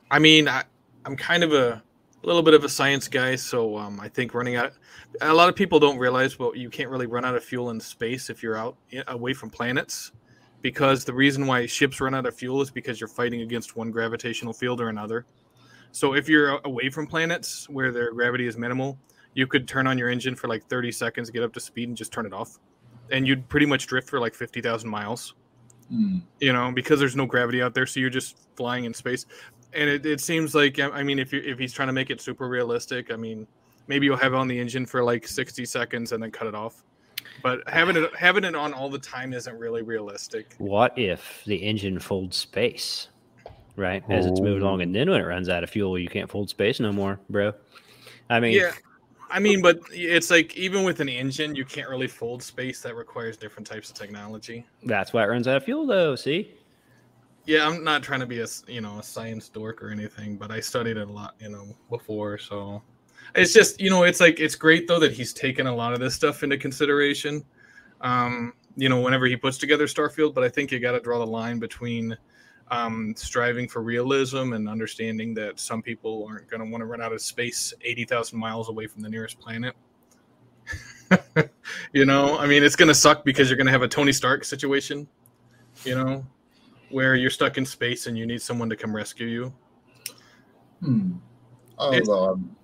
I 0.10 0.18
mean, 0.18 0.48
I, 0.48 0.64
I'm 1.06 1.16
kind 1.16 1.44
of 1.44 1.54
a, 1.54 1.84
a 2.24 2.28
little 2.28 2.42
bit 2.42 2.56
of 2.56 2.64
a 2.64 2.70
science 2.70 3.08
guy, 3.08 3.36
so 3.36 3.78
um, 3.78 4.00
I 4.00 4.10
think 4.10 4.34
running 4.34 4.56
out. 4.56 4.74
A 5.22 5.34
lot 5.34 5.50
of 5.50 5.56
people 5.56 5.80
don't 5.80 6.00
realize, 6.00 6.40
well, 6.40 6.56
you 6.56 6.70
can't 6.70 6.90
really 6.90 7.06
run 7.06 7.26
out 7.26 7.36
of 7.36 7.44
fuel 7.44 7.70
in 7.70 7.80
space 7.80 8.30
if 8.30 8.42
you're 8.42 8.58
out 8.58 8.78
away 9.08 9.34
from 9.34 9.52
planets, 9.52 10.12
because 10.62 11.06
the 11.06 11.14
reason 11.14 11.46
why 11.46 11.68
ships 11.68 12.02
run 12.02 12.16
out 12.16 12.26
of 12.26 12.36
fuel 12.36 12.62
is 12.62 12.72
because 12.72 13.00
you're 13.00 13.08
fighting 13.08 13.42
against 13.42 13.76
one 13.76 13.92
gravitational 13.92 14.54
field 14.54 14.82
or 14.82 14.90
another. 14.90 15.26
So 15.92 16.14
if 16.14 16.28
you're 16.28 16.60
away 16.66 16.90
from 16.90 17.08
planets 17.08 17.70
where 17.70 17.92
their 17.92 18.12
gravity 18.12 18.48
is 18.48 18.58
minimal, 18.58 18.98
you 19.34 19.48
could 19.48 19.68
turn 19.68 19.88
on 19.88 19.98
your 19.98 20.10
engine 20.10 20.36
for 20.36 20.48
like 20.48 20.66
30 20.68 20.92
seconds, 20.92 21.30
get 21.30 21.44
up 21.44 21.54
to 21.54 21.60
speed, 21.60 21.88
and 21.90 21.98
just 21.98 22.12
turn 22.12 22.26
it 22.26 22.34
off, 22.34 22.60
and 23.12 23.28
you'd 23.28 23.48
pretty 23.50 23.66
much 23.66 23.88
drift 23.88 24.10
for 24.10 24.20
like 24.20 24.34
50,000 24.34 24.90
miles 24.90 25.34
Hmm. 25.90 26.20
you 26.40 26.54
know, 26.54 26.72
because 26.72 27.00
there's 27.00 27.16
no 27.16 27.26
gravity 27.26 27.64
out 27.64 27.74
there, 27.74 27.88
so 27.88 28.00
you're 28.00 28.12
just 28.12 28.38
flying 28.56 28.86
in 28.86 28.94
space. 28.94 29.26
And 29.74 29.90
it, 29.90 30.06
it 30.06 30.22
seems 30.22 30.54
like, 30.54 30.80
I 30.80 31.02
mean, 31.02 31.18
if 31.18 31.34
you 31.34 31.42
if 31.44 31.58
he's 31.58 31.74
trying 31.74 31.88
to 31.88 31.94
make 31.94 32.12
it 32.12 32.22
super 32.22 32.48
realistic, 32.48 33.12
I 33.12 33.16
mean, 33.16 33.48
maybe 33.88 34.06
you'll 34.06 34.18
have 34.18 34.34
it 34.34 34.38
on 34.38 34.48
the 34.48 34.60
engine 34.60 34.86
for 34.86 35.04
like 35.04 35.28
60 35.28 35.66
seconds 35.66 36.12
and 36.12 36.22
then 36.22 36.30
cut 36.30 36.46
it 36.46 36.54
off. 36.54 36.84
But 37.42 37.68
having 37.68 37.98
it 37.98 38.16
having 38.16 38.44
it 38.44 38.54
on 38.54 38.72
all 38.72 38.90
the 38.90 39.00
time 39.00 39.34
isn't 39.34 39.58
really 39.58 39.82
realistic. 39.82 40.54
What 40.60 40.96
if 40.96 41.42
the 41.48 41.56
engine 41.56 41.98
folds 41.98 42.38
space, 42.38 43.08
right? 43.76 44.04
As 44.10 44.28
it's 44.28 44.42
moving 44.42 44.62
along, 44.62 44.84
and 44.84 44.94
then 44.94 45.10
when 45.10 45.20
it 45.22 45.26
runs 45.26 45.50
out 45.50 45.64
of 45.64 45.72
fuel, 45.72 45.98
you 45.98 46.08
can't 46.08 46.30
fold 46.30 46.52
space 46.52 46.80
no 46.80 46.92
more, 46.92 47.20
bro. 47.32 47.54
I 48.30 48.40
mean, 48.40 48.56
Yeah, 48.56 48.74
I 49.30 49.40
mean, 49.40 49.62
but 49.62 49.80
it's 49.92 50.32
like 50.32 50.56
even 50.56 50.84
with 50.84 51.00
an 51.00 51.10
engine, 51.10 51.56
you 51.56 51.66
can't 51.66 51.90
really 51.90 52.08
fold 52.08 52.42
space. 52.42 52.82
That 52.82 52.96
requires 52.96 53.38
different 53.38 53.68
types 53.68 53.90
of 53.90 53.96
technology. 53.96 54.66
that's 54.84 55.14
why 55.14 55.24
it 55.24 55.28
runs 55.28 55.48
out 55.48 55.58
of 55.58 55.64
fuel, 55.64 55.86
though. 55.86 56.16
See, 56.16 56.52
Yeah, 57.46 57.68
I'm 57.68 57.84
not 57.84 58.04
trying 58.04 58.20
to 58.22 58.26
be 58.26 58.40
a 58.42 58.48
you 58.68 58.82
know 58.82 59.00
a 59.00 59.04
science 59.04 59.50
dork 59.50 59.84
or 59.84 59.90
anything, 59.90 60.38
but 60.38 60.52
I 60.52 60.60
studied 60.60 60.98
it 60.98 61.08
a 61.08 61.12
lot, 61.12 61.36
you 61.40 61.50
know, 61.50 61.76
before. 61.90 62.38
So 62.38 62.82
it's 63.36 63.54
just 63.54 63.80
you 63.80 63.90
know 63.90 64.04
it's 64.04 64.20
like 64.20 64.40
it's 64.40 64.56
great 64.56 64.88
though 64.88 65.00
that 65.00 65.12
he's 65.12 65.34
taken 65.34 65.68
a 65.68 65.76
lot 65.76 65.94
of 65.94 66.00
this 66.00 66.16
stuff 66.16 66.44
into 66.44 66.58
consideration. 66.58 67.44
Um, 68.02 68.54
you 68.76 68.88
know, 68.90 69.02
whenever 69.02 69.26
he 69.26 69.36
puts 69.36 69.58
together 69.58 69.86
Starfield, 69.86 70.34
but 70.34 70.44
I 70.44 70.50
think 70.50 70.72
you 70.72 70.80
got 70.80 70.94
to 70.94 71.00
draw 71.00 71.20
the 71.20 71.28
line 71.28 71.60
between 71.60 72.18
um, 72.72 73.14
striving 73.16 73.68
for 73.68 73.82
realism 73.82 74.54
and 74.54 74.70
understanding 74.70 75.34
that 75.36 75.60
some 75.60 75.82
people 75.82 76.26
aren't 76.30 76.50
going 76.50 76.64
to 76.64 76.70
want 76.70 76.82
to 76.82 76.86
run 76.86 77.02
out 77.02 77.14
of 77.14 77.22
space 77.22 77.74
eighty 77.82 78.06
thousand 78.06 78.40
miles 78.40 78.70
away 78.70 78.88
from 78.88 79.02
the 79.02 79.10
nearest 79.10 79.40
planet. 79.40 79.76
you 81.94 82.06
know, 82.06 82.38
I 82.38 82.46
mean, 82.46 82.64
it's 82.64 82.76
going 82.76 82.88
to 82.88 82.96
suck 82.96 83.26
because 83.26 83.50
you're 83.50 83.58
going 83.58 83.66
to 83.66 83.72
have 83.72 83.82
a 83.82 83.88
Tony 83.88 84.12
Stark 84.12 84.44
situation. 84.44 85.08
You 85.86 85.96
know, 85.96 86.26
where 86.90 87.16
you're 87.16 87.30
stuck 87.30 87.58
in 87.58 87.66
space 87.66 88.08
and 88.08 88.18
you 88.18 88.26
need 88.26 88.42
someone 88.42 88.70
to 88.70 88.76
come 88.76 88.96
rescue 88.96 89.28
you. 89.28 89.54
Hmm. 90.82 91.14
Although, 91.78 92.34
um, 92.34 92.56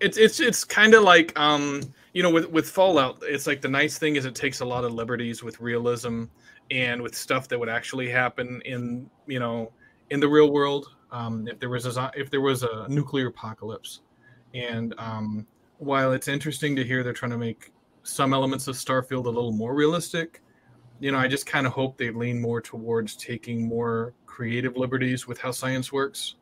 It's 0.00 0.16
it's 0.16 0.40
it's 0.40 0.64
kind 0.64 0.94
of 0.94 1.02
like 1.02 1.38
um 1.38 1.82
you 2.14 2.22
know 2.22 2.30
with 2.30 2.46
with 2.50 2.68
Fallout, 2.68 3.22
it's 3.22 3.46
like 3.46 3.60
the 3.60 3.68
nice 3.68 3.98
thing 3.98 4.16
is 4.16 4.24
it 4.24 4.34
takes 4.34 4.60
a 4.60 4.64
lot 4.64 4.84
of 4.84 4.92
liberties 4.92 5.42
with 5.42 5.60
realism 5.60 6.24
and 6.72 7.00
with 7.02 7.14
stuff 7.14 7.46
that 7.48 7.58
would 7.58 7.68
actually 7.68 8.08
happen 8.08 8.60
in 8.64 9.08
you 9.26 9.38
know 9.38 9.70
in 10.10 10.18
the 10.18 10.28
real 10.28 10.50
world. 10.50 10.96
Um, 11.12 11.46
if 11.46 11.60
there 11.60 11.68
was 11.68 11.84
a 11.86 12.10
if 12.16 12.30
there 12.30 12.40
was 12.40 12.62
a 12.62 12.86
nuclear 12.88 13.26
apocalypse, 13.28 14.00
and 14.54 14.94
um, 14.98 15.46
while 15.78 16.12
it's 16.12 16.26
interesting 16.26 16.74
to 16.76 16.82
hear 16.84 17.02
they're 17.02 17.12
trying 17.12 17.32
to 17.32 17.38
make 17.38 17.72
some 18.02 18.32
elements 18.32 18.66
of 18.66 18.74
Starfield 18.76 19.26
a 19.26 19.30
little 19.30 19.52
more 19.52 19.74
realistic, 19.74 20.40
you 21.00 21.12
know, 21.12 21.18
I 21.18 21.28
just 21.28 21.44
kind 21.46 21.66
of 21.66 21.72
hope 21.74 21.98
they 21.98 22.10
lean 22.10 22.40
more 22.40 22.60
towards 22.62 23.14
taking 23.14 23.68
more 23.68 24.14
creative 24.26 24.76
liberties 24.76 25.28
with 25.28 25.38
how 25.38 25.50
science 25.50 25.92
works. 25.92 26.36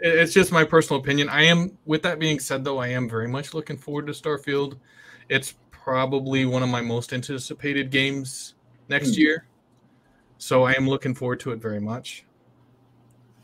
It- 0.00 0.18
It's 0.18 0.32
just 0.32 0.50
my 0.50 0.64
personal 0.64 1.00
opinion. 1.00 1.28
I 1.28 1.42
am, 1.42 1.76
with 1.84 2.02
that 2.02 2.18
being 2.18 2.40
said, 2.40 2.64
though, 2.64 2.78
I 2.78 2.88
am 2.88 3.08
very 3.08 3.28
much 3.28 3.54
looking 3.54 3.76
forward 3.76 4.06
to 4.06 4.12
Starfield. 4.12 4.78
It's 5.28 5.54
probably 5.84 6.46
one 6.46 6.62
of 6.62 6.68
my 6.70 6.80
most 6.80 7.12
anticipated 7.12 7.90
games 7.90 8.54
next 8.88 9.14
Hmm. 9.14 9.20
year. 9.20 9.46
So 10.38 10.64
I 10.64 10.72
am 10.72 10.88
looking 10.88 11.14
forward 11.14 11.40
to 11.40 11.52
it 11.52 11.60
very 11.60 11.80
much. 11.80 12.24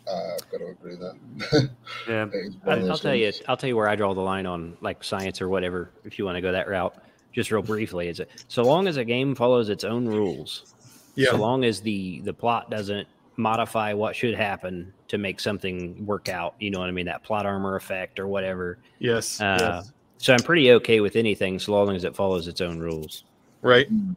uh, 0.06 0.32
I've 0.34 0.50
got 0.50 0.58
to 0.58 0.66
agree 0.68 0.96
there. 0.96 1.70
Yeah. 2.08 2.24
It 2.24 2.34
is 2.34 2.56
one 2.64 2.68
I, 2.68 2.72
of 2.78 2.82
I'll 2.82 2.88
those 2.88 3.00
tell 3.00 3.14
you. 3.14 3.32
I'll 3.46 3.56
tell 3.56 3.68
you 3.68 3.76
where 3.76 3.88
I 3.88 3.94
draw 3.94 4.12
the 4.14 4.20
line 4.22 4.44
on 4.46 4.76
like 4.80 5.04
science 5.04 5.40
or 5.40 5.48
whatever. 5.48 5.90
If 6.04 6.18
you 6.18 6.24
want 6.24 6.34
to 6.36 6.40
go 6.40 6.50
that 6.50 6.68
route, 6.68 6.96
just 7.32 7.52
real 7.52 7.62
briefly, 7.62 8.08
is 8.08 8.18
it 8.18 8.28
so 8.48 8.62
long 8.64 8.88
as 8.88 8.96
a 8.96 9.04
game 9.04 9.34
follows 9.36 9.68
its 9.68 9.84
own 9.84 10.06
rules, 10.06 10.74
Yeah. 11.14 11.30
so 11.30 11.36
long 11.36 11.62
as 11.64 11.80
the 11.80 12.20
the 12.22 12.32
plot 12.32 12.70
doesn't 12.70 13.06
modify 13.36 13.92
what 13.92 14.16
should 14.16 14.34
happen 14.34 14.92
to 15.08 15.16
make 15.18 15.38
something 15.38 16.04
work 16.04 16.28
out. 16.28 16.54
You 16.58 16.70
know 16.70 16.80
what 16.80 16.88
I 16.88 16.92
mean? 16.92 17.06
That 17.06 17.22
plot 17.22 17.46
armor 17.46 17.76
effect 17.76 18.18
or 18.18 18.26
whatever. 18.26 18.78
Yes. 18.98 19.40
Uh, 19.40 19.56
yes. 19.84 19.92
So 20.20 20.34
I'm 20.34 20.40
pretty 20.40 20.70
okay 20.72 21.00
with 21.00 21.16
anything 21.16 21.58
so 21.58 21.72
long 21.72 21.96
as 21.96 22.04
it 22.04 22.14
follows 22.14 22.46
its 22.46 22.60
own 22.60 22.78
rules. 22.78 23.24
Right. 23.62 23.88
Hmm. 23.88 24.12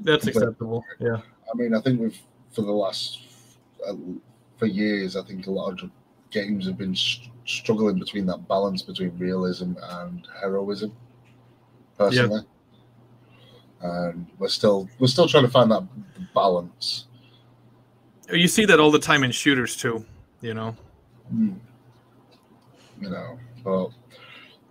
That's 0.00 0.26
acceptable. 0.26 0.82
Yeah. 0.98 1.18
I 1.52 1.56
mean, 1.56 1.74
I 1.74 1.80
think 1.82 2.00
we've 2.00 2.18
for 2.52 2.62
the 2.62 2.72
last 2.72 3.20
uh, 3.86 3.94
for 4.56 4.64
years, 4.64 5.14
I 5.14 5.22
think 5.24 5.46
a 5.46 5.50
lot 5.50 5.82
of 5.82 5.90
games 6.30 6.66
have 6.66 6.78
been 6.78 6.96
st- 6.96 7.30
struggling 7.44 7.98
between 7.98 8.24
that 8.26 8.48
balance 8.48 8.80
between 8.80 9.16
realism 9.18 9.74
and 9.82 10.26
heroism. 10.40 10.90
Personally, 11.98 12.40
and 13.82 14.26
we're 14.38 14.48
still 14.48 14.88
we're 14.98 15.06
still 15.06 15.28
trying 15.28 15.44
to 15.44 15.50
find 15.50 15.70
that 15.70 15.86
balance. 16.34 17.08
You 18.32 18.48
see 18.48 18.64
that 18.64 18.80
all 18.80 18.90
the 18.90 18.98
time 18.98 19.22
in 19.22 19.32
shooters 19.32 19.76
too. 19.76 20.06
You 20.40 20.54
know. 20.54 20.76
Hmm. 21.28 21.52
You 23.02 23.10
know, 23.10 23.38
but 23.62 23.90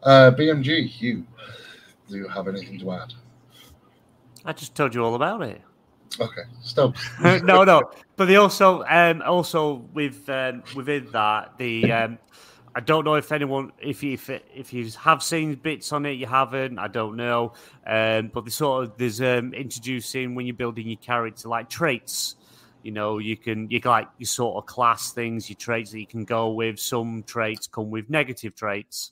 uh, 0.06 0.32
BMG, 0.32 1.02
you, 1.02 1.26
do 2.08 2.18
you 2.18 2.28
have 2.28 2.48
anything 2.48 2.80
to 2.80 2.92
add? 2.92 3.14
I 4.46 4.54
just 4.54 4.76
told 4.76 4.94
you 4.94 5.04
all 5.04 5.16
about 5.16 5.42
it. 5.42 5.62
Okay, 6.20 6.44
stop. 6.62 6.96
no, 7.22 7.64
no. 7.64 7.92
But 8.16 8.26
they 8.26 8.38
also, 8.38 8.84
um, 8.84 9.22
also 9.24 9.86
with 9.94 10.30
um, 10.30 10.64
within 10.76 11.10
that, 11.12 11.58
the 11.58 11.92
um, 11.92 12.20
I 12.76 12.80
don't 12.80 13.06
know 13.06 13.16
if 13.16 13.32
anyone, 13.32 13.72
if 13.80 14.04
you, 14.04 14.14
if 14.14 14.30
if 14.30 14.74
you 14.74 14.90
have 15.00 15.24
seen 15.24 15.56
bits 15.56 15.92
on 15.92 16.06
it, 16.06 16.12
you 16.12 16.28
haven't. 16.28 16.78
I 16.78 16.88
don't 16.88 17.16
know. 17.16 17.54
Um, 17.86 18.30
but 18.34 18.46
they 18.46 18.52
sort 18.52 18.84
of 18.84 18.98
there's 18.98 19.22
um, 19.22 19.54
introducing 19.54 20.36
when 20.36 20.46
you're 20.46 20.56
building 20.56 20.88
your 20.88 20.98
character 20.98 21.50
like 21.50 21.70
traits. 21.70 22.36
You 22.84 22.92
know, 22.92 23.18
you 23.18 23.36
can 23.36 23.70
you 23.70 23.82
can, 23.82 23.92
like 23.92 24.08
you 24.18 24.26
sort 24.26 24.58
of 24.58 24.68
class 24.68 25.12
things, 25.12 25.50
your 25.50 25.58
traits 25.58 25.92
that 25.92 26.00
you 26.00 26.08
can 26.08 26.24
go 26.24 26.52
with. 26.52 26.80
Some 26.80 27.24
traits 27.24 27.66
come 27.66 27.90
with 27.90 28.10
negative 28.10 28.56
traits. 28.56 29.12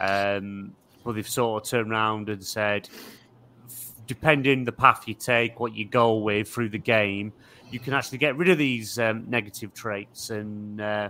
Um, 0.00 0.74
but 1.04 1.14
they've 1.14 1.28
sort 1.28 1.62
of 1.62 1.68
turned 1.68 1.92
around 1.92 2.28
and 2.28 2.44
said, 2.44 2.88
depending 4.06 4.64
the 4.64 4.72
path 4.72 5.06
you 5.06 5.14
take, 5.14 5.60
what 5.60 5.74
you 5.74 5.84
go 5.84 6.16
with 6.16 6.48
through 6.48 6.70
the 6.70 6.78
game, 6.78 7.32
you 7.70 7.78
can 7.78 7.92
actually 7.92 8.18
get 8.18 8.36
rid 8.36 8.48
of 8.48 8.58
these 8.58 8.98
um, 8.98 9.24
negative 9.28 9.74
traits 9.74 10.30
and 10.30 10.80
uh, 10.80 11.08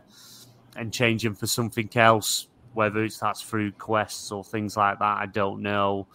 and 0.77 0.93
change 0.93 1.23
them 1.23 1.35
for 1.35 1.47
something 1.47 1.89
else. 1.95 2.49
Whether 2.73 3.05
it's 3.05 3.19
that's 3.19 3.43
through 3.43 3.73
quests 3.73 4.33
or 4.33 4.43
things 4.43 4.77
like 4.77 4.99
that, 4.99 5.19
I 5.19 5.27
don't 5.27 5.63
know. 5.63 6.09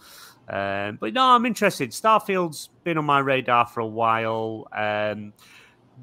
Um, 0.48 0.98
but 1.00 1.14
no, 1.14 1.24
I'm 1.24 1.46
interested. 1.46 1.90
Starfield's 1.90 2.70
been 2.84 2.98
on 2.98 3.04
my 3.04 3.20
radar 3.20 3.66
for 3.66 3.80
a 3.80 3.86
while. 3.86 4.66
Um, 4.72 5.32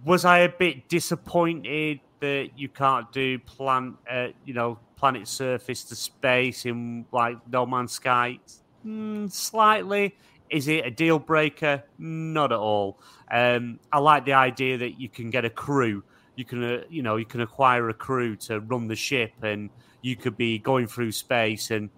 was 0.05 0.25
I 0.25 0.39
a 0.39 0.49
bit 0.49 0.87
disappointed 0.87 1.99
that 2.21 2.51
you 2.55 2.69
can't 2.69 3.11
do 3.11 3.37
plant, 3.39 3.97
uh, 4.09 4.29
you 4.45 4.53
know, 4.53 4.79
planet 4.97 5.27
surface 5.27 5.83
to 5.85 5.95
space 5.95 6.65
in 6.65 7.05
like 7.13 7.37
No 7.49 7.65
Man's 7.65 7.93
Sky? 7.93 8.39
Mm, 8.85 9.31
slightly. 9.31 10.15
Is 10.49 10.67
it 10.67 10.85
a 10.85 10.91
deal 10.91 11.19
breaker? 11.19 11.83
Not 11.97 12.51
at 12.51 12.57
all. 12.57 12.99
Um, 13.31 13.79
I 13.91 13.99
like 13.99 14.25
the 14.25 14.33
idea 14.33 14.77
that 14.77 14.99
you 14.99 15.07
can 15.07 15.29
get 15.29 15.45
a 15.45 15.49
crew. 15.49 16.03
You 16.35 16.45
can, 16.45 16.63
uh, 16.63 16.81
you 16.89 17.01
know, 17.01 17.15
you 17.15 17.25
can 17.25 17.41
acquire 17.41 17.89
a 17.89 17.93
crew 17.93 18.35
to 18.37 18.59
run 18.59 18.87
the 18.87 18.95
ship, 18.95 19.31
and 19.41 19.69
you 20.01 20.15
could 20.15 20.37
be 20.37 20.59
going 20.59 20.87
through 20.87 21.11
space 21.11 21.71
and 21.71 21.89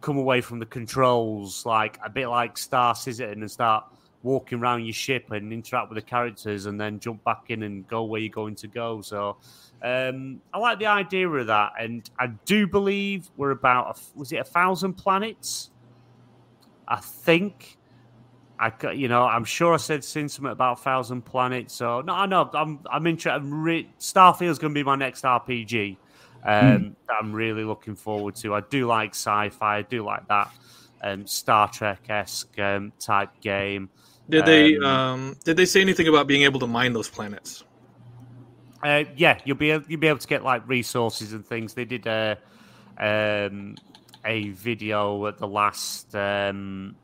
come 0.00 0.18
away 0.18 0.40
from 0.40 0.58
the 0.58 0.66
controls 0.66 1.64
like 1.64 1.98
a 2.04 2.10
bit 2.10 2.28
like 2.28 2.58
Star 2.58 2.94
Citizen 2.94 3.40
and 3.40 3.50
start 3.50 3.84
walking 4.26 4.58
around 4.58 4.84
your 4.84 4.92
ship 4.92 5.30
and 5.30 5.52
interact 5.52 5.88
with 5.88 5.96
the 5.96 6.02
characters, 6.02 6.66
and 6.66 6.80
then 6.80 7.00
jump 7.00 7.24
back 7.24 7.44
in 7.48 7.62
and 7.62 7.86
go 7.88 8.04
where 8.04 8.20
you're 8.20 8.30
going 8.30 8.56
to 8.56 8.68
go. 8.68 9.00
So. 9.00 9.38
Um, 9.82 10.40
I 10.54 10.58
like 10.58 10.78
the 10.78 10.86
idea 10.86 11.28
of 11.28 11.48
that, 11.48 11.72
and 11.78 12.08
I 12.18 12.28
do 12.46 12.66
believe 12.66 13.28
we're 13.36 13.50
about 13.50 13.98
a, 13.98 14.18
was 14.18 14.32
it 14.32 14.36
a 14.36 14.44
thousand 14.44 14.94
planets? 14.94 15.70
I 16.88 16.96
think 16.96 17.76
I, 18.58 18.72
you 18.92 19.08
know, 19.08 19.24
I'm 19.24 19.44
sure 19.44 19.74
I 19.74 19.76
said 19.76 20.02
seen 20.02 20.28
something 20.28 20.52
about 20.52 20.82
Thousand 20.82 21.22
Planets. 21.22 21.74
So 21.74 22.00
no, 22.00 22.14
I 22.14 22.26
know 22.26 22.48
I'm 22.54 22.80
I'm 22.90 23.06
interested. 23.06 23.36
I'm 23.36 23.62
re- 23.62 23.90
Starfield's 23.98 24.58
going 24.58 24.72
to 24.72 24.78
be 24.78 24.82
my 24.84 24.96
next 24.96 25.24
RPG. 25.24 25.96
Um, 26.44 26.94
that 27.08 27.16
I'm 27.20 27.32
really 27.32 27.64
looking 27.64 27.96
forward 27.96 28.36
to. 28.36 28.54
I 28.54 28.60
do 28.60 28.86
like 28.86 29.10
sci-fi. 29.10 29.78
I 29.78 29.82
do 29.82 30.04
like 30.04 30.28
that 30.28 30.52
um, 31.02 31.26
Star 31.26 31.68
Trek 31.68 32.02
esque 32.08 32.56
um, 32.60 32.92
type 33.00 33.30
game. 33.40 33.90
Did 34.28 34.46
they 34.46 34.76
Um, 34.76 34.84
um 34.84 35.36
did 35.44 35.56
they 35.56 35.66
say 35.66 35.80
anything 35.80 36.08
about 36.08 36.26
being 36.26 36.42
able 36.42 36.60
to 36.60 36.66
mine 36.66 36.92
those 36.92 37.08
planets? 37.08 37.64
Uh, 38.82 39.04
yeah, 39.16 39.38
you'll 39.44 39.56
be 39.56 39.70
able, 39.70 39.84
you'll 39.88 40.00
be 40.00 40.06
able 40.06 40.18
to 40.18 40.28
get 40.28 40.44
like 40.44 40.66
resources 40.68 41.32
and 41.32 41.46
things. 41.46 41.74
They 41.74 41.84
did 41.84 42.06
a 42.06 42.38
um, 42.98 43.76
a 44.24 44.50
video 44.50 45.26
at 45.26 45.38
the 45.38 45.46
last 45.46 46.14
um, 46.14 46.96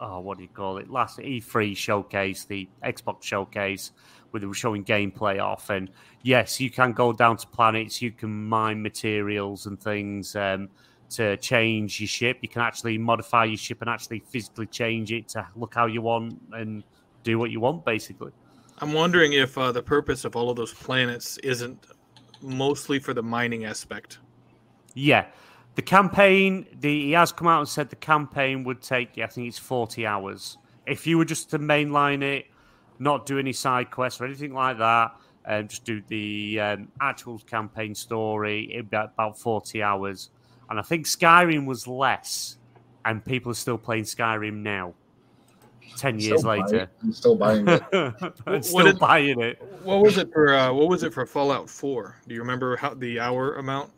oh 0.00 0.20
what 0.20 0.36
do 0.38 0.44
you 0.44 0.48
call 0.48 0.78
it? 0.78 0.90
Last 0.90 1.18
E3 1.18 1.76
showcase, 1.76 2.44
the 2.44 2.68
Xbox 2.84 3.24
showcase, 3.24 3.92
where 4.30 4.40
they 4.40 4.46
were 4.46 4.54
showing 4.54 4.84
gameplay 4.84 5.42
off. 5.42 5.70
And 5.70 5.90
yes, 6.22 6.60
you 6.60 6.70
can 6.70 6.92
go 6.92 7.12
down 7.12 7.36
to 7.38 7.46
planets. 7.48 8.00
You 8.00 8.12
can 8.12 8.48
mine 8.48 8.82
materials 8.82 9.66
and 9.66 9.80
things 9.80 10.36
um, 10.36 10.68
to 11.10 11.36
change 11.38 12.00
your 12.00 12.08
ship. 12.08 12.38
You 12.42 12.48
can 12.48 12.62
actually 12.62 12.98
modify 12.98 13.44
your 13.44 13.56
ship 13.56 13.80
and 13.80 13.90
actually 13.90 14.20
physically 14.20 14.66
change 14.66 15.12
it 15.12 15.28
to 15.28 15.46
look 15.56 15.74
how 15.74 15.86
you 15.86 16.02
want 16.02 16.40
and 16.52 16.84
do 17.22 17.38
what 17.38 17.50
you 17.50 17.60
want, 17.60 17.84
basically. 17.84 18.32
I'm 18.80 18.92
wondering 18.92 19.32
if 19.32 19.58
uh, 19.58 19.72
the 19.72 19.82
purpose 19.82 20.24
of 20.24 20.36
all 20.36 20.50
of 20.50 20.56
those 20.56 20.72
planets 20.72 21.38
isn't 21.38 21.86
mostly 22.40 22.98
for 22.98 23.12
the 23.12 23.22
mining 23.22 23.64
aspect. 23.64 24.18
Yeah. 24.94 25.26
The 25.74 25.82
campaign, 25.82 26.66
the 26.80 27.04
he 27.04 27.12
has 27.12 27.32
come 27.32 27.48
out 27.48 27.60
and 27.60 27.68
said 27.68 27.88
the 27.90 27.96
campaign 27.96 28.64
would 28.64 28.80
take, 28.82 29.18
I 29.18 29.26
think 29.26 29.48
it's 29.48 29.58
40 29.58 30.06
hours. 30.06 30.58
If 30.86 31.06
you 31.06 31.18
were 31.18 31.24
just 31.24 31.50
to 31.50 31.58
mainline 31.58 32.22
it, 32.22 32.46
not 32.98 33.26
do 33.26 33.38
any 33.38 33.52
side 33.52 33.90
quests 33.90 34.20
or 34.20 34.24
anything 34.24 34.54
like 34.54 34.78
that, 34.78 35.14
and 35.44 35.68
just 35.68 35.84
do 35.84 36.02
the 36.08 36.60
um, 36.60 36.88
actual 37.00 37.38
campaign 37.40 37.94
story, 37.94 38.72
it'd 38.72 38.90
be 38.90 38.96
about 38.96 39.38
40 39.38 39.82
hours. 39.82 40.30
And 40.70 40.78
I 40.78 40.82
think 40.82 41.06
Skyrim 41.06 41.66
was 41.66 41.86
less, 41.86 42.58
and 43.04 43.24
people 43.24 43.52
are 43.52 43.54
still 43.54 43.78
playing 43.78 44.04
Skyrim 44.04 44.54
now. 44.62 44.94
10 45.96 46.20
years 46.20 46.40
Still 46.40 46.42
buying 46.50 46.64
later. 46.66 46.78
it. 46.82 46.88
I'm 47.02 47.12
still 47.12 47.34
buying 47.36 47.66
it. 47.68 47.82
and 47.92 48.14
What 48.44 48.64
still 48.64 48.84
did- 48.84 48.98
buying 48.98 49.40
it. 49.40 49.60
What 49.82 50.00
was 50.02 50.18
it 50.18 50.30
for? 50.32 50.54
Uh, 50.54 50.72
what 50.72 50.88
was 50.88 51.02
it 51.02 51.12
for 51.12 51.24
Fallout 51.26 51.68
Four? 51.68 52.16
Do 52.28 52.34
you 52.34 52.40
remember 52.40 52.76
how 52.76 52.94
the 52.94 53.18
hour 53.18 53.54
amount? 53.56 53.90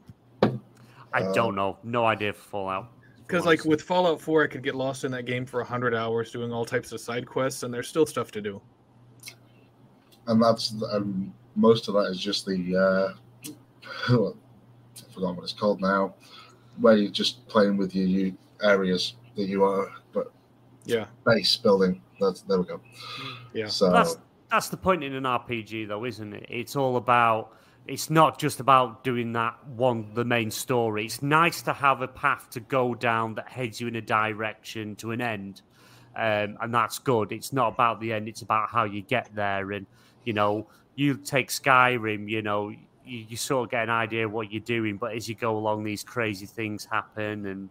I 0.42 1.22
Uh, 1.22 1.32
don't 1.32 1.54
know. 1.56 1.76
No 1.82 2.06
idea 2.06 2.32
for 2.32 2.42
Fallout. 2.42 2.92
Because 3.26 3.44
like 3.44 3.64
with 3.64 3.82
Fallout 3.82 4.20
Four, 4.20 4.44
I 4.44 4.46
could 4.46 4.62
get 4.62 4.74
lost 4.76 5.04
in 5.04 5.10
that 5.12 5.24
game 5.26 5.44
for 5.44 5.62
hundred 5.64 5.94
hours 5.94 6.30
doing 6.32 6.52
all 6.52 6.64
types 6.64 6.92
of 6.92 7.00
side 7.00 7.26
quests, 7.26 7.64
and 7.64 7.74
there's 7.74 7.88
still 7.88 8.06
stuff 8.06 8.30
to 8.32 8.40
do. 8.40 8.62
and 10.26 10.40
that's 10.42 10.74
um, 10.92 11.34
most 11.56 11.88
of 11.88 11.94
that 11.94 12.04
is 12.10 12.18
just 12.18 12.46
the 12.46 12.76
uh, 12.76 13.50
I 14.08 15.12
forgot 15.12 15.36
what 15.36 15.42
it's 15.42 15.52
called 15.52 15.80
now, 15.80 16.14
where 16.78 16.96
you're 16.96 17.10
just 17.10 17.46
playing 17.48 17.76
with 17.76 17.94
your 17.94 18.06
you, 18.06 18.36
areas 18.62 19.14
that 19.36 19.46
you 19.46 19.64
are, 19.64 19.90
but 20.12 20.30
Yeah, 20.84 21.06
base 21.26 21.56
building. 21.56 22.02
That's 22.20 22.42
there 22.42 22.58
we 22.58 22.64
go. 22.66 22.80
yeah. 23.52 23.66
So 23.68 23.90
That's 23.90 24.16
that's 24.50 24.68
the 24.68 24.76
point 24.76 25.04
in 25.04 25.14
an 25.14 25.24
RPG, 25.24 25.88
though, 25.88 26.04
isn't 26.04 26.32
it? 26.32 26.46
It's 26.48 26.76
all 26.76 26.96
about. 26.96 27.56
It's 27.86 28.10
not 28.10 28.38
just 28.38 28.60
about 28.60 29.02
doing 29.02 29.32
that 29.32 29.66
one, 29.66 30.12
the 30.14 30.24
main 30.24 30.50
story. 30.50 31.06
It's 31.06 31.22
nice 31.22 31.62
to 31.62 31.72
have 31.72 32.02
a 32.02 32.08
path 32.08 32.50
to 32.50 32.60
go 32.60 32.94
down 32.94 33.34
that 33.34 33.48
heads 33.48 33.80
you 33.80 33.88
in 33.88 33.96
a 33.96 34.02
direction 34.02 34.94
to 34.96 35.12
an 35.12 35.20
end, 35.20 35.62
um, 36.14 36.58
and 36.60 36.74
that's 36.74 36.98
good. 36.98 37.32
It's 37.32 37.52
not 37.52 37.72
about 37.72 38.00
the 38.00 38.12
end; 38.12 38.28
it's 38.28 38.42
about 38.42 38.68
how 38.68 38.84
you 38.84 39.00
get 39.02 39.30
there. 39.34 39.72
And 39.72 39.86
you 40.24 40.34
know, 40.34 40.68
you 40.94 41.16
take 41.16 41.48
Skyrim. 41.48 42.28
You 42.28 42.42
know, 42.42 42.72
you, 43.10 43.26
you 43.28 43.36
sort 43.36 43.66
of 43.66 43.70
get 43.70 43.82
an 43.82 43.90
idea 43.90 44.26
of 44.26 44.32
what 44.32 44.52
you're 44.52 44.60
doing, 44.60 44.96
but 44.96 45.14
as 45.14 45.28
you 45.28 45.34
go 45.34 45.56
along, 45.56 45.84
these 45.84 46.04
crazy 46.04 46.46
things 46.46 46.84
happen, 46.84 47.46
and 47.46 47.68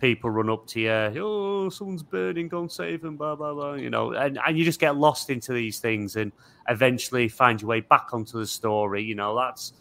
people 0.00 0.30
run 0.30 0.48
up 0.48 0.66
to 0.68 0.80
you. 0.80 1.22
Oh, 1.22 1.68
someone's 1.68 2.02
burning, 2.02 2.48
go 2.48 2.60
and 2.60 2.72
save 2.72 3.02
them, 3.02 3.16
blah 3.16 3.34
blah 3.36 3.52
blah. 3.52 3.74
You 3.74 3.90
know, 3.90 4.12
and, 4.12 4.38
and 4.44 4.58
you 4.58 4.64
just 4.64 4.80
get 4.80 4.96
lost 4.96 5.30
into 5.30 5.52
these 5.52 5.78
things, 5.78 6.16
and 6.16 6.32
eventually 6.68 7.28
find 7.28 7.60
your 7.60 7.68
way 7.68 7.80
back 7.80 8.08
onto 8.12 8.38
the 8.38 8.46
story. 8.46 9.02
You 9.02 9.14
know, 9.14 9.36
that's 9.36 9.74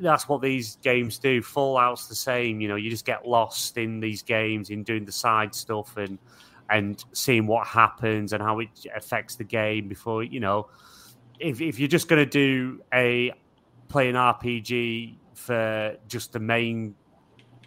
that's 0.00 0.28
what 0.28 0.42
these 0.42 0.76
games 0.76 1.18
do. 1.18 1.42
Fallout's 1.42 2.06
the 2.06 2.14
same. 2.14 2.60
You 2.60 2.68
know, 2.68 2.76
you 2.76 2.90
just 2.90 3.04
get 3.04 3.26
lost 3.26 3.76
in 3.76 4.00
these 4.00 4.22
games, 4.22 4.70
in 4.70 4.82
doing 4.84 5.04
the 5.04 5.12
side 5.12 5.54
stuff, 5.54 5.96
and 5.96 6.18
and 6.70 7.04
seeing 7.12 7.46
what 7.46 7.66
happens 7.66 8.32
and 8.32 8.42
how 8.42 8.60
it 8.60 8.68
affects 8.96 9.36
the 9.36 9.44
game 9.44 9.88
before 9.88 10.22
you 10.22 10.40
know. 10.40 10.68
If 11.40 11.60
if 11.60 11.80
you're 11.80 11.88
just 11.88 12.08
going 12.08 12.24
to 12.24 12.30
do 12.30 12.80
a 12.92 13.32
play 13.88 14.08
an 14.08 14.14
RPG 14.16 15.18
for 15.34 15.96
just 16.08 16.32
the 16.32 16.40
main 16.40 16.94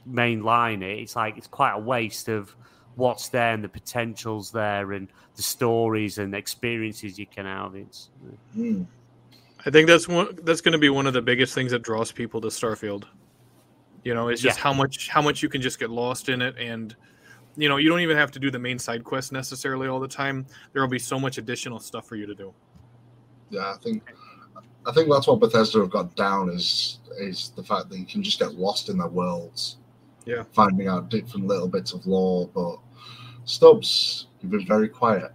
main 0.06 0.41
line 0.41 0.81
it's 0.81 1.18
like 1.18 1.38
it's 1.38 1.48
quite 1.48 1.73
a 1.73 1.80
waste 1.80 2.30
of 2.30 2.56
what's 2.98 3.30
there 3.30 3.53
and 3.53 3.64
the 3.64 3.69
potentials 3.69 4.52
there 4.52 4.94
and 4.94 5.07
the 5.35 5.44
stories 5.44 6.18
and 6.18 6.34
experiences 6.34 7.18
you 7.18 7.27
can 7.27 7.45
have. 7.45 7.76
It's 7.76 8.10
hmm, 8.53 8.84
I 9.65 9.69
think 9.69 9.88
that's 9.88 10.07
one. 10.07 10.38
That's 10.44 10.61
going 10.61 10.72
to 10.73 10.77
be 10.80 10.89
one 10.89 11.06
of 11.07 11.14
the 11.14 11.22
biggest 11.22 11.53
things 11.53 11.72
that 11.72 11.84
draws 11.84 12.11
people 12.11 12.41
to 12.41 12.48
Starfield. 12.48 13.06
You 14.03 14.15
know, 14.15 14.30
it's 14.30 14.41
just 14.41 14.57
Yeah. 14.57 14.64
how 14.64 14.73
much 14.73 15.10
how 15.10 15.22
much 15.22 15.44
you 15.44 15.49
can 15.49 15.61
just 15.61 15.80
get 15.80 15.89
lost 15.91 16.27
in 16.30 16.41
it, 16.41 16.56
and 16.57 16.95
you 17.56 17.69
know, 17.69 17.77
you 17.77 17.89
don't 17.89 18.02
even 18.02 18.18
have 18.18 18.31
to 18.31 18.39
do 18.39 18.49
the 18.49 18.60
main 18.60 18.80
side 18.80 19.03
quest 19.03 19.31
necessarily 19.31 19.88
all 19.88 19.99
the 19.99 20.07
time. 20.07 20.45
There 20.73 20.81
will 20.81 20.89
be 20.89 20.99
so 20.99 21.19
much 21.19 21.38
additional 21.38 21.80
stuff 21.80 22.07
for 22.07 22.15
you 22.15 22.26
to 22.26 22.35
do. 22.35 22.53
yeah, 23.49 23.72
I 23.73 23.77
think 23.77 24.03
I 24.88 24.93
think 24.93 25.09
that's 25.11 25.27
what 25.27 25.41
Bethesda 25.41 25.80
have 25.80 25.89
got 25.89 26.15
down 26.15 26.49
is 26.49 26.99
is 27.19 27.51
the 27.55 27.64
fact 27.64 27.89
that 27.89 27.97
you 27.97 28.05
can 28.05 28.23
just 28.23 28.39
get 28.39 28.55
lost 28.55 28.89
in 28.89 28.97
their 28.97 29.07
worlds. 29.07 29.77
Yeah. 30.26 30.43
Finding 30.53 30.88
out 30.88 31.09
different 31.09 31.47
little 31.47 31.68
bits 31.68 31.93
of 31.93 32.05
lore, 32.05 32.49
but 32.53 32.77
Stubz, 33.45 34.26
you've 34.41 34.51
been 34.51 34.65
very 34.65 34.88
quiet. 34.88 35.31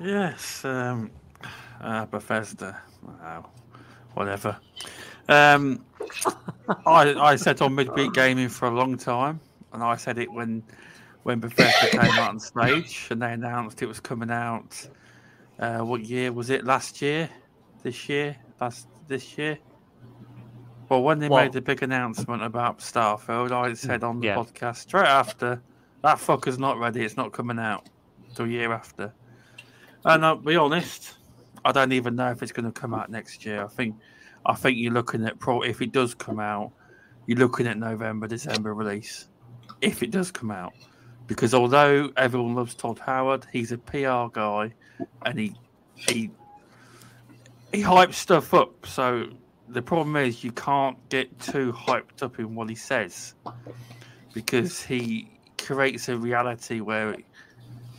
Yes, 0.00 0.64
um, 0.64 1.10
uh, 1.80 2.04
Bethesda. 2.06 2.80
Wow, 3.02 3.50
whatever. 4.14 4.56
Um, 5.28 5.84
I 6.86 7.14
I 7.14 7.36
said 7.36 7.60
on 7.62 7.74
midweek 7.74 8.12
gaming 8.12 8.48
for 8.48 8.68
a 8.68 8.74
long 8.74 8.96
time, 8.96 9.40
and 9.72 9.82
I 9.82 9.96
said 9.96 10.18
it 10.18 10.30
when 10.32 10.62
when 11.24 11.40
Bethesda 11.40 11.90
came 11.90 12.10
out 12.10 12.28
on 12.30 12.40
stage 12.40 13.08
and 13.10 13.20
they 13.22 13.32
announced 13.32 13.82
it 13.82 13.86
was 13.86 14.00
coming 14.00 14.30
out. 14.30 14.88
Uh, 15.58 15.80
what 15.80 16.02
year 16.04 16.32
was 16.32 16.50
it? 16.50 16.64
Last 16.64 17.00
year? 17.00 17.28
This 17.82 18.08
year? 18.08 18.36
Last 18.60 18.88
this 19.06 19.36
year? 19.38 19.58
Well, 20.88 21.02
when 21.02 21.18
they 21.18 21.28
Well- 21.28 21.44
made 21.44 21.52
the 21.52 21.60
big 21.60 21.82
announcement 21.82 22.42
about 22.42 22.78
Starfield, 22.78 23.52
I 23.52 23.72
said 23.74 24.04
on 24.04 24.20
the 24.20 24.28
Yeah. 24.28 24.36
podcast 24.36 24.76
straight 24.76 25.06
after 25.06 25.62
that 26.02 26.18
fucker's 26.18 26.58
not 26.58 26.78
ready. 26.78 27.02
It's 27.04 27.16
not 27.16 27.32
coming 27.32 27.58
out 27.58 27.88
till 28.34 28.46
year 28.46 28.72
after. 28.72 29.12
And 30.04 30.24
I'll 30.26 30.36
be 30.36 30.56
honest, 30.56 31.16
I 31.64 31.72
don't 31.72 31.92
even 31.92 32.14
know 32.16 32.30
if 32.30 32.42
it's 32.42 32.52
going 32.52 32.70
to 32.70 32.78
come 32.78 32.92
out 32.92 33.10
next 33.10 33.46
year. 33.46 33.64
I 33.64 33.68
think, 33.68 33.96
I 34.44 34.54
think 34.54 34.76
you're 34.76 34.92
looking 34.92 35.24
at 35.24 35.38
pro. 35.38 35.62
If 35.62 35.80
it 35.80 35.92
does 35.92 36.14
come 36.14 36.38
out, 36.38 36.72
you're 37.26 37.38
looking 37.38 37.66
at 37.66 37.78
November, 37.78 38.26
December 38.26 38.74
release. 38.74 39.28
If 39.80 40.02
it 40.02 40.10
does 40.10 40.30
come 40.30 40.50
out, 40.50 40.74
because 41.26 41.54
although 41.54 42.10
everyone 42.16 42.54
loves 42.54 42.74
Todd 42.74 42.98
Howard, 42.98 43.46
he's 43.52 43.72
a 43.72 43.78
PR 43.78 44.26
guy, 44.32 44.72
and 45.24 45.38
he 45.38 45.54
he 45.94 46.30
he 47.72 47.82
hypes 47.82 48.14
stuff 48.14 48.52
up. 48.54 48.86
So 48.86 49.28
the 49.68 49.82
problem 49.82 50.16
is 50.16 50.44
you 50.44 50.52
can't 50.52 50.96
get 51.08 51.38
too 51.40 51.72
hyped 51.72 52.22
up 52.22 52.38
in 52.38 52.54
what 52.54 52.68
he 52.68 52.74
says, 52.74 53.34
because 54.32 54.82
he 54.82 55.30
creates 55.58 56.08
a 56.08 56.16
reality 56.16 56.80
where 56.80 57.16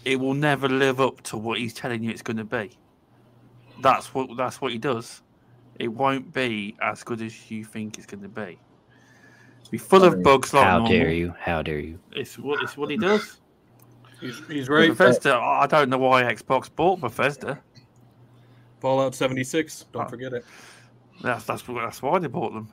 it 0.05 0.19
will 0.19 0.35
never 0.35 0.69
live 0.69 1.01
up 1.01 1.21
to 1.21 1.37
what 1.37 1.59
he's 1.59 1.73
telling 1.73 2.03
you 2.03 2.11
it's 2.11 2.21
going 2.21 2.37
to 2.37 2.43
be. 2.43 2.77
That's 3.81 4.13
what 4.13 4.37
that's 4.37 4.61
what 4.61 4.71
he 4.71 4.77
does. 4.77 5.21
It 5.79 5.89
won't 5.89 6.33
be 6.33 6.75
as 6.81 7.03
good 7.03 7.21
as 7.21 7.51
you 7.51 7.65
think 7.65 7.97
it's 7.97 8.05
going 8.05 8.23
to 8.23 8.29
be. 8.29 8.57
Be 9.71 9.77
full 9.77 10.03
of 10.03 10.21
bugs 10.23 10.53
like 10.53 10.63
How 10.63 10.77
normal. 10.77 10.91
dare 10.91 11.11
you? 11.11 11.33
How 11.39 11.61
dare 11.61 11.79
you? 11.79 11.99
It's 12.11 12.37
what 12.37 12.61
it's 12.63 12.77
what 12.77 12.89
he 12.89 12.97
does. 12.97 13.41
He's, 14.21 14.39
he's 14.47 14.69
right. 14.69 14.89
Bethesda. 14.89 15.35
I 15.35 15.67
don't 15.67 15.89
know 15.89 15.97
why 15.97 16.23
Xbox 16.23 16.69
bought 16.73 17.01
Bethesda. 17.01 17.59
Fallout 18.79 19.15
76. 19.15 19.85
Don't 19.91 20.05
Oh. 20.05 20.07
forget 20.09 20.33
it. 20.33 20.45
That's 21.21 21.43
that's 21.45 21.63
that's 21.63 22.01
why 22.01 22.19
they 22.19 22.27
bought 22.27 22.53
them. 22.53 22.69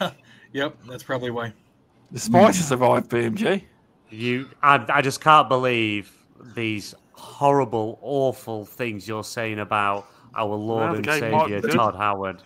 Yep, 0.54 0.78
that's 0.88 1.02
probably 1.02 1.30
why. 1.30 1.52
The 2.10 2.18
spice 2.18 2.64
survived 2.66 3.10
BMG. 3.10 3.64
you. 4.08 4.48
I, 4.62 4.82
I 4.88 5.02
just 5.02 5.20
can't 5.20 5.46
believe 5.46 6.10
these 6.54 6.94
horrible, 7.12 7.98
awful 8.00 8.64
things 8.64 9.06
you're 9.06 9.22
saying 9.24 9.58
about 9.58 10.06
our 10.34 10.54
Lord 10.54 10.84
Well, 10.90 10.94
and 10.94 11.06
Savior. 11.06 11.60
Todd 11.60 11.96
Howard. 11.96 12.42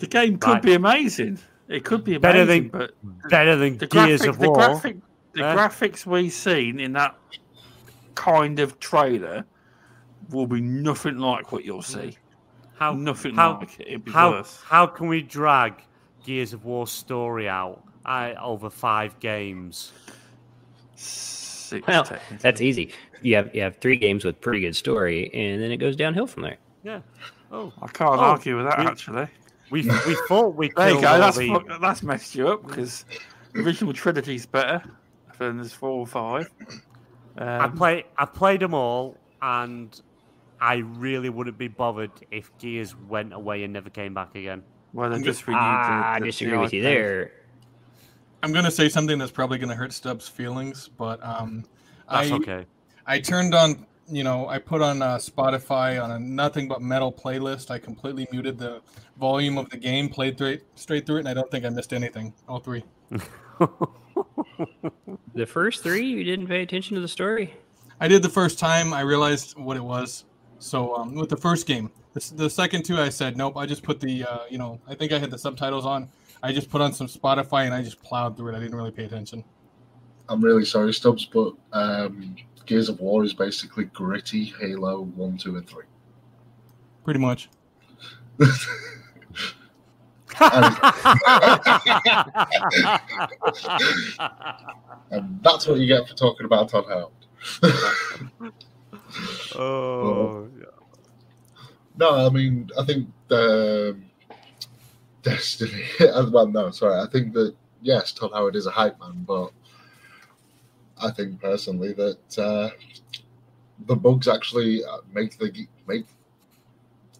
The 0.00 0.08
game 0.08 0.38
could 0.38 0.54
Right. 0.54 0.62
be 0.62 0.74
amazing. 0.74 1.38
It 1.68 1.84
could 1.84 2.04
be 2.04 2.18
Better 2.18 2.42
amazing, 2.42 2.70
than- 2.70 2.90
but 3.02 3.28
Better 3.30 3.56
than 3.56 3.78
the 3.78 3.86
Gears 3.86 4.20
graphic, 4.20 4.28
of 4.28 4.38
the 4.38 4.48
War. 4.50 4.56
graphic, 4.56 4.96
the 5.32 5.40
graphics 5.40 6.04
we've 6.06 6.32
seen 6.32 6.78
in 6.78 6.92
that 6.92 7.16
kind 8.14 8.60
of 8.60 8.78
trailer 8.78 9.44
will 10.30 10.46
be 10.46 10.60
nothing 10.60 11.18
like 11.18 11.52
what 11.52 11.64
you'll 11.64 11.82
see. 11.82 12.16
How 12.78 12.92
nothing 12.92 13.34
how- 13.34 13.58
like 13.58 13.80
it. 13.80 13.86
It'd 13.88 14.04
be 14.04 14.10
how 14.12 14.32
worse. 14.32 14.60
how 14.66 14.86
can 14.86 15.06
we 15.08 15.22
drag 15.22 15.82
Gears 16.24 16.52
of 16.52 16.64
War 16.64 16.86
story 16.86 17.48
out 17.48 17.82
uh, 18.04 18.34
over 18.40 18.68
five 18.70 19.18
games? 19.20 19.92
Six, 20.96 21.86
Well. 21.86 22.06
That's 22.40 22.60
easy. 22.60 22.92
You 23.22 23.36
have 23.36 23.54
you 23.54 23.62
have 23.62 23.76
three 23.78 23.96
games 23.96 24.24
with 24.24 24.40
pretty 24.40 24.60
good 24.60 24.76
story, 24.76 25.30
and 25.32 25.62
then 25.62 25.70
it 25.70 25.78
goes 25.78 25.96
downhill 25.96 26.26
from 26.26 26.42
there. 26.42 26.58
Yeah. 26.82 27.00
Oh, 27.50 27.72
I 27.80 27.86
can't 27.88 28.10
Oh, 28.10 28.20
argue 28.20 28.56
with 28.58 28.66
that 28.66 28.78
we- 28.80 28.86
actually. 28.86 29.28
We 29.74 29.82
we 30.06 30.16
thought 30.28 30.54
we 30.54 30.70
There 30.76 30.90
you 30.90 31.00
go. 31.00 31.18
That's 31.18 31.36
the- 31.36 31.48
fuck- 31.48 31.80
that's 31.80 32.02
messed 32.04 32.36
you 32.36 32.46
up 32.48 32.64
because 32.64 33.04
original 33.56 33.92
trilogy's 33.92 34.46
better 34.46 34.80
than 35.38 35.56
there's 35.56 35.72
four 35.72 35.90
or 35.90 36.06
five. 36.06 36.48
I 37.36 37.64
Um, 37.64 37.72
play 37.76 38.04
I 38.16 38.24
played 38.24 38.60
them 38.60 38.72
all, 38.72 39.18
and 39.42 40.00
I 40.60 40.76
really 40.76 41.28
wouldn't 41.28 41.58
be 41.58 41.66
bothered 41.66 42.12
if 42.30 42.56
Gears 42.58 42.94
went 43.08 43.32
away 43.32 43.64
and 43.64 43.72
never 43.72 43.90
came 43.90 44.14
back 44.14 44.36
again. 44.36 44.62
well, 44.92 45.10
they 45.10 45.16
I'm 45.16 45.24
just 45.24 45.40
just- 45.40 45.48
renewed. 45.48 45.60
Ah, 45.60 46.12
I 46.12 46.18
the, 46.20 46.26
the, 46.26 46.30
disagree 46.30 46.56
with 46.58 46.72
you 46.72 46.80
arcade. 46.84 46.96
there. 46.96 47.32
I'm 48.44 48.52
going 48.52 48.64
to 48.66 48.70
say 48.70 48.88
something 48.88 49.18
that's 49.18 49.32
probably 49.32 49.58
going 49.58 49.70
to 49.70 49.74
hurt 49.74 49.90
Stubz' 49.90 50.30
feelings, 50.30 50.86
but 50.86 51.18
um, 51.24 51.64
That's 52.08 52.30
I, 52.30 52.34
okay. 52.36 52.66
I 53.06 53.18
turned 53.18 53.54
on, 53.54 53.86
you 54.08 54.24
know, 54.24 54.48
I 54.48 54.58
put 54.58 54.82
on 54.82 55.02
uh, 55.02 55.16
Spotify 55.16 56.02
on 56.02 56.10
a 56.10 56.18
nothing 56.18 56.68
but 56.68 56.82
metal 56.82 57.12
playlist. 57.12 57.70
I 57.70 57.78
completely 57.78 58.26
muted 58.30 58.58
the 58.58 58.80
volume 59.18 59.58
of 59.58 59.70
the 59.70 59.76
game, 59.76 60.08
played 60.08 60.34
straight 60.34 60.62
straight 60.74 61.06
through 61.06 61.16
it, 61.16 61.20
and 61.20 61.28
I 61.28 61.34
don't 61.34 61.50
think 61.50 61.64
I 61.64 61.68
missed 61.70 61.92
anything. 61.92 62.32
All 62.48 62.58
three. 62.58 62.84
The 65.34 65.46
first 65.46 65.82
three, 65.82 66.06
you 66.06 66.22
didn't 66.22 66.46
pay 66.46 66.62
attention 66.62 66.94
to 66.94 67.00
the 67.00 67.08
story. 67.08 67.54
I 68.00 68.06
did 68.06 68.22
the 68.22 68.28
first 68.28 68.58
time. 68.58 68.94
I 68.94 69.00
realized 69.00 69.58
what 69.58 69.76
it 69.76 69.82
was. 69.82 70.24
So 70.60 70.94
um, 70.94 71.14
with 71.16 71.28
the 71.28 71.36
first 71.36 71.66
game, 71.66 71.90
the, 72.12 72.32
the 72.36 72.48
second 72.48 72.84
two, 72.84 72.98
I 72.98 73.08
said 73.08 73.36
nope. 73.36 73.56
I 73.56 73.66
just 73.66 73.82
put 73.82 74.00
the, 74.00 74.24
uh, 74.24 74.38
you 74.48 74.58
know, 74.58 74.80
I 74.86 74.94
think 74.94 75.12
I 75.12 75.18
had 75.18 75.30
the 75.30 75.38
subtitles 75.38 75.84
on. 75.84 76.08
I 76.42 76.52
just 76.52 76.70
put 76.70 76.80
on 76.80 76.92
some 76.92 77.08
Spotify 77.08 77.64
and 77.64 77.74
I 77.74 77.82
just 77.82 78.00
plowed 78.00 78.36
through 78.36 78.52
it. 78.52 78.56
I 78.56 78.60
didn't 78.60 78.76
really 78.76 78.92
pay 78.92 79.04
attention. 79.04 79.42
I'm 80.28 80.40
really 80.40 80.64
sorry, 80.64 80.92
Stubz, 80.92 81.26
but 81.30 81.54
um, 81.76 82.36
Gears 82.66 82.88
of 82.88 83.00
War 83.00 83.24
is 83.24 83.34
basically 83.34 83.84
gritty 83.84 84.46
Halo 84.60 85.02
1, 85.02 85.38
2, 85.38 85.56
and 85.56 85.68
3. 85.68 85.84
Pretty 87.04 87.20
much. 87.20 87.48
And 95.10 95.40
that's 95.42 95.66
what 95.66 95.78
you 95.78 95.86
get 95.86 96.08
for 96.08 96.14
talking 96.14 96.46
about 96.46 96.70
Todd 96.70 96.86
Howard. 96.88 97.12
oh, 99.56 100.48
No, 101.96 102.26
I 102.26 102.30
mean, 102.30 102.70
I 102.76 102.84
think 102.84 103.08
the 103.28 103.96
Destiny. 105.22 105.84
well, 106.00 106.46
no, 106.46 106.70
sorry. 106.70 107.00
I 107.00 107.06
think 107.06 107.32
that 107.34 107.54
yes, 107.80 108.12
Todd 108.12 108.32
Howard 108.34 108.56
is 108.56 108.66
a 108.66 108.70
hype 108.70 108.98
man, 109.00 109.24
but 109.26 109.52
I 111.02 111.10
think 111.10 111.40
personally 111.40 111.92
that 111.94 112.38
uh, 112.38 112.70
the 113.86 113.96
bugs 113.96 114.28
actually 114.28 114.84
uh, 114.84 114.98
make 115.12 115.38
the 115.38 115.66
make 115.86 116.06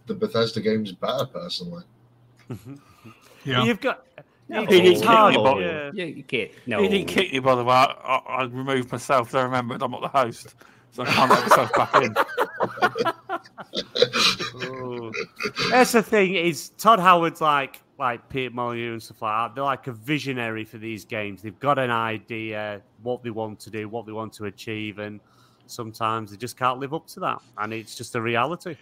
the 0.06 0.14
Bethesda 0.14 0.60
games 0.60 0.92
better. 0.92 1.26
Personally, 1.26 1.84
Yeah. 3.44 3.64
You've 3.64 3.80
got. 3.80 4.06
No, 4.48 4.60
He 4.66 4.80
didn't 4.80 4.96
kick 5.00 5.04
hard. 5.04 5.34
you, 5.34 5.42
but- 5.42 5.60
yeah. 5.60 5.90
Yeah, 5.94 6.04
you 6.04 6.22
can't. 6.22 6.50
No, 6.66 6.82
He 6.82 6.88
didn't 6.88 7.08
kick 7.08 7.32
you, 7.32 7.40
by 7.40 7.54
the 7.54 7.64
way. 7.64 7.72
I, 7.74 7.84
I, 7.84 8.16
I 8.16 8.42
removed 8.44 8.92
myself. 8.92 9.30
So 9.30 9.38
I 9.38 9.42
remembered 9.42 9.82
I'm 9.82 9.90
not 9.90 10.02
the 10.02 10.08
host, 10.08 10.54
so 10.92 11.02
I 11.02 11.06
can't 11.06 11.30
let 11.30 11.48
myself 11.48 11.72
back 11.72 11.94
in. 12.02 12.14
Oh. 14.56 15.12
That's 15.70 15.92
the 15.92 16.02
thing 16.02 16.34
is 16.34 16.70
Todd 16.78 17.00
Howard's 17.00 17.40
like 17.40 17.80
like 17.98 18.28
Peter 18.28 18.52
Molyneux 18.54 18.92
and 18.92 19.02
stuff 19.02 19.22
like 19.22 19.48
that. 19.50 19.54
They're 19.54 19.64
like 19.64 19.86
a 19.86 19.92
visionary 19.92 20.64
for 20.64 20.78
these 20.78 21.04
games. 21.04 21.42
They've 21.42 21.58
got 21.60 21.78
an 21.78 21.90
idea 21.90 22.82
what 23.02 23.22
they 23.22 23.30
want 23.30 23.60
to 23.60 23.70
do, 23.70 23.88
what 23.88 24.06
they 24.06 24.12
want 24.12 24.32
to 24.34 24.46
achieve, 24.46 24.98
and 24.98 25.20
sometimes 25.66 26.30
they 26.30 26.36
just 26.36 26.56
can't 26.56 26.78
live 26.78 26.92
up 26.92 27.06
to 27.08 27.20
that, 27.20 27.40
and 27.58 27.72
it's 27.72 27.94
just 27.94 28.14
a 28.16 28.20
reality. 28.20 28.76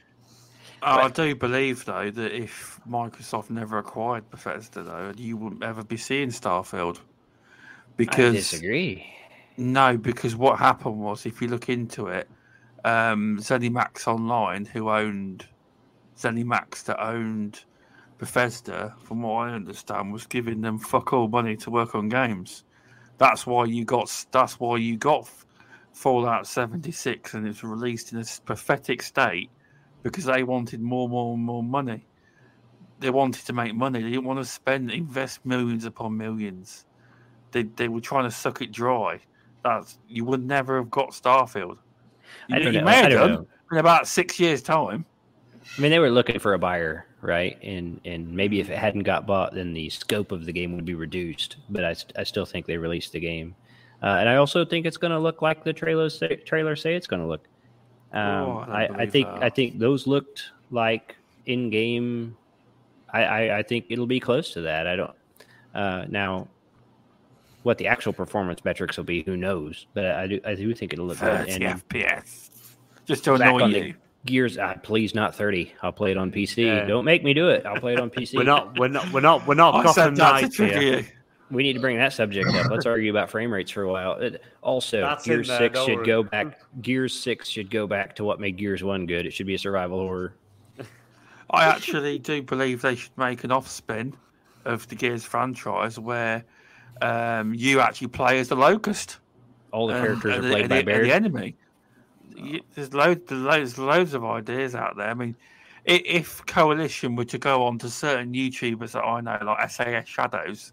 Oh, 0.84 0.98
I 0.98 1.08
do 1.10 1.34
believe 1.36 1.84
though 1.84 2.10
that 2.10 2.32
if 2.32 2.80
Microsoft 2.88 3.50
never 3.50 3.78
acquired 3.78 4.28
Bethesda, 4.30 4.82
though, 4.82 5.12
you 5.16 5.36
wouldn't 5.36 5.62
ever 5.62 5.84
be 5.84 5.96
seeing 5.96 6.30
Starfield. 6.30 6.98
Because 7.96 8.18
I 8.18 8.30
Because 8.30 8.50
disagree. 8.50 9.06
no, 9.56 9.96
because 9.96 10.34
what 10.34 10.58
happened 10.58 10.98
was, 10.98 11.24
if 11.26 11.40
you 11.40 11.48
look 11.48 11.68
into 11.68 12.08
it, 12.08 12.28
um, 12.84 13.38
ZeniMax 13.38 14.08
Online, 14.08 14.64
who 14.64 14.90
owned 14.90 15.46
ZeniMax, 16.18 16.84
that 16.84 17.00
owned 17.00 17.64
Bethesda, 18.22 18.94
from 19.02 19.22
what 19.22 19.48
I 19.48 19.50
understand, 19.52 20.12
was 20.12 20.28
giving 20.28 20.60
them 20.60 20.78
fuck 20.78 21.12
all 21.12 21.26
money 21.26 21.56
to 21.56 21.72
work 21.72 21.96
on 21.96 22.08
games. 22.08 22.62
That's 23.18 23.48
why 23.48 23.64
you 23.64 23.84
got. 23.84 24.26
That's 24.30 24.60
why 24.60 24.76
you 24.76 24.96
got 24.96 25.28
Fallout 25.92 26.46
seventy 26.46 26.92
six, 26.92 27.34
and 27.34 27.48
it's 27.48 27.64
released 27.64 28.12
in 28.12 28.20
a 28.20 28.24
pathetic 28.44 29.02
state 29.02 29.50
because 30.04 30.26
they 30.26 30.44
wanted 30.44 30.80
more, 30.80 31.08
more, 31.08 31.34
and 31.34 31.42
more 31.42 31.64
money. 31.64 32.06
They 33.00 33.10
wanted 33.10 33.44
to 33.44 33.52
make 33.52 33.74
money. 33.74 34.00
They 34.00 34.10
didn't 34.10 34.26
want 34.26 34.38
to 34.38 34.44
spend, 34.44 34.92
invest 34.92 35.44
millions 35.44 35.84
upon 35.84 36.16
millions. 36.16 36.84
They 37.50 37.64
they 37.64 37.88
were 37.88 38.00
trying 38.00 38.22
to 38.22 38.30
suck 38.30 38.62
it 38.62 38.70
dry. 38.70 39.18
That's 39.64 39.98
you 40.06 40.24
would 40.26 40.46
never 40.46 40.76
have 40.76 40.92
got 40.92 41.10
Starfield. 41.10 41.78
You, 42.46 42.54
I 42.54 42.58
don't 42.60 42.72
you 42.72 42.78
know. 42.78 42.84
may 42.84 42.96
have 42.98 43.10
done 43.10 43.32
know. 43.32 43.46
in 43.72 43.78
about 43.78 44.06
six 44.06 44.38
years' 44.38 44.62
time. 44.62 45.06
I 45.76 45.80
mean, 45.80 45.90
they 45.90 45.98
were 45.98 46.10
looking 46.10 46.38
for 46.38 46.54
a 46.54 46.58
buyer, 46.58 47.06
right? 47.20 47.58
And 47.62 48.00
and 48.04 48.30
maybe 48.32 48.60
if 48.60 48.68
it 48.70 48.78
hadn't 48.78 49.04
got 49.04 49.26
bought, 49.26 49.54
then 49.54 49.72
the 49.72 49.88
scope 49.90 50.32
of 50.32 50.44
the 50.44 50.52
game 50.52 50.74
would 50.74 50.84
be 50.84 50.94
reduced. 50.94 51.56
But 51.70 51.84
I, 51.84 51.94
I 52.16 52.24
still 52.24 52.44
think 52.44 52.66
they 52.66 52.76
released 52.76 53.12
the 53.12 53.20
game, 53.20 53.54
uh, 54.02 54.16
and 54.20 54.28
I 54.28 54.36
also 54.36 54.64
think 54.64 54.86
it's 54.86 54.96
going 54.96 55.12
to 55.12 55.18
look 55.18 55.40
like 55.42 55.64
the 55.64 55.72
trailers 55.72 56.18
say, 56.18 56.36
trailer 56.36 56.76
say 56.76 56.94
it's 56.94 57.06
going 57.06 57.22
to 57.22 57.28
look. 57.28 57.46
Um, 58.12 58.22
Oh, 58.22 58.64
I 58.68 58.84
I, 58.84 58.96
I 58.98 59.06
think 59.06 59.28
that. 59.28 59.42
I 59.42 59.50
think 59.50 59.78
those 59.78 60.06
looked 60.06 60.50
like 60.70 61.16
in 61.46 61.70
game. 61.70 62.36
I, 63.12 63.24
I 63.24 63.58
I 63.58 63.62
think 63.62 63.86
it'll 63.88 64.06
be 64.06 64.20
close 64.20 64.52
to 64.54 64.62
that. 64.62 64.86
I 64.86 64.96
don't 64.96 65.14
uh, 65.74 66.04
now. 66.08 66.48
What 67.62 67.78
the 67.78 67.86
actual 67.86 68.12
performance 68.12 68.64
metrics 68.64 68.96
will 68.96 69.04
be, 69.04 69.22
who 69.22 69.36
knows? 69.36 69.86
But 69.94 70.06
I 70.06 70.26
do 70.26 70.40
I 70.44 70.56
do 70.56 70.74
think 70.74 70.92
it'll 70.92 71.06
look 71.06 71.20
good. 71.20 71.46
30 71.46 71.64
And 71.64 71.80
FPS. 71.88 72.50
Just 73.06 73.22
to 73.22 73.34
annoy 73.34 73.66
you. 73.66 73.72
the 73.72 73.94
Gears, 74.24 74.56
uh, 74.56 74.74
please 74.82 75.14
not 75.14 75.34
thirty. 75.34 75.72
I'll 75.82 75.92
play 75.92 76.12
it 76.12 76.16
on 76.16 76.30
PC. 76.30 76.64
Yeah. 76.66 76.84
Don't 76.84 77.04
make 77.04 77.24
me 77.24 77.34
do 77.34 77.48
it. 77.48 77.66
I'll 77.66 77.80
play 77.80 77.94
it 77.94 78.00
on 78.00 78.08
PC. 78.08 78.36
We're 78.36 78.44
not, 78.44 78.78
we're 78.78 78.88
not, 78.88 79.12
we're 79.12 79.20
not, 79.20 79.46
we're 79.46 79.54
not 79.54 79.74
I 79.74 79.82
Gotham 79.82 80.16
said 80.16 80.16
that 80.16 80.36
to 80.38 80.42
Knights 80.42 80.56
here. 80.56 81.06
We 81.50 81.62
need 81.62 81.74
to 81.74 81.80
bring 81.80 81.98
that 81.98 82.14
subject 82.14 82.48
up. 82.54 82.70
Let's 82.70 82.86
argue 82.86 83.10
about 83.10 83.30
frame 83.30 83.52
rates 83.52 83.70
for 83.70 83.82
a 83.82 83.90
while. 83.90 84.12
It, 84.14 84.42
also, 84.62 85.02
That's 85.02 85.26
Gears 85.26 85.48
there, 85.48 85.58
Six 85.58 85.78
should 85.84 85.96
worry. 85.98 86.06
go 86.06 86.22
back. 86.22 86.58
Gears 86.80 87.18
Six 87.18 87.48
should 87.48 87.68
go 87.68 87.86
back 87.86 88.16
to 88.16 88.24
what 88.24 88.40
made 88.40 88.56
Gears 88.56 88.82
One 88.82 89.04
good. 89.06 89.26
It 89.26 89.32
should 89.32 89.46
be 89.46 89.54
a 89.54 89.58
survival 89.58 89.98
horror. 89.98 90.34
I 91.50 91.64
actually 91.64 92.18
do 92.18 92.42
believe 92.42 92.80
they 92.80 92.94
should 92.94 93.16
make 93.18 93.44
an 93.44 93.52
off 93.52 93.68
spin 93.68 94.14
of 94.64 94.88
the 94.88 94.94
Gears 94.94 95.24
franchise 95.24 95.98
where 95.98 96.44
um, 97.02 97.52
you 97.52 97.80
actually 97.80 98.08
play 98.08 98.38
as 98.38 98.48
the 98.48 98.56
Locust. 98.56 99.18
All 99.72 99.88
the 99.88 99.94
um, 99.94 100.02
characters 100.02 100.32
are 100.32 100.34
and 100.36 100.44
the- 100.44 100.50
played 100.50 100.68
by 100.70 100.76
the, 100.78 100.84
bears. 100.84 101.06
the 101.06 101.14
enemy. 101.14 101.56
You- 102.36 102.62
There's 102.74 102.92
loads, 102.94 103.22
there's 103.26 103.42
loads, 103.42 103.78
loads 103.78 104.14
of 104.14 104.24
ideas 104.24 104.74
out 104.74 104.96
there. 104.96 105.08
I 105.08 105.14
mean, 105.14 105.36
if 105.84 106.44
Coalition 106.46 107.16
were 107.16 107.24
to 107.26 107.38
go 107.38 107.64
on 107.64 107.78
to 107.80 107.90
certain 107.90 108.32
YouTubers 108.32 108.92
that 108.92 109.02
I 109.04 109.20
know, 109.20 109.38
like 109.44 109.70
SAS 109.70 110.08
Shadows, 110.08 110.72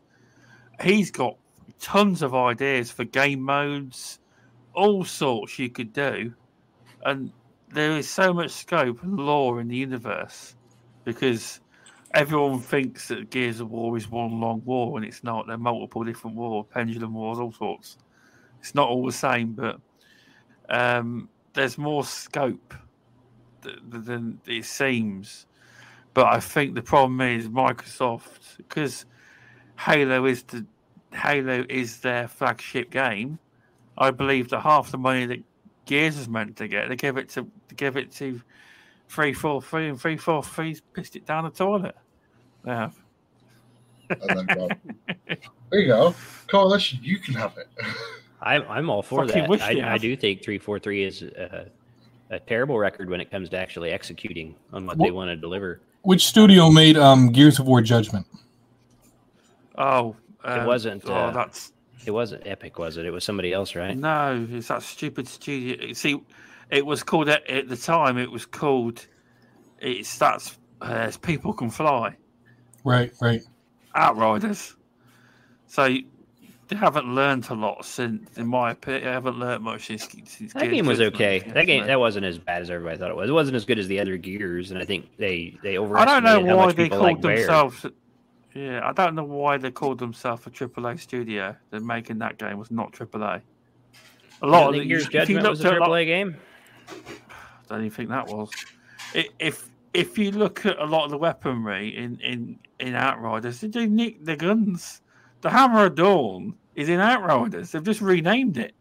he's 0.81 1.11
got 1.11 1.37
tons 1.79 2.21
of 2.21 2.35
ideas 2.35 2.91
for 2.91 3.05
game 3.05 3.41
modes, 3.41 4.19
all 4.73 5.03
sorts 5.03 5.57
you 5.59 5.69
could 5.69 5.93
do, 5.93 6.33
and 7.03 7.31
there 7.69 7.97
is 7.97 8.09
so 8.09 8.33
much 8.33 8.51
scope 8.51 9.01
and 9.03 9.17
lore 9.19 9.59
in 9.61 9.67
the 9.67 9.75
universe 9.75 10.55
because 11.05 11.59
everyone 12.13 12.59
thinks 12.59 13.07
that 13.09 13.29
Gears 13.29 13.59
of 13.59 13.71
War 13.71 13.95
is 13.97 14.09
one 14.09 14.39
long 14.39 14.63
war, 14.65 14.97
and 14.97 15.05
it's 15.05 15.23
not. 15.23 15.47
They're 15.47 15.57
multiple 15.57 16.03
different 16.03 16.35
wars, 16.35 16.65
pendulum 16.71 17.13
wars, 17.13 17.39
all 17.39 17.51
sorts. 17.51 17.97
It's 18.59 18.75
not 18.75 18.89
all 18.89 19.05
the 19.05 19.11
same, 19.11 19.53
but 19.53 19.79
um, 20.69 21.29
there's 21.53 21.77
more 21.77 22.03
scope 22.03 22.73
th- 23.63 23.77
th- 23.91 24.05
than 24.05 24.39
it 24.45 24.65
seems. 24.65 25.45
But 26.13 26.27
I 26.27 26.39
think 26.39 26.75
the 26.75 26.81
problem 26.81 27.21
is 27.21 27.47
Microsoft 27.47 28.57
because 28.57 29.05
Halo 29.77 30.25
is 30.25 30.43
the 30.43 30.65
Halo 31.13 31.65
is 31.69 31.99
their 31.99 32.27
flagship 32.27 32.89
game. 32.89 33.39
I 33.97 34.11
believe 34.11 34.49
that 34.49 34.61
half 34.61 34.91
the 34.91 34.97
money 34.97 35.25
that 35.25 35.43
Gears 35.85 36.17
is 36.17 36.29
meant 36.29 36.57
to 36.57 36.67
get, 36.67 36.89
they 36.89 36.95
give 36.95 37.17
it 37.17 37.29
to 37.29 37.43
they 37.67 37.75
give 37.75 37.97
it 37.97 38.11
to 38.13 38.41
three 39.07 39.33
four 39.33 39.61
three 39.61 39.89
and 39.89 39.99
three 39.99 40.17
four 40.17 40.43
three's 40.43 40.81
pissed 40.93 41.15
it 41.15 41.25
down 41.25 41.45
the 41.45 41.49
toilet. 41.49 41.95
They 42.63 42.71
have. 42.71 42.95
Oh, 44.11 44.43
go, 44.43 44.69
there 45.69 45.79
you 45.79 45.87
go, 45.87 46.15
coalition, 46.47 46.99
you 47.01 47.19
can 47.19 47.35
have 47.35 47.55
it. 47.57 47.67
I'm 48.41 48.63
I'm 48.69 48.89
all 48.89 49.01
for 49.01 49.25
Fucking 49.27 49.49
that. 49.51 49.61
I, 49.61 49.93
I 49.93 49.97
do 49.97 50.15
think 50.15 50.43
three 50.43 50.57
four 50.57 50.79
three 50.79 51.03
is 51.03 51.21
a, 51.21 51.67
a 52.29 52.39
terrible 52.39 52.77
record 52.77 53.09
when 53.09 53.19
it 53.19 53.29
comes 53.31 53.49
to 53.49 53.57
actually 53.57 53.91
executing 53.91 54.55
on 54.71 54.85
what 54.85 54.97
they 54.97 55.11
want 55.11 55.29
to 55.29 55.35
deliver. 55.35 55.81
Which 56.03 56.25
studio 56.25 56.69
made 56.69 56.97
um, 56.97 57.31
Gears 57.31 57.59
of 57.59 57.67
War 57.67 57.81
Judgment? 57.81 58.25
Oh, 59.77 60.15
um, 60.43 60.65
wasn't, 60.65 61.03
Oh, 61.05 61.13
uh, 61.13 61.31
that's 61.31 61.73
It 62.05 62.11
wasn't 62.11 62.47
Epic, 62.47 62.79
was 62.79 62.97
it? 62.97 63.05
It 63.05 63.11
was 63.11 63.23
somebody 63.23 63.53
else, 63.53 63.75
right? 63.75 63.97
No, 63.97 64.47
it's 64.49 64.69
that 64.69 64.83
stupid 64.83 65.27
studio. 65.27 65.93
See, 65.93 66.21
it 66.69 66.85
was 66.85 67.03
called 67.03 67.29
at, 67.29 67.47
at 67.49 67.67
the 67.67 67.77
time. 67.77 68.17
It 68.17 68.31
was 68.31 68.45
called. 68.45 69.05
It's 69.79 70.17
that's 70.17 70.57
uh, 70.81 70.85
as 70.85 71.17
people 71.17 71.53
can 71.53 71.69
fly. 71.69 72.15
Right, 72.83 73.11
right. 73.21 73.41
Outriders. 73.95 74.75
So 75.67 75.97
they 76.69 76.75
haven't 76.75 77.13
learned 77.13 77.47
a 77.49 77.53
lot 77.55 77.83
since, 77.83 78.37
in 78.37 78.47
my 78.47 78.71
opinion. 78.71 79.03
They 79.03 79.09
haven't 79.11 79.37
learned 79.39 79.63
much 79.63 79.87
since. 79.87 80.07
since 80.25 80.53
That 80.53 80.61
Gears 80.63 80.73
game 80.73 80.85
was 80.85 81.01
okay. 81.01 81.39
That 81.39 81.65
game 81.65 81.85
that 81.87 81.99
wasn't 81.99 82.25
as 82.25 82.37
bad 82.37 82.61
as 82.61 82.69
everybody 82.69 82.97
thought 82.97 83.09
it 83.11 83.15
was. 83.17 83.29
It 83.29 83.33
wasn't 83.33 83.55
as 83.57 83.65
good 83.65 83.79
as 83.79 83.87
the 83.87 83.99
other 83.99 84.15
Gears, 84.17 84.71
and 84.71 84.79
I 84.79 84.85
think 84.85 85.09
they 85.17 85.57
they 85.63 85.77
I 85.77 86.05
don't 86.05 86.23
know 86.23 86.55
why 86.55 86.71
they 86.71 86.87
called 86.87 87.01
like 87.01 87.21
Bear. 87.21 87.37
themselves. 87.37 87.85
Yeah, 88.53 88.81
I 88.87 88.93
don't 88.93 89.15
know 89.15 89.23
why 89.23 89.57
they 89.57 89.71
called 89.71 89.99
themselves 89.99 90.45
a 90.47 90.49
AAA 90.49 90.99
studio. 90.99 91.55
That 91.71 91.83
making 91.83 92.19
that 92.19 92.37
game 92.37 92.57
was 92.57 92.71
not 92.71 92.91
AAA. 92.93 93.41
A 94.41 94.45
You 94.45 94.51
lot 94.51 94.59
don't 94.65 94.75
of 94.75 94.81
the, 94.81 94.85
Gears 94.87 95.05
you 95.05 95.11
Judgment 95.11 95.49
was 95.49 95.65
a 95.65 95.67
at 95.67 95.77
a 95.77 95.79
lot- 95.79 95.89
AAA 95.89 96.05
game. 96.05 96.37
I 96.87 96.93
don't 97.69 97.79
even 97.85 97.91
think 97.91 98.09
that 98.09 98.27
was. 98.27 98.49
If 99.39 99.69
if 99.93 100.17
you 100.17 100.31
look 100.31 100.65
at 100.65 100.77
a 100.79 100.85
lot 100.85 101.05
of 101.05 101.11
the 101.11 101.17
weaponry 101.17 101.95
in 101.97 102.19
in 102.21 102.59
in 102.79 102.95
Outriders, 102.95 103.59
they 103.61 103.67
do 103.67 103.87
nick 103.87 104.23
the 104.23 104.35
guns. 104.35 104.98
The 105.41 105.49
Hammer 105.49 105.85
of 105.85 105.95
Dawn 105.95 106.55
is 106.75 106.89
in 106.89 106.99
Outriders. 106.99 107.71
They've 107.71 107.83
just 107.83 108.01
renamed 108.01 108.57
it. 108.57 108.73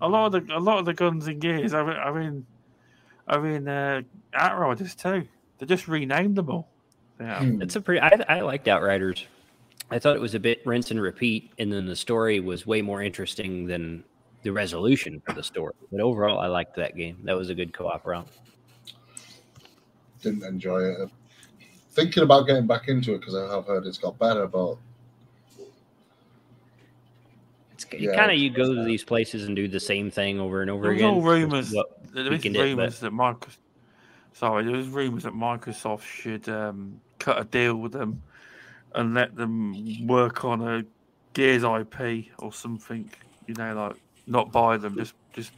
A 0.00 0.08
lot 0.08 0.34
of 0.34 0.46
the 0.46 0.56
a 0.56 0.60
lot 0.60 0.78
of 0.78 0.84
the 0.84 0.94
guns 0.94 1.26
and 1.26 1.40
gears 1.40 1.72
are, 1.72 1.90
are 1.90 2.20
in 2.20 2.46
are 3.28 3.46
in 3.46 3.68
uh, 3.68 4.02
Outriders 4.34 4.94
too. 4.94 5.26
They 5.58 5.66
just 5.66 5.88
renamed 5.88 6.36
them 6.36 6.50
all. 6.50 6.68
Yeah. 7.20 7.40
Hmm. 7.40 7.62
It's 7.62 7.76
a 7.76 7.80
pretty. 7.80 8.00
I, 8.00 8.20
I 8.28 8.40
liked 8.40 8.68
Outriders. 8.68 9.26
I 9.90 9.98
thought 9.98 10.16
it 10.16 10.20
was 10.20 10.34
a 10.34 10.40
bit 10.40 10.66
rinse 10.66 10.90
and 10.90 11.00
repeat, 11.00 11.52
and 11.58 11.72
then 11.72 11.86
the 11.86 11.96
story 11.96 12.40
was 12.40 12.66
way 12.66 12.82
more 12.82 13.02
interesting 13.02 13.66
than 13.66 14.02
the 14.42 14.50
resolution 14.50 15.22
for 15.24 15.32
the 15.32 15.42
story. 15.42 15.74
But 15.92 16.00
overall, 16.00 16.40
I 16.40 16.48
liked 16.48 16.76
that 16.76 16.96
game. 16.96 17.18
That 17.24 17.36
was 17.36 17.50
a 17.50 17.54
good 17.54 17.72
co-op 17.72 18.04
round. 18.04 18.28
Didn't 20.22 20.42
enjoy 20.42 20.82
it. 20.82 21.10
Thinking 21.92 22.24
about 22.24 22.46
getting 22.46 22.66
back 22.66 22.88
into 22.88 23.14
it 23.14 23.20
because 23.20 23.36
I 23.36 23.54
have 23.54 23.66
heard 23.66 23.86
it's 23.86 23.98
got 23.98 24.18
better, 24.18 24.46
but 24.46 24.76
It's 27.76 27.84
Yeah, 27.92 28.16
kind 28.16 28.30
of 28.30 28.38
you 28.38 28.50
go 28.50 28.74
to 28.74 28.84
these 28.84 29.04
places 29.04 29.44
and 29.46 29.54
do 29.54 29.68
the 29.68 29.80
same 29.80 30.10
thing 30.10 30.40
over 30.40 30.62
and 30.62 30.70
over 30.70 30.84
There 30.84 30.92
was 30.92 31.00
again. 31.00 31.10
all 31.12 31.20
rumors. 31.22 31.72
what 31.72 31.86
There 32.12 32.24
was 32.24 32.30
weakened 32.30 32.56
it, 32.56 32.60
rumors 32.60 33.00
that 33.00 33.12
Microsoft. 33.12 33.58
Sorry, 34.32 34.64
there 34.64 34.76
was 34.76 34.88
rumors 34.88 35.22
that 35.24 35.32
Microsoft 35.32 36.02
should 36.02 36.48
um, 36.48 37.00
cut 37.18 37.40
a 37.40 37.44
deal 37.44 37.76
with 37.76 37.92
them 37.92 38.22
and 38.94 39.14
let 39.14 39.34
them 39.34 40.06
work 40.06 40.44
on 40.44 40.62
a 40.62 40.84
Gears 41.34 41.64
IP 41.64 42.26
or 42.38 42.52
something. 42.52 43.10
You 43.46 43.54
know, 43.54 43.74
like 43.74 43.96
not 44.26 44.52
buy 44.52 44.76
them, 44.78 44.94
just 44.96 45.14
just 45.32 45.52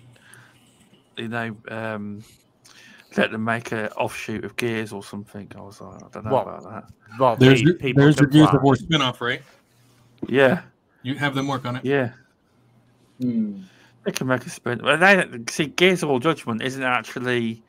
you 1.16 1.28
know, 1.28 1.56
um, 1.68 2.22
let 3.16 3.30
them 3.30 3.44
make 3.44 3.72
an 3.72 3.88
offshoot 3.96 4.44
of 4.44 4.56
Gears 4.56 4.92
or 4.92 5.02
something. 5.02 5.50
I 5.56 5.60
was 5.60 5.80
like, 5.80 6.02
I 6.02 6.08
don't 6.12 6.24
know 6.24 6.30
What? 6.30 6.42
about 6.42 6.62
that. 6.64 6.84
Well, 7.18 7.36
There's 7.36 7.60
the 7.60 7.66
your, 7.66 7.74
people 7.74 8.02
there's 8.02 8.16
your 8.16 8.28
can 8.28 8.40
Gears 8.40 8.54
of 8.54 8.62
War 8.62 8.74
spinoff, 8.74 9.20
right? 9.20 9.42
Yeah, 10.28 10.62
You 11.02 11.14
have 11.14 11.34
them 11.34 11.46
work 11.48 11.64
on 11.64 11.76
it. 11.76 11.84
yeah. 11.84 12.12
hmm, 13.20 13.62
They 14.04 14.12
can 14.12 14.26
make 14.26 14.44
a 14.46 14.50
spin. 14.50 14.78
But 14.82 14.98
they 15.00 15.40
see 15.50 15.66
Gears 15.66 16.02
of 16.02 16.08
War 16.08 16.20
Judgment 16.20 16.62
isn't 16.62 16.82
actually 16.82 17.62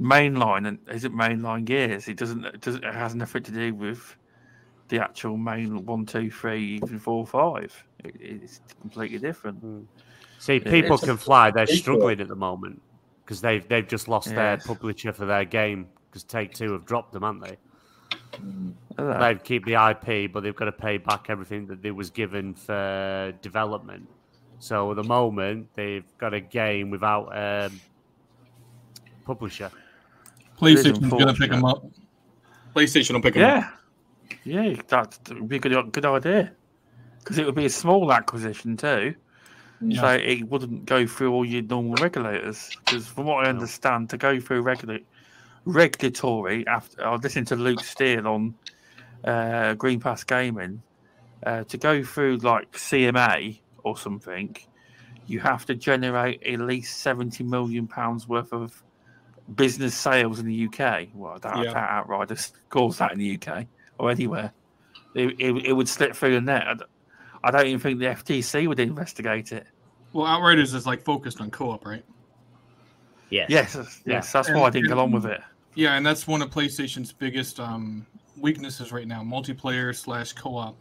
mainline 0.00 0.66
and 0.66 0.78
isn't 0.92 1.14
mainline 1.14 1.64
Gears. 1.64 2.08
It 2.08 2.16
doesn't. 2.16 2.44
It 2.44 2.60
doesn't. 2.60 2.84
It 2.84 2.94
has 2.94 3.14
nothing 3.14 3.42
to 3.44 3.50
do 3.52 3.74
with 3.74 4.16
the 4.88 4.98
actual 5.02 5.36
main 5.36 5.84
one, 5.86 6.04
two, 6.06 6.30
three, 6.30 6.80
even 6.82 6.98
four, 6.98 7.26
five. 7.26 7.84
It, 8.04 8.14
it's 8.20 8.60
completely 8.80 9.18
different. 9.18 9.86
See, 10.38 10.58
people 10.60 10.96
it's 10.96 11.04
can 11.04 11.16
fly. 11.16 11.50
They're 11.50 11.66
sequel. 11.66 11.80
struggling 11.96 12.20
at 12.20 12.28
the 12.28 12.36
moment 12.36 12.80
because 13.24 13.40
they've 13.40 13.66
they've 13.68 13.86
just 13.86 14.08
lost 14.08 14.28
their 14.28 14.56
publisher 14.58 15.12
for 15.12 15.26
their 15.26 15.44
game 15.44 15.86
because 16.10 16.24
Take 16.24 16.54
Two 16.54 16.72
have 16.72 16.84
dropped 16.86 17.12
them, 17.12 17.22
haven't 17.22 17.40
they? 17.40 17.56
Hmm. 18.36 18.70
Isn't? 18.98 19.20
They 19.20 19.34
keep 19.36 19.64
the 19.64 19.74
IP, 19.74 20.32
but 20.32 20.42
they've 20.42 20.54
got 20.54 20.66
to 20.66 20.72
pay 20.72 20.98
back 20.98 21.26
everything 21.28 21.66
that 21.68 21.82
they 21.82 21.90
was 21.90 22.10
given 22.10 22.54
for 22.54 23.32
development. 23.40 24.08
So 24.58 24.90
at 24.90 24.96
the 24.96 25.04
moment, 25.04 25.68
they've 25.74 26.04
got 26.18 26.34
a 26.34 26.40
game 26.40 26.90
without 26.90 27.28
um, 27.36 27.80
publisher. 29.24 29.70
PlayStation's 30.58 31.08
gonna 31.08 31.32
pick 31.32 31.50
them 31.50 31.64
up. 31.64 31.84
PlayStation 32.74 33.14
will 33.14 33.22
pick 33.22 33.34
them 33.34 33.44
up. 33.44 33.64
Yeah, 34.44 34.70
yeah, 34.70 34.82
that 34.88 35.18
would 35.30 35.48
be 35.48 35.56
a 35.56 35.58
good, 35.58 35.92
good 35.92 36.04
idea 36.04 36.52
because 37.20 37.38
it 37.38 37.46
would 37.46 37.54
be 37.54 37.66
a 37.66 37.70
small 37.70 38.12
acquisition 38.12 38.76
too. 38.76 39.14
Yeah. 39.80 40.00
So 40.00 40.08
it 40.08 40.48
wouldn't 40.48 40.84
go 40.84 41.06
through 41.06 41.32
all 41.32 41.44
your 41.44 41.62
normal 41.62 41.94
regulators. 41.94 42.70
Because 42.84 43.06
from 43.06 43.26
what 43.26 43.46
I 43.46 43.48
understand, 43.48 44.10
to 44.10 44.18
go 44.18 44.38
through 44.38 44.60
regula- 44.62 45.00
regulatory, 45.64 46.66
after 46.66 47.04
I 47.04 47.10
was 47.12 47.22
listening 47.22 47.44
to 47.46 47.56
Luke 47.56 47.80
Steele 47.84 48.26
on 48.26 48.54
uh, 49.24 49.74
Green 49.74 50.00
Pass 50.00 50.24
Gaming, 50.24 50.82
uh, 51.44 51.64
to 51.64 51.78
go 51.78 52.02
through 52.02 52.38
like 52.38 52.70
CMA 52.72 53.58
or 53.82 53.96
something, 53.96 54.56
you 55.26 55.40
have 55.40 55.64
to 55.66 55.74
generate 55.74 56.42
at 56.42 56.60
least 56.60 56.98
seventy 56.98 57.44
million 57.44 57.86
pounds 57.86 58.28
worth 58.28 58.52
of 58.52 58.82
business 59.54 59.94
sales 59.94 60.38
in 60.38 60.46
the 60.46 60.66
UK. 60.66 61.08
Well, 61.14 61.38
that, 61.40 61.56
Yeah. 61.64 61.72
that 61.72 61.90
outrider 61.90 62.36
scores 62.36 62.98
that 62.98 63.12
in 63.12 63.18
the 63.18 63.34
UK 63.40 63.66
or 63.98 64.10
anywhere. 64.10 64.52
It, 65.14 65.34
it, 65.40 65.66
it 65.66 65.72
would 65.72 65.88
slip 65.88 66.14
through 66.14 66.34
the 66.34 66.40
net. 66.40 66.66
I 67.42 67.50
don't 67.50 67.66
even 67.66 67.80
think 67.80 67.98
the 67.98 68.06
FTC 68.06 68.68
would 68.68 68.78
investigate 68.78 69.50
it. 69.50 69.66
Well, 70.12 70.26
Outriders 70.26 70.72
is 70.74 70.86
like 70.86 71.02
focused 71.02 71.40
on 71.40 71.50
co-op, 71.50 71.84
right? 71.84 72.04
yes. 73.30 73.48
Yes, 73.50 73.74
yes, 73.76 74.00
Yeah. 74.06 74.20
that's 74.20 74.50
why 74.50 74.62
I 74.62 74.70
didn't 74.70 74.88
get 74.88 74.98
on 74.98 75.10
with 75.10 75.26
it. 75.26 75.40
Yeah, 75.74 75.94
and 75.96 76.04
that's 76.04 76.26
one 76.26 76.42
of 76.42 76.50
PlayStation's 76.50 77.12
biggest 77.12 77.60
um, 77.60 78.06
weaknesses 78.36 78.92
right 78.92 79.06
now: 79.06 79.22
multiplayer 79.22 79.94
slash 79.94 80.32
co-op. 80.32 80.76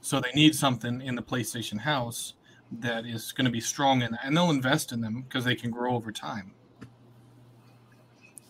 So 0.00 0.20
they 0.20 0.32
need 0.34 0.54
something 0.54 1.02
in 1.02 1.14
the 1.14 1.22
PlayStation 1.22 1.78
house 1.78 2.34
that 2.80 3.04
is 3.04 3.32
going 3.32 3.44
to 3.44 3.50
be 3.50 3.60
strong 3.60 4.02
in 4.02 4.12
that, 4.12 4.20
and 4.24 4.36
they'll 4.36 4.50
invest 4.50 4.92
in 4.92 5.00
them 5.00 5.22
because 5.22 5.44
they 5.44 5.54
can 5.54 5.70
grow 5.70 5.94
over 5.94 6.10
time. 6.10 6.52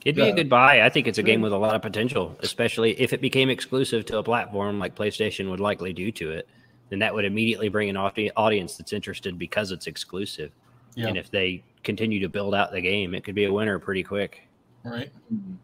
It'd 0.05 0.17
be 0.17 0.23
Yeah. 0.23 0.29
a 0.29 0.35
good 0.35 0.49
buy. 0.49 0.83
I 0.83 0.89
think 0.89 1.07
it's 1.07 1.19
a 1.19 1.23
game 1.23 1.43
with 1.43 1.53
a 1.53 1.59
lot 1.59 1.75
of 1.75 1.83
potential, 1.83 2.37
especially 2.41 2.99
if 3.01 3.13
it 3.13 3.21
became 3.21 3.51
exclusive 3.51 4.05
to 4.07 4.19
a 4.19 4.23
platform 4.23 4.79
like 4.79 4.95
PlayStation 4.95 5.51
would 5.51 5.61
likely 5.61 5.93
do 5.93 6.11
to 6.13 6.31
it. 6.31 6.49
Then 6.89 7.01
that 7.01 7.15
would 7.15 7.25
immediately 7.25 7.69
bring 7.69 7.91
an 7.91 7.97
audience 7.97 8.77
that's 8.77 8.93
interested 8.93 9.39
because 9.39 9.73
it's 9.73 9.87
exclusive. 9.87 10.53
Yeah, 10.95 11.09
And 11.09 11.19
if 11.19 11.31
they 11.31 11.63
continue 11.85 12.19
to 12.21 12.29
build 12.29 12.55
out 12.55 12.73
the 12.73 12.81
game, 12.81 13.15
it 13.15 13.25
could 13.25 13.35
be 13.35 13.45
a 13.45 13.53
winner 13.53 13.79
pretty 13.79 14.03
quick. 14.03 14.49
right. 14.85 15.11
hmm. 15.29 15.55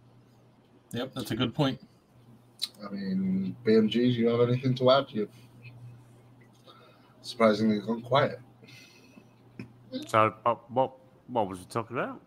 Yep, 0.97 1.13
that's 1.15 1.31
a 1.31 1.37
good 1.37 1.55
point. 1.55 1.79
I 2.85 2.91
mean, 2.91 3.55
BMG, 3.67 3.93
do 3.93 3.99
you 4.01 4.29
have 4.29 4.49
anything 4.49 4.75
to 4.77 4.91
add? 4.91 5.07
You've 5.11 5.29
surprisingly 7.21 7.81
gone 7.81 8.01
quiet. 8.01 8.41
So 10.07 10.35
what 10.43 10.71
what, 10.71 10.93
what 11.29 11.49
was 11.49 11.59
we 11.59 11.65
talking 11.67 11.99
about? 11.99 12.21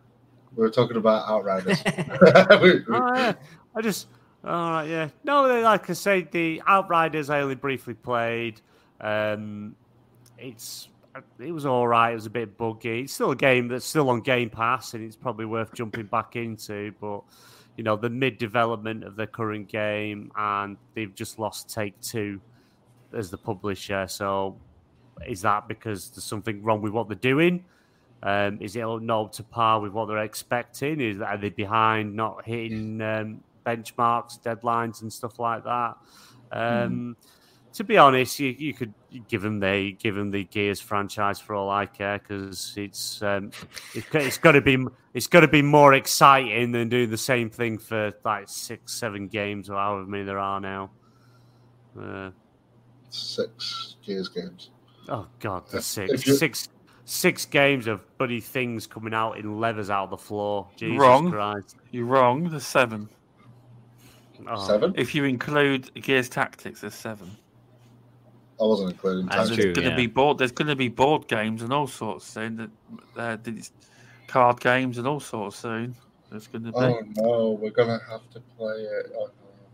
We 0.55 0.61
were 0.63 0.69
talking 0.69 0.97
about 0.97 1.27
Outriders. 1.27 1.81
We- 2.61 2.73
we- 2.73 2.83
Oh, 2.95 3.13
yeah. 3.15 3.33
I 3.75 3.81
just, 3.81 4.07
all 4.43 4.71
right, 4.71 4.87
yeah. 4.89 5.09
No, 5.23 5.61
like 5.61 5.89
I 5.89 5.93
say, 5.93 6.27
the 6.31 6.61
Outriders 6.67 7.29
I 7.29 7.41
only 7.41 7.55
briefly 7.55 7.93
played. 7.95 8.61
Um, 9.01 9.75
it's 10.37 10.89
it 11.39 11.51
was 11.51 11.65
all 11.65 11.87
right. 11.87 12.11
It 12.11 12.15
was 12.15 12.25
a 12.27 12.31
bit 12.31 12.55
buggy. 12.57 13.01
It's 13.01 13.13
still 13.13 13.31
a 13.31 13.35
game 13.35 13.67
that's 13.67 13.85
still 13.85 14.09
on 14.09 14.21
Game 14.21 14.49
Pass, 14.49 14.93
and 14.93 15.03
it's 15.03 15.15
probably 15.15 15.45
worth 15.45 15.73
jumping 15.73 16.05
back 16.05 16.35
into. 16.35 16.93
But 17.01 17.21
you 17.79 17.83
know, 17.83 17.95
the 17.95 18.09
mid 18.09 18.37
development 18.37 19.05
of 19.05 19.15
the 19.15 19.25
current 19.25 19.69
game, 19.69 20.33
and 20.35 20.75
they've 20.95 21.15
just 21.15 21.39
lost 21.39 21.73
Take 21.73 21.97
Two 22.01 22.41
as 23.13 23.31
the 23.31 23.37
publisher. 23.37 24.05
So, 24.09 24.57
is 25.25 25.43
that 25.43 25.69
because 25.69 26.09
there's 26.09 26.25
something 26.25 26.61
wrong 26.61 26.81
with 26.81 26.91
what 26.91 27.07
they're 27.07 27.15
doing? 27.15 27.63
Um, 28.21 28.57
is 28.59 28.75
it 28.75 28.81
not 28.81 29.21
up 29.21 29.31
to 29.31 29.43
par 29.43 29.79
with 29.79 29.93
what 29.93 30.09
they're 30.09 30.25
expecting? 30.25 30.99
Is 30.99 31.19
that 31.19 31.27
are 31.27 31.37
they 31.37 31.51
behind, 31.51 32.13
not 32.13 32.45
hitting 32.45 33.01
um, 33.01 33.41
benchmarks, 33.65 34.41
deadlines, 34.41 35.01
and 35.01 35.13
stuff 35.13 35.39
like 35.39 35.63
that? 35.63 35.95
Um, 36.51 37.15
To 37.79 37.85
be 37.85 37.97
honest, 37.97 38.41
you, 38.41 38.49
you 38.49 38.73
could 38.73 38.93
give 39.29 39.41
them 39.41 39.61
the 39.61 39.93
give 39.93 40.13
them 40.13 40.31
the 40.31 40.43
Gears 40.43 40.81
franchise 40.81 41.39
for 41.39 41.55
all 41.55 41.69
I 41.69 41.85
care 41.85 42.19
because 42.19 42.73
it's 42.75 43.21
um, 43.21 43.51
it's, 43.95 44.05
it's 44.11 44.37
got 44.37 44.51
to 44.51 44.59
be 44.59 44.85
it's 45.13 45.27
got 45.27 45.39
to 45.39 45.47
be 45.47 45.61
more 45.61 45.93
exciting 45.93 46.73
than 46.73 46.89
doing 46.89 47.09
the 47.09 47.17
same 47.17 47.49
thing 47.49 47.77
for 47.77 48.11
like 48.25 48.49
six 48.49 48.93
seven 48.95 49.29
games 49.29 49.69
or 49.69 49.77
however 49.77 50.05
many 50.05 50.25
there 50.25 50.39
are 50.39 50.59
now. 50.59 50.91
Uh, 51.97 52.31
Six 53.11 53.95
Gears 54.05 54.27
games. 54.27 54.71
Oh 55.07 55.25
god, 55.39 55.65
the 55.69 55.77
If- 55.77 55.85
six, 55.85 56.37
six, 56.37 56.67
six 57.05 57.45
games 57.45 57.87
of 57.87 58.01
bloody 58.17 58.41
things 58.41 58.87
coming 58.87 59.13
out 59.13 59.37
in 59.37 59.57
leathers 59.61 59.89
out 59.89 60.03
of 60.03 60.09
the 60.09 60.17
floor. 60.17 60.67
Jesus 60.75 60.99
Wrong. 60.99 61.31
Christ! 61.31 61.77
You're 61.91 62.07
wrong. 62.07 62.49
There's 62.49 62.67
seven. 62.67 63.07
seven. 64.65 64.93
If 64.97 65.15
you 65.15 65.23
include 65.23 65.93
Gears 65.93 66.27
Tactics, 66.27 66.81
there's 66.81 66.93
seven. 66.93 67.37
I 68.61 68.65
wasn't 68.65 68.91
including 68.91 69.25
That's 69.27 69.49
And 69.49 69.49
Tactics. 69.49 69.55
true. 69.55 69.73
there's 69.73 69.75
going 69.75 69.85
to 69.85 70.01
yeah. 70.01 70.07
be 70.07 70.07
board. 70.07 70.37
There's 70.37 70.51
going 70.51 70.67
to 70.67 70.75
be 70.75 70.89
board 70.89 71.27
games 71.27 71.61
and 71.61 71.71
all 71.71 71.87
sorts 71.87 72.25
soon. 72.25 72.69
That 73.15 73.39
uh, 73.47 73.51
card 74.27 74.59
games 74.59 74.97
and 74.97 75.07
all 75.07 75.19
sorts 75.19 75.57
soon. 75.57 75.95
There's 76.29 76.47
going 76.47 76.63
to 76.65 76.71
be. 76.71 76.77
Oh 76.77 77.01
no, 77.15 77.51
we're 77.59 77.71
gonna 77.71 77.99
have 78.09 78.29
to 78.31 78.39
play 78.57 78.75
it. 78.75 79.11
Oh, 79.15 79.25
no. 79.25 79.31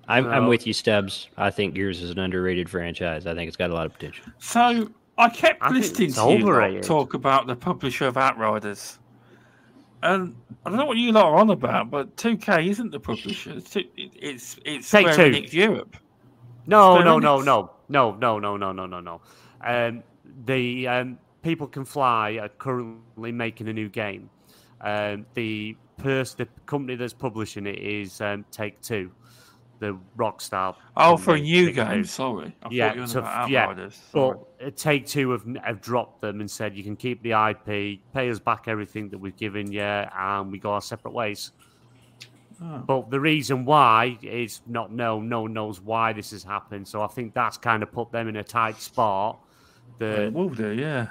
I'm, 0.07 0.28
I'm 0.28 0.48
with 0.48 0.68
you, 0.68 0.74
Stubz. 0.74 1.28
I 1.36 1.49
think 1.49 1.74
Gears 1.74 2.02
is 2.02 2.12
an 2.12 2.20
underrated 2.20 2.70
franchise. 2.70 3.26
I 3.26 3.34
think 3.34 3.48
it's 3.48 3.57
got 3.57 3.72
a 3.72 3.74
lot 3.74 3.88
of 3.88 3.94
potential. 3.94 4.26
So 4.40 4.91
I 5.18 5.30
kept 5.30 5.62
I 5.64 5.72
listening 5.72 6.10
it's 6.10 6.18
to 6.18 6.72
you 6.72 6.82
talk 6.82 7.14
about 7.16 7.48
the 7.48 7.56
publisher 7.56 8.06
of 8.06 8.16
Outriders, 8.16 8.99
and 10.03 10.36
I 10.66 10.70
don't 10.70 10.78
know 10.78 10.86
what 10.86 10.98
you 10.98 11.12
lot 11.12 11.26
are 11.26 11.36
on 11.38 11.49
about, 11.49 11.90
but 11.90 12.16
2K 12.18 12.70
isn't 12.70 12.91
the 12.91 12.99
publisher. 12.99 13.53
It's 13.53 13.72
two- 13.72 13.90
it's 13.95 14.57
it's 14.64 14.90
Take 14.90 15.10
Square 15.10 15.32
Two. 15.32 15.38
Enix 15.41 15.53
Europe. 15.53 15.98
no, 16.68 16.94
Square 16.94 17.06
no, 17.06 17.20
no, 17.20 17.38
Enix. 17.40 17.45
no, 17.45 17.62
no, 17.62 17.72
no, 17.90 18.16
no, 18.16 18.40
no, 18.40 18.57
no, 18.57 18.72
no, 18.72 18.86
no. 18.86 18.99
No. 18.99 19.22
Um, 19.64 20.03
the 20.45 20.88
um, 20.88 21.18
People 21.41 21.68
Can 21.68 21.86
Fly 21.86 22.40
are 22.41 22.49
currently 22.49 23.32
making 23.32 23.68
a 23.68 23.74
new 23.74 23.90
game. 23.90 24.30
Um, 24.82 25.26
the 25.34 25.76
person, 25.98 26.38
the 26.40 26.48
company 26.66 26.95
that's 26.95 27.14
publishing 27.14 27.66
it 27.68 27.80
is 27.80 28.20
um, 28.22 28.45
Take 28.52 28.82
Two, 28.82 29.12
the 29.80 29.98
Rockstar. 30.18 30.76
Oh, 30.98 31.18
for 31.18 31.36
a 31.36 31.40
new 31.40 31.72
game. 31.72 32.03
Sorry, 32.03 32.56
I 32.64 32.68
Yeah, 32.72 32.88
thought 32.88 32.95
you 32.95 33.02
were 33.02 33.28
on 33.28 33.52
yeah, 33.52 33.90
But 34.12 34.40
uh, 34.66 34.72
Take 34.76 35.06
Two 35.06 35.32
have, 35.32 35.45
have 35.64 35.82
dropped 35.82 36.22
them 36.22 36.41
and 36.41 36.49
said 36.49 36.76
you 36.76 36.84
can 36.84 36.95
keep 36.95 37.22
the 37.24 37.32
IP, 37.32 37.99
pay 38.14 38.30
us 38.30 38.40
back 38.40 38.68
everything 38.68 39.10
that 39.10 39.18
we've 39.18 39.38
given 39.38 39.72
you, 39.72 39.82
and 39.82 40.52
we 40.52 40.60
go 40.60 40.72
our 40.72 40.82
separate 40.82 41.14
ways. 41.14 41.52
Oh. 42.61 42.77
But 42.80 43.10
the 43.10 43.19
reason 43.19 43.65
why 43.65 44.18
is 44.22 44.61
not 44.68 44.91
known. 44.91 45.30
No 45.30 45.44
one 45.44 45.53
knows 45.53 45.82
why 45.82 46.14
this 46.14 46.32
has 46.32 46.44
happened. 46.44 46.88
So 46.88 47.02
I 47.02 47.07
think 47.07 47.34
that's 47.34 47.57
kind 47.57 47.84
of 47.84 47.91
put 47.91 48.11
them 48.11 48.27
in 48.27 48.38
a 48.38 48.44
tight 48.44 48.80
spot. 48.82 49.40
It 49.99 50.32
The 50.32 50.32
will 50.34 50.49
do, 50.49 50.69
yeah. 50.72 51.07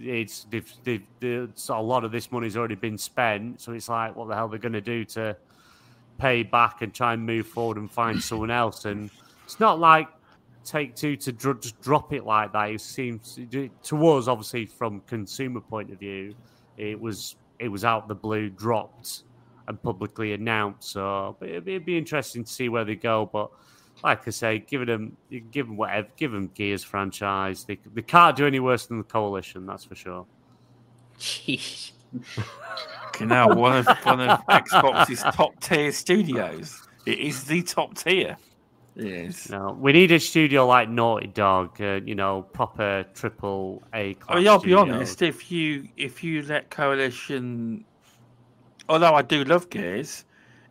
it's 0.00 0.44
they've, 0.50 0.72
they've, 0.84 1.02
they've, 1.20 1.52
a 1.68 1.82
lot 1.82 2.04
of 2.04 2.12
this 2.12 2.30
money's 2.30 2.56
already 2.56 2.74
been 2.74 2.98
spent, 2.98 3.60
so 3.60 3.72
it's 3.72 3.88
like, 3.88 4.14
what 4.14 4.28
the 4.28 4.34
hell 4.34 4.46
are 4.46 4.48
they're 4.48 4.58
going 4.58 4.72
to 4.72 4.80
do 4.80 5.04
to 5.06 5.36
pay 6.18 6.42
back 6.42 6.82
and 6.82 6.92
try 6.92 7.14
and 7.14 7.24
move 7.24 7.46
forward 7.46 7.78
and 7.78 7.90
find 7.90 8.22
someone 8.22 8.50
else? 8.50 8.84
And 8.84 9.10
it's 9.44 9.60
not 9.60 9.78
like 9.80 10.08
Take 10.64 10.94
Two 10.94 11.16
to 11.16 11.32
dr- 11.32 11.60
just 11.60 11.80
drop 11.80 12.12
it 12.12 12.26
like 12.26 12.52
that. 12.52 12.70
It 12.70 12.80
seems 12.80 13.38
to 13.82 14.08
us, 14.08 14.28
obviously, 14.28 14.66
from 14.66 15.00
consumer 15.06 15.60
point 15.60 15.90
of 15.90 15.98
view, 15.98 16.34
it 16.76 17.00
was 17.00 17.36
it 17.58 17.68
was 17.68 17.84
out 17.84 18.06
the 18.06 18.14
blue, 18.14 18.50
dropped 18.50 19.22
and 19.68 19.80
publicly 19.80 20.32
announced. 20.32 20.90
So 20.90 21.36
it'd 21.40 21.64
be, 21.64 21.74
it'd 21.74 21.86
be 21.86 21.96
interesting 21.96 22.44
to 22.44 22.50
see 22.50 22.68
where 22.68 22.84
they 22.84 22.96
go, 22.96 23.28
but 23.32 23.50
like 24.02 24.26
I 24.26 24.30
say, 24.30 24.58
give 24.58 24.86
them, 24.86 25.16
give 25.50 25.66
them 25.66 25.76
whatever, 25.76 26.08
give 26.16 26.32
them 26.32 26.50
Gears 26.54 26.82
franchise. 26.82 27.64
They, 27.64 27.78
they 27.94 28.02
can't 28.02 28.36
do 28.36 28.46
any 28.46 28.60
worse 28.60 28.86
than 28.86 28.98
the 28.98 29.04
Coalition, 29.04 29.66
that's 29.66 29.84
for 29.84 29.94
sure. 29.94 30.26
Jeez. 31.18 31.92
now 33.20 33.52
one 33.54 33.76
of 33.76 33.86
one 34.04 34.20
of 34.20 34.40
Xbox's 34.46 35.22
top 35.34 35.60
tier 35.60 35.92
studios. 35.92 36.80
It 37.06 37.18
is 37.18 37.44
the 37.44 37.62
top 37.62 37.96
tier. 37.96 38.36
Yes. 38.94 39.48
No, 39.48 39.76
we 39.78 39.92
need 39.92 40.10
a 40.10 40.18
studio 40.18 40.66
like 40.66 40.88
Naughty 40.88 41.28
Dog. 41.28 41.80
Uh, 41.80 42.00
you 42.04 42.14
know, 42.14 42.42
proper 42.42 43.04
triple 43.14 43.82
A. 43.94 44.16
Oh, 44.28 44.38
yeah, 44.38 44.52
I'll 44.52 44.58
be 44.58 44.74
honest. 44.74 45.22
If 45.22 45.52
you 45.52 45.88
if 45.96 46.24
you 46.24 46.42
let 46.42 46.70
Coalition, 46.70 47.84
although 48.88 49.14
I 49.14 49.22
do 49.22 49.44
love 49.44 49.70
Gears, 49.70 50.24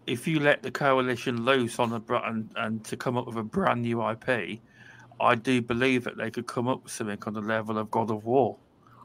if 0.06 0.28
you 0.28 0.40
let 0.40 0.64
the 0.64 0.72
coalition 0.72 1.44
loose 1.44 1.80
on 1.80 1.94
a 1.94 2.14
and, 2.24 2.50
and 2.56 2.84
to 2.86 2.98
come 2.98 3.18
up 3.18 3.28
with 3.28 3.38
a 3.38 3.44
brand 3.44 3.82
new 3.82 4.08
IP, 4.10 4.60
I 5.20 5.36
do 5.36 5.62
believe 5.62 6.04
that 6.06 6.18
they 6.18 6.32
could 6.32 6.48
come 6.48 6.68
up 6.68 6.84
with 6.84 6.92
something 6.92 7.18
on 7.26 7.34
the 7.34 7.42
level 7.42 7.78
of 7.78 7.92
God 7.92 8.10
of 8.10 8.26
War. 8.26 8.58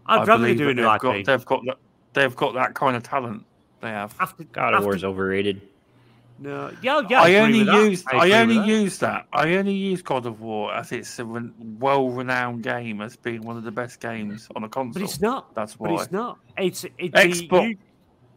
I'd 0.07 0.27
rather 0.27 0.45
they 0.45 0.55
do 0.55 0.69
a 0.69 0.75
new 0.75 0.83
they've 0.83 0.95
IP. 0.95 1.01
Got, 1.01 1.25
they've 1.25 1.47
got 1.47 1.65
that. 1.67 1.77
They've 2.15 2.37
got 2.37 2.55
that 2.55 2.75
kind 2.75 2.97
of 2.97 3.03
talent. 3.03 3.45
They 3.81 3.89
have. 3.89 4.15
After, 4.21 4.45
God 4.45 4.75
of 4.75 4.85
War 4.85 4.95
is 4.95 5.05
overrated. 5.05 5.63
No, 6.39 6.73
yeah, 6.83 7.03
yeah. 7.09 7.23
I, 7.23 7.31
I 7.31 7.35
only 7.37 7.61
use 7.61 8.05
I, 8.13 8.17
I 8.17 8.41
only 8.41 8.57
that. 8.57 8.67
use 8.67 8.99
that. 8.99 9.27
I 9.33 9.55
only 9.55 9.75
use 9.75 10.03
God 10.03 10.27
of 10.27 10.41
War 10.41 10.75
as 10.75 10.91
it's 10.91 11.19
a 11.21 11.25
well-renowned 11.25 12.63
game 12.65 13.01
as 13.01 13.17
being 13.17 13.43
one 13.43 13.57
of 13.57 13.63
the 13.63 13.71
best 13.71 14.01
games 14.01 14.49
on 14.57 14.65
a 14.65 14.69
console. 14.69 14.95
But 14.95 15.03
it's 15.03 15.21
not. 15.21 15.55
That's 15.55 15.79
why. 15.79 15.91
But 15.91 16.03
it's 16.03 16.13
not. 16.13 16.39
It's, 16.59 16.85
it's 16.99 17.15
Xbox. 17.15 17.69
You, 17.71 17.79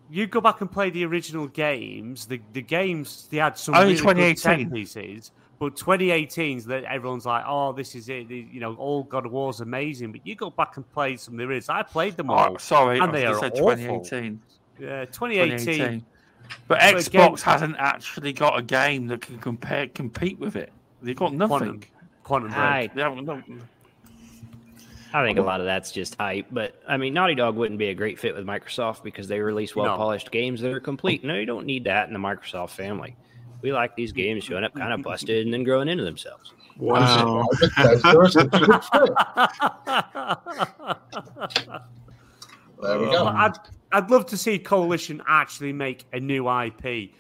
you 0.10 0.28
go 0.28 0.42
back 0.42 0.62
and 0.62 0.72
play 0.72 0.90
the 0.90 1.06
original 1.06 1.48
games. 1.48 2.26
The 2.26 2.42
the 2.54 2.62
games 2.62 3.28
they 3.32 3.38
had 3.38 3.58
some 3.58 3.76
only 3.76 3.96
really 3.96 4.14
good 4.14 4.40
set 4.40 4.72
pieces, 4.72 5.32
but 5.60 5.76
2018's 5.76 6.66
that 6.66 6.84
everyone's 6.84 7.26
like, 7.26 7.44
oh, 7.48 7.74
this 7.74 7.96
is 7.96 8.10
it. 8.10 8.30
You 8.30 8.60
know, 8.60 8.76
all 8.76 9.04
God 9.04 9.26
of 9.26 9.32
War's 9.32 9.62
amazing. 9.62 10.12
But 10.12 10.26
you 10.26 10.36
go 10.36 10.50
back 10.50 10.78
and 10.78 10.90
play 10.94 11.18
some 11.18 11.36
of 11.36 11.38
the 11.40 11.46
originals. 11.46 11.70
I 11.70 11.84
played 11.84 12.18
them 12.18 12.30
oh, 12.30 12.34
all. 12.34 12.54
Oh, 12.54 12.58
sorry, 12.58 13.00
and 13.00 13.14
they 13.14 13.26
are 13.26 13.40
said 13.40 13.54
awful. 13.54 14.04
2018. 14.04 14.42
Yeah, 14.80 15.06
2018. 15.06 15.58
2018. 15.58 16.06
But, 16.68 16.80
but 16.80 16.80
Xbox 16.80 17.08
again, 17.08 17.36
hasn't 17.38 17.76
actually 17.80 18.34
got 18.34 18.60
a 18.60 18.62
game 18.62 19.08
that 19.08 19.22
can 19.22 19.40
compare 19.40 19.88
compete 19.88 20.38
with 20.40 20.56
it. 20.56 20.72
They've 21.02 21.16
got 21.16 21.34
nothing. 21.34 21.58
Quantum, 21.58 21.82
Quantum 22.24 22.52
Break. 22.52 22.94
They 22.94 23.02
haven't, 23.02 23.28
I 25.16 25.26
think 25.26 25.40
a 25.40 25.42
lot 25.42 25.62
of 25.62 25.66
that's 25.66 25.94
just 25.94 26.16
hype. 26.16 26.48
But 26.52 26.82
I 26.86 26.98
mean, 26.98 27.14
Naughty 27.14 27.36
Dog 27.36 27.56
wouldn't 27.56 27.80
be 27.80 27.88
a 27.88 27.94
great 27.94 28.20
fit 28.20 28.36
with 28.36 28.46
Microsoft 28.46 29.02
because 29.02 29.30
they 29.30 29.40
release 29.40 29.74
well 29.74 29.96
polished 29.96 30.28
no. 30.28 30.32
games 30.32 30.60
that 30.60 30.74
are 30.74 30.82
complete. 30.82 31.24
No, 31.24 31.36
you 31.36 31.46
don't 31.46 31.66
need 31.66 31.86
that 31.86 32.10
in 32.10 32.14
the 32.14 32.20
Microsoft 32.20 32.72
family. 32.72 33.16
We 33.62 33.72
like 33.72 33.96
these 33.96 34.12
games 34.12 34.44
showing 34.44 34.66
up 34.66 34.76
kind 34.76 34.92
of 34.92 35.02
busted 35.02 35.46
and 35.46 35.54
then 35.54 35.64
growing 35.64 35.88
into 35.88 36.04
themselves. 36.04 36.52
Wow. 36.78 37.48
there 37.62 37.80
we 43.00 43.06
go. 43.06 43.28
I'd, 43.28 43.54
I'd 43.94 44.12
love 44.12 44.26
to 44.28 44.38
see 44.38 44.60
Coalition 44.60 45.22
actually 45.30 45.72
make 45.72 46.04
a 46.12 46.20
new 46.20 46.52
IP. 46.52 47.12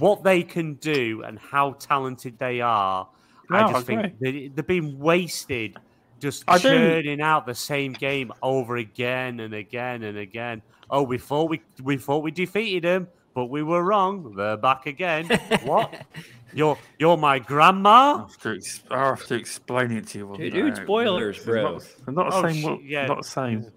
What 0.00 0.24
they 0.24 0.42
can 0.42 0.74
do 0.74 1.22
and 1.24 1.38
how 1.38 1.74
talented 1.74 2.36
they 2.38 2.60
are, 2.60 3.08
no, 3.48 3.56
I 3.56 3.72
just 3.72 3.86
think 3.86 4.18
they, 4.18 4.48
they're 4.48 4.64
being 4.64 4.98
wasted 4.98 5.76
just 6.24 6.42
I 6.48 6.58
churning 6.58 7.18
do. 7.18 7.22
out 7.22 7.44
the 7.44 7.54
same 7.54 7.92
game 7.92 8.32
over 8.42 8.78
again 8.78 9.40
and 9.40 9.52
again 9.52 10.02
and 10.04 10.16
again. 10.16 10.62
Oh, 10.90 11.02
we 11.02 11.18
thought 11.18 11.50
we 11.50 11.60
we 11.82 11.98
thought 11.98 12.22
we 12.22 12.30
defeated 12.30 12.82
them, 12.82 13.08
but 13.34 13.46
we 13.46 13.62
were 13.62 13.84
wrong. 13.84 14.34
They're 14.34 14.56
back 14.56 14.86
again. 14.86 15.26
what? 15.64 15.94
You're 16.54 16.78
you're 17.00 17.16
my 17.16 17.40
grandma. 17.40 18.14
I 18.14 18.18
have 18.20 18.38
to, 18.42 18.60
I 18.88 18.98
have 19.08 19.26
to 19.26 19.34
explain 19.34 19.90
it 19.90 20.06
to 20.08 20.18
you. 20.18 20.34
Dude, 20.36 20.52
dude 20.52 20.76
spoilers, 20.76 21.44
bro. 21.44 21.80
They're 21.80 22.14
not, 22.14 22.30
the 22.30 22.36
oh, 22.36 22.48
same. 22.48 22.80
yeah. 22.84 23.06
Not 23.06 23.22
the 23.22 23.28
same. 23.28 23.72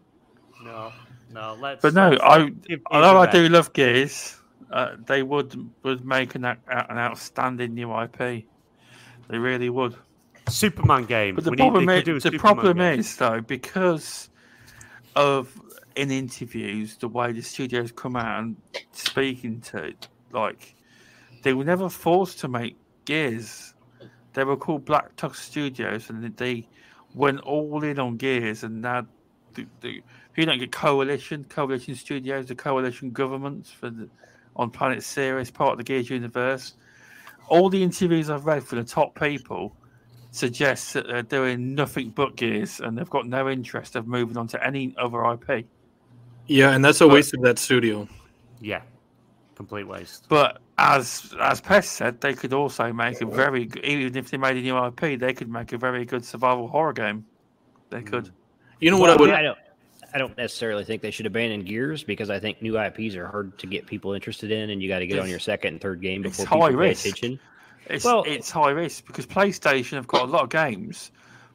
No, 0.64 0.94
no. 1.34 1.58
Let's. 1.60 1.82
But 1.82 1.96
no, 1.96 2.16
I 2.22 2.52
although 2.92 3.18
I 3.18 3.32
do 3.32 3.50
love 3.50 3.74
Gears, 3.74 4.40
uh, 4.72 4.98
they 5.08 5.24
would 5.24 5.58
would 5.82 6.06
make 6.06 6.36
an 6.36 6.46
an 6.46 6.58
outstanding 6.68 7.74
new 7.74 7.92
IP. 8.00 8.46
They 9.28 9.38
really 9.40 9.72
would. 9.72 9.96
Superman 10.50 11.06
game. 11.06 11.36
But 11.36 11.44
the 11.44 11.52
we 11.52 11.58
problem, 11.58 11.86
need, 11.86 12.08
is, 12.08 12.24
the 12.24 12.32
problem 12.32 12.80
is 12.82 13.16
though 13.16 13.42
because 13.42 14.30
of 15.16 15.60
in 15.96 16.12
interviews 16.12 16.96
the 16.98 17.08
way 17.08 17.32
the 17.32 17.42
studios 17.42 17.92
come 17.92 18.16
out 18.16 18.40
and 18.40 18.56
speaking 18.92 19.60
to 19.62 19.94
like 20.32 20.76
they 21.44 21.54
were 21.54 21.64
never 21.64 21.90
forced 21.90 22.40
to 22.40 22.48
make 22.48 22.76
Gears. 23.06 23.74
They 24.34 24.44
were 24.44 24.58
called 24.58 24.86
Black 24.86 25.16
Tusk 25.16 25.42
Studios, 25.42 26.10
and 26.10 26.36
they 26.38 26.68
went 27.16 27.40
all 27.40 27.84
in 27.84 28.00
on 28.00 28.18
Gears. 28.18 28.64
And 28.64 28.82
now, 28.82 29.08
the, 29.54 29.66
the, 29.82 30.04
you 30.36 30.46
don't 30.46 30.60
get 30.60 30.72
Coalition, 30.72 31.46
Coalition 31.46 31.96
Studios, 31.96 32.48
the 32.48 32.56
Coalition 32.56 33.12
governments 33.12 33.72
for 33.72 33.90
the, 33.90 34.10
on 34.56 34.70
Planet 34.70 35.04
Sirius, 35.04 35.50
part 35.50 35.72
of 35.72 35.78
the 35.78 35.84
Gears 35.84 36.10
universe. 36.10 36.74
All 37.48 37.70
the 37.70 37.82
interviews 37.82 38.30
I've 38.30 38.46
read 38.46 38.64
for 38.64 38.76
the 38.76 38.84
top 38.84 39.18
people 39.18 39.74
suggests 40.32 40.94
that 40.94 41.08
they're 41.08 41.24
doing 41.24 41.76
nothing 41.76 42.10
but 42.10 42.36
Gears 42.36 42.80
and 42.80 42.98
they've 42.98 43.10
got 43.10 43.28
no 43.28 43.50
interest 43.50 43.96
of 43.96 44.08
moving 44.08 44.38
on 44.38 44.48
to 44.50 44.66
any 44.66 44.96
other 44.98 45.24
IP. 45.32 45.66
Yeah, 46.48 46.72
and 46.72 46.84
that's 46.84 47.02
a 47.02 47.08
waste 47.08 47.34
of 47.34 47.42
that 47.42 47.60
studio. 47.60 48.08
Yeah, 48.62 48.82
complete 49.56 49.88
waste. 49.88 50.26
But 50.30 50.60
as 50.78 51.34
as 51.42 51.60
Pest 51.60 51.94
said, 51.94 52.22
they 52.22 52.34
could 52.34 52.54
also 52.54 52.94
make 52.94 53.22
a 53.22 53.26
very 53.26 53.70
even 53.84 54.16
if 54.16 54.32
they 54.32 54.38
made 54.38 54.58
a 54.58 54.62
new 54.62 54.78
IP, 54.86 55.20
they 55.20 55.34
could 55.34 55.50
make 55.50 55.74
a 55.74 55.78
very 55.78 56.06
good 56.06 56.24
survival 56.24 56.68
horror 56.68 56.94
game. 56.94 57.26
They 57.90 58.02
could. 58.02 58.26
Mm. 58.26 58.32
You 58.80 58.92
know 58.92 58.98
what 58.98 59.10
well, 59.10 59.18
I 59.18 59.22
would. 59.22 59.30
I 59.32 59.42
don't, 59.42 59.58
I 60.14 60.18
don't 60.18 60.38
necessarily 60.38 60.84
think 60.86 61.02
they 61.02 61.12
should 61.12 61.26
abandon 61.26 61.64
Gears 61.66 62.04
because 62.04 62.30
I 62.30 62.40
think 62.40 62.62
new 62.62 62.80
IPs 62.80 63.16
are 63.16 63.28
hard 63.28 63.58
to 63.60 63.68
get 63.68 63.86
people 63.86 64.14
interested 64.14 64.52
in, 64.52 64.70
and 64.70 64.82
you 64.82 64.88
got 64.88 65.00
to 65.00 65.08
get 65.08 65.20
on 65.20 65.30
your 65.30 65.40
second 65.40 65.74
and 65.74 65.82
third 65.82 66.02
game 66.02 66.22
before 66.22 66.46
people 66.46 66.80
pay 66.80 66.92
attention. 66.92 67.40
It's 67.90 68.06
well, 68.06 68.24
it's 68.26 68.50
high 68.50 68.72
risk 68.72 69.06
because 69.06 69.26
PlayStation 69.26 69.94
have 69.94 70.08
got 70.08 70.24
a 70.24 70.32
lot 70.32 70.44
of 70.44 70.50
games, 70.50 71.12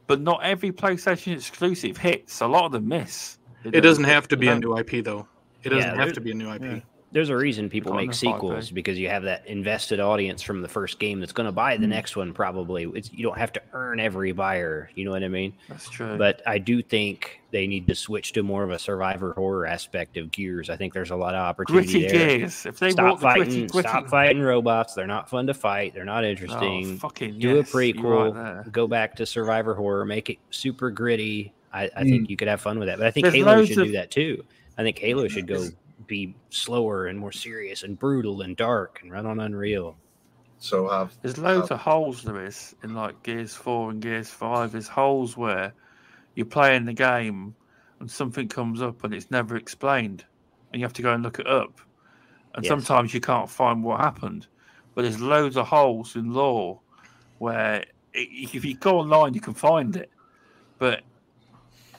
but 0.06 0.20
not 0.20 0.42
every 0.42 0.72
PlayStation 0.72 1.34
exclusive 1.34 1.96
hits. 1.96 2.40
A 2.40 2.46
lot 2.46 2.66
of 2.66 2.72
them 2.72 2.88
miss. 2.88 3.38
It, 3.64 3.76
it 3.76 3.80
doesn't 3.82 4.04
have 4.04 4.28
to 4.28 4.36
be 4.36 4.48
a 4.48 4.58
new 4.58 4.76
IP 4.76 5.04
though. 5.04 5.26
It 5.62 5.68
doesn't 5.70 5.94
yeah, 5.94 6.04
have 6.04 6.12
to 6.14 6.20
be 6.20 6.32
a 6.32 6.34
new 6.34 6.50
IP. 6.52 6.62
Yeah. 6.62 6.80
There's 7.12 7.28
a 7.28 7.36
reason 7.36 7.68
people 7.68 7.92
make 7.92 8.14
sequels 8.14 8.70
because 8.70 8.98
you 8.98 9.08
have 9.08 9.22
that 9.24 9.46
invested 9.46 10.00
audience 10.00 10.40
from 10.40 10.62
the 10.62 10.68
first 10.68 10.98
game 10.98 11.20
that's 11.20 11.32
going 11.32 11.46
to 11.46 11.52
buy 11.52 11.76
the 11.76 11.86
mm. 11.86 11.90
next 11.90 12.16
one. 12.16 12.32
Probably 12.32 12.84
it's, 12.94 13.12
you 13.12 13.22
don't 13.22 13.36
have 13.36 13.52
to 13.52 13.62
earn 13.74 14.00
every 14.00 14.32
buyer. 14.32 14.88
You 14.94 15.04
know 15.04 15.10
what 15.10 15.22
I 15.22 15.28
mean? 15.28 15.52
That's 15.68 15.88
true. 15.90 16.16
But 16.16 16.40
I 16.46 16.56
do 16.56 16.82
think 16.82 17.42
they 17.50 17.66
need 17.66 17.86
to 17.88 17.94
switch 17.94 18.32
to 18.32 18.42
more 18.42 18.64
of 18.64 18.70
a 18.70 18.78
survivor 18.78 19.34
horror 19.34 19.66
aspect 19.66 20.16
of 20.16 20.30
Gears. 20.30 20.70
I 20.70 20.76
think 20.76 20.94
there's 20.94 21.10
a 21.10 21.16
lot 21.16 21.34
of 21.34 21.40
opportunity 21.40 22.00
gritty 22.00 22.18
there. 22.18 22.38
Gears. 22.38 22.64
If 22.64 22.78
they 22.78 22.90
stop 22.90 23.20
fighting, 23.20 23.44
gritty, 23.44 23.66
gritty. 23.66 23.88
stop 23.88 24.08
fighting 24.08 24.40
robots. 24.40 24.94
They're 24.94 25.06
not 25.06 25.28
fun 25.28 25.46
to 25.48 25.54
fight. 25.54 25.92
They're 25.92 26.06
not 26.06 26.24
interesting. 26.24 26.94
Oh, 26.94 26.96
fucking 26.96 27.38
do 27.38 27.56
yes, 27.56 27.68
a 27.68 27.76
prequel. 27.76 28.72
Go 28.72 28.86
back 28.86 29.16
to 29.16 29.26
survivor 29.26 29.74
horror. 29.74 30.06
Make 30.06 30.30
it 30.30 30.38
super 30.50 30.90
gritty. 30.90 31.52
I, 31.74 31.90
I 31.96 32.04
mm. 32.04 32.10
think 32.10 32.30
you 32.30 32.36
could 32.36 32.48
have 32.48 32.60
fun 32.60 32.78
with 32.78 32.88
that. 32.88 32.98
But 32.98 33.06
I 33.06 33.10
think 33.10 33.24
there's 33.24 33.34
Halo 33.34 33.64
should 33.64 33.78
of... 33.78 33.86
do 33.86 33.92
that 33.92 34.10
too. 34.10 34.44
I 34.78 34.82
think 34.82 34.98
Halo 34.98 35.28
should 35.28 35.46
go 35.46 35.68
be 36.06 36.34
slower 36.50 37.06
and 37.06 37.18
more 37.18 37.32
serious 37.32 37.82
and 37.82 37.98
brutal 37.98 38.42
and 38.42 38.56
dark 38.56 39.00
and 39.02 39.10
run 39.10 39.26
on 39.26 39.40
Unreal. 39.40 39.96
So 40.58 40.88
have 40.88 41.12
there's 41.22 41.38
loads 41.38 41.70
have, 41.70 41.78
of 41.78 41.80
holes 41.80 42.22
there 42.22 42.44
is 42.44 42.74
in 42.82 42.94
like 42.94 43.22
Gears 43.24 43.54
Four 43.54 43.90
and 43.90 44.00
Gears 44.00 44.30
Five. 44.30 44.72
There's 44.72 44.88
holes 44.88 45.36
where 45.36 45.72
you're 46.34 46.46
playing 46.46 46.84
the 46.84 46.92
game 46.92 47.54
and 47.98 48.10
something 48.10 48.48
comes 48.48 48.80
up 48.80 49.02
and 49.04 49.12
it's 49.12 49.30
never 49.30 49.56
explained, 49.56 50.24
and 50.72 50.80
you 50.80 50.86
have 50.86 50.92
to 50.94 51.02
go 51.02 51.12
and 51.12 51.22
look 51.22 51.38
it 51.38 51.46
up. 51.46 51.80
And 52.54 52.64
yes. 52.64 52.70
sometimes 52.70 53.12
you 53.12 53.20
can't 53.20 53.50
find 53.50 53.82
what 53.82 54.00
happened. 54.00 54.46
But 54.94 55.02
there's 55.02 55.20
loads 55.20 55.56
of 55.56 55.66
holes 55.66 56.16
in 56.16 56.32
lore 56.32 56.80
where 57.38 57.84
if 58.12 58.64
you 58.64 58.74
go 58.76 58.98
online 58.98 59.34
you 59.34 59.40
can 59.40 59.54
find 59.54 59.96
it, 59.96 60.10
but 60.78 61.02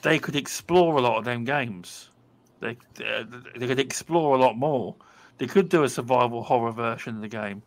they 0.02 0.18
could 0.18 0.36
explore 0.36 0.96
a 0.96 1.00
lot 1.00 1.18
of 1.18 1.24
them 1.24 1.44
games. 1.44 2.10
They 2.64 2.78
uh, 3.04 3.24
they 3.56 3.66
could 3.66 3.78
explore 3.78 4.36
a 4.36 4.38
lot 4.38 4.56
more. 4.56 4.96
They 5.36 5.46
could 5.46 5.68
do 5.68 5.84
a 5.84 5.88
survival 5.88 6.42
horror 6.42 6.72
version 6.72 7.16
of 7.16 7.20
the 7.20 7.28
game. 7.28 7.62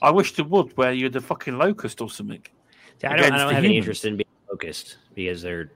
I 0.00 0.10
wish 0.12 0.34
they 0.34 0.44
would, 0.44 0.76
where 0.76 0.92
you're 0.92 1.10
the 1.10 1.20
fucking 1.20 1.58
locust 1.58 2.00
or 2.00 2.08
something. 2.08 2.44
See, 3.00 3.08
I 3.08 3.16
don't, 3.16 3.32
I 3.32 3.38
don't 3.38 3.52
have 3.52 3.64
any 3.64 3.76
interest 3.76 4.04
in 4.04 4.16
being 4.16 4.26
locust 4.48 4.98
because 5.14 5.42
they're 5.42 5.72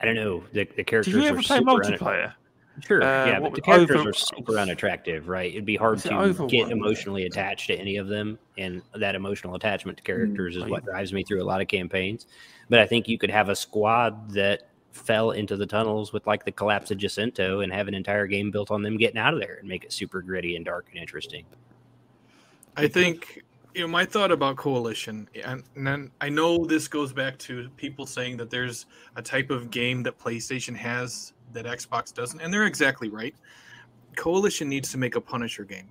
I 0.00 0.04
don't 0.04 0.16
know. 0.16 0.44
The, 0.52 0.64
the 0.64 0.64
Did 0.64 0.86
characters 0.86 1.14
you 1.14 1.22
ever 1.22 1.38
are 1.38 1.42
play 1.42 1.60
multiplayer? 1.60 2.34
Sure, 2.80 3.02
Uh, 3.02 3.26
yeah, 3.26 3.40
but 3.40 3.54
the 3.54 3.62
characters 3.62 4.00
Over- 4.00 4.10
are 4.10 4.12
super 4.12 4.58
unattractive, 4.58 5.28
right? 5.28 5.50
It'd 5.50 5.64
be 5.64 5.76
hard 5.76 5.98
to 6.00 6.46
get 6.50 6.70
emotionally 6.70 7.24
attached 7.24 7.68
to 7.68 7.74
any 7.74 7.96
of 7.96 8.08
them, 8.08 8.38
and 8.58 8.82
that 8.94 9.14
emotional 9.14 9.54
attachment 9.54 9.96
to 9.96 10.04
characters 10.04 10.56
is 10.56 10.64
Oh, 10.64 10.68
what 10.68 10.84
drives 10.84 11.10
me 11.14 11.24
through 11.24 11.42
a 11.42 11.44
lot 11.46 11.62
of 11.62 11.68
campaigns. 11.68 12.26
But 12.68 12.80
I 12.80 12.86
think 12.86 13.08
you 13.08 13.16
could 13.16 13.30
have 13.30 13.48
a 13.48 13.56
squad 13.56 14.30
that 14.32 14.68
fell 14.96 15.30
into 15.30 15.56
the 15.56 15.66
tunnels 15.66 16.12
with 16.12 16.26
like 16.26 16.44
the 16.44 16.52
collapse 16.52 16.90
of 16.90 16.98
Jacinto 16.98 17.60
and 17.60 17.72
have 17.72 17.88
an 17.88 17.94
entire 17.94 18.26
game 18.26 18.50
built 18.50 18.70
on 18.70 18.82
them 18.82 18.96
getting 18.96 19.18
out 19.18 19.34
of 19.34 19.40
there 19.40 19.56
and 19.60 19.68
make 19.68 19.84
it 19.84 19.92
super 19.92 20.22
gritty 20.22 20.56
and 20.56 20.64
dark 20.64 20.86
and 20.90 20.98
interesting. 21.00 21.44
I 22.76 22.88
think 22.88 23.42
you 23.74 23.82
know 23.82 23.88
my 23.88 24.04
thought 24.04 24.30
about 24.32 24.56
coalition, 24.56 25.28
and, 25.44 25.62
and 25.74 25.86
then 25.86 26.10
I 26.20 26.28
know 26.28 26.64
this 26.64 26.88
goes 26.88 27.12
back 27.12 27.38
to 27.38 27.68
people 27.76 28.06
saying 28.06 28.36
that 28.38 28.50
there's 28.50 28.86
a 29.16 29.22
type 29.22 29.50
of 29.50 29.70
game 29.70 30.02
that 30.04 30.18
PlayStation 30.18 30.76
has 30.76 31.32
that 31.52 31.66
Xbox 31.66 32.12
doesn't, 32.12 32.40
and 32.40 32.52
they're 32.52 32.66
exactly 32.66 33.08
right. 33.08 33.34
Coalition 34.16 34.68
needs 34.68 34.90
to 34.92 34.98
make 34.98 35.14
a 35.14 35.20
Punisher 35.20 35.64
game. 35.64 35.88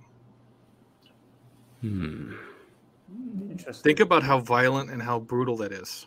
Hmm. 1.80 2.34
Interesting. 3.50 3.82
Think 3.82 4.00
about 4.00 4.22
how 4.22 4.40
violent 4.40 4.90
and 4.90 5.00
how 5.00 5.20
brutal 5.20 5.56
that 5.58 5.72
is. 5.72 6.06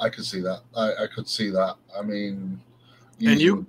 I 0.00 0.08
could 0.08 0.24
see 0.24 0.40
that. 0.42 0.60
I, 0.76 1.04
I 1.04 1.06
could 1.14 1.28
see 1.28 1.50
that. 1.50 1.76
I 1.96 2.02
mean, 2.02 2.60
And 3.24 3.40
you- 3.40 3.66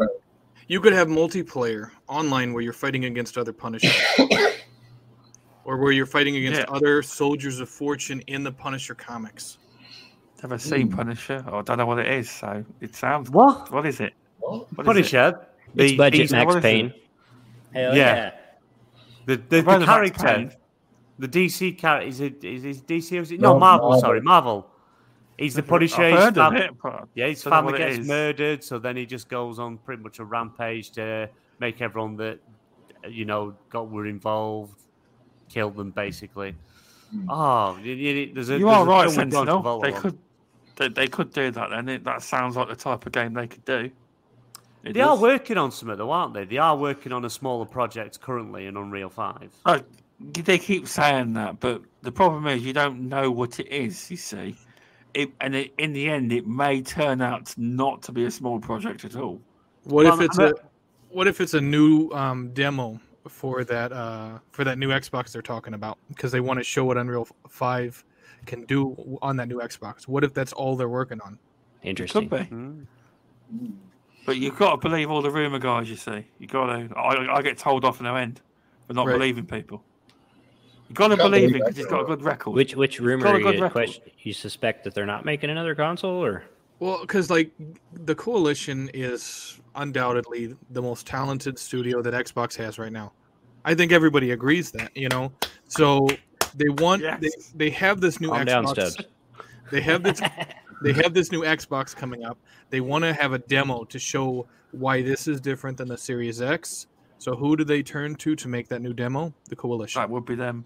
You 0.68 0.80
could 0.80 0.94
have 0.94 1.08
multiplayer 1.08 1.90
online 2.08 2.54
where 2.54 2.62
you're 2.62 2.74
fighting 2.74 3.06
against 3.06 3.38
other 3.40 3.52
Punishers, 3.52 3.92
or 5.66 5.78
where 5.78 5.92
you're 5.92 6.06
fighting 6.06 6.36
against 6.36 6.60
Yeah. 6.62 6.66
other 6.76 7.02
soldiers 7.02 7.60
of 7.60 7.70
fortune 7.70 8.22
in 8.28 8.44
the 8.44 8.52
Punisher 8.52 8.94
comics. 8.94 9.58
Never 10.44 10.58
seen 10.60 10.88
Hmm. 10.92 10.96
Punisher, 10.98 11.44
or 11.52 11.60
I 11.60 11.62
don't 11.64 11.78
know 11.80 11.86
what 11.88 12.00
it 12.00 12.08
is. 12.08 12.30
So 12.30 12.64
it 12.82 12.96
sounds. 12.96 13.30
What? 13.32 13.72
What 13.72 13.86
is 13.88 14.00
it? 14.00 14.14
What? 14.40 14.68
What 14.78 14.96
is 14.98 15.08
it? 15.08 15.12
Punisher. 15.12 15.48
It's 15.76 15.92
The, 15.92 15.98
budget 15.98 16.30
the, 16.30 16.36
Max? 16.36 16.56
Payne. 16.62 16.94
Hell 17.74 17.96
Yeah. 17.96 18.06
yeah. 18.16 18.32
the, 19.26 19.36
the, 19.38 19.58
I've 19.58 19.80
the 19.82 19.86
character, 19.86 20.52
the 21.20 21.28
DC 21.28 21.78
character, 21.78 22.08
is 22.08 22.20
it 22.22 22.44
is 22.44 22.64
it 22.64 22.88
DC 22.88 23.18
or 23.18 23.22
is 23.22 23.32
it? 23.32 23.40
No, 23.40 23.54
No, 23.54 23.60
Marvel, 23.60 23.90
Marvel. 23.90 24.02
sorry, 24.02 24.22
Marvel. 24.22 24.72
He's 25.40 25.56
the 25.56 25.64
Punisher. 25.64 26.02
I've 26.04 26.12
his 26.14 26.24
heard 26.24 26.38
of 26.38 26.54
it, 26.56 26.72
but 26.82 27.08
Yeah, 27.16 27.28
his 27.28 27.42
family 27.44 27.78
gets 27.78 28.00
is. 28.00 28.08
murdered, 28.08 28.64
so 28.64 28.78
then 28.78 28.96
he 28.98 29.06
just 29.06 29.30
goes 29.30 29.58
on 29.58 29.78
pretty 29.78 30.04
much 30.04 30.20
a 30.20 30.26
rampage 30.26 30.92
to 30.92 31.30
make 31.60 31.82
everyone 31.82 32.18
that 32.18 32.40
you 33.10 33.26
know 33.26 33.56
got 33.70 33.90
were 33.90 34.06
involved 34.06 34.76
kill 35.50 35.72
them 35.72 35.92
basically. 35.92 36.56
Hmm. 37.12 37.30
Oh, 37.30 37.78
y- 37.84 37.84
y- 37.86 38.32
there's 38.34 38.50
a 38.50 38.60
you 38.60 38.66
there's 38.66 38.78
are 38.78 38.84
a 38.84 38.88
right, 38.88 39.12
film 39.12 39.26
with 39.26 39.34
John 39.34 39.48
Sentinel. 39.48 39.80
They 39.82 39.92
could, 39.92 40.18
they, 40.76 40.88
they 40.90 41.08
could 41.08 41.34
do 41.34 41.50
that. 41.52 41.70
Then 41.72 41.90
it, 41.90 42.04
that 42.04 42.22
sounds 42.22 42.56
like 42.56 42.68
the 42.70 42.76
type 42.76 43.06
of 43.06 43.12
game 43.12 43.34
they 43.34 43.48
could 43.48 43.66
do. 43.66 43.90
It 44.84 44.94
They 44.94 45.02
are 45.02 45.18
working 45.18 45.58
on 45.58 45.72
something 45.72 45.98
though, 45.98 46.12
aren't 46.12 46.34
they? 46.34 46.46
They 46.46 46.58
are 46.58 46.78
working 46.78 47.12
on 47.12 47.26
a 47.26 47.30
smaller 47.30 47.66
project 47.66 48.22
currently 48.22 48.68
in 48.68 48.78
Unreal 48.78 49.10
Five. 49.10 49.52
Oh, 49.66 49.80
they 50.20 50.58
keep 50.60 50.88
saying 50.88 51.34
that, 51.34 51.60
but 51.60 51.82
the 52.02 52.12
problem 52.12 52.46
is 52.48 52.64
you 52.64 52.74
don't 52.74 53.10
know 53.10 53.32
what 53.32 53.60
it 53.60 53.68
is. 53.70 54.10
You 54.12 54.18
see, 54.18 54.56
it, 55.14 55.32
and 55.42 55.56
it, 55.56 55.74
in 55.78 55.94
the 55.94 56.10
end, 56.10 56.32
it 56.32 56.46
may 56.48 56.82
turn 56.82 57.22
out 57.22 57.54
not 57.58 58.02
to 58.04 58.12
be 58.12 58.26
a 58.26 58.32
small 58.32 58.60
project 58.60 59.06
at 59.06 59.16
all. 59.16 59.42
What 59.84 60.06
Well, 60.06 60.14
if 60.20 60.22
it's 60.26 60.38
I'm 60.40 60.50
a 60.50 60.54
what 61.10 61.28
if 61.28 61.42
it's 61.42 61.54
a 61.56 61.62
new 61.62 62.10
um, 62.12 62.52
demo 62.54 63.00
for 63.28 63.64
that 63.64 63.92
uh, 63.92 64.40
for 64.52 64.64
that 64.64 64.78
new 64.78 64.90
Xbox 64.90 65.32
they're 65.32 65.42
talking 65.42 65.74
about 65.74 65.98
because 66.10 66.32
they 66.32 66.40
want 66.40 66.60
to 66.60 66.64
show 66.64 66.86
what 66.86 66.98
Unreal 66.98 67.28
Five 67.50 68.04
can 68.46 68.64
do 68.66 69.18
on 69.22 69.36
that 69.38 69.48
new 69.48 69.60
Xbox? 69.60 70.08
What 70.08 70.24
if 70.24 70.34
that's 70.34 70.54
all 70.54 70.76
they're 70.76 70.90
working 70.90 71.20
on? 71.22 71.40
It 71.82 71.90
Interesting. 71.90 72.30
could 72.30 72.40
be, 72.40 72.44
Hmm. 72.46 72.82
but 74.26 74.38
you've 74.38 74.58
got 74.58 74.72
to 74.72 74.78
believe 74.90 75.10
all 75.10 75.22
the 75.22 75.32
rumor 75.32 75.60
guys. 75.60 75.90
You 75.90 75.96
see, 75.96 76.26
you 76.38 76.48
got 76.48 76.68
to. 76.68 76.96
I, 76.96 77.38
I 77.38 77.42
get 77.42 77.58
told 77.58 77.86
off 77.86 78.00
in 78.00 78.04
no 78.06 78.16
end 78.16 78.42
for 78.88 78.94
not 78.94 79.08
Right. 79.08 79.14
believing 79.14 79.46
people. 79.46 79.84
You 80.90 80.96
got 80.96 81.10
to 81.10 81.18
Can't 81.18 81.32
believe 81.32 81.50
believe 81.50 81.56
it 81.56 81.60
because 81.66 81.78
he's 81.78 81.86
got 81.86 82.02
a 82.02 82.06
good 82.06 82.24
record. 82.24 82.52
Which 82.56 82.76
which 82.76 83.00
rumor 83.00 83.26
got 83.26 83.36
a 83.36 83.40
good 83.40 83.60
you, 83.60 83.70
question, 83.70 84.04
you 84.24 84.34
suspect 84.34 84.84
that 84.84 84.94
they're 84.96 85.06
not 85.06 85.24
making 85.24 85.52
another 85.52 85.76
console 85.76 86.24
or 86.24 86.44
Well, 86.80 87.02
because 87.02 87.30
like 87.30 87.52
the 87.94 88.16
Coalition 88.16 88.90
is 88.94 89.60
undoubtedly 89.76 90.56
the 90.72 90.82
most 90.82 91.06
talented 91.06 91.60
studio 91.60 92.02
that 92.02 92.14
Xbox 92.14 92.56
has 92.58 92.80
right 92.80 92.92
now. 92.92 93.14
I 93.66 93.76
think 93.76 93.92
everybody 93.92 94.32
agrees 94.32 94.72
that 94.72 94.96
you 94.98 95.10
know. 95.10 95.32
So 95.68 96.08
they 96.56 96.70
want 96.70 97.04
they, 97.04 97.08
Yes. 97.22 97.52
they 97.56 97.70
have 97.70 98.02
this 98.02 98.20
new 98.20 98.30
calm 98.30 98.48
Xbox. 98.48 98.96
down, 98.96 99.06
They 99.72 99.82
have 99.82 100.02
this 100.02 100.20
they 100.82 100.94
have 100.94 101.14
this 101.14 101.32
new 101.32 101.42
Xbox 101.44 101.96
coming 101.96 102.24
up. 102.24 102.40
They 102.72 102.82
want 102.82 103.04
to 103.04 103.14
have 103.14 103.34
a 103.34 103.40
demo 103.40 103.84
to 103.84 104.00
show 104.00 104.48
why 104.72 105.04
this 105.04 105.28
is 105.28 105.40
different 105.40 105.78
than 105.78 105.88
the 105.88 105.98
Series 105.98 106.42
X. 106.42 106.88
So 107.20 107.36
who 107.36 107.56
do 107.56 107.64
they 107.64 107.84
turn 107.84 108.16
to 108.16 108.36
to 108.36 108.48
make 108.48 108.70
that 108.70 108.82
new 108.82 108.94
demo? 108.94 109.34
The 109.50 109.56
Coalition. 109.56 110.00
that 110.02 110.10
would 110.10 110.26
be 110.26 110.34
them. 110.36 110.66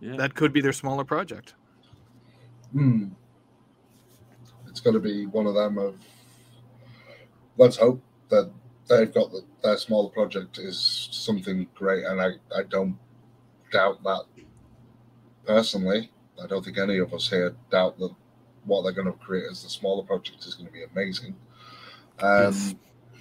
Yeah. 0.00 0.16
That 0.16 0.34
could 0.34 0.52
be 0.52 0.60
their 0.60 0.72
smaller 0.72 1.04
project. 1.04 1.54
Hmm. 2.72 3.08
It's 4.68 4.80
going 4.80 4.94
to 4.94 5.00
be 5.00 5.26
one 5.26 5.46
of 5.46 5.54
them 5.54 5.78
of. 5.78 5.96
Let's 7.56 7.76
hope 7.76 8.00
that 8.28 8.50
they've 8.88 9.12
got 9.12 9.32
the, 9.32 9.42
their 9.62 9.76
smaller 9.76 10.10
project 10.10 10.58
is 10.58 11.08
something 11.10 11.66
great, 11.74 12.04
and 12.04 12.20
I, 12.20 12.28
I 12.56 12.62
don't 12.68 12.96
doubt 13.72 14.02
that 14.04 14.24
personally. 15.46 16.10
I 16.42 16.46
don't 16.46 16.64
think 16.64 16.78
any 16.78 16.98
of 16.98 17.12
us 17.12 17.28
here 17.28 17.56
doubt 17.70 17.98
that 17.98 18.14
what 18.64 18.82
they're 18.82 18.92
going 18.92 19.12
to 19.12 19.18
create 19.18 19.44
as 19.50 19.64
the 19.64 19.68
smaller 19.68 20.04
project 20.04 20.44
is 20.46 20.54
going 20.54 20.66
to 20.66 20.72
be 20.72 20.84
amazing. 20.84 21.34
Um, 22.20 22.44
Yes. 22.44 22.74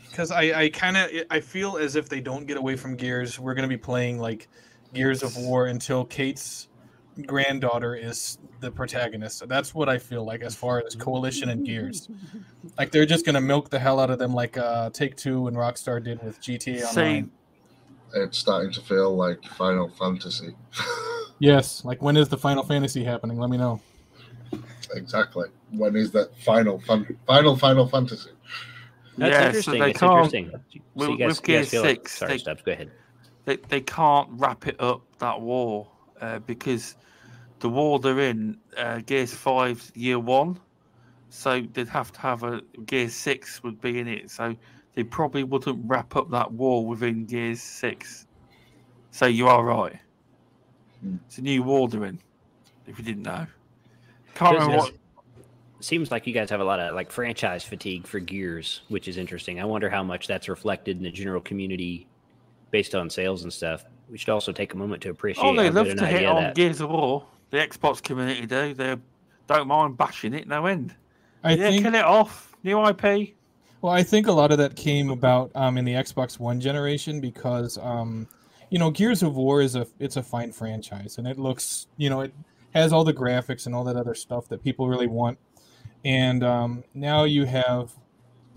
Because 0.09 0.31
I, 0.31 0.61
I 0.61 0.69
kind 0.69 0.97
of 0.97 1.11
I 1.29 1.39
feel 1.39 1.77
as 1.77 1.95
if 1.95 2.09
they 2.09 2.21
don't 2.21 2.47
get 2.47 2.57
away 2.57 2.75
from 2.75 2.95
Gears, 2.95 3.39
we're 3.39 3.53
gonna 3.53 3.67
be 3.67 3.77
playing 3.77 4.17
like 4.17 4.47
Gears 4.93 5.23
of 5.23 5.35
War 5.37 5.67
until 5.67 6.05
Kate's 6.05 6.67
granddaughter 7.25 7.95
is 7.95 8.37
the 8.59 8.71
protagonist. 8.71 9.47
That's 9.47 9.73
what 9.73 9.89
I 9.89 9.97
feel 9.97 10.23
like 10.23 10.41
as 10.41 10.55
far 10.55 10.83
as 10.85 10.95
Coalition 10.95 11.49
and 11.49 11.65
Gears. 11.65 12.09
Like 12.77 12.91
they're 12.91 13.05
just 13.05 13.25
gonna 13.25 13.41
milk 13.41 13.69
the 13.69 13.79
hell 13.79 13.99
out 13.99 14.09
of 14.09 14.19
them, 14.19 14.33
like 14.33 14.57
uh, 14.57 14.89
Take 14.91 15.15
Two 15.15 15.47
and 15.47 15.57
Rockstar 15.57 16.03
did 16.03 16.21
with 16.23 16.39
GTA 16.41 16.81
See, 16.85 16.99
Online. 16.99 17.31
it's 18.13 18.37
starting 18.37 18.71
to 18.73 18.81
feel 18.81 19.15
like 19.15 19.43
Final 19.57 19.89
Fantasy. 19.89 20.55
Yes, 21.39 21.85
like 21.85 22.01
when 22.01 22.17
is 22.17 22.29
the 22.29 22.37
Final 22.37 22.63
Fantasy 22.63 23.03
happening? 23.03 23.37
Let 23.37 23.51
me 23.51 23.57
know. 23.57 23.79
exactly. 24.95 25.49
When 25.71 25.95
is 25.95 26.11
that 26.13 26.35
final 26.39 26.79
fun, 26.79 27.05
final 27.27 27.55
Final 27.55 27.87
Fantasy? 27.87 28.31
That's 29.19 29.31
yeah, 29.31 29.39
so 29.41 29.47
interesting. 29.47 29.79
they 29.79 29.89
It's 29.91 29.99
can't. 29.99 30.11
interesting. 30.13 30.49
So 30.51 30.59
with- 30.95 31.09
you 31.09 31.17
guys, 31.19 31.27
with 31.27 31.49
you 31.49 31.55
guys 31.57 31.69
Gears 31.69 31.69
feel 31.69 31.81
like, 31.83 32.07
6, 32.09 32.17
sorry, 32.17 32.31
they- 32.31 32.37
Stubz, 32.43 32.63
go 32.65 32.71
ahead. 32.71 32.91
They, 33.47 33.55
they 33.69 33.79
can't 33.79 34.27
wrap 34.33 34.67
it 34.67 34.75
up 34.81 35.01
that 35.19 35.39
war 35.39 35.87
uh, 36.19 36.39
because 36.39 36.95
the 37.61 37.69
war 37.69 37.97
they're 37.97 38.19
in, 38.19 38.57
uh, 38.75 38.99
Gears 39.05 39.33
5 39.33 39.93
year 39.95 40.19
one, 40.19 40.59
so 41.29 41.65
they'd 41.71 41.87
have 41.87 42.11
to 42.11 42.19
have 42.19 42.43
a 42.43 42.61
Gear 42.85 43.07
6 43.07 43.63
would 43.63 43.79
be 43.79 43.99
in 43.99 44.07
it. 44.09 44.29
So 44.29 44.53
they 44.95 45.03
probably 45.03 45.43
wouldn't 45.43 45.79
wrap 45.87 46.17
up 46.17 46.29
that 46.31 46.51
war 46.51 46.85
within 46.85 47.25
Gears 47.25 47.61
6. 47.61 48.27
So 49.11 49.27
you 49.27 49.47
are 49.47 49.63
right. 49.63 49.97
Hmm. 51.01 51.15
It's 51.27 51.37
a 51.37 51.41
new 51.41 51.63
war 51.63 51.87
they're 51.87 52.03
in, 52.03 52.19
if 52.85 52.99
you 52.99 53.05
didn't 53.05 53.23
know. 53.23 53.47
Can't 54.35 54.57
Does- 54.57 54.67
remember 54.67 54.77
what. 54.83 54.93
Seems 55.79 56.09
like 56.09 56.25
you 56.25 56.33
guys 56.33 56.49
have 56.49 56.59
a 56.59 56.65
lot 56.65 56.79
of 56.79 56.95
like 56.95 57.11
franchise 57.11 57.63
fatigue 57.63 58.07
for 58.07 58.19
Gears, 58.19 58.81
which 58.89 59.07
is 59.07 59.15
interesting. 59.15 59.61
I 59.61 59.65
wonder 59.65 59.91
how 59.91 60.03
much 60.03 60.27
that's 60.27 60.49
reflected 60.49 60.97
in 60.97 61.03
the 61.03 61.11
general 61.11 61.39
community 61.39 62.07
based 62.71 62.95
on 62.95 63.09
sales 63.09 63.43
and 63.43 63.51
stuff. 63.51 63.85
We 64.09 64.17
should 64.17 64.29
also 64.29 64.51
take 64.51 64.73
a 64.73 64.77
moment 64.77 65.01
to 65.03 65.09
appreciate 65.09 65.43
Oh, 65.43 65.55
they 65.55 65.69
love 65.69 65.87
to 65.87 66.05
hit 66.05 66.25
on 66.25 66.43
that. 66.43 66.55
Gears 66.55 66.81
of 66.81 66.89
War. 66.89 67.25
The 67.49 67.57
Xbox 67.57 68.01
community 68.01 68.45
do. 68.45 68.73
They 68.73 68.95
don't 69.47 69.67
mind 69.67 69.97
bashing 69.97 70.33
it, 70.33 70.47
no 70.47 70.65
end. 70.65 70.95
I 71.43 71.53
yeah, 71.53 71.69
think 71.69 71.83
kill 71.83 71.95
it 71.95 72.03
off. 72.03 72.55
New 72.63 72.85
IP. 72.85 73.35
Well, 73.81 73.93
I 73.93 74.03
think 74.03 74.27
a 74.27 74.31
lot 74.31 74.51
of 74.51 74.57
that 74.57 74.75
came 74.75 75.09
about 75.11 75.51
um, 75.55 75.77
in 75.77 75.85
the 75.85 75.93
Xbox 75.93 76.39
One 76.39 76.59
generation 76.59 77.21
because, 77.21 77.77
um, 77.77 78.27
you 78.69 78.79
know, 78.79 78.89
Gears 78.91 79.23
of 79.23 79.35
War 79.35 79.61
is 79.61 79.75
a 79.75 79.87
it's 79.99 80.17
a 80.17 80.23
fine 80.23 80.51
franchise 80.51 81.17
and 81.17 81.27
it 81.27 81.37
looks, 81.37 81.87
you 81.97 82.09
know, 82.09 82.21
it 82.21 82.33
has 82.73 82.91
all 82.91 83.03
the 83.03 83.13
graphics 83.13 83.65
and 83.65 83.75
all 83.75 83.83
that 83.85 83.95
other 83.95 84.15
stuff 84.15 84.47
that 84.49 84.63
people 84.63 84.87
really 84.87 85.07
want. 85.07 85.37
And 86.03 86.43
um, 86.43 86.83
now 86.93 87.23
you 87.23 87.45
have 87.45 87.91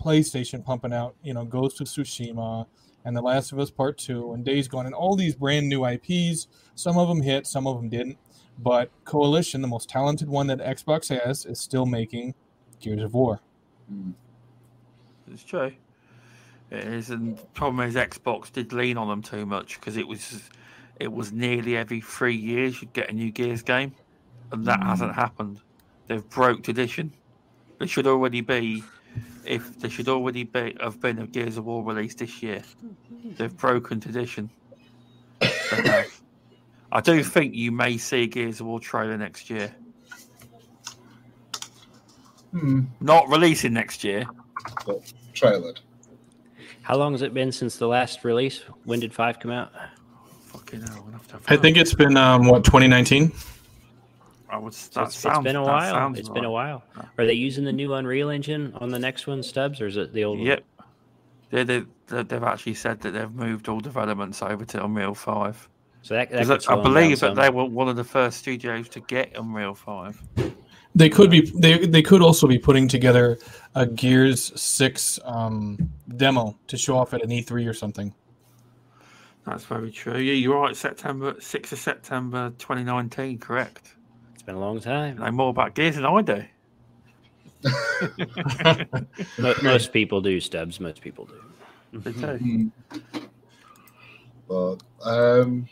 PlayStation 0.01 0.63
pumping 0.63 0.93
out, 0.93 1.15
you 1.23 1.33
know, 1.33 1.45
Ghost 1.45 1.79
of 1.81 1.87
Tsushima 1.87 2.65
and 3.03 3.15
The 3.15 3.21
Last 3.21 3.51
of 3.51 3.59
Us 3.59 3.71
Part 3.71 3.97
Two 3.97 4.33
and 4.33 4.43
Days 4.43 4.67
Gone 4.67 4.85
and 4.85 4.95
all 4.95 5.15
these 5.15 5.35
brand 5.35 5.69
new 5.69 5.85
IPs. 5.85 6.47
Some 6.75 6.97
of 6.97 7.07
them 7.07 7.21
hit, 7.21 7.47
some 7.47 7.67
of 7.67 7.77
them 7.77 7.89
didn't. 7.89 8.17
But 8.59 8.91
Coalition, 9.05 9.61
the 9.61 9.67
most 9.67 9.89
talented 9.89 10.29
one 10.29 10.47
that 10.47 10.59
Xbox 10.59 11.09
has, 11.09 11.45
is 11.45 11.59
still 11.59 11.85
making 11.85 12.35
Gears 12.79 13.01
of 13.01 13.13
War. 13.13 13.39
Hmm. 13.89 14.11
It's 15.31 15.43
true. 15.43 15.71
It 16.69 16.85
is, 16.85 17.09
and 17.09 17.37
the 17.37 17.45
problem 17.47 17.85
is 17.87 17.95
Xbox 17.95 18.51
did 18.51 18.71
lean 18.71 18.97
on 18.97 19.07
them 19.07 19.21
too 19.21 19.45
much 19.45 19.79
because 19.79 19.97
it 19.97 20.07
was 20.07 20.49
it 20.99 21.11
was 21.11 21.31
nearly 21.31 21.75
every 21.75 21.99
three 21.99 22.35
years 22.35 22.81
you'd 22.81 22.93
get 22.93 23.09
a 23.09 23.13
new 23.13 23.31
Gears 23.31 23.61
game, 23.61 23.93
and 24.51 24.65
that 24.65 24.81
hasn't 24.81 25.15
happened. 25.15 25.59
They've 26.07 26.27
broke 26.29 26.63
tradition. 26.63 27.13
They 27.79 27.87
should 27.87 28.07
already 28.07 28.41
be 28.41 28.83
if 29.45 29.79
there 29.79 29.89
should 29.89 30.07
already 30.07 30.43
be 30.43 30.75
have 30.81 30.99
been 30.99 31.19
a 31.19 31.27
Gears 31.27 31.57
of 31.57 31.65
War 31.65 31.83
released 31.83 32.19
this 32.19 32.41
year. 32.41 32.61
They've 33.37 33.55
broken 33.55 33.99
tradition. 33.99 34.49
They. 35.39 36.05
I 36.91 37.01
do 37.01 37.23
think 37.23 37.55
you 37.55 37.71
may 37.71 37.97
see 37.97 38.23
a 38.23 38.27
Gears 38.27 38.59
of 38.59 38.67
War 38.67 38.79
trailer 38.79 39.17
next 39.17 39.49
year. 39.49 39.73
Hmm. 42.51 42.81
Not 42.99 43.29
releasing 43.29 43.73
next 43.73 44.03
year. 44.03 44.25
But 44.85 45.01
trailered. 45.33 45.79
How 46.81 46.97
long 46.97 47.13
has 47.13 47.21
it 47.21 47.33
been 47.33 47.51
since 47.51 47.77
the 47.77 47.87
last 47.87 48.23
release? 48.25 48.63
When 48.83 48.99
did 48.99 49.13
five 49.13 49.39
come 49.39 49.51
out? 49.51 49.71
Fucking 50.47 50.81
hell, 50.81 51.03
we'll 51.05 51.13
have 51.13 51.27
to 51.27 51.33
have 51.33 51.43
I 51.47 51.55
think 51.55 51.77
it's 51.77 51.93
been 51.93 52.17
um, 52.17 52.47
what 52.47 52.65
2019. 52.65 53.31
I 54.51 54.57
would, 54.57 54.73
So 54.73 54.99
that 54.99 55.05
it's, 55.07 55.15
it's 55.15 55.21
sounds- 55.21 55.43
been 55.43 55.55
a 55.55 55.63
while. 55.63 55.93
sounds 55.93 56.19
It's 56.19 56.29
been 56.29 56.43
a 56.45 56.51
while. 56.51 56.83
Are 57.17 57.25
they 57.25 57.33
using 57.33 57.63
the 57.63 57.71
new 57.71 57.93
Unreal 57.93 58.29
Engine 58.29 58.73
on 58.81 58.89
the 58.89 58.99
next 58.99 59.25
one, 59.25 59.39
Stubz, 59.39 59.79
or 59.81 59.87
is 59.87 59.97
it 59.97 60.13
the 60.13 60.23
old 60.25 60.39
one? 60.39 60.47
Yep. 60.47 60.63
They, 61.51 61.63
they, 61.63 61.83
they, 62.07 62.23
they've 62.23 62.43
actually 62.43 62.73
said 62.75 62.99
that 63.01 63.11
they've 63.11 63.31
moved 63.31 63.69
all 63.69 63.79
developments 63.79 64.41
over 64.41 64.65
to 64.65 64.83
Unreal 64.83 65.13
5. 65.13 65.69
So 66.03 66.15
that, 66.15 66.29
that 66.31 66.47
'Cause 66.47 66.65
could 66.65 66.79
I 66.79 66.81
believe 66.81 67.19
that 67.19 67.35
they 67.35 67.49
were 67.49 67.65
one 67.65 67.87
of 67.87 67.95
the 67.95 68.03
first 68.03 68.39
studios 68.39 68.89
to 68.89 68.99
get 69.01 69.31
Unreal 69.37 69.73
5. 69.75 70.21
They 70.93 71.07
could 71.07 71.29
be. 71.29 71.49
They 71.55 71.85
they 71.85 72.01
could 72.01 72.21
also 72.21 72.47
be 72.47 72.57
putting 72.57 72.89
together 72.89 73.37
a 73.75 73.85
Gears 73.85 74.51
Six 74.59 75.19
um, 75.23 75.77
demo 76.17 76.57
to 76.67 76.75
show 76.77 76.97
off 76.97 77.13
at 77.13 77.23
an 77.23 77.29
E3 77.29 77.65
or 77.69 77.73
something. 77.73 78.13
That's 79.45 79.63
very 79.63 79.89
true. 79.89 80.17
Yeah, 80.17 80.33
you're 80.33 80.59
right. 80.59 80.75
September 80.75 81.33
6th 81.35 81.71
of 81.71 81.79
September 81.79 82.49
2019, 82.57 83.37
correct. 83.39 83.93
It's 84.41 84.47
been 84.47 84.55
a 84.55 84.59
long 84.59 84.79
time. 84.79 85.21
I 85.21 85.25
know 85.27 85.33
more 85.33 85.49
about 85.51 85.75
Gears 85.75 85.97
than 85.97 86.05
I 86.07 86.19
do. 86.23 86.43
Most 89.61 89.93
people 89.93 90.19
do, 90.19 90.41
Stubz. 90.41 90.79
Most 90.79 90.99
people 90.99 91.29
do. 91.91 91.99
They 91.99 92.11
do. 92.11 92.71
But 94.49 94.77
um, 95.03 95.69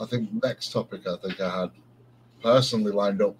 I 0.00 0.06
think 0.06 0.30
next 0.42 0.72
topic 0.72 1.02
I 1.06 1.16
think 1.16 1.42
I 1.42 1.60
had 1.60 1.70
personally 2.42 2.90
lined 2.90 3.20
up 3.20 3.36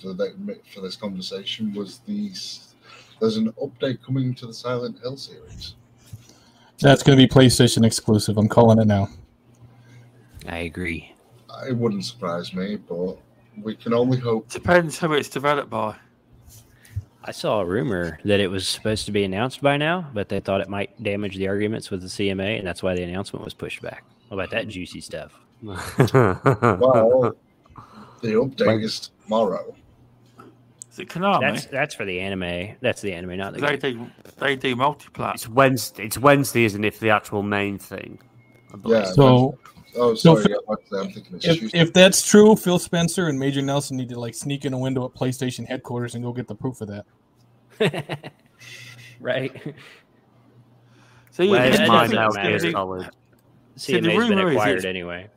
for 0.00 0.12
the, 0.12 0.60
for 0.72 0.80
this 0.80 0.94
conversation 0.94 1.74
was 1.74 1.98
these. 2.06 2.76
There's 3.18 3.38
an 3.38 3.50
update 3.54 4.04
coming 4.04 4.36
to 4.36 4.46
the 4.46 4.54
Silent 4.54 5.00
Hill 5.00 5.16
series. 5.16 5.74
That's 6.78 7.02
going 7.02 7.18
to 7.18 7.26
be 7.26 7.28
PlayStation 7.28 7.84
exclusive. 7.84 8.38
I'm 8.38 8.48
calling 8.48 8.78
it 8.78 8.86
now. 8.86 9.08
I 10.46 10.58
agree. 10.58 11.09
It 11.68 11.76
wouldn't 11.76 12.04
surprise 12.04 12.54
me, 12.54 12.76
but 12.76 13.16
we 13.62 13.74
can 13.76 13.92
only 13.92 14.18
hope. 14.18 14.48
Depends 14.48 14.98
who 14.98 15.12
it's 15.14 15.28
developed 15.28 15.70
by. 15.70 15.96
I 17.22 17.32
saw 17.32 17.60
a 17.60 17.64
rumor 17.66 18.18
that 18.24 18.40
it 18.40 18.48
was 18.48 18.66
supposed 18.66 19.04
to 19.06 19.12
be 19.12 19.24
announced 19.24 19.60
by 19.60 19.76
now, 19.76 20.08
but 20.14 20.28
they 20.30 20.40
thought 20.40 20.62
it 20.62 20.68
might 20.70 21.00
damage 21.02 21.36
the 21.36 21.48
arguments 21.48 21.90
with 21.90 22.00
the 22.00 22.08
CMA, 22.08 22.58
and 22.58 22.66
that's 22.66 22.82
why 22.82 22.94
the 22.94 23.02
announcement 23.02 23.44
was 23.44 23.52
pushed 23.52 23.82
back. 23.82 24.04
What 24.28 24.36
about 24.38 24.50
that 24.52 24.68
juicy 24.68 25.00
stuff? 25.00 25.38
Well, 25.62 27.34
the 28.22 28.28
update 28.32 28.82
is 28.84 29.10
tomorrow. 29.24 29.74
Is 30.90 30.98
it 30.98 31.08
Konami? 31.08 31.40
That's 31.40 31.66
that's 31.66 31.94
for 31.94 32.04
the 32.04 32.18
anime. 32.20 32.76
That's 32.80 33.00
the 33.00 33.12
anime, 33.12 33.36
not 33.38 33.52
the 33.54 33.60
They 33.60 33.76
game. 33.78 34.04
do, 34.24 34.32
they 34.38 34.56
do 34.56 34.74
multiplat. 34.76 35.34
it's 35.34 35.48
Wednesday. 35.48 36.04
It's 36.04 36.18
Wednesday, 36.18 36.64
isn't 36.64 36.84
it? 36.84 36.94
For 36.94 37.00
the 37.00 37.10
actual 37.10 37.42
main 37.42 37.78
thing. 37.78 38.18
Yeah. 38.84 39.04
So 39.04 39.56
Oh, 39.96 40.14
So 40.14 40.36
sorry. 40.36 40.44
Phil- 40.44 41.00
I'm 41.00 41.10
thinking 41.12 41.40
if, 41.42 41.74
if 41.74 41.92
that's 41.92 42.22
true, 42.22 42.54
Phil 42.56 42.78
Spencer 42.78 43.28
and 43.28 43.38
Major 43.38 43.62
Nelson 43.62 43.96
need 43.96 44.08
to 44.10 44.20
like 44.20 44.34
sneak 44.34 44.64
in 44.64 44.72
a 44.72 44.78
window 44.78 45.04
at 45.04 45.12
PlayStation 45.14 45.66
headquarters 45.66 46.14
and 46.14 46.24
go 46.24 46.32
get 46.32 46.46
the 46.48 46.54
proof 46.54 46.80
of 46.80 46.88
that. 46.88 47.06
right? 49.20 49.52
So 51.30 51.48
Where's 51.48 51.78
that 51.78 51.88
my 51.88 52.02
doesn't 52.06 52.16
Metal 52.16 52.34
matter. 52.34 52.58
See, 52.58 52.72
Solid? 52.72 53.10
See, 53.76 53.92
the 53.94 54.08
CMA's 54.08 54.28
been 54.28 54.38
rumor 54.38 54.48
is 54.50 54.54
acquired 54.56 54.78
it's- 54.78 54.84
anyway. 54.84 55.28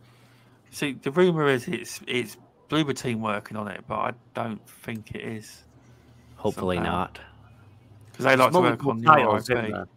see, 0.71 0.93
the 0.93 1.11
rumor 1.11 1.47
is 1.47 1.67
it's 1.67 2.01
it's 2.07 2.38
Bloober 2.69 2.95
Team 2.97 3.21
working 3.21 3.57
on 3.57 3.67
it, 3.67 3.84
but 3.88 3.95
I 3.95 4.11
don't 4.34 4.65
think 4.67 5.11
it 5.15 5.21
is 5.21 5.63
Hopefully 6.35 6.77
somehow. 6.77 6.91
not. 6.91 7.19
because 8.11 8.25
they 8.25 8.35
like 8.35 8.51
to 8.51 8.59
work 8.59 8.81
multiple 8.84 8.91
on 8.91 8.97
the 9.01 9.05
titles, 9.05 9.49
IP. 9.49 9.57
isn't 9.57 9.71
there? 9.71 9.88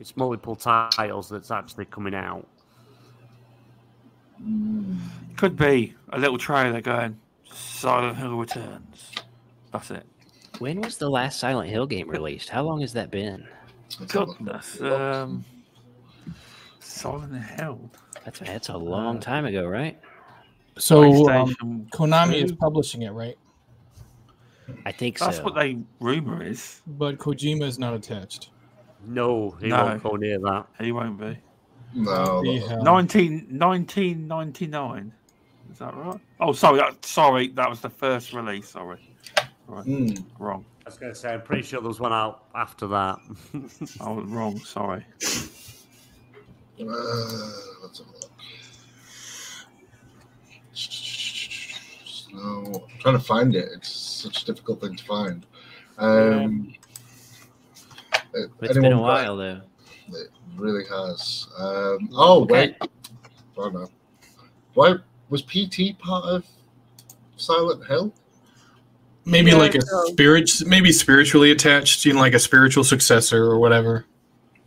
It's 0.00 0.16
multiple 0.16 0.56
titles 0.56 1.28
that's 1.28 1.50
actually 1.50 1.86
coming 1.86 2.14
out. 2.14 2.46
Could 5.36 5.56
be 5.56 5.94
a 6.10 6.18
little 6.18 6.38
trailer 6.38 6.80
going 6.80 7.18
Silent 7.50 8.16
Hill 8.16 8.36
Returns. 8.36 9.12
That's 9.72 9.90
it. 9.90 10.04
When 10.58 10.80
was 10.80 10.98
the 10.98 11.08
last 11.08 11.38
Silent 11.38 11.70
Hill 11.70 11.86
game 11.86 12.08
released? 12.08 12.48
How 12.48 12.62
long 12.62 12.80
has 12.80 12.92
that 12.94 13.10
been? 13.10 13.46
Let's 14.00 14.12
have 14.12 14.22
a 14.22 14.26
Goodness. 14.26 14.80
Um, 14.80 15.44
Silent 16.80 17.44
Hill. 17.44 17.90
That's 18.24 18.40
that's 18.40 18.68
a 18.68 18.76
long 18.76 19.20
time 19.20 19.44
ago, 19.44 19.66
right? 19.66 19.98
So 20.78 21.02
um, 21.02 21.12
PlayStation 21.54 21.90
Konami 21.90 22.42
is 22.42 22.52
publishing 22.52 23.02
it, 23.02 23.10
right? 23.10 23.36
I 24.84 24.92
think 24.92 25.18
so. 25.18 25.26
That's 25.26 25.38
so. 25.38 25.44
what 25.44 25.54
they 25.54 25.78
rumor 26.00 26.42
is. 26.42 26.82
But 26.86 27.18
Kojima 27.18 27.62
is 27.62 27.78
not 27.78 27.94
attached. 27.94 28.50
No, 29.06 29.50
he 29.60 29.68
No. 29.68 29.84
won't 29.84 30.02
go 30.02 30.16
near 30.16 30.38
that. 30.40 30.66
He 30.80 30.92
won't 30.92 31.18
be. 31.18 31.38
No, 31.94 32.42
He 32.42 32.58
19, 32.60 33.58
1999. 33.58 35.12
Is 35.72 35.78
that 35.78 35.94
right? 35.96 36.20
Oh, 36.40 36.52
sorry. 36.52 36.78
That, 36.78 37.04
sorry, 37.04 37.48
that 37.48 37.68
was 37.68 37.80
the 37.80 37.90
first 37.90 38.32
release. 38.32 38.68
Sorry. 38.70 38.98
Right. 39.66 39.84
Hmm. 39.84 40.08
Wrong. 40.38 40.64
I 40.86 40.88
was 40.88 40.96
going 40.98 41.12
to 41.12 41.18
say, 41.18 41.34
I'm 41.34 41.42
pretty 41.42 41.62
sure 41.62 41.80
there 41.80 41.88
was 41.88 42.00
one 42.00 42.12
out 42.12 42.44
after 42.54 42.86
that. 42.88 43.18
I 44.00 44.10
was 44.10 44.24
wrong. 44.28 44.58
Sorry. 44.60 45.04
Uh, 46.80 46.84
let's 47.82 47.98
have 47.98 48.06
a 48.06 48.12
look. 48.12 48.30
No, 52.32 52.86
I'm 52.90 52.98
trying 53.00 53.18
to 53.18 53.24
find 53.24 53.54
it. 53.54 53.68
It's 53.74 53.88
such 53.90 54.42
a 54.42 54.46
difficult 54.46 54.80
thing 54.80 54.96
to 54.96 55.04
find. 55.04 55.46
Um, 55.98 56.74
it- 58.34 58.50
It's 58.60 58.74
been 58.78 58.92
a 58.92 59.00
while 59.00 59.36
though. 59.36 59.60
It 60.08 60.14
It 60.16 60.30
really 60.56 60.84
has. 60.90 61.46
Um, 61.58 62.08
oh 62.14 62.42
Okay. 62.42 62.52
wait, 62.52 62.76
oh 63.56 63.68
no. 63.68 63.88
Why 64.74 64.94
was 65.30 65.42
PT 65.42 65.98
part 65.98 66.24
of 66.24 66.44
Silent 67.36 67.86
Hill? 67.86 68.12
Maybe 69.24 69.50
Yeah, 69.50 69.56
like 69.58 69.74
a 69.74 69.82
so- 69.82 70.04
spirit, 70.06 70.50
maybe 70.66 70.90
spiritually 70.92 71.50
attached, 71.50 72.04
you 72.06 72.14
know, 72.14 72.20
like 72.20 72.34
a 72.34 72.38
spiritual 72.38 72.84
successor 72.84 73.44
or 73.44 73.58
whatever. 73.58 74.06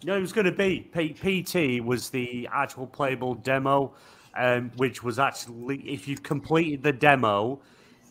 No, 0.03 0.15
it 0.15 0.21
was 0.21 0.33
going 0.33 0.45
to 0.45 0.51
be 0.51 0.81
P- 0.93 1.13
PT 1.13 1.83
was 1.83 2.09
the 2.09 2.47
actual 2.51 2.87
playable 2.87 3.35
demo, 3.35 3.93
um, 4.35 4.71
which 4.77 5.03
was 5.03 5.19
actually 5.19 5.77
if 5.87 6.07
you 6.07 6.17
completed 6.17 6.83
the 6.83 6.91
demo, 6.93 7.59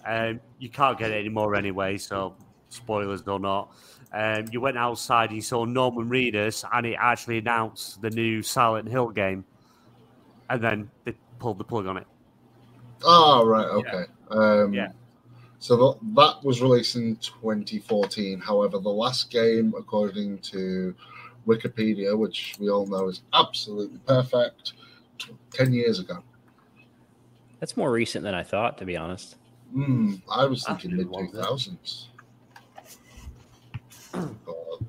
um, 0.06 0.40
you 0.58 0.68
can't 0.68 0.98
get 0.98 1.10
it 1.10 1.14
anymore 1.18 1.54
anyway. 1.56 1.96
So 1.98 2.34
spoilers 2.68 3.22
or 3.22 3.38
not, 3.40 3.72
um, 4.12 4.48
you 4.52 4.60
went 4.60 4.78
outside 4.78 5.30
and 5.30 5.36
you 5.36 5.42
saw 5.42 5.64
Norman 5.64 6.08
Reedus, 6.10 6.64
and 6.72 6.86
it 6.86 6.96
actually 7.00 7.38
announced 7.38 8.00
the 8.02 8.10
new 8.10 8.42
Silent 8.42 8.88
Hill 8.88 9.10
game, 9.10 9.46
and 10.50 10.62
then 10.62 10.90
they 11.04 11.14
pulled 11.38 11.58
the 11.58 11.64
plug 11.64 11.86
on 11.86 11.98
it. 11.98 12.06
Oh 13.04 13.46
right, 13.46 13.66
okay. 13.68 14.04
Um, 14.30 14.74
Yeah. 14.74 14.88
So 15.58 15.76
th- 15.76 16.02
that 16.16 16.44
was 16.44 16.62
released 16.62 16.96
in 16.96 17.16
2014. 17.16 18.40
However, 18.40 18.78
the 18.78 18.90
last 18.90 19.30
game, 19.30 19.74
according 19.78 20.40
to 20.40 20.94
Wikipedia, 21.46 22.16
which 22.18 22.56
we 22.60 22.70
all 22.70 22.86
know 22.86 23.08
is 23.08 23.22
absolutely 23.34 24.00
perfect, 24.06 24.74
t- 25.18 25.36
10 25.52 25.72
years 25.72 25.98
ago. 26.00 26.22
That's 27.60 27.76
more 27.76 27.92
recent 27.92 28.24
than 28.24 28.34
I 28.34 28.42
thought, 28.44 28.78
to 28.78 28.86
be 28.86 28.96
honest. 28.96 29.36
Hmm, 29.72 30.16
I 30.30 30.46
was 30.46 30.66
thinking 30.66 30.92
been 30.92 30.98
mid 30.98 31.12
2000s. 31.12 32.08
But 34.12 34.80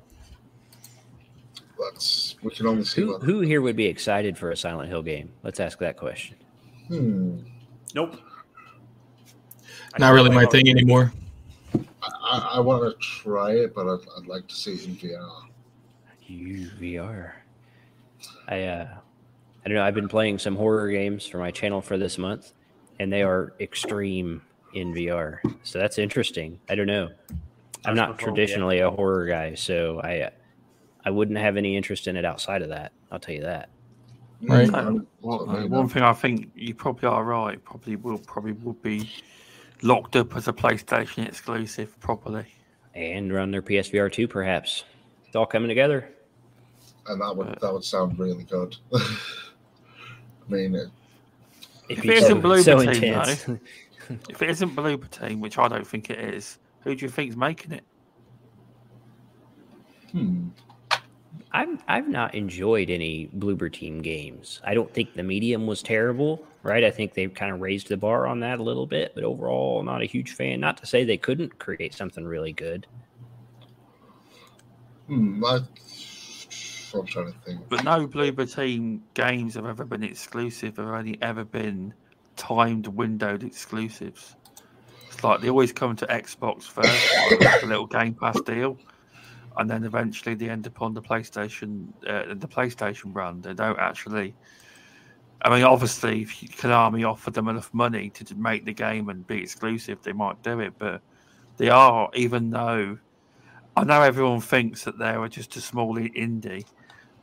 that's 1.78 2.36
we 2.42 2.50
can 2.50 2.66
only 2.66 2.84
see 2.84 3.02
Who 3.02 3.18
who 3.18 3.40
here 3.40 3.62
would 3.62 3.76
be 3.76 3.86
excited 3.86 4.36
for 4.36 4.50
a 4.50 4.56
Silent 4.56 4.88
Hill 4.88 5.02
game? 5.02 5.30
Let's 5.42 5.60
ask 5.60 5.78
that 5.78 5.96
question. 5.96 6.36
Hmm. 6.88 7.38
Nope. 7.94 8.16
Not 9.98 10.12
really 10.12 10.30
my 10.30 10.46
thing 10.46 10.68
anymore. 10.68 11.12
I, 12.02 12.52
I 12.54 12.60
want 12.60 12.82
to 12.82 12.98
try 12.98 13.52
it, 13.52 13.74
but 13.74 13.86
I'd, 13.86 14.00
I'd 14.16 14.26
like 14.26 14.46
to 14.48 14.54
see 14.54 14.72
it 14.72 14.86
in 14.86 14.96
VR. 14.96 15.42
You 16.26 16.70
VR. 16.80 17.32
I 18.48 18.64
uh 18.64 18.88
I 19.64 19.68
don't 19.68 19.76
know, 19.76 19.84
I've 19.84 19.94
been 19.94 20.08
playing 20.08 20.38
some 20.38 20.56
horror 20.56 20.90
games 20.90 21.26
for 21.26 21.38
my 21.38 21.52
channel 21.52 21.80
for 21.80 21.96
this 21.96 22.18
month, 22.18 22.52
and 22.98 23.12
they 23.12 23.22
are 23.22 23.54
extreme 23.60 24.42
in 24.74 24.92
VR. 24.92 25.38
So 25.62 25.78
that's 25.78 25.98
interesting. 25.98 26.58
I 26.68 26.74
don't 26.74 26.88
know. 26.88 27.10
I'm 27.84 27.94
not 27.96 28.16
the 28.18 28.24
whole- 28.24 28.34
traditionally 28.34 28.78
a 28.80 28.90
horror 28.90 29.26
guy, 29.26 29.54
so 29.54 30.00
I 30.02 30.30
I 31.04 31.10
wouldn't 31.10 31.38
have 31.38 31.56
any 31.56 31.76
interest 31.76 32.06
in 32.06 32.16
it 32.16 32.24
outside 32.24 32.62
of 32.62 32.68
that. 32.68 32.92
I'll 33.10 33.18
tell 33.18 33.34
you 33.34 33.42
that. 33.42 33.68
Right. 34.42 34.68
Hmm, 34.68 34.74
Uh, 34.74 34.82
one, 35.20 35.46
maybe 35.52 35.68
one 35.68 35.82
not. 35.82 35.90
thing 35.92 36.02
I 36.02 36.12
think 36.12 36.50
you 36.54 36.74
probably 36.74 37.08
are 37.08 37.24
right. 37.24 37.62
Probably 37.64 37.96
will 37.96 38.18
probably 38.18 38.52
would 38.52 38.82
be 38.82 39.10
locked 39.82 40.14
up 40.16 40.36
as 40.36 40.46
a 40.48 40.52
PlayStation 40.52 41.26
exclusive 41.26 41.98
properly. 42.00 42.46
and 42.94 43.32
run 43.32 43.50
their 43.50 43.62
PSVR 43.62 44.10
two, 44.12 44.28
perhaps. 44.28 44.84
It's 45.26 45.34
all 45.34 45.46
coming 45.46 45.68
together. 45.68 46.08
and 47.06 47.20
that 47.20 47.36
would 47.36 47.58
that 47.60 47.72
would 47.72 47.84
sound 47.84 48.18
really 48.18 48.44
good. 48.44 48.76
I 48.94 49.00
mean, 50.48 50.74
it, 50.74 50.88
If 51.88 52.04
it 52.04 52.10
isn't 52.10 52.42
so- 52.42 52.48
Bloober 52.48 52.64
so 52.64 52.92
Team, 52.92 53.14
though, 53.14 54.16
if 54.30 54.42
it 54.42 54.50
isn't 54.50 54.76
Bloober 54.76 55.08
Team, 55.10 55.40
which 55.40 55.58
I 55.58 55.68
don't 55.68 55.86
think 55.86 56.10
it 56.10 56.18
is, 56.20 56.58
who 56.84 56.94
do 56.94 57.04
you 57.04 57.10
think's 57.10 57.36
making 57.36 57.72
it? 57.72 57.84
hmm, 60.12 60.48
I've 61.52 61.82
I've 61.88 62.08
not 62.08 62.34
enjoyed 62.34 62.90
any 62.90 63.28
Bloober 63.28 63.72
Team 63.72 64.00
games. 64.02 64.60
I 64.64 64.74
don't 64.74 64.92
think 64.92 65.14
the 65.14 65.22
medium 65.22 65.66
was 65.66 65.82
terrible, 65.82 66.46
right? 66.62 66.84
I 66.84 66.90
think 66.90 67.14
they've 67.14 67.32
kind 67.32 67.52
of 67.52 67.60
raised 67.60 67.88
the 67.88 67.96
bar 67.96 68.26
on 68.26 68.40
that 68.40 68.60
a 68.60 68.62
little 68.62 68.86
bit, 68.86 69.14
but 69.14 69.24
overall, 69.24 69.82
not 69.82 70.02
a 70.02 70.06
huge 70.06 70.32
fan. 70.32 70.60
Not 70.60 70.78
to 70.78 70.86
say 70.86 71.04
they 71.04 71.18
couldn't 71.18 71.58
create 71.58 71.94
something 71.94 72.24
really 72.24 72.52
good. 72.52 72.86
hmm, 75.06 75.44
I, 75.44 75.60
I'm 76.94 77.06
trying 77.06 77.32
to 77.32 77.38
think. 77.44 77.60
But 77.68 77.82
no 77.84 78.06
Bloober 78.06 78.52
Team 78.54 79.02
games 79.14 79.54
have 79.54 79.66
ever 79.66 79.84
been 79.84 80.04
exclusive. 80.04 80.76
Have 80.76 80.86
only 80.86 81.20
ever 81.22 81.44
been 81.44 81.94
timed, 82.36 82.86
windowed 82.86 83.42
exclusives. 83.44 84.36
Like 85.22 85.40
they 85.40 85.50
always 85.50 85.72
come 85.72 85.96
to 85.96 86.06
Xbox 86.06 86.64
first, 86.64 87.40
like 87.40 87.62
a 87.62 87.66
little 87.66 87.86
Game 87.86 88.14
Pass 88.14 88.40
deal, 88.42 88.78
and 89.56 89.68
then 89.70 89.84
eventually 89.84 90.34
they 90.34 90.48
end 90.48 90.66
up 90.66 90.80
on 90.82 90.94
the 90.94 91.02
PlayStation, 91.02 91.88
uh, 92.06 92.34
the 92.34 92.48
PlayStation 92.48 93.12
brand. 93.12 93.42
They 93.42 93.54
don't 93.54 93.78
actually. 93.78 94.34
I 95.44 95.50
mean, 95.50 95.64
obviously, 95.64 96.22
if 96.22 96.30
Konami 96.56 97.08
offered 97.08 97.34
them 97.34 97.48
enough 97.48 97.72
money 97.74 98.10
to 98.10 98.34
make 98.36 98.64
the 98.64 98.72
game 98.72 99.08
and 99.08 99.26
be 99.26 99.42
exclusive, 99.42 100.00
they 100.02 100.12
might 100.12 100.40
do 100.42 100.60
it. 100.60 100.74
But 100.78 101.02
they 101.56 101.68
are, 101.68 102.08
even 102.14 102.50
though 102.50 102.98
I 103.76 103.84
know 103.84 104.02
everyone 104.02 104.40
thinks 104.40 104.84
that 104.84 104.98
they 104.98 105.10
are 105.10 105.28
just 105.28 105.56
a 105.56 105.60
small 105.60 105.96
indie, 105.96 106.64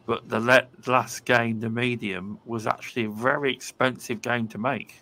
but 0.05 0.27
the 0.27 0.65
last 0.87 1.25
game, 1.25 1.59
the 1.59 1.69
medium, 1.69 2.39
was 2.45 2.65
actually 2.65 3.05
a 3.05 3.09
very 3.09 3.53
expensive 3.53 4.21
game 4.21 4.47
to 4.47 4.57
make. 4.57 5.01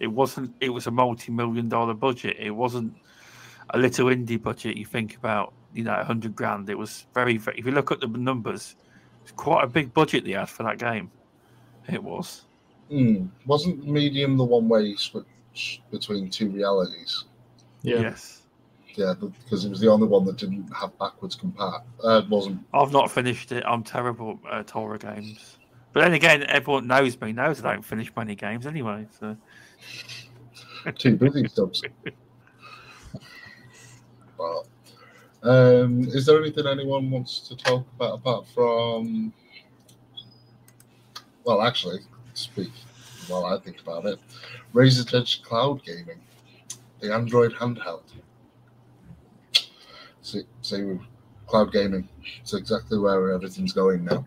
It 0.00 0.08
wasn't. 0.08 0.54
It 0.60 0.70
was 0.70 0.86
a 0.86 0.90
multi-million 0.90 1.68
dollar 1.68 1.94
budget. 1.94 2.36
It 2.38 2.50
wasn't 2.50 2.94
a 3.70 3.78
little 3.78 4.06
indie 4.06 4.42
budget. 4.42 4.76
You 4.76 4.86
think 4.86 5.16
about, 5.16 5.52
you 5.74 5.84
know, 5.84 6.02
hundred 6.02 6.34
grand. 6.34 6.68
It 6.70 6.78
was 6.78 7.06
very, 7.14 7.36
very. 7.36 7.58
If 7.58 7.66
you 7.66 7.72
look 7.72 7.92
at 7.92 8.00
the 8.00 8.08
numbers, 8.08 8.76
it's 9.22 9.32
quite 9.32 9.62
a 9.62 9.68
big 9.68 9.92
budget 9.92 10.24
they 10.24 10.32
had 10.32 10.48
for 10.48 10.62
that 10.64 10.78
game. 10.78 11.10
It 11.88 12.02
was. 12.02 12.46
Hmm, 12.90 13.26
wasn't 13.46 13.86
Medium 13.86 14.36
the 14.36 14.44
one 14.44 14.68
where 14.68 14.80
you 14.80 14.96
switch 14.96 15.82
between 15.90 16.30
two 16.30 16.50
realities? 16.50 17.24
Yeah. 17.82 18.00
Yes. 18.00 18.42
Yeah, 18.96 19.14
because 19.14 19.64
it 19.64 19.70
was 19.70 19.80
the 19.80 19.88
only 19.88 20.08
one 20.08 20.24
that 20.24 20.36
didn't 20.36 20.68
have 20.74 20.98
backwards 20.98 21.36
compat. 21.36 21.82
Uh, 22.02 22.22
wasn't. 22.28 22.60
I've 22.74 22.92
not 22.92 23.10
finished 23.10 23.52
it. 23.52 23.62
I'm 23.66 23.84
terrible 23.84 24.40
at 24.50 24.68
horror 24.68 24.98
games. 24.98 25.58
But 25.92 26.00
then 26.00 26.12
again, 26.14 26.44
everyone 26.48 26.86
knows 26.86 27.20
me, 27.20 27.32
knows 27.32 27.64
I 27.64 27.74
don't 27.74 27.84
finish 27.84 28.10
many 28.16 28.34
games 28.34 28.66
anyway. 28.66 29.06
So 29.18 29.36
Too 30.98 31.16
busy 31.16 31.46
subs. 31.48 31.82
Well, 34.38 34.66
um, 35.42 36.04
is 36.08 36.26
there 36.26 36.40
anything 36.40 36.66
anyone 36.66 37.10
wants 37.10 37.40
to 37.48 37.56
talk 37.56 37.86
about 37.96 38.14
apart 38.18 38.46
from? 38.54 39.32
Well, 41.44 41.62
actually, 41.62 42.00
speak 42.34 42.70
while 43.28 43.44
I 43.44 43.58
think 43.58 43.80
about 43.80 44.06
it. 44.06 44.18
Razer's 44.72 45.12
Edge 45.14 45.42
Cloud 45.42 45.84
Gaming, 45.84 46.20
the 47.00 47.12
Android 47.12 47.52
handheld. 47.52 48.02
See, 50.22 50.42
see, 50.62 50.98
cloud 51.46 51.72
gaming. 51.72 52.08
It's 52.40 52.54
exactly 52.54 52.98
where 52.98 53.32
everything's 53.32 53.72
going 53.72 54.04
now. 54.04 54.26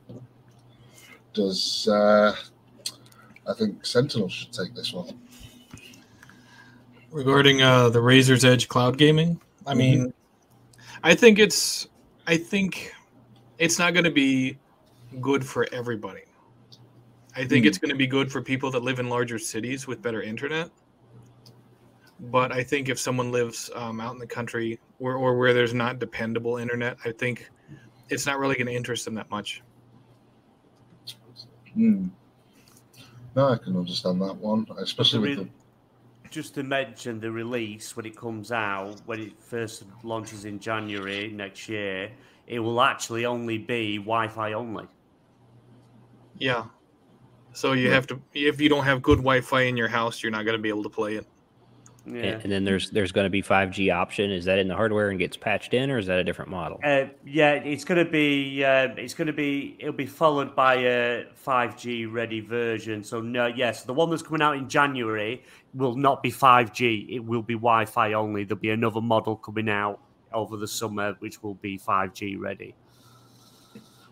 Does 1.34 1.88
uh, 1.88 2.36
I 3.48 3.54
think 3.54 3.86
Sentinel 3.86 4.30
should 4.30 4.52
take 4.52 4.76
this 4.76 4.94
one? 4.94 5.18
Regarding 7.14 7.62
uh, 7.62 7.90
the 7.90 8.00
Razer's 8.00 8.44
Edge 8.44 8.68
cloud 8.68 8.98
gaming. 8.98 9.40
I 9.68 9.76
mean, 9.76 10.12
I 11.04 11.14
think 11.14 11.38
it's 11.38 11.88
I 12.26 12.38
think 12.38 12.92
it's 13.60 13.78
not 13.78 13.94
going 13.94 14.04
to 14.06 14.12
be 14.12 14.58
good 15.22 15.46
for 15.46 15.68
everybody. 15.72 16.24
I 17.36 17.46
think 17.46 17.66
Hmm. 17.66 17.68
it's 17.68 17.78
going 17.78 17.90
to 17.90 17.96
be 17.96 18.08
good 18.08 18.32
for 18.32 18.42
people 18.42 18.72
that 18.72 18.82
live 18.82 19.00
in 19.00 19.10
larger 19.10 19.38
cities 19.38 19.86
with 19.86 20.02
better 20.02 20.24
internet. 20.24 20.72
But 22.20 22.52
I 22.52 22.64
think 22.64 22.90
if 22.90 23.00
someone 23.00 23.32
lives 23.32 23.70
um, 23.76 24.02
out 24.02 24.14
in 24.14 24.20
the 24.20 24.28
country 24.28 24.80
or, 25.00 25.16
or 25.16 25.38
where 25.38 25.54
there's 25.54 25.74
not 25.74 26.00
dependable 26.00 26.58
internet, 26.58 26.98
I 27.06 27.12
think 27.12 27.50
it's 28.10 28.26
not 28.26 28.40
really 28.40 28.56
going 28.56 28.68
to 28.68 28.74
interest 28.74 29.06
them 29.06 29.14
that 29.16 29.30
much. 29.30 29.62
Hmm. 31.74 32.08
No, 33.36 33.50
I 33.50 33.58
can 33.58 33.78
understand 33.78 34.22
that 34.22 34.36
one, 34.36 34.66
especially 34.78 35.20
with 35.20 35.38
the 35.40 35.50
Just 36.34 36.56
to 36.56 36.64
mention 36.64 37.20
the 37.20 37.32
release 37.32 37.96
when 37.96 38.08
it 38.08 38.18
comes 38.18 38.52
out, 38.52 38.96
when 39.06 39.20
it 39.20 39.34
first 39.40 39.84
launches 40.02 40.46
in 40.46 40.58
January 40.58 41.32
next 41.32 41.70
year, 41.70 42.12
it 42.48 42.58
will 42.58 42.82
actually 42.82 43.24
only 43.28 43.60
be 43.60 43.98
Wi-Fi 43.98 44.54
only. 44.54 44.88
Yeah. 46.40 46.66
So 47.54 47.74
you 47.74 47.90
Yeah. 47.90 47.94
have 47.94 48.08
to 48.08 48.20
if 48.34 48.60
you 48.60 48.68
don't 48.68 48.84
have 48.84 49.04
good 49.04 49.20
Wi-Fi 49.20 49.62
in 49.62 49.78
your 49.78 49.90
house, 49.90 50.24
you're 50.24 50.32
not 50.32 50.44
going 50.44 50.58
to 50.58 50.62
be 50.62 50.70
able 50.70 50.82
to 50.82 50.90
play 50.90 51.18
it. 51.18 51.28
And, 52.06 52.18
and 52.18 52.52
then 52.52 52.66
there's 52.66 52.90
there's 52.90 53.14
going 53.14 53.26
to 53.26 53.30
be 53.30 53.42
5G 53.42 53.94
option. 53.94 54.30
Is 54.30 54.44
that 54.46 54.60
in 54.60 54.68
the 54.68 54.76
hardware 54.76 55.10
and 55.10 55.18
gets 55.18 55.38
patched 55.38 55.74
in, 55.74 55.90
or 55.90 55.98
is 55.98 56.08
that 56.08 56.20
a 56.20 56.24
different 56.24 56.52
model? 56.52 56.82
Uh, 56.84 57.06
yeah, 57.26 57.52
it's 57.52 57.86
going 57.86 58.04
to 58.04 58.10
be. 58.10 58.64
Uh, 58.64 58.90
it's 58.98 59.14
going 59.14 59.28
to 59.28 59.34
be. 59.34 59.78
It'll 59.80 59.94
be 59.94 60.06
followed 60.06 60.54
by 60.54 60.76
a 60.76 61.26
5G 61.46 62.12
ready 62.12 62.42
version. 62.42 63.06
So 63.06 63.22
no, 63.22 63.46
yes, 63.46 63.84
the 63.84 63.94
one 63.94 64.10
that's 64.10 64.22
coming 64.22 64.42
out 64.42 64.58
in 64.58 64.68
January 64.68 65.44
will 65.74 65.96
not 65.96 66.22
be 66.22 66.30
5G. 66.30 67.10
It 67.10 67.20
will 67.20 67.42
be 67.42 67.54
Wi-Fi 67.54 68.12
only. 68.14 68.44
There'll 68.44 68.60
be 68.60 68.72
another 68.72 69.02
model 69.02 69.38
coming 69.38 69.70
out 69.70 70.02
over 70.34 70.58
the 70.58 70.68
summer, 70.68 71.16
which 71.20 71.42
will 71.42 71.56
be 71.56 71.78
5G 71.78 72.38
ready. 72.38 72.76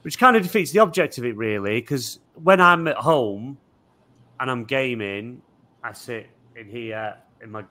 Which 0.03 0.18
kind 0.18 0.38
of 0.38 0.43
defeats 0.43 0.72
the 0.72 0.80
object 0.80 1.18
of 1.18 1.26
it, 1.26 1.35
really, 1.35 1.81
because 1.81 2.19
when 2.35 2.61
I'm 2.61 2.88
at 2.88 2.95
home 2.95 3.57
and 4.39 4.49
I'm 4.49 4.63
gaming, 4.63 5.41
I 5.84 5.91
sit 5.91 6.30
in 6.55 6.69
here 6.69 7.18
in 7.43 7.51
my 7.51 7.65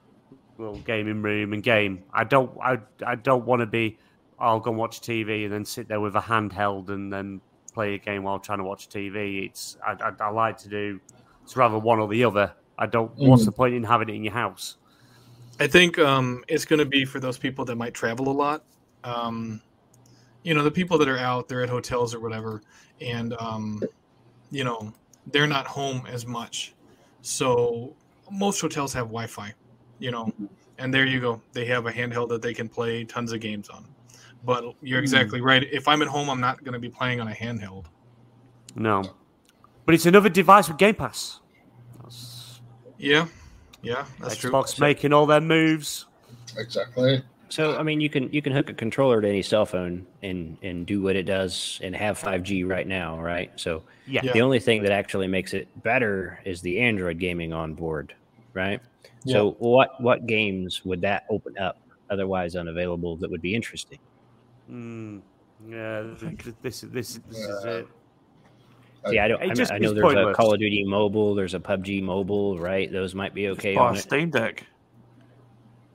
little 0.61 0.79
gaming 0.79 1.21
room 1.21 1.53
and 1.53 1.61
game. 1.63 2.03
I 2.13 2.23
don't. 2.23 2.51
I, 2.61 2.79
I 3.05 3.15
don't 3.15 3.45
want 3.45 3.61
to 3.61 3.65
be. 3.65 3.97
I'll 4.39 4.59
go 4.59 4.71
and 4.71 4.79
watch 4.79 5.01
TV 5.01 5.43
and 5.43 5.53
then 5.53 5.65
sit 5.65 5.87
there 5.87 5.99
with 5.99 6.15
a 6.15 6.19
handheld 6.21 6.89
and 6.89 7.11
then 7.11 7.41
play 7.73 7.95
a 7.95 7.97
game 7.97 8.23
while 8.23 8.39
trying 8.39 8.59
to 8.59 8.63
watch 8.63 8.89
TV. 8.89 9.45
It's. 9.47 9.77
I, 9.85 9.93
I, 9.93 10.11
I 10.19 10.29
like 10.29 10.57
to 10.59 10.69
do. 10.69 10.99
It's 11.43 11.55
rather 11.55 11.77
one 11.77 11.99
or 11.99 12.07
the 12.07 12.23
other. 12.23 12.53
I 12.77 12.85
don't. 12.87 13.11
What's 13.17 13.43
Mhm. 13.43 13.45
the 13.45 13.51
point 13.51 13.73
in 13.75 13.83
having 13.83 14.09
it 14.09 14.15
in 14.15 14.23
your 14.23 14.33
house? 14.33 14.77
I 15.59 15.67
think 15.67 15.99
um, 15.99 16.43
it's 16.47 16.65
going 16.65 16.79
to 16.79 16.85
be 16.85 17.05
for 17.05 17.19
those 17.19 17.37
people 17.37 17.65
that 17.65 17.75
might 17.75 17.93
travel 17.93 18.29
a 18.29 18.31
lot. 18.31 18.63
Um, 19.03 19.61
you 20.43 20.53
know, 20.55 20.63
the 20.63 20.71
people 20.71 20.97
that 20.99 21.07
are 21.07 21.19
out, 21.19 21.47
they're 21.47 21.61
at 21.61 21.69
hotels 21.69 22.15
or 22.15 22.19
whatever, 22.19 22.61
and 22.99 23.33
um, 23.39 23.81
you 24.49 24.63
know, 24.63 24.91
they're 25.27 25.45
not 25.47 25.67
home 25.67 26.07
as 26.09 26.25
much. 26.25 26.73
So 27.21 27.93
most 28.31 28.59
hotels 28.59 28.93
have 28.93 29.05
Wi-Fi. 29.07 29.53
You 30.01 30.09
know, 30.11 30.25
mm-hmm. 30.25 30.45
and 30.79 30.93
there 30.93 31.05
you 31.05 31.21
go. 31.21 31.41
They 31.53 31.65
have 31.65 31.85
a 31.85 31.91
handheld 31.91 32.29
that 32.29 32.41
they 32.41 32.53
can 32.53 32.67
play 32.67 33.03
tons 33.03 33.31
of 33.31 33.39
games 33.39 33.69
on. 33.69 33.85
But 34.43 34.63
you're 34.81 34.99
hmm. 34.99 35.03
exactly 35.03 35.39
right. 35.39 35.63
If 35.71 35.87
I'm 35.87 36.01
at 36.01 36.07
home, 36.07 36.29
I'm 36.29 36.41
not 36.41 36.63
going 36.63 36.73
to 36.73 36.79
be 36.79 36.89
playing 36.89 37.21
on 37.21 37.27
a 37.27 37.33
handheld. 37.33 37.85
No. 38.75 39.03
But 39.85 39.93
it's 39.95 40.07
another 40.07 40.29
device 40.29 40.67
with 40.67 40.77
Game 40.77 40.95
Pass. 40.95 41.39
That's 42.01 42.61
Yeah, 42.97 43.27
yeah, 43.83 44.05
that's 44.19 44.37
true. 44.37 44.51
Xbox 44.51 44.79
making 44.79 45.13
all 45.13 45.27
their 45.27 45.41
moves. 45.41 46.07
exactly. 46.57 47.23
So 47.49 47.77
I 47.77 47.83
mean, 47.83 47.99
you 47.99 48.09
can 48.09 48.31
you 48.31 48.41
can 48.41 48.53
hook 48.53 48.69
a 48.69 48.73
controller 48.73 49.21
to 49.21 49.27
any 49.27 49.41
cell 49.41 49.65
phone 49.65 50.07
and 50.23 50.57
and 50.63 50.85
do 50.85 51.01
what 51.01 51.15
it 51.15 51.23
does 51.23 51.79
and 51.83 51.95
have 51.95 52.17
5G 52.17 52.67
right 52.67 52.87
now, 52.87 53.19
right? 53.19 53.51
So 53.55 53.83
Yeah. 54.07 54.21
Yeah. 54.23 54.33
the 54.33 54.41
only 54.41 54.59
thing 54.59 54.81
that 54.83 54.91
actually 54.91 55.27
makes 55.27 55.53
it 55.53 55.67
better 55.83 56.39
is 56.45 56.61
the 56.61 56.79
Android 56.79 57.19
gaming 57.19 57.53
on 57.53 57.73
board, 57.73 58.15
right? 58.53 58.81
So 59.27 59.51
what 59.59 59.99
what 60.01 60.25
games 60.25 60.83
would 60.85 61.01
that 61.01 61.25
open 61.29 61.57
up 61.57 61.77
otherwise 62.09 62.55
unavailable 62.55 63.17
that 63.17 63.29
would 63.29 63.41
be 63.41 63.55
interesting? 63.55 63.99
Mm, 64.69 65.21
yeah. 65.69 66.03
th- 66.19 66.37
th- 66.43 66.55
This, 66.61 66.81
this, 66.81 67.19
this 67.29 67.37
is 67.37 67.63
it. 67.65 67.87
See, 69.07 69.19
I 69.19 69.27
don't. 69.27 69.41
I, 69.41 69.49
just 69.53 69.71
I 69.71 69.77
know 69.79 69.89
is 69.89 69.95
there's 69.95 70.13
a. 70.13 70.33
Call 70.33 70.53
of 70.53 70.59
Duty 70.59 70.83
Mobile, 70.83 71.33
there's 71.33 71.55
a 71.55 71.59
PUBG 71.59 72.03
Mobile, 72.03 72.59
right? 72.59 72.91
Those 72.91 73.15
might 73.15 73.33
be 73.33 73.47
okay 73.49 73.75
buy 73.75 73.81
on 73.87 73.95
it. 73.95 73.99
Steam 74.01 74.29
Deck. 74.29 74.65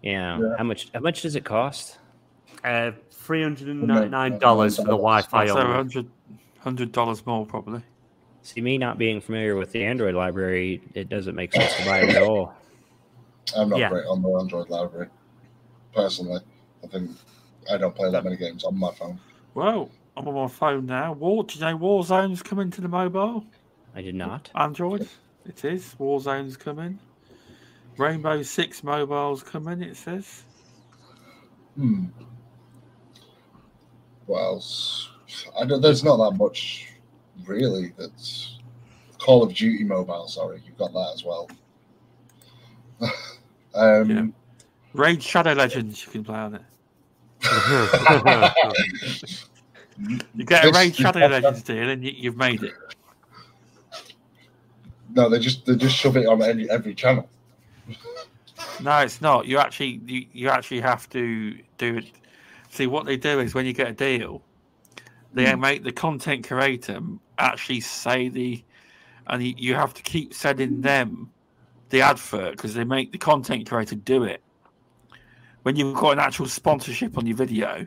Yeah. 0.03 0.39
Yeah. 0.41 0.55
How 0.59 0.65
much? 0.65 0.91
How 0.93 1.01
much 1.01 1.23
does 1.23 1.37
it 1.37 1.45
cost? 1.45 1.99
Uh, 2.65 2.93
three 3.11 3.43
hundred 3.43 3.69
and 3.69 3.83
ninety-nine 3.83 4.39
dollars 4.39 4.77
for 4.77 4.83
the 4.83 4.89
Wi-Fi 4.89 5.47
So 5.47 5.53
only. 5.53 5.65
100 5.67 6.11
hundred 6.59 6.93
dollars 6.93 7.25
more 7.27 7.47
probably. 7.47 7.83
See, 8.43 8.61
me 8.61 8.79
not 8.79 8.99
being 8.99 9.21
familiar 9.21 9.57
with 9.57 9.73
the 9.73 9.85
Android 9.85 10.15
library, 10.15 10.81
it 10.95 11.09
doesn't 11.09 11.35
make 11.35 11.53
sense 11.53 11.75
to 11.77 11.85
buy 11.85 12.01
it 12.01 12.11
at 12.11 12.23
all. 12.23 12.55
I'm 13.57 13.69
not 13.69 13.79
Yeah. 13.79 13.89
great 13.91 14.07
on 14.07 14.23
the 14.23 14.29
Android 14.31 14.71
library, 14.71 15.09
personally. 15.95 16.41
I 16.83 16.87
think 16.89 17.11
I 17.71 17.77
don't 17.77 17.95
play 17.95 18.11
that 18.11 18.25
many 18.25 18.37
games 18.37 18.65
on 18.65 18.77
my 18.79 18.93
phone. 18.95 19.21
Well, 19.55 19.91
I'm 20.17 20.27
on 20.27 20.35
my 20.35 20.49
phone 20.49 20.87
now. 20.87 21.13
War, 21.13 21.45
do 21.45 21.59
you 21.59 21.65
know 21.65 21.77
Warzone's 21.79 22.43
coming 22.43 22.71
to 22.73 22.81
the 22.81 22.89
mobile? 22.89 23.45
I 23.95 24.03
did 24.03 24.15
not. 24.15 24.51
Android. 24.55 25.09
It 25.45 25.65
is. 25.65 25.95
Warzone's 25.99 26.57
coming. 26.57 26.99
Rainbow 27.97 28.43
Six 28.43 28.83
mobiles 28.83 29.43
coming. 29.43 29.83
It 29.83 29.97
says. 29.97 30.43
Hmm. 31.77 32.07
What 34.27 34.41
else? 34.43 35.11
I 35.59 35.65
don't, 35.65 35.81
there's 35.81 36.03
not 36.05 36.17
that 36.17 36.37
much 36.37 36.89
really. 37.47 37.93
That's 37.97 38.59
Call 39.19 39.43
of 39.45 39.55
Duty 39.55 39.85
mobile. 39.85 40.29
Sorry, 40.29 40.63
you've 40.67 40.79
got 40.79 40.93
that 40.93 41.13
as 41.15 41.25
well. 41.25 41.49
um, 43.77 44.11
Yeah. 44.11 44.27
Raid 44.93 45.23
Shadow 45.23 45.53
Legends. 45.53 46.05
You 46.05 46.13
can 46.13 46.25
play 46.25 46.39
on 46.39 46.55
it. 46.55 46.63
You 49.99 50.45
get 50.45 50.65
a 50.67 50.71
Raid 50.73 50.95
Shadow 50.95 51.27
Legends 51.27 51.63
deal, 51.63 51.89
and 51.89 52.05
you, 52.05 52.13
you've 52.15 52.37
made 52.37 52.63
it. 52.63 52.75
no, 55.15 55.29
they 55.31 55.39
just 55.39 55.65
they 55.65 55.75
just 55.75 55.97
shove 55.97 56.17
it 56.17 56.27
on 56.27 56.43
any, 56.43 56.69
every 56.69 56.95
channel. 56.95 57.29
No, 58.79 58.99
it's 58.99 59.23
not. 59.23 59.47
You 59.47 59.59
actually 59.59 60.01
you, 60.07 60.27
you 60.33 60.49
actually 60.51 60.81
have 60.81 61.09
to 61.11 61.59
do 61.79 61.97
it. 61.99 62.07
See 62.71 62.87
what 62.87 63.07
they 63.07 63.17
do 63.17 63.41
is 63.41 63.55
when 63.55 63.65
you 63.65 63.73
get 63.73 63.89
a 63.89 63.93
deal, 63.93 64.43
they 65.33 65.53
Hmm. 65.55 65.61
make 65.61 65.83
the 65.83 65.93
content 65.93 66.47
creator 66.47 67.01
actually 67.39 67.81
say 67.81 68.29
the, 68.29 68.63
and 69.29 69.43
you, 69.43 69.55
you 69.57 69.75
have 69.75 69.95
to 69.95 70.03
keep 70.03 70.35
sending 70.35 70.83
them 70.83 71.31
the 71.91 72.01
advert 72.03 72.53
because 72.53 72.75
they 72.75 72.85
make 72.85 73.13
the 73.13 73.19
content 73.19 73.69
creator 73.69 73.95
do 73.95 74.25
it. 74.25 74.43
When 75.63 75.77
you've 75.77 75.95
got 75.97 76.13
an 76.13 76.19
actual 76.21 76.47
sponsorship 76.47 77.19
on 77.19 77.27
your 77.27 77.37
video, 77.37 77.87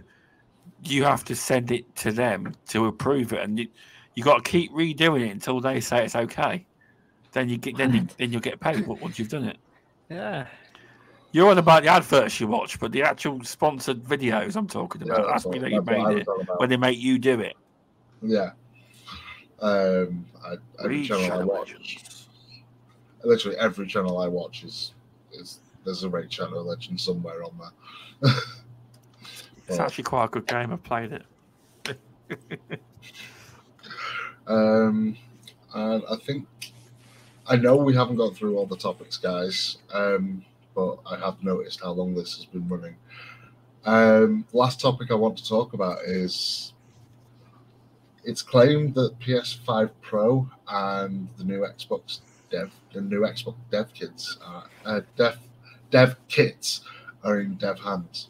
you 0.84 1.03
have 1.03 1.23
to 1.26 1.35
send 1.35 1.71
it 1.71 1.95
to 1.97 2.11
them 2.11 2.53
to 2.69 2.85
approve 2.85 3.34
it, 3.34 3.41
and 3.41 3.59
you 3.59 3.67
you 4.15 4.23
got 4.23 4.43
to 4.43 4.51
keep 4.51 4.71
redoing 4.71 5.27
it 5.27 5.31
until 5.31 5.61
they 5.61 5.80
say 5.80 6.03
it's 6.03 6.15
okay. 6.15 6.65
Then 7.31 7.47
you 7.47 7.57
get 7.57 7.77
then 7.77 7.93
you, 7.93 8.07
then 8.17 8.31
you'll 8.31 8.41
get 8.41 8.59
paid 8.59 8.85
once 8.85 9.19
you've 9.19 9.30
done 9.30 9.45
it. 9.45 9.57
Yeah. 10.09 10.47
You're 11.31 11.51
on 11.51 11.59
about 11.59 11.84
the 11.84 11.89
adverts 11.89 12.39
you 12.39 12.47
watch, 12.47 12.80
but 12.80 12.91
the 12.91 13.03
actual 13.03 13.43
sponsored 13.43 14.03
videos 14.03 14.55
I'm 14.55 14.67
talking 14.67 15.03
about, 15.03 15.27
that's 15.27 15.43
that's 15.43 15.45
me 15.45 15.59
what- 15.59 15.61
that 15.61 15.71
you 15.71 15.81
that's 15.81 15.97
what 15.97 16.07
I 16.07 16.13
made 16.13 16.21
it 16.21 16.27
when 16.57 16.69
they 16.69 16.77
make 16.77 16.97
you 16.97 17.19
do 17.19 17.39
it. 17.39 17.55
Yeah. 18.21 18.51
Um, 19.61 20.26
I, 20.43 20.55
every 20.80 20.97
Read 20.99 21.07
channel 21.07 21.41
I 21.41 21.43
watch, 21.43 21.71
Legends. 21.73 22.09
Literally 23.23 23.57
every 23.57 23.87
channel 23.87 24.19
I 24.19 24.27
watch 24.27 24.63
is 24.63 24.93
is 25.31 25.59
there's 25.85 26.03
a 26.03 26.09
Raid 26.09 26.31
Shadow 26.31 26.61
Legend 26.61 26.99
somewhere 26.99 27.43
on 27.43 27.51
there. 27.59 28.31
It's 29.67 29.77
But, 29.77 29.85
actually 29.85 30.05
quite 30.05 30.25
a 30.25 30.27
good 30.29 30.47
game. 30.47 30.73
I've 30.73 30.83
played 30.83 31.11
it. 31.11 31.99
um, 34.47 35.15
and 35.75 36.03
I 36.09 36.15
think 36.15 36.47
I 37.45 37.55
know 37.55 37.75
we 37.75 37.93
haven't 37.93 38.15
got 38.15 38.35
through 38.35 38.57
all 38.57 38.65
the 38.65 38.75
topics, 38.75 39.17
guys. 39.17 39.77
Um, 39.93 40.43
but 40.73 40.97
I 41.05 41.17
have 41.19 41.43
noticed 41.43 41.81
how 41.81 41.91
long 41.91 42.15
this 42.15 42.35
has 42.37 42.45
been 42.45 42.67
running. 42.67 42.95
Um, 43.85 44.45
last 44.53 44.79
topic 44.81 45.11
I 45.11 45.15
want 45.15 45.37
to 45.37 45.47
talk 45.47 45.73
about 45.73 45.99
is 46.05 46.73
it's 48.23 48.41
claimed 48.41 48.95
that 48.95 49.19
PS5 49.19 49.91
Pro 50.01 50.49
and 50.67 51.29
the 51.37 51.43
new 51.43 51.59
Xbox 51.59 52.19
Dev, 52.49 52.71
the 52.93 53.01
new 53.01 53.21
Xbox 53.21 53.55
Dev 53.71 53.93
kits, 53.93 54.38
are, 54.45 54.69
uh, 54.85 55.01
Dev 55.15 55.38
Dev 55.91 56.15
kits 56.27 56.81
are 57.23 57.39
in 57.39 57.55
Dev 57.55 57.80
hands. 57.80 58.30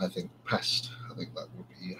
I 0.00 0.08
think 0.08 0.30
pest. 0.44 0.90
I 1.10 1.14
think 1.14 1.34
that 1.34 1.48
would 1.56 1.66
be 1.80 1.96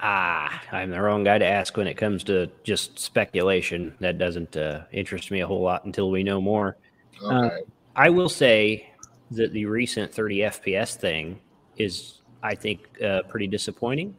Ah, 0.00 0.62
I'm 0.70 0.90
the 0.90 1.00
wrong 1.00 1.24
guy 1.24 1.38
to 1.38 1.44
ask 1.44 1.76
when 1.76 1.88
it 1.88 1.96
comes 1.96 2.22
to 2.24 2.48
just 2.62 2.98
speculation. 2.98 3.94
That 3.98 4.18
doesn't 4.18 4.56
uh, 4.56 4.82
interest 4.92 5.30
me 5.30 5.40
a 5.40 5.46
whole 5.46 5.62
lot 5.62 5.84
until 5.84 6.10
we 6.10 6.22
know 6.22 6.40
more. 6.40 6.76
okay. 7.22 7.62
I 7.96 8.10
will 8.10 8.28
say 8.28 8.90
that 9.32 9.52
the 9.52 9.66
recent 9.66 10.14
30 10.14 10.38
FPS 10.38 10.94
thing 10.94 11.40
is, 11.76 12.20
I 12.44 12.54
think, 12.54 12.88
uh, 13.02 13.22
pretty 13.22 13.48
disappointing. 13.48 14.16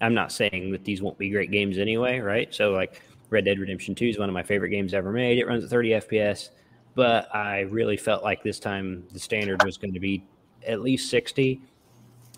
I'm 0.00 0.14
not 0.14 0.32
saying 0.32 0.72
that 0.72 0.84
these 0.84 1.00
won't 1.00 1.18
be 1.18 1.30
great 1.30 1.52
games 1.52 1.78
anyway, 1.78 2.18
right? 2.18 2.52
So, 2.52 2.72
like, 2.72 3.00
Red 3.32 3.44
Dead 3.44 3.58
Redemption 3.58 3.94
2 3.94 4.06
is 4.06 4.18
one 4.18 4.28
of 4.28 4.34
my 4.34 4.42
favorite 4.42 4.70
games 4.70 4.94
ever 4.94 5.10
made. 5.10 5.38
It 5.38 5.46
runs 5.46 5.64
at 5.64 5.70
30 5.70 5.90
FPS, 5.90 6.50
but 6.94 7.34
I 7.34 7.60
really 7.60 7.96
felt 7.96 8.22
like 8.22 8.42
this 8.42 8.60
time 8.60 9.04
the 9.12 9.18
standard 9.18 9.64
was 9.64 9.78
going 9.78 9.94
to 9.94 10.00
be 10.00 10.24
at 10.66 10.82
least 10.82 11.10
60. 11.10 11.60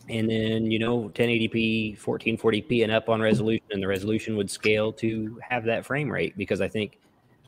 And 0.09 0.29
then, 0.29 0.71
you 0.71 0.79
know, 0.79 1.11
1080p, 1.15 1.99
1440p 1.99 2.85
and 2.85 2.93
up 2.93 3.09
on 3.09 3.21
resolution, 3.21 3.65
and 3.71 3.83
the 3.83 3.89
resolution 3.89 4.37
would 4.37 4.51
scale 4.51 4.93
to 4.95 5.41
have 5.49 5.65
that 5.65 5.85
frame 5.85 6.11
rate 6.11 6.37
because 6.37 6.61
I 6.61 6.69
think 6.69 6.99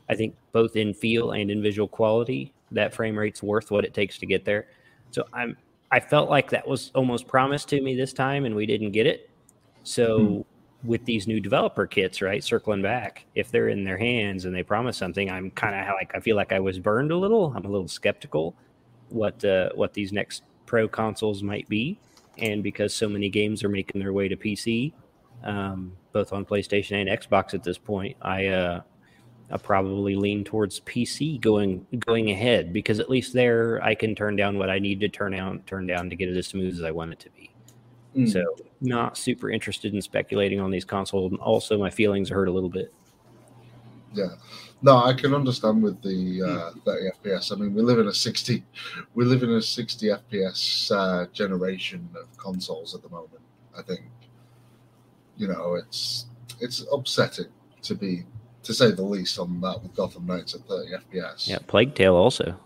I 0.09 0.15
think 0.15 0.35
both 0.53 0.75
in 0.75 0.93
feel 0.93 1.31
and 1.31 1.51
in 1.51 1.61
visual 1.61 1.87
quality, 1.87 2.53
that 2.71 2.93
frame 2.93 3.17
rate's 3.17 3.43
worth 3.43 3.71
what 3.71 3.85
it 3.85 3.93
takes 3.93 4.17
to 4.19 4.25
get 4.25 4.43
there. 4.43 4.67
So 5.11 5.25
I'm 5.33 5.55
I 5.91 5.99
felt 5.99 6.29
like 6.29 6.49
that 6.49 6.67
was 6.67 6.91
almost 6.95 7.27
promised 7.27 7.69
to 7.69 7.81
me 7.81 7.95
this 7.95 8.11
time 8.11 8.45
and 8.45 8.55
we 8.55 8.65
didn't 8.65 8.91
get 8.91 9.05
it. 9.05 9.29
So 9.83 10.19
hmm. 10.19 10.41
With 10.83 11.03
these 11.05 11.27
new 11.27 11.39
developer 11.39 11.87
kits, 11.87 12.21
right, 12.21 12.43
circling 12.43 12.81
back, 12.81 13.25
if 13.35 13.51
they're 13.51 13.69
in 13.69 13.83
their 13.83 13.97
hands 13.97 14.45
and 14.45 14.55
they 14.55 14.63
promise 14.63 14.97
something, 14.97 15.29
I'm 15.29 15.51
kind 15.51 15.75
of 15.75 15.95
like 15.95 16.11
I 16.15 16.19
feel 16.19 16.35
like 16.35 16.51
I 16.51 16.59
was 16.59 16.79
burned 16.79 17.11
a 17.11 17.17
little. 17.17 17.53
I'm 17.55 17.65
a 17.65 17.69
little 17.69 17.87
skeptical 17.87 18.55
what 19.09 19.43
uh, 19.43 19.69
what 19.75 19.93
these 19.93 20.11
next 20.11 20.43
pro 20.65 20.87
consoles 20.87 21.43
might 21.43 21.67
be, 21.67 21.99
and 22.37 22.63
because 22.63 22.93
so 22.93 23.09
many 23.09 23.29
games 23.29 23.63
are 23.63 23.69
making 23.69 23.99
their 23.99 24.13
way 24.13 24.27
to 24.27 24.35
PC, 24.35 24.93
um, 25.43 25.93
both 26.11 26.33
on 26.33 26.45
PlayStation 26.45 27.01
and 27.01 27.09
Xbox 27.09 27.53
at 27.53 27.63
this 27.63 27.77
point, 27.77 28.15
I 28.21 28.47
uh, 28.47 28.81
I 29.49 29.57
probably 29.57 30.15
lean 30.15 30.43
towards 30.43 30.81
PC 30.81 31.39
going 31.39 31.85
going 32.05 32.31
ahead 32.31 32.73
because 32.73 32.99
at 32.99 33.09
least 33.09 33.33
there 33.33 33.81
I 33.83 33.95
can 33.95 34.15
turn 34.15 34.35
down 34.35 34.57
what 34.57 34.69
I 34.69 34.79
need 34.79 34.99
to 35.01 35.09
turn 35.09 35.31
down 35.31 35.61
turn 35.65 35.87
down 35.87 36.09
to 36.09 36.15
get 36.15 36.29
it 36.29 36.37
as 36.37 36.47
smooth 36.47 36.73
as 36.73 36.83
I 36.83 36.91
want 36.91 37.13
it 37.13 37.19
to 37.19 37.29
be. 37.31 37.51
Mm. 38.17 38.31
So 38.31 38.43
not 38.81 39.17
super 39.17 39.49
interested 39.49 39.93
in 39.93 40.01
speculating 40.01 40.59
on 40.59 40.71
these 40.71 40.85
consoles. 40.85 41.31
And 41.31 41.39
also, 41.39 41.77
my 41.77 41.89
feelings 41.89 42.31
are 42.31 42.35
hurt 42.35 42.47
a 42.47 42.51
little 42.51 42.69
bit. 42.69 42.93
Yeah. 44.13 44.35
No, 44.81 44.97
I 45.03 45.13
can 45.13 45.33
understand 45.33 45.81
with 45.81 46.01
the 46.01 46.43
uh, 46.43 46.79
30 46.85 47.09
FPS. 47.23 47.51
I 47.51 47.55
mean, 47.55 47.73
we 47.73 47.81
live 47.81 47.99
in 47.99 48.07
a 48.07 48.13
60, 48.13 48.63
we 49.15 49.25
live 49.25 49.43
in 49.43 49.51
a 49.51 49.61
60 49.61 50.07
FPS 50.07 50.91
uh, 50.91 51.25
generation 51.33 52.07
of 52.19 52.35
consoles 52.37 52.93
at 52.93 53.01
the 53.01 53.09
moment. 53.09 53.41
I 53.77 53.81
think, 53.81 54.01
you 55.35 55.47
know, 55.47 55.75
it's 55.75 56.25
it's 56.59 56.85
upsetting 56.91 57.47
to 57.83 57.95
be, 57.95 58.25
to 58.63 58.73
say 58.73 58.91
the 58.91 59.03
least, 59.03 59.39
on 59.39 59.61
that 59.61 59.81
with 59.81 59.95
Gotham 59.95 60.25
Knights 60.25 60.55
at 60.55 60.61
30 60.61 60.91
FPS. 60.91 61.47
Yeah, 61.47 61.59
Plague 61.67 61.95
Tale 61.95 62.15
also. 62.15 62.59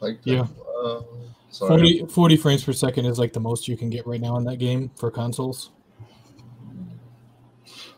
Like, 0.00 0.20
Yeah. 0.24 0.46
Uh, 0.82 1.00
sorry. 1.50 2.00
40, 2.00 2.06
40 2.06 2.36
frames 2.36 2.64
per 2.64 2.72
second 2.72 3.06
is 3.06 3.18
like 3.18 3.32
the 3.32 3.40
most 3.40 3.68
you 3.68 3.76
can 3.76 3.90
get 3.90 4.06
right 4.06 4.20
now 4.20 4.36
in 4.36 4.44
that 4.44 4.56
game 4.58 4.90
for 4.96 5.10
consoles. 5.10 5.70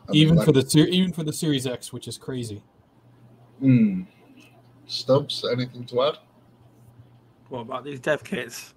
I 0.09 0.13
mean, 0.13 0.23
even 0.23 0.37
like- 0.37 0.47
for 0.47 0.53
the 0.53 0.89
even 0.91 1.13
for 1.13 1.23
the 1.25 1.33
Series 1.33 1.67
X, 1.67 1.93
which 1.93 2.09
is 2.09 2.19
crazy. 2.19 2.63
Mm. 3.63 4.07
Stubz, 4.89 5.45
anything 5.53 5.85
to 5.87 6.03
add? 6.03 6.19
What 7.49 7.61
about 7.61 7.85
these 7.85 8.01
dev 8.01 8.25
kits? 8.25 8.75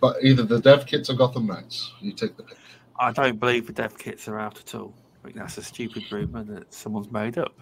But 0.00 0.16
either 0.22 0.42
the 0.44 0.60
dev 0.60 0.86
kits 0.86 1.10
or 1.10 1.14
Gotham 1.14 1.46
Knights. 1.46 1.92
You 2.00 2.12
take 2.12 2.36
the 2.36 2.42
pick. 2.44 2.56
I 2.98 3.12
don't 3.12 3.38
believe 3.40 3.66
the 3.66 3.72
dev 3.72 3.96
kits 3.98 4.28
are 4.28 4.38
out 4.38 4.58
at 4.60 4.74
all. 4.74 4.94
I 5.22 5.26
think 5.26 5.36
that's 5.36 5.58
a 5.58 5.62
stupid 5.62 6.04
rumor 6.10 6.42
that 6.44 6.72
someone's 6.72 7.10
made 7.10 7.38
up. 7.38 7.58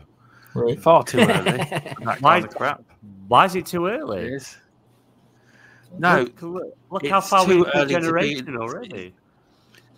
Right. 0.55 0.81
Far 0.81 1.05
too 1.05 1.19
early. 1.21 1.29
for 1.29 1.35
that 2.05 2.19
Why- 2.21 2.41
kind 2.41 2.45
of 2.45 2.55
crap. 2.55 2.85
Why 3.29 3.45
is 3.45 3.55
it 3.55 3.67
too 3.67 3.87
early? 3.87 4.27
is. 4.35 4.57
No, 5.97 6.21
Look, 6.23 6.43
look, 6.43 6.77
look 6.91 7.07
how 7.07 7.21
far 7.21 7.45
too 7.47 7.57
we've 7.57 7.65
got 7.65 7.77
early 7.77 7.95
to 7.95 7.99
be- 8.01 8.07
generation 8.07 8.57
already. 8.57 9.15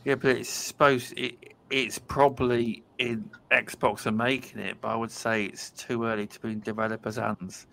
Yeah, 0.05 0.15
but 0.15 0.37
it's 0.37 0.49
supposed 0.51 1.13
it, 1.19 1.55
it's 1.69 1.99
probably 1.99 2.83
in 2.99 3.29
Xbox 3.51 4.07
are 4.07 4.13
making 4.13 4.61
it, 4.61 4.77
but 4.81 4.89
I 4.89 4.97
would 4.97 5.11
say 5.11 5.45
it's 5.45 5.71
too 5.71 6.05
early 6.05 6.27
to 6.27 6.41
be 6.41 6.51
in 6.53 6.61
developers' 6.61 7.17
hands. 7.17 7.67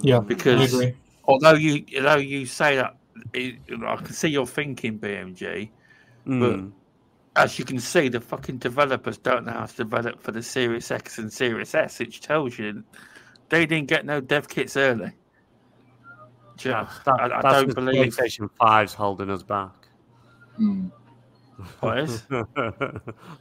Yeah, 0.00 0.18
I 0.18 0.20
Because 0.20 0.72
agree. 0.72 0.94
although 1.24 1.54
you 1.54 1.84
although 1.96 2.16
you 2.16 2.46
say 2.46 2.76
that, 2.76 2.96
it, 3.32 3.56
I 3.84 3.96
can 3.96 4.12
see 4.12 4.28
your 4.28 4.46
thinking, 4.46 4.98
BMG. 4.98 5.70
Mm. 6.26 6.72
As 7.34 7.58
you 7.58 7.64
can 7.64 7.80
see, 7.80 8.08
the 8.08 8.20
fucking 8.20 8.58
developers 8.58 9.16
don't 9.18 9.46
know 9.46 9.52
how 9.52 9.66
to 9.66 9.76
develop 9.76 10.20
for 10.22 10.32
the 10.32 10.42
Series 10.42 10.90
X 10.90 11.18
and 11.18 11.32
Series 11.32 11.74
S, 11.74 11.98
which 11.98 12.20
tells 12.20 12.58
you 12.58 12.84
they 13.48 13.64
didn't 13.66 13.88
get 13.88 14.04
no 14.04 14.20
dev 14.20 14.48
kits 14.48 14.76
early. 14.76 15.12
Do 16.56 16.68
you 16.68 16.74
know, 16.74 16.88
That- 17.04 17.20
I, 17.20 17.38
I 17.38 17.40
don't 17.42 17.74
believe. 17.74 18.14
PlayStation 18.14 18.48
5's 18.60 18.94
holding 18.94 19.30
us 19.30 19.42
back. 19.42 19.72
Mm. 20.60 20.90
What 21.80 21.98
is? 21.98 22.22
the 22.28 22.40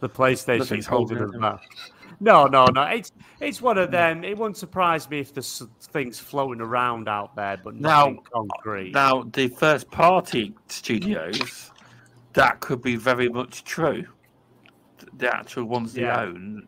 PlayStation 0.04 0.60
Nothing's 0.60 0.86
holding 0.86 1.18
holding 1.18 1.36
us 1.36 1.42
back. 1.42 1.62
No, 2.20 2.46
no, 2.46 2.66
no. 2.66 2.84
It's 2.84 3.12
it's 3.40 3.62
one 3.62 3.78
of 3.80 3.90
them. 3.90 4.24
It 4.24 4.38
wouldn't 4.38 4.58
surprise 4.58 5.10
me 5.10 5.20
if 5.20 5.34
there's 5.34 5.64
things 5.82 6.20
floating 6.20 6.62
around 6.62 7.08
out 7.10 7.36
there, 7.36 7.58
but 7.64 7.76
Now- 7.76 8.16
concrete. 8.32 8.94
Now, 8.94 9.24
the 9.24 9.48
first 9.48 9.90
party 9.90 10.54
studios, 10.68 11.72
that 12.34 12.60
could 12.60 12.82
be 12.82 12.96
very 12.96 13.28
much 13.28 13.64
true. 13.64 14.06
The 15.18 15.36
actual 15.36 15.66
ones 15.66 15.94
they 15.94 16.06
own, 16.06 16.68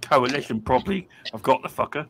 Coalition 0.00 0.60
probably 0.60 1.08
I've 1.32 1.42
got 1.42 1.62
the 1.62 1.68
fucker. 1.68 2.06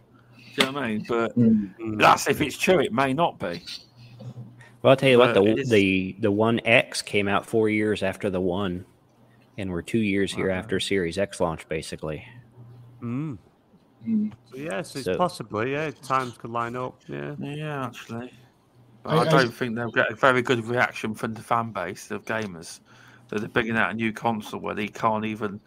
Do 0.56 0.66
you 0.66 0.72
know 0.72 0.78
what 0.78 0.82
I 0.84 0.88
mean? 0.88 1.04
But 1.08 1.38
Mm. 1.38 1.98
that's 1.98 2.28
if 2.28 2.40
it's 2.40 2.58
true. 2.58 2.80
It 2.80 2.92
may 2.92 3.12
not 3.14 3.38
be. 3.38 3.62
Well, 4.82 4.90
I'll 4.90 4.96
tell 4.96 5.08
you 5.08 5.18
what 5.18 5.34
the 5.34 5.42
it 5.44 5.58
is- 5.60 5.70
the 5.70 6.16
the 6.20 6.30
One 6.30 6.60
X 6.64 7.02
came 7.02 7.28
out 7.28 7.46
four 7.46 7.68
years 7.68 8.02
after 8.02 8.28
the 8.30 8.40
One, 8.40 8.84
and 9.58 9.70
we're 9.70 9.82
two 9.82 9.98
years 9.98 10.32
here 10.32 10.50
Uh-huh. 10.50 10.58
after 10.58 10.80
Series 10.80 11.18
X 11.18 11.40
launch, 11.40 11.68
basically. 11.68 12.24
Mm. 13.00 13.38
Mm. 14.06 14.32
So 14.50 14.56
yes, 14.56 14.96
it's 14.96 15.04
So- 15.04 15.16
possibly. 15.16 15.72
Yeah, 15.72 15.90
times 16.02 16.36
could 16.36 16.50
line 16.50 16.76
up. 16.76 17.00
Yeah. 17.08 17.34
Yeah, 17.38 17.86
actually. 17.86 18.32
But 19.04 19.10
I- 19.10 19.16
I, 19.16 19.20
I- 19.20 19.30
don't 19.30 19.54
think 19.54 19.76
they'll 19.76 19.90
get 19.90 20.10
a 20.10 20.14
very 20.16 20.42
good 20.42 20.64
reaction 20.66 21.14
from 21.14 21.34
the 21.34 21.40
fan 21.42 21.70
base 21.72 22.10
of 22.10 22.24
gamers. 22.24 22.80
That 23.28 23.38
they're 23.40 23.48
bringing 23.48 23.76
out 23.76 23.92
a 23.92 23.94
new 23.94 24.12
console 24.12 24.60
where 24.60 24.74
they 24.74 24.88
can't 24.88 25.24
even, 25.24 25.58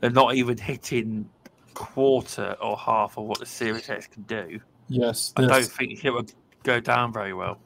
they're 0.00 0.10
not 0.10 0.34
even 0.34 0.56
hitting 0.58 1.28
quarter 1.74 2.56
or 2.60 2.76
half 2.76 3.18
of 3.18 3.24
what 3.24 3.38
the 3.38 3.46
Series 3.46 3.88
X 3.90 4.06
can 4.06 4.22
do. 4.22 4.60
Yes, 4.88 5.32
I 5.36 5.46
don't 5.46 5.64
think 5.64 6.04
it 6.04 6.10
would 6.10 6.32
go 6.62 6.80
down 6.80 7.12
very 7.12 7.34
well. 7.34 7.58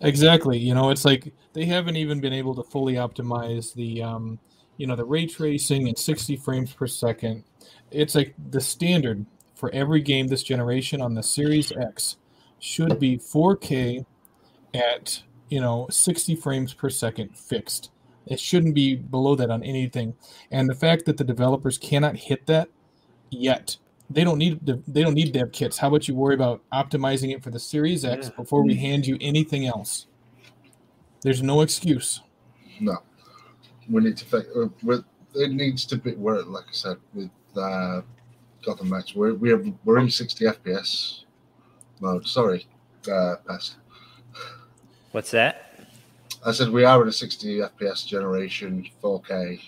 Exactly. 0.00 0.58
You 0.58 0.74
know, 0.74 0.90
it's 0.90 1.04
like 1.04 1.32
they 1.52 1.64
haven't 1.64 1.96
even 1.96 2.20
been 2.20 2.32
able 2.32 2.54
to 2.54 2.62
fully 2.62 2.94
optimize 2.94 3.72
the, 3.74 4.02
um, 4.02 4.38
you 4.76 4.86
know, 4.86 4.96
the 4.96 5.04
ray 5.04 5.26
tracing 5.26 5.88
and 5.88 5.96
60 5.96 6.36
frames 6.36 6.72
per 6.72 6.86
second. 6.86 7.44
It's 7.90 8.14
like 8.14 8.34
the 8.50 8.60
standard 8.60 9.24
for 9.54 9.72
every 9.72 10.02
game 10.02 10.26
this 10.26 10.42
generation 10.42 11.00
on 11.00 11.14
the 11.14 11.22
Series 11.22 11.72
X 11.72 12.16
should 12.58 12.98
be 12.98 13.16
4K 13.16 14.04
at, 14.74 15.22
you 15.48 15.60
know, 15.60 15.86
60 15.90 16.34
frames 16.36 16.74
per 16.74 16.90
second 16.90 17.36
fixed. 17.36 17.90
It 18.26 18.40
shouldn't 18.40 18.74
be 18.74 18.96
below 18.96 19.34
that 19.36 19.50
on 19.50 19.62
anything. 19.62 20.14
And 20.50 20.68
the 20.68 20.74
fact 20.74 21.06
that 21.06 21.16
the 21.16 21.24
developers 21.24 21.78
cannot 21.78 22.16
hit 22.16 22.46
that 22.46 22.68
yet. 23.30 23.76
They 24.08 24.22
don't 24.22 24.38
need 24.38 24.64
the, 24.64 24.80
they 24.86 25.02
don't 25.02 25.14
need 25.14 25.32
dev 25.32 25.50
kits. 25.52 25.78
How 25.78 25.88
about 25.88 26.06
you 26.06 26.14
worry 26.14 26.34
about 26.34 26.62
optimizing 26.72 27.34
it 27.34 27.42
for 27.42 27.50
the 27.50 27.58
Series 27.58 28.04
X 28.04 28.28
Yeah. 28.28 28.36
before 28.36 28.62
we 28.62 28.74
hand 28.76 29.06
you 29.06 29.18
anything 29.20 29.66
else? 29.66 30.06
There's 31.22 31.42
no 31.42 31.62
excuse. 31.62 32.20
No, 32.78 32.98
we 33.88 34.02
need 34.02 34.16
to. 34.18 34.24
Think, 34.24 34.46
uh, 34.54 34.98
it 35.34 35.50
needs 35.50 35.84
to 35.86 35.96
be. 35.96 36.14
We're 36.14 36.42
like 36.42 36.64
I 36.68 36.72
said 36.72 36.98
with 37.14 37.30
uh, 37.56 38.02
Gotham 38.64 38.90
Knights. 38.90 39.14
We're 39.16 39.34
we 39.34 39.50
have, 39.50 39.66
we're 39.84 39.98
in 39.98 40.10
60 40.10 40.44
FPS 40.44 41.24
mode. 42.00 42.26
Sorry, 42.28 42.66
uh, 43.10 43.36
past. 43.48 43.76
What's 45.12 45.30
that? 45.32 45.80
I 46.44 46.52
said 46.52 46.68
we 46.68 46.84
are 46.84 47.02
in 47.02 47.08
a 47.08 47.12
60 47.12 47.58
FPS 47.58 48.06
generation, 48.06 48.86
4K. 49.02 49.60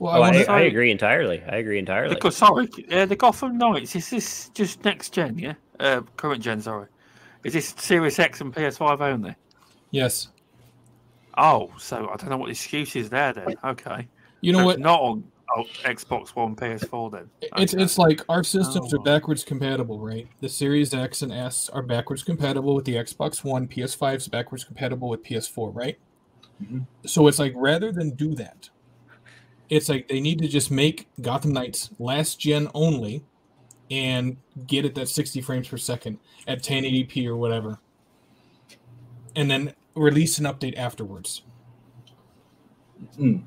Well, 0.00 0.12
Oh, 0.12 0.14
I 0.14 0.16
I, 0.16 0.20
wanna, 0.20 0.38
I 0.48 0.60
agree 0.62 0.90
entirely. 0.90 1.42
I 1.46 1.56
agree 1.56 1.78
entirely. 1.78 2.14
Because 2.14 2.36
sorry, 2.38 2.68
uh, 2.90 3.04
the 3.04 3.14
Gotham 3.16 3.58
Knights 3.58 3.94
is 3.94 4.08
this 4.08 4.48
just 4.54 4.82
next 4.82 5.12
gen? 5.12 5.38
Yeah, 5.38 5.54
uh, 5.78 6.00
current 6.16 6.42
gen. 6.42 6.62
Sorry, 6.62 6.86
is 7.44 7.52
this 7.52 7.74
Series 7.76 8.18
X 8.18 8.40
and 8.40 8.52
PS5 8.52 9.00
only? 9.00 9.36
yes. 9.90 10.28
Oh, 11.38 11.70
so 11.78 12.08
I 12.12 12.16
don't 12.16 12.28
know 12.30 12.38
what 12.38 12.46
the 12.46 12.52
excuse 12.52 12.96
is 12.96 13.08
there 13.08 13.32
then. 13.32 13.54
Okay, 13.64 14.08
You 14.40 14.52
know 14.52 14.58
So 14.60 14.64
what? 14.64 14.72
it's 14.76 14.82
Not 14.82 15.00
on 15.00 15.24
oh, 15.56 15.64
Xbox 15.84 16.30
One, 16.30 16.56
PS4 16.56 17.10
then. 17.12 17.30
It's 17.56 17.72
Okay. 17.72 17.82
it's 17.82 17.98
like 17.98 18.22
our 18.28 18.42
systems 18.42 18.92
Oh. 18.92 18.96
are 18.98 19.02
backwards 19.04 19.44
compatible, 19.44 20.00
right? 20.00 20.26
The 20.40 20.48
Series 20.48 20.92
X 20.92 21.22
and 21.22 21.32
S 21.32 21.68
are 21.68 21.82
backwards 21.82 22.22
compatible 22.24 22.74
with 22.74 22.84
the 22.84 22.94
Xbox 22.94 23.44
One. 23.44 23.68
PS5 23.68 24.16
is 24.16 24.28
backwards 24.28 24.64
compatible 24.64 25.08
with 25.08 25.22
PS4, 25.22 25.70
right? 25.72 25.98
Mhm. 26.62 26.86
So 27.06 27.26
it's 27.28 27.38
like 27.38 27.52
rather 27.54 27.92
than 27.92 28.10
do 28.16 28.34
that, 28.34 28.70
it's 29.70 29.88
like 29.88 30.08
they 30.08 30.20
need 30.20 30.40
to 30.40 30.48
just 30.48 30.70
make 30.70 31.08
Gotham 31.20 31.52
Knights 31.52 31.90
last 31.98 32.40
gen 32.40 32.68
only, 32.74 33.24
and 33.90 34.36
get 34.66 34.84
it 34.84 34.94
that 34.96 35.08
60 35.08 35.40
frames 35.40 35.68
per 35.68 35.76
second 35.76 36.18
at 36.46 36.62
1080p 36.62 37.26
or 37.26 37.36
whatever, 37.36 37.78
and 39.36 39.50
then 39.50 39.72
release 39.94 40.38
an 40.38 40.44
update 40.44 40.76
afterwards. 40.76 41.42
Mm. 43.18 43.44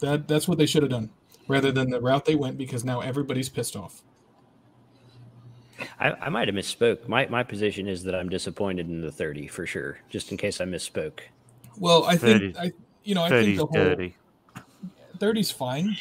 That 0.00 0.28
that's 0.28 0.48
what 0.48 0.58
they 0.58 0.66
should 0.66 0.82
have 0.82 0.90
done, 0.90 1.10
rather 1.48 1.70
than 1.72 1.90
the 1.90 2.00
route 2.00 2.24
they 2.24 2.34
went 2.34 2.58
because 2.58 2.84
now 2.84 3.00
everybody's 3.00 3.48
pissed 3.48 3.76
off. 3.76 4.02
I, 5.98 6.12
I 6.12 6.28
might 6.28 6.48
have 6.48 6.54
misspoke. 6.54 7.06
My 7.08 7.26
my 7.26 7.42
position 7.42 7.86
is 7.86 8.02
that 8.04 8.14
I'm 8.14 8.28
disappointed 8.28 8.88
in 8.88 9.00
the 9.00 9.12
30 9.12 9.46
for 9.46 9.66
sure. 9.66 9.98
Just 10.08 10.30
in 10.30 10.36
case 10.36 10.60
I 10.60 10.64
misspoke. 10.64 11.20
Well, 11.78 12.04
I 12.04 12.16
30. 12.16 12.52
think 12.52 12.56
I 12.58 12.72
you 13.04 13.14
know 13.14 13.24
I 13.24 13.28
think 13.28 13.48
30's 13.48 13.58
the 13.58 13.66
whole 13.66 13.74
dirty. 13.74 14.16
30's 15.20 15.50
fine. 15.50 15.96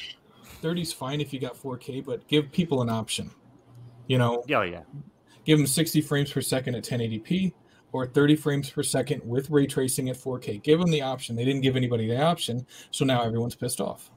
30's 0.64 0.92
fine 0.92 1.22
if 1.22 1.32
you 1.34 1.40
got 1.40 1.56
4K, 1.56 2.04
but 2.04 2.28
give 2.28 2.52
people 2.52 2.82
an 2.82 2.90
option. 2.90 3.30
You 4.08 4.18
know, 4.18 4.44
Yeah, 4.48 4.64
yeah. 4.64 4.82
give 5.46 5.58
them 5.58 5.68
60 5.68 6.02
frames 6.02 6.32
per 6.32 6.42
second 6.42 6.76
at 6.76 6.84
1080p 6.84 7.54
or 7.92 8.06
30 8.06 8.36
frames 8.36 8.70
per 8.70 8.84
second 8.84 9.22
with 9.24 9.50
ray 9.50 9.68
tracing 9.68 10.10
at 10.10 10.18
4K. 10.18 10.62
Give 10.64 10.80
them 10.80 10.92
the 10.92 11.02
option. 11.02 11.36
They 11.36 11.46
didn't 11.46 11.62
give 11.62 11.76
anybody 11.76 12.08
the 12.08 12.22
option, 12.22 12.66
so 12.92 13.06
now 13.06 13.22
everyone's 13.24 13.56
pissed 13.56 13.80
off. 13.82 14.12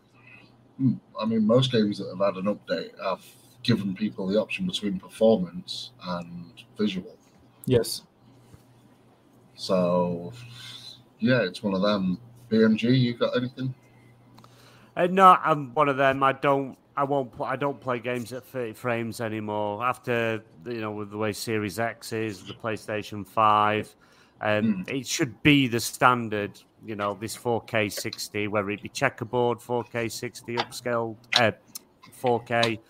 Mm. 0.80 0.98
I 1.20 1.26
mean, 1.26 1.46
most 1.46 1.70
games 1.72 1.98
that 1.98 2.08
have 2.08 2.34
had 2.34 2.44
an 2.44 2.54
update 2.54 2.90
have 3.02 3.24
given 3.62 3.94
people 3.94 4.26
the 4.26 4.40
option 4.40 4.66
between 4.66 4.98
performance 4.98 5.92
and 6.06 6.52
visual. 6.76 7.16
Yes. 7.66 8.02
So, 9.54 10.32
yeah, 11.20 11.42
it's 11.42 11.62
one 11.62 11.74
of 11.74 11.82
them. 11.82 12.18
BMG, 12.50 12.98
you 12.98 13.14
got 13.14 13.36
anything? 13.36 13.74
Uh, 14.96 15.06
no, 15.10 15.36
I'm 15.42 15.72
one 15.74 15.88
of 15.88 15.96
them. 15.96 16.22
I 16.22 16.32
don't. 16.32 16.76
I 16.96 17.04
won't. 17.04 17.32
Pl- 17.32 17.46
I 17.46 17.56
don't 17.56 17.80
play 17.80 17.98
games 17.98 18.32
at 18.32 18.44
30 18.44 18.74
frames 18.74 19.20
anymore. 19.20 19.84
After 19.84 20.42
you 20.66 20.80
know, 20.80 20.92
with 20.92 21.10
the 21.10 21.16
way 21.16 21.32
Series 21.32 21.78
X 21.78 22.12
is, 22.12 22.44
the 22.44 22.52
PlayStation 22.52 23.26
Five, 23.26 23.94
um, 24.40 24.84
it 24.88 25.06
should 25.06 25.42
be 25.42 25.66
the 25.68 25.80
standard. 25.80 26.60
You 26.84 26.96
know, 26.96 27.14
this 27.14 27.36
4K 27.36 27.92
60, 27.92 28.48
whether 28.48 28.68
it 28.70 28.82
be 28.82 28.88
checkerboard 28.88 29.60
4K 29.60 30.10
60 30.10 30.56
upscaled, 30.56 31.16
uh, 31.36 31.52
4K, 32.20 32.80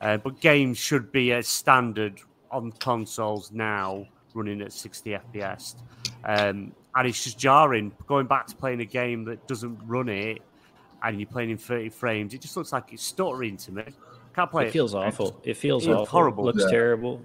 uh, 0.00 0.16
but 0.16 0.40
games 0.40 0.78
should 0.78 1.12
be 1.12 1.32
a 1.32 1.42
standard 1.42 2.18
on 2.50 2.72
consoles 2.72 3.52
now, 3.52 4.06
running 4.32 4.62
at 4.62 4.72
60 4.72 5.10
FPS. 5.10 5.76
Um, 6.24 6.72
and 6.94 7.08
it's 7.08 7.22
just 7.24 7.38
jarring 7.38 7.92
going 8.06 8.26
back 8.26 8.46
to 8.46 8.56
playing 8.56 8.80
a 8.80 8.86
game 8.86 9.24
that 9.24 9.46
doesn't 9.46 9.78
run 9.84 10.08
it 10.08 10.40
and 11.04 11.18
you're 11.20 11.26
playing 11.28 11.50
in 11.50 11.58
30 11.58 11.88
frames, 11.90 12.34
it 12.34 12.40
just 12.40 12.56
looks 12.56 12.72
like 12.72 12.92
it's 12.92 13.02
stuttering 13.02 13.56
to 13.58 13.72
me. 13.72 13.84
Can't 14.34 14.50
play 14.50 14.64
it. 14.64 14.68
It 14.68 14.72
feels 14.72 14.94
awful. 14.94 15.40
It 15.44 15.56
feels 15.56 15.84
It's 15.86 15.92
awful. 15.92 16.06
horrible. 16.06 16.44
Looks 16.44 16.62
Yeah. 16.64 16.70
terrible. 16.70 17.20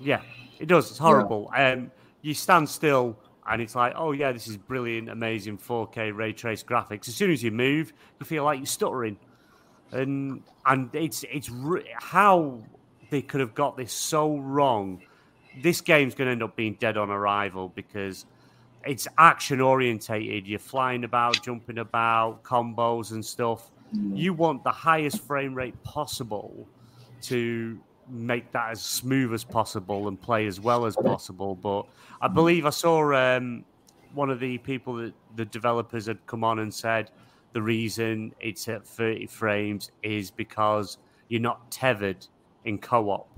Yeah, 0.00 0.20
it 0.58 0.66
does. 0.66 0.90
It's 0.90 0.98
horrible. 0.98 1.50
Um, 1.56 1.90
you 2.22 2.34
stand 2.34 2.68
still 2.68 3.16
and 3.46 3.62
it's 3.62 3.74
like, 3.74 3.94
oh 3.96 4.12
yeah, 4.12 4.32
this 4.32 4.46
is 4.48 4.56
brilliant, 4.56 5.08
amazing 5.08 5.58
4K 5.58 6.10
ray 6.14 6.32
trace 6.32 6.62
graphics. 6.62 7.08
As 7.08 7.14
soon 7.14 7.30
as 7.30 7.42
you 7.42 7.50
move, 7.50 7.92
you 8.20 8.26
feel 8.26 8.44
like 8.44 8.58
you're 8.58 8.66
stuttering, 8.66 9.16
and 9.92 10.42
and 10.66 10.90
it's 10.94 11.24
it's 11.30 11.48
re- 11.50 11.86
how 11.94 12.58
they 13.10 13.22
could 13.22 13.40
have 13.40 13.54
got 13.54 13.76
this 13.76 13.92
so 13.92 14.36
wrong. 14.36 15.00
This 15.62 15.80
game's 15.80 16.14
going 16.14 16.26
to 16.26 16.32
end 16.32 16.42
up 16.42 16.56
being 16.56 16.74
dead 16.74 16.96
on 16.98 17.10
arrival 17.10 17.72
because 17.74 18.26
it's 18.84 19.06
action 19.18 19.60
orientated. 19.60 20.46
You're 20.46 20.58
flying 20.58 21.04
about, 21.04 21.42
jumping 21.42 21.78
about, 21.78 22.42
combos 22.42 23.12
and 23.12 23.24
stuff. 23.24 23.70
You 24.12 24.34
want 24.34 24.64
the 24.64 24.70
highest 24.70 25.22
frame 25.22 25.54
rate 25.54 25.80
possible 25.82 26.66
to 27.22 27.78
make 28.10 28.50
that 28.52 28.70
as 28.70 28.82
smooth 28.82 29.32
as 29.32 29.44
possible 29.44 30.08
and 30.08 30.20
play 30.20 30.46
as 30.46 30.60
well 30.60 30.86
as 30.86 30.96
possible. 30.96 31.54
But 31.54 31.86
I 32.20 32.28
believe 32.28 32.66
I 32.66 32.70
saw 32.70 33.14
um, 33.14 33.64
one 34.14 34.30
of 34.30 34.40
the 34.40 34.58
people 34.58 34.94
that 34.96 35.14
the 35.36 35.44
developers 35.44 36.06
had 36.06 36.24
come 36.26 36.44
on 36.44 36.58
and 36.60 36.72
said 36.72 37.10
the 37.52 37.62
reason 37.62 38.34
it's 38.40 38.68
at 38.68 38.86
30 38.86 39.26
frames 39.26 39.90
is 40.02 40.30
because 40.30 40.98
you're 41.28 41.40
not 41.40 41.70
tethered 41.70 42.26
in 42.64 42.78
co-op. 42.78 43.28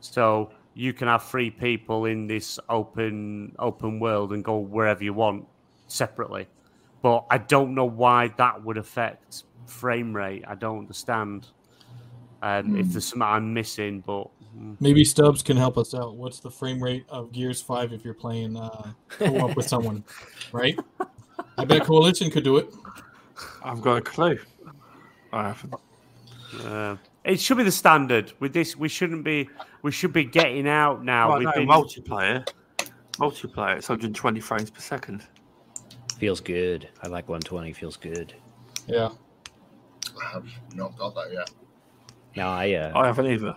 So 0.00 0.50
you 0.74 0.92
can 0.92 1.08
have 1.08 1.24
three 1.24 1.50
people 1.50 2.06
in 2.06 2.26
this 2.26 2.58
open 2.68 3.54
open 3.58 4.00
world 4.00 4.32
and 4.32 4.44
go 4.44 4.58
wherever 4.58 5.02
you 5.04 5.12
want 5.12 5.46
separately. 5.86 6.48
But 7.02 7.26
I 7.30 7.38
don't 7.38 7.74
know 7.74 7.84
why 7.84 8.28
that 8.38 8.62
would 8.64 8.78
affect 8.78 9.44
frame 9.66 10.14
rate. 10.14 10.44
I 10.46 10.54
don't 10.54 10.78
understand. 10.78 11.48
Um, 12.42 12.76
If 12.76 12.92
there's 12.92 13.06
something 13.06 13.22
I'm 13.22 13.52
missing, 13.54 14.02
but 14.04 14.28
mm, 14.56 14.76
Maybe 14.80 15.04
Stubz 15.04 15.44
can 15.44 15.56
help 15.56 15.78
us 15.78 15.94
out. 15.94 16.16
What's 16.16 16.40
the 16.40 16.50
frame 16.50 16.82
rate 16.82 17.04
of 17.08 17.32
Gears 17.32 17.60
5 17.60 17.92
if 17.92 18.04
you're 18.04 18.14
playing 18.14 18.56
uh, 18.56 18.92
co-op 19.10 19.56
with 19.56 19.68
someone, 19.74 20.04
right? 20.52 20.78
I 21.58 21.64
bet 21.64 21.84
Coalition 21.84 22.30
could 22.30 22.44
do 22.44 22.56
it. 22.56 22.68
I've 23.62 23.80
got 23.80 23.98
a 23.98 24.00
clue. 24.00 24.38
I 25.32 25.48
haven't. 25.48 25.74
Uh, 26.64 26.96
it 27.24 27.40
should 27.40 27.56
be 27.56 27.64
the 27.64 27.70
standard 27.72 28.32
with 28.40 28.52
this. 28.52 28.76
We 28.76 28.88
shouldn't 28.88 29.24
be. 29.24 29.48
We 29.82 29.92
should 29.92 30.12
be 30.12 30.24
getting 30.24 30.68
out 30.68 31.04
now. 31.04 31.32
Oh, 31.34 31.38
We've 31.38 31.44
no, 31.46 31.52
been- 31.52 31.68
multiplayer. 31.68 32.48
Multiplayer. 33.14 33.76
It's 33.76 33.88
120 33.88 34.40
frames 34.40 34.70
per 34.70 34.80
second. 34.80 35.26
Feels 36.18 36.40
good. 36.40 36.88
I 37.02 37.08
like 37.08 37.28
120. 37.28 37.72
Feels 37.72 37.96
good. 37.96 38.34
Yeah. 38.86 39.10
I 40.20 40.32
have 40.32 40.46
not 40.74 40.96
got 40.96 41.14
that 41.14 41.32
yet. 41.32 41.50
Now 42.36 42.50
I 42.50 42.72
uh, 42.74 42.92
I 42.98 43.06
haven't 43.06 43.26
either. 43.26 43.56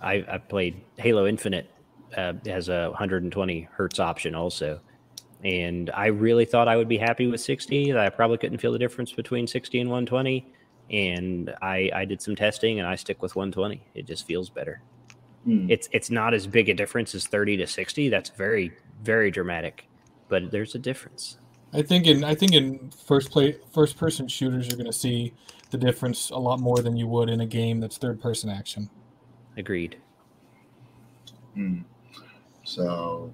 I, 0.00 0.24
I 0.28 0.38
played 0.38 0.82
Halo 0.98 1.26
Infinite. 1.26 1.70
Uh, 2.16 2.34
it 2.44 2.50
has 2.50 2.68
a 2.68 2.88
120 2.90 3.68
hertz 3.72 3.98
option 3.98 4.34
also, 4.34 4.80
and 5.42 5.90
I 5.90 6.06
really 6.06 6.44
thought 6.44 6.68
I 6.68 6.76
would 6.76 6.88
be 6.88 6.98
happy 6.98 7.26
with 7.26 7.40
60. 7.40 7.92
That 7.92 8.00
I 8.00 8.08
probably 8.10 8.38
couldn't 8.38 8.58
feel 8.58 8.72
the 8.72 8.78
difference 8.78 9.12
between 9.12 9.46
60 9.46 9.80
and 9.80 9.90
120. 9.90 10.46
And 10.90 11.54
I 11.62 11.90
I 11.94 12.04
did 12.04 12.22
some 12.22 12.36
testing, 12.36 12.78
and 12.78 12.88
I 12.88 12.94
stick 12.94 13.22
with 13.22 13.34
120. 13.34 13.82
It 13.94 14.06
just 14.06 14.26
feels 14.26 14.50
better. 14.50 14.82
Hmm. 15.44 15.70
It's 15.70 15.88
it's 15.92 16.10
not 16.10 16.34
as 16.34 16.46
big 16.46 16.68
a 16.68 16.74
difference 16.74 17.14
as 17.14 17.26
30 17.26 17.56
to 17.58 17.66
60. 17.66 18.08
That's 18.08 18.30
very 18.30 18.72
very 19.02 19.30
dramatic, 19.30 19.88
but 20.28 20.50
there's 20.50 20.74
a 20.74 20.78
difference. 20.78 21.38
I 21.72 21.82
think 21.82 22.06
in 22.06 22.24
I 22.24 22.34
think 22.34 22.52
in 22.52 22.90
first 22.90 23.30
play 23.30 23.56
first 23.72 23.96
person 23.96 24.28
shooters 24.28 24.68
you're 24.68 24.76
going 24.76 24.86
to 24.86 24.92
see 24.92 25.34
the 25.70 25.78
difference 25.78 26.30
a 26.30 26.38
lot 26.38 26.60
more 26.60 26.78
than 26.78 26.96
you 26.96 27.06
would 27.08 27.28
in 27.28 27.40
a 27.40 27.46
game 27.46 27.80
that's 27.80 27.98
third 27.98 28.20
person 28.20 28.48
action. 28.48 28.88
Agreed. 29.56 29.96
Hmm. 31.54 31.80
So, 32.64 33.32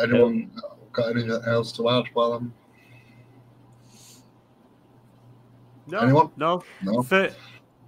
anyone 0.00 0.50
got 0.92 1.10
anything 1.10 1.30
else 1.46 1.72
to 1.72 1.88
add 1.88 2.04
while 2.12 2.34
I'm 2.34 2.52
no, 5.90 5.98
Anyone? 6.00 6.30
no. 6.36 6.62
no? 6.82 7.02
Thir- 7.02 7.34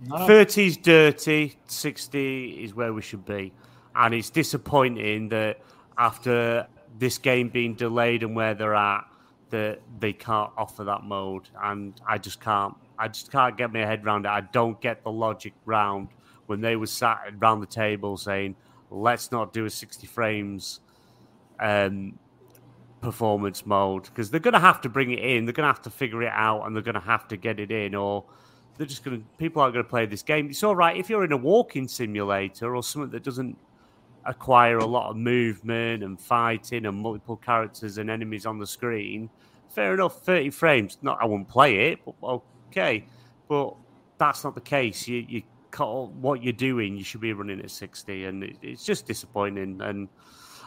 No. 0.05 0.17
30's 0.17 0.77
dirty, 0.79 1.57
60 1.67 2.65
is 2.65 2.75
where 2.75 2.93
we 2.93 3.03
should 3.03 3.25
be. 3.25 3.53
And 3.95 4.13
it's 4.15 4.31
disappointing 4.31 5.29
that 5.29 5.61
after 5.97 6.67
this 6.99 7.19
game 7.19 7.49
being 7.49 7.75
delayed 7.75 8.23
and 8.23 8.35
where 8.35 8.55
they're 8.55 8.75
at, 8.75 9.05
that 9.51 9.81
they 10.01 10.13
can't 10.13 10.51
offer 10.57 10.83
that 10.85 11.05
mode. 11.05 11.49
And 11.63 11.95
I 12.09 12.19
just 12.19 12.41
can't. 12.41 12.75
I 12.99 13.09
just 13.09 13.31
can't 13.31 13.57
get 13.57 13.73
my 13.73 13.81
head 13.81 14.05
around 14.05 14.27
it. 14.27 14.31
I 14.31 14.41
don't 14.41 14.81
get 14.81 15.03
the 15.05 15.11
logic 15.13 15.53
round 15.67 16.09
when 16.47 16.61
they 16.61 16.77
were 16.77 16.87
sat 16.87 17.21
around 17.41 17.61
the 17.61 17.67
table 17.67 18.17
saying, 18.17 18.57
let's 18.91 19.31
not 19.33 19.53
do 19.53 19.65
a 19.67 19.71
60 19.71 20.07
frames 20.07 20.81
um, 21.61 22.19
performance 23.03 23.67
mode 23.67 24.05
because 24.05 24.31
they're 24.31 24.41
going 24.41 24.55
to 24.55 24.61
have 24.61 24.81
to 24.81 24.89
bring 24.89 25.11
it 25.11 25.19
in. 25.19 25.45
They're 25.45 25.53
going 25.53 25.65
to 25.65 25.73
have 25.73 25.83
to 25.83 25.91
figure 25.91 26.23
it 26.23 26.33
out 26.33 26.63
and 26.63 26.75
they're 26.75 26.83
going 26.83 26.95
to 26.95 27.01
have 27.01 27.29
to 27.29 27.37
get 27.37 27.61
it 27.61 27.71
in 27.71 27.95
or 27.95 28.25
they're 28.79 28.87
just 28.87 29.05
going 29.05 29.19
to 29.19 29.27
people 29.37 29.61
aren't 29.61 29.75
going 29.75 29.85
to 29.85 29.91
play 29.91 30.07
this 30.07 30.23
game. 30.23 30.49
It's 30.49 30.63
all 30.63 30.77
right 30.77 30.97
if 30.97 31.11
you're 31.11 31.25
in 31.25 31.33
a 31.33 31.37
walking 31.37 31.87
simulator 31.87 32.75
or 32.75 32.83
something 32.83 33.11
that 33.11 33.23
doesn't 33.23 33.59
acquire 34.25 34.79
a 34.79 34.87
lot 34.87 35.11
of 35.11 35.17
movement 35.17 36.05
and 36.05 36.19
fighting 36.19 36.87
and 36.87 36.97
multiple 36.97 37.37
characters 37.37 37.99
and 37.99 38.09
enemies 38.09 38.47
on 38.47 38.59
the 38.59 38.67
screen. 38.67 39.29
Fair 39.69 39.95
enough, 39.95 40.21
thirty 40.23 40.51
frames. 40.51 40.99
Not 41.03 41.19
I 41.21 41.27
wouldn't 41.27 41.49
play 41.49 41.93
it, 41.93 42.01
but 42.05 42.41
okay. 42.69 43.05
But 43.49 43.75
that's 44.19 44.45
not 44.45 44.55
the 44.55 44.61
case. 44.61 45.09
You 45.09 45.25
you 45.29 45.43
what 45.77 46.43
you're 46.43 46.53
doing. 46.53 46.97
You 46.97 47.03
should 47.03 47.23
be 47.23 47.33
running 47.33 47.61
at 47.61 47.71
sixty, 47.71 48.27
and 48.27 48.45
it, 48.45 48.57
it's 48.63 48.85
just 48.85 49.07
disappointing. 49.07 49.81
And 49.81 50.09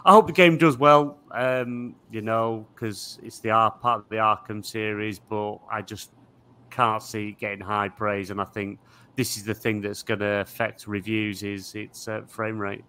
I 0.06 0.12
hope 0.12 0.28
the 0.28 0.34
game 0.34 0.58
does 0.58 0.78
well. 0.78 1.18
Um, 1.32 1.96
you 2.12 2.22
know, 2.22 2.66
because 2.74 3.20
it's 3.24 3.40
the 3.40 3.50
Ar- 3.50 3.72
part 3.72 4.02
of 4.02 4.10
the 4.10 4.18
Arkham 4.18 4.64
series, 4.64 5.20
but 5.20 5.58
I 5.70 5.82
just 5.82 6.12
can't 6.70 7.02
see 7.02 7.30
it 7.30 7.40
getting 7.40 7.62
high 7.62 7.90
praise, 7.90 8.30
and 8.30 8.40
I 8.40 8.46
think 8.46 8.80
this 9.16 9.36
is 9.38 9.44
the 9.44 9.54
thing 9.56 9.82
that's 9.82 10.04
going 10.04 10.20
to 10.20 10.42
affect 10.42 10.88
reviews 10.88 11.42
is 11.44 11.74
its 11.76 12.08
uh, 12.08 12.22
frame 12.28 12.60
rate. 12.60 12.84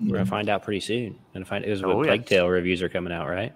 We're 0.00 0.14
gonna 0.16 0.26
find 0.26 0.48
out 0.48 0.64
pretty 0.64 0.80
soon. 0.80 1.16
Gonna 1.32 1.44
find 1.44 1.64
it 1.64 1.70
was 1.70 1.82
Oh, 1.84 1.98
what 1.98 2.06
yeah. 2.08 2.16
Tale 2.16 2.48
reviews 2.48 2.82
are 2.82 2.88
coming 2.88 3.12
out, 3.12 3.28
right? 3.28 3.54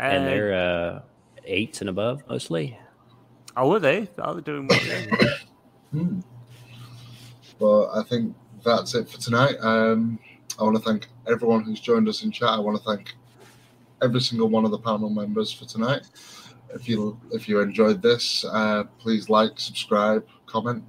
and 0.00 0.22
Uh, 0.22 0.26
they're 0.26 0.54
uh, 0.54 1.00
eights 1.44 1.80
and 1.82 1.90
above 1.90 2.22
mostly. 2.28 2.78
oh, 3.56 3.72
are 3.74 3.78
they? 3.78 4.08
Are 4.18 4.34
they 4.34 4.40
doing 4.40 4.66
well? 4.66 4.80
yeah. 4.86 5.34
Hmm. 5.90 6.20
But 7.58 7.90
I 7.90 8.02
think 8.04 8.34
that's 8.64 8.94
it 8.94 9.10
for 9.10 9.18
tonight. 9.18 9.56
Um, 9.60 10.18
I 10.58 10.62
want 10.62 10.76
to 10.76 10.82
thank 10.82 11.08
everyone 11.26 11.62
who's 11.62 11.80
joined 11.80 12.08
us 12.08 12.22
in 12.22 12.30
chat. 12.30 12.48
I 12.48 12.58
want 12.58 12.76
to 12.78 12.82
thank 12.84 13.14
every 14.02 14.20
single 14.20 14.48
one 14.48 14.64
of 14.64 14.70
the 14.70 14.78
panel 14.78 15.10
members 15.10 15.52
for 15.52 15.64
tonight. 15.64 16.02
If 16.74 16.88
you 16.88 17.20
if 17.30 17.48
you 17.48 17.60
enjoyed 17.60 18.02
this, 18.02 18.44
uh, 18.44 18.84
please 18.98 19.28
like, 19.28 19.52
subscribe, 19.56 20.26
comment, 20.46 20.84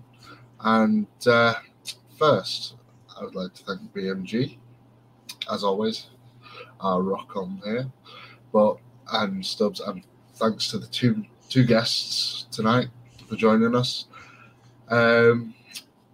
and 0.62 1.08
uh, 1.28 1.56
first, 2.18 2.76
I 3.20 3.24
would 3.24 3.36
like 3.36 3.54
to 3.56 3.64
thank 3.64 3.94
BMG, 3.94 4.58
as 5.52 5.64
always, 5.64 6.08
our 6.80 7.02
rock 7.02 7.36
on 7.36 7.62
here, 7.64 7.92
but 8.52 8.78
and 9.12 9.44
Stubz, 9.44 9.82
and 9.88 10.04
thanks 10.36 10.70
to 10.70 10.78
the 10.78 10.88
two 10.88 11.26
two 11.50 11.66
guests 11.66 12.48
tonight 12.50 12.88
for 13.28 13.36
joining 13.36 13.76
us. 13.76 14.08
Um, 14.90 15.54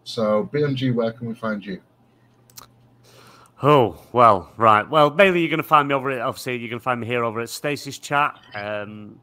so 0.04 0.50
BMG, 0.52 0.94
where 0.94 1.12
can 1.12 1.28
we 1.28 1.36
find 1.36 1.64
you? 1.66 1.82
Oh, 3.62 3.98
well, 4.14 4.54
right. 4.56 4.90
Well, 4.90 5.10
mainly 5.10 5.42
you're 5.42 5.50
going 5.50 5.58
to 5.58 5.64
find 5.64 5.90
me 5.90 5.94
over 5.94 6.12
at, 6.12 6.22
obviously, 6.22 6.58
you're 6.58 6.70
going 6.70 6.80
to 6.80 6.84
find 6.84 7.02
me 7.02 7.08
here 7.08 7.26
over 7.26 7.42
at 7.42 7.50
Stasis 7.50 8.00
Chat, 8.00 8.40
um, 8.56 9.20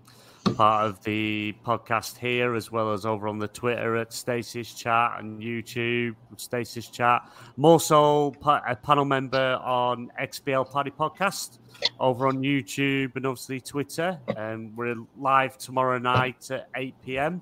part 0.56 0.84
of 0.84 1.02
the 1.04 1.54
podcast 1.64 2.18
here, 2.18 2.54
as 2.54 2.70
well 2.70 2.92
as 2.92 3.06
over 3.06 3.28
on 3.28 3.38
the 3.38 3.48
Twitter 3.48 3.96
at 3.96 4.12
Stasis 4.12 4.74
Chat 4.74 5.20
and 5.20 5.40
YouTube, 5.40 6.16
Stasis 6.36 6.88
Chat. 6.88 7.22
I'm 7.56 7.64
also 7.64 8.34
a 8.44 8.76
panel 8.76 9.06
member 9.06 9.58
on 9.64 10.12
XBL 10.20 10.70
Party 10.70 10.90
Podcast 10.90 11.58
over 11.98 12.28
on 12.28 12.40
YouTube 12.42 13.16
and 13.16 13.24
obviously 13.24 13.62
Twitter. 13.62 14.20
Um, 14.36 14.76
we're 14.76 14.96
live 15.18 15.56
tomorrow 15.56 15.96
night 15.96 16.50
at 16.50 16.68
8 16.76 16.94
p.m. 17.02 17.40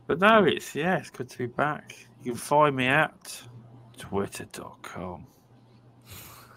but 0.08 0.18
no, 0.18 0.42
it's 0.44 0.74
yeah, 0.74 0.96
it's 0.98 1.10
good 1.10 1.30
to 1.30 1.38
be 1.38 1.46
back. 1.46 1.94
You 2.24 2.32
can 2.32 2.40
find 2.40 2.74
me 2.74 2.86
at 2.86 3.42
twitter.com. 3.98 5.26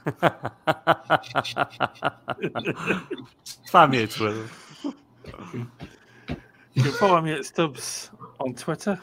Find 3.69 3.91
me 3.91 4.03
a 4.03 4.07
Twitter. 4.07 4.48
You 6.73 6.84
can 6.84 6.91
follow 6.94 7.19
me 7.19 7.34
at 7.34 7.41
Stubz 7.41 8.10
on 8.39 8.53
Twitter, 8.53 8.98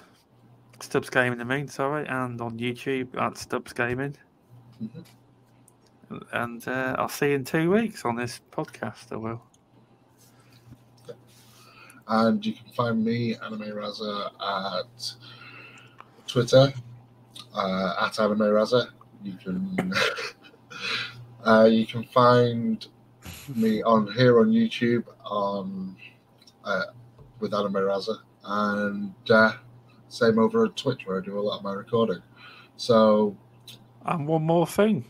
Stubz 0.81 1.11
Gaming, 1.11 1.43
I 1.43 1.45
mean, 1.45 1.69
sorry, 1.69 2.07
and 2.09 2.41
on 2.41 2.59
YouTube 2.59 3.15
at 3.21 3.35
Stubz 3.35 3.75
Gaming. 3.75 4.17
Mhm. 4.83 5.05
And 6.33 6.67
uh, 6.67 6.97
I'll 6.99 7.11
see 7.11 7.29
you 7.31 7.35
in 7.35 7.45
two 7.45 7.71
weeks 7.71 8.07
on 8.07 8.17
this 8.17 8.41
podcast. 8.51 9.13
I 9.13 9.17
will. 9.17 9.43
And 12.09 12.45
you 12.47 12.55
can 12.55 12.73
find 12.73 13.05
me, 13.05 13.37
Anime 13.37 13.73
Razza, 13.73 14.31
at 14.41 15.15
Twitter, 16.35 16.73
uh, 17.55 17.95
at 18.01 18.19
Anime 18.19 18.41
Razza. 18.41 18.89
You 19.23 19.35
can 19.35 19.95
uh, 21.47 21.69
you 21.71 21.87
can 21.87 22.03
find 22.03 22.85
me 23.55 23.85
on 23.85 24.13
here 24.15 24.41
on 24.41 24.51
YouTube 24.51 25.05
on 25.25 25.95
uh, 26.65 26.87
with 27.39 27.55
Anime 27.55 27.75
Razza, 27.75 28.17
and 28.43 29.15
uh, 29.31 29.53
same 30.09 30.41
over 30.41 30.65
at 30.65 30.77
Twitch 30.77 31.07
where 31.07 31.23
I 31.23 31.25
do 31.25 31.39
a 31.39 31.41
lot 31.41 31.59
of 31.59 31.63
my 31.63 31.73
recording. 31.73 32.19
So 32.77 33.37
And 34.05 34.27
one 34.27 34.43
more 34.43 34.67
thing. 34.67 35.05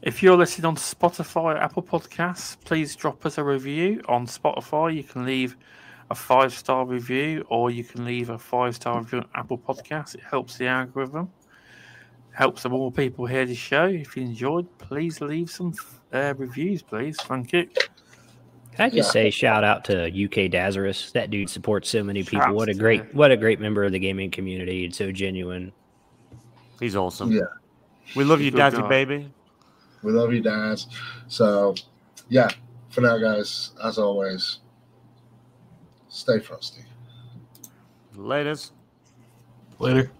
If 0.00 0.22
you're 0.22 0.36
listening 0.36 0.66
on 0.66 0.76
Spotify 0.76 1.42
or 1.42 1.56
Apple 1.56 1.82
Podcasts, 1.82 2.56
please 2.64 2.94
drop 2.94 3.26
us 3.26 3.36
a 3.36 3.42
review. 3.42 4.00
On 4.06 4.28
Spotify, 4.28 4.94
you 4.94 5.02
can 5.02 5.26
leave 5.26 5.56
a 6.12 6.14
five 6.14 6.52
star 6.52 6.84
review 6.86 7.44
or 7.48 7.70
you 7.70 7.82
can 7.82 8.04
leave 8.04 8.28
a 8.30 8.38
five 8.38 8.74
star 8.74 8.98
review 9.00 9.18
on 9.20 9.28
Apple 9.34 9.56
Podcasts. 9.58 10.14
It 10.14 10.20
helps 10.22 10.58
the 10.58 10.66
algorithm, 10.66 11.30
helps 12.32 12.62
the 12.62 12.68
more 12.68 12.92
people 12.92 13.24
hear 13.26 13.46
the 13.46 13.54
show. 13.54 13.86
If 13.86 14.14
you 14.16 14.22
enjoyed, 14.24 14.66
please 14.78 15.20
leave 15.22 15.50
some 15.50 15.72
uh, 16.12 16.34
reviews, 16.36 16.82
please. 16.82 17.16
Thank 17.22 17.52
you. 17.54 17.66
Can 18.74 18.86
I 18.86 18.88
just 18.90 19.08
Yeah. 19.08 19.12
say 19.24 19.30
shout 19.30 19.64
out 19.64 19.84
to 19.86 20.06
UK 20.08 20.48
Dazarus? 20.50 21.12
That 21.12 21.30
dude 21.30 21.48
supports 21.48 21.88
so 21.88 22.04
many 22.04 22.22
people. 22.22 22.40
Shouts 22.46 22.54
What 22.54 22.68
a 22.68 22.74
to- 22.74 22.78
great 22.78 23.14
what 23.14 23.30
a 23.30 23.36
great 23.36 23.58
member 23.58 23.82
of 23.84 23.92
the 23.92 23.98
gaming 23.98 24.30
community. 24.30 24.84
It's 24.84 24.98
so 24.98 25.10
genuine. 25.12 25.72
He's 26.78 26.94
awesome. 26.94 27.32
Yeah. 27.32 27.40
We 28.14 28.24
love 28.24 28.40
He's 28.40 28.46
you, 28.46 28.48
a 28.48 28.52
good 28.52 28.58
Daddy 28.58 28.76
guy. 28.82 28.88
baby. 28.88 29.32
we 30.02 30.12
love 30.12 30.32
you, 30.32 30.42
Daz. 30.42 30.88
So 31.28 31.74
yeah, 32.28 32.48
for 32.90 33.00
now, 33.00 33.16
guys, 33.18 33.70
as 33.82 33.96
always, 33.98 34.58
stay 36.12 36.38
frosty. 36.38 36.84
Laters. 38.16 38.70
Later. 39.78 40.10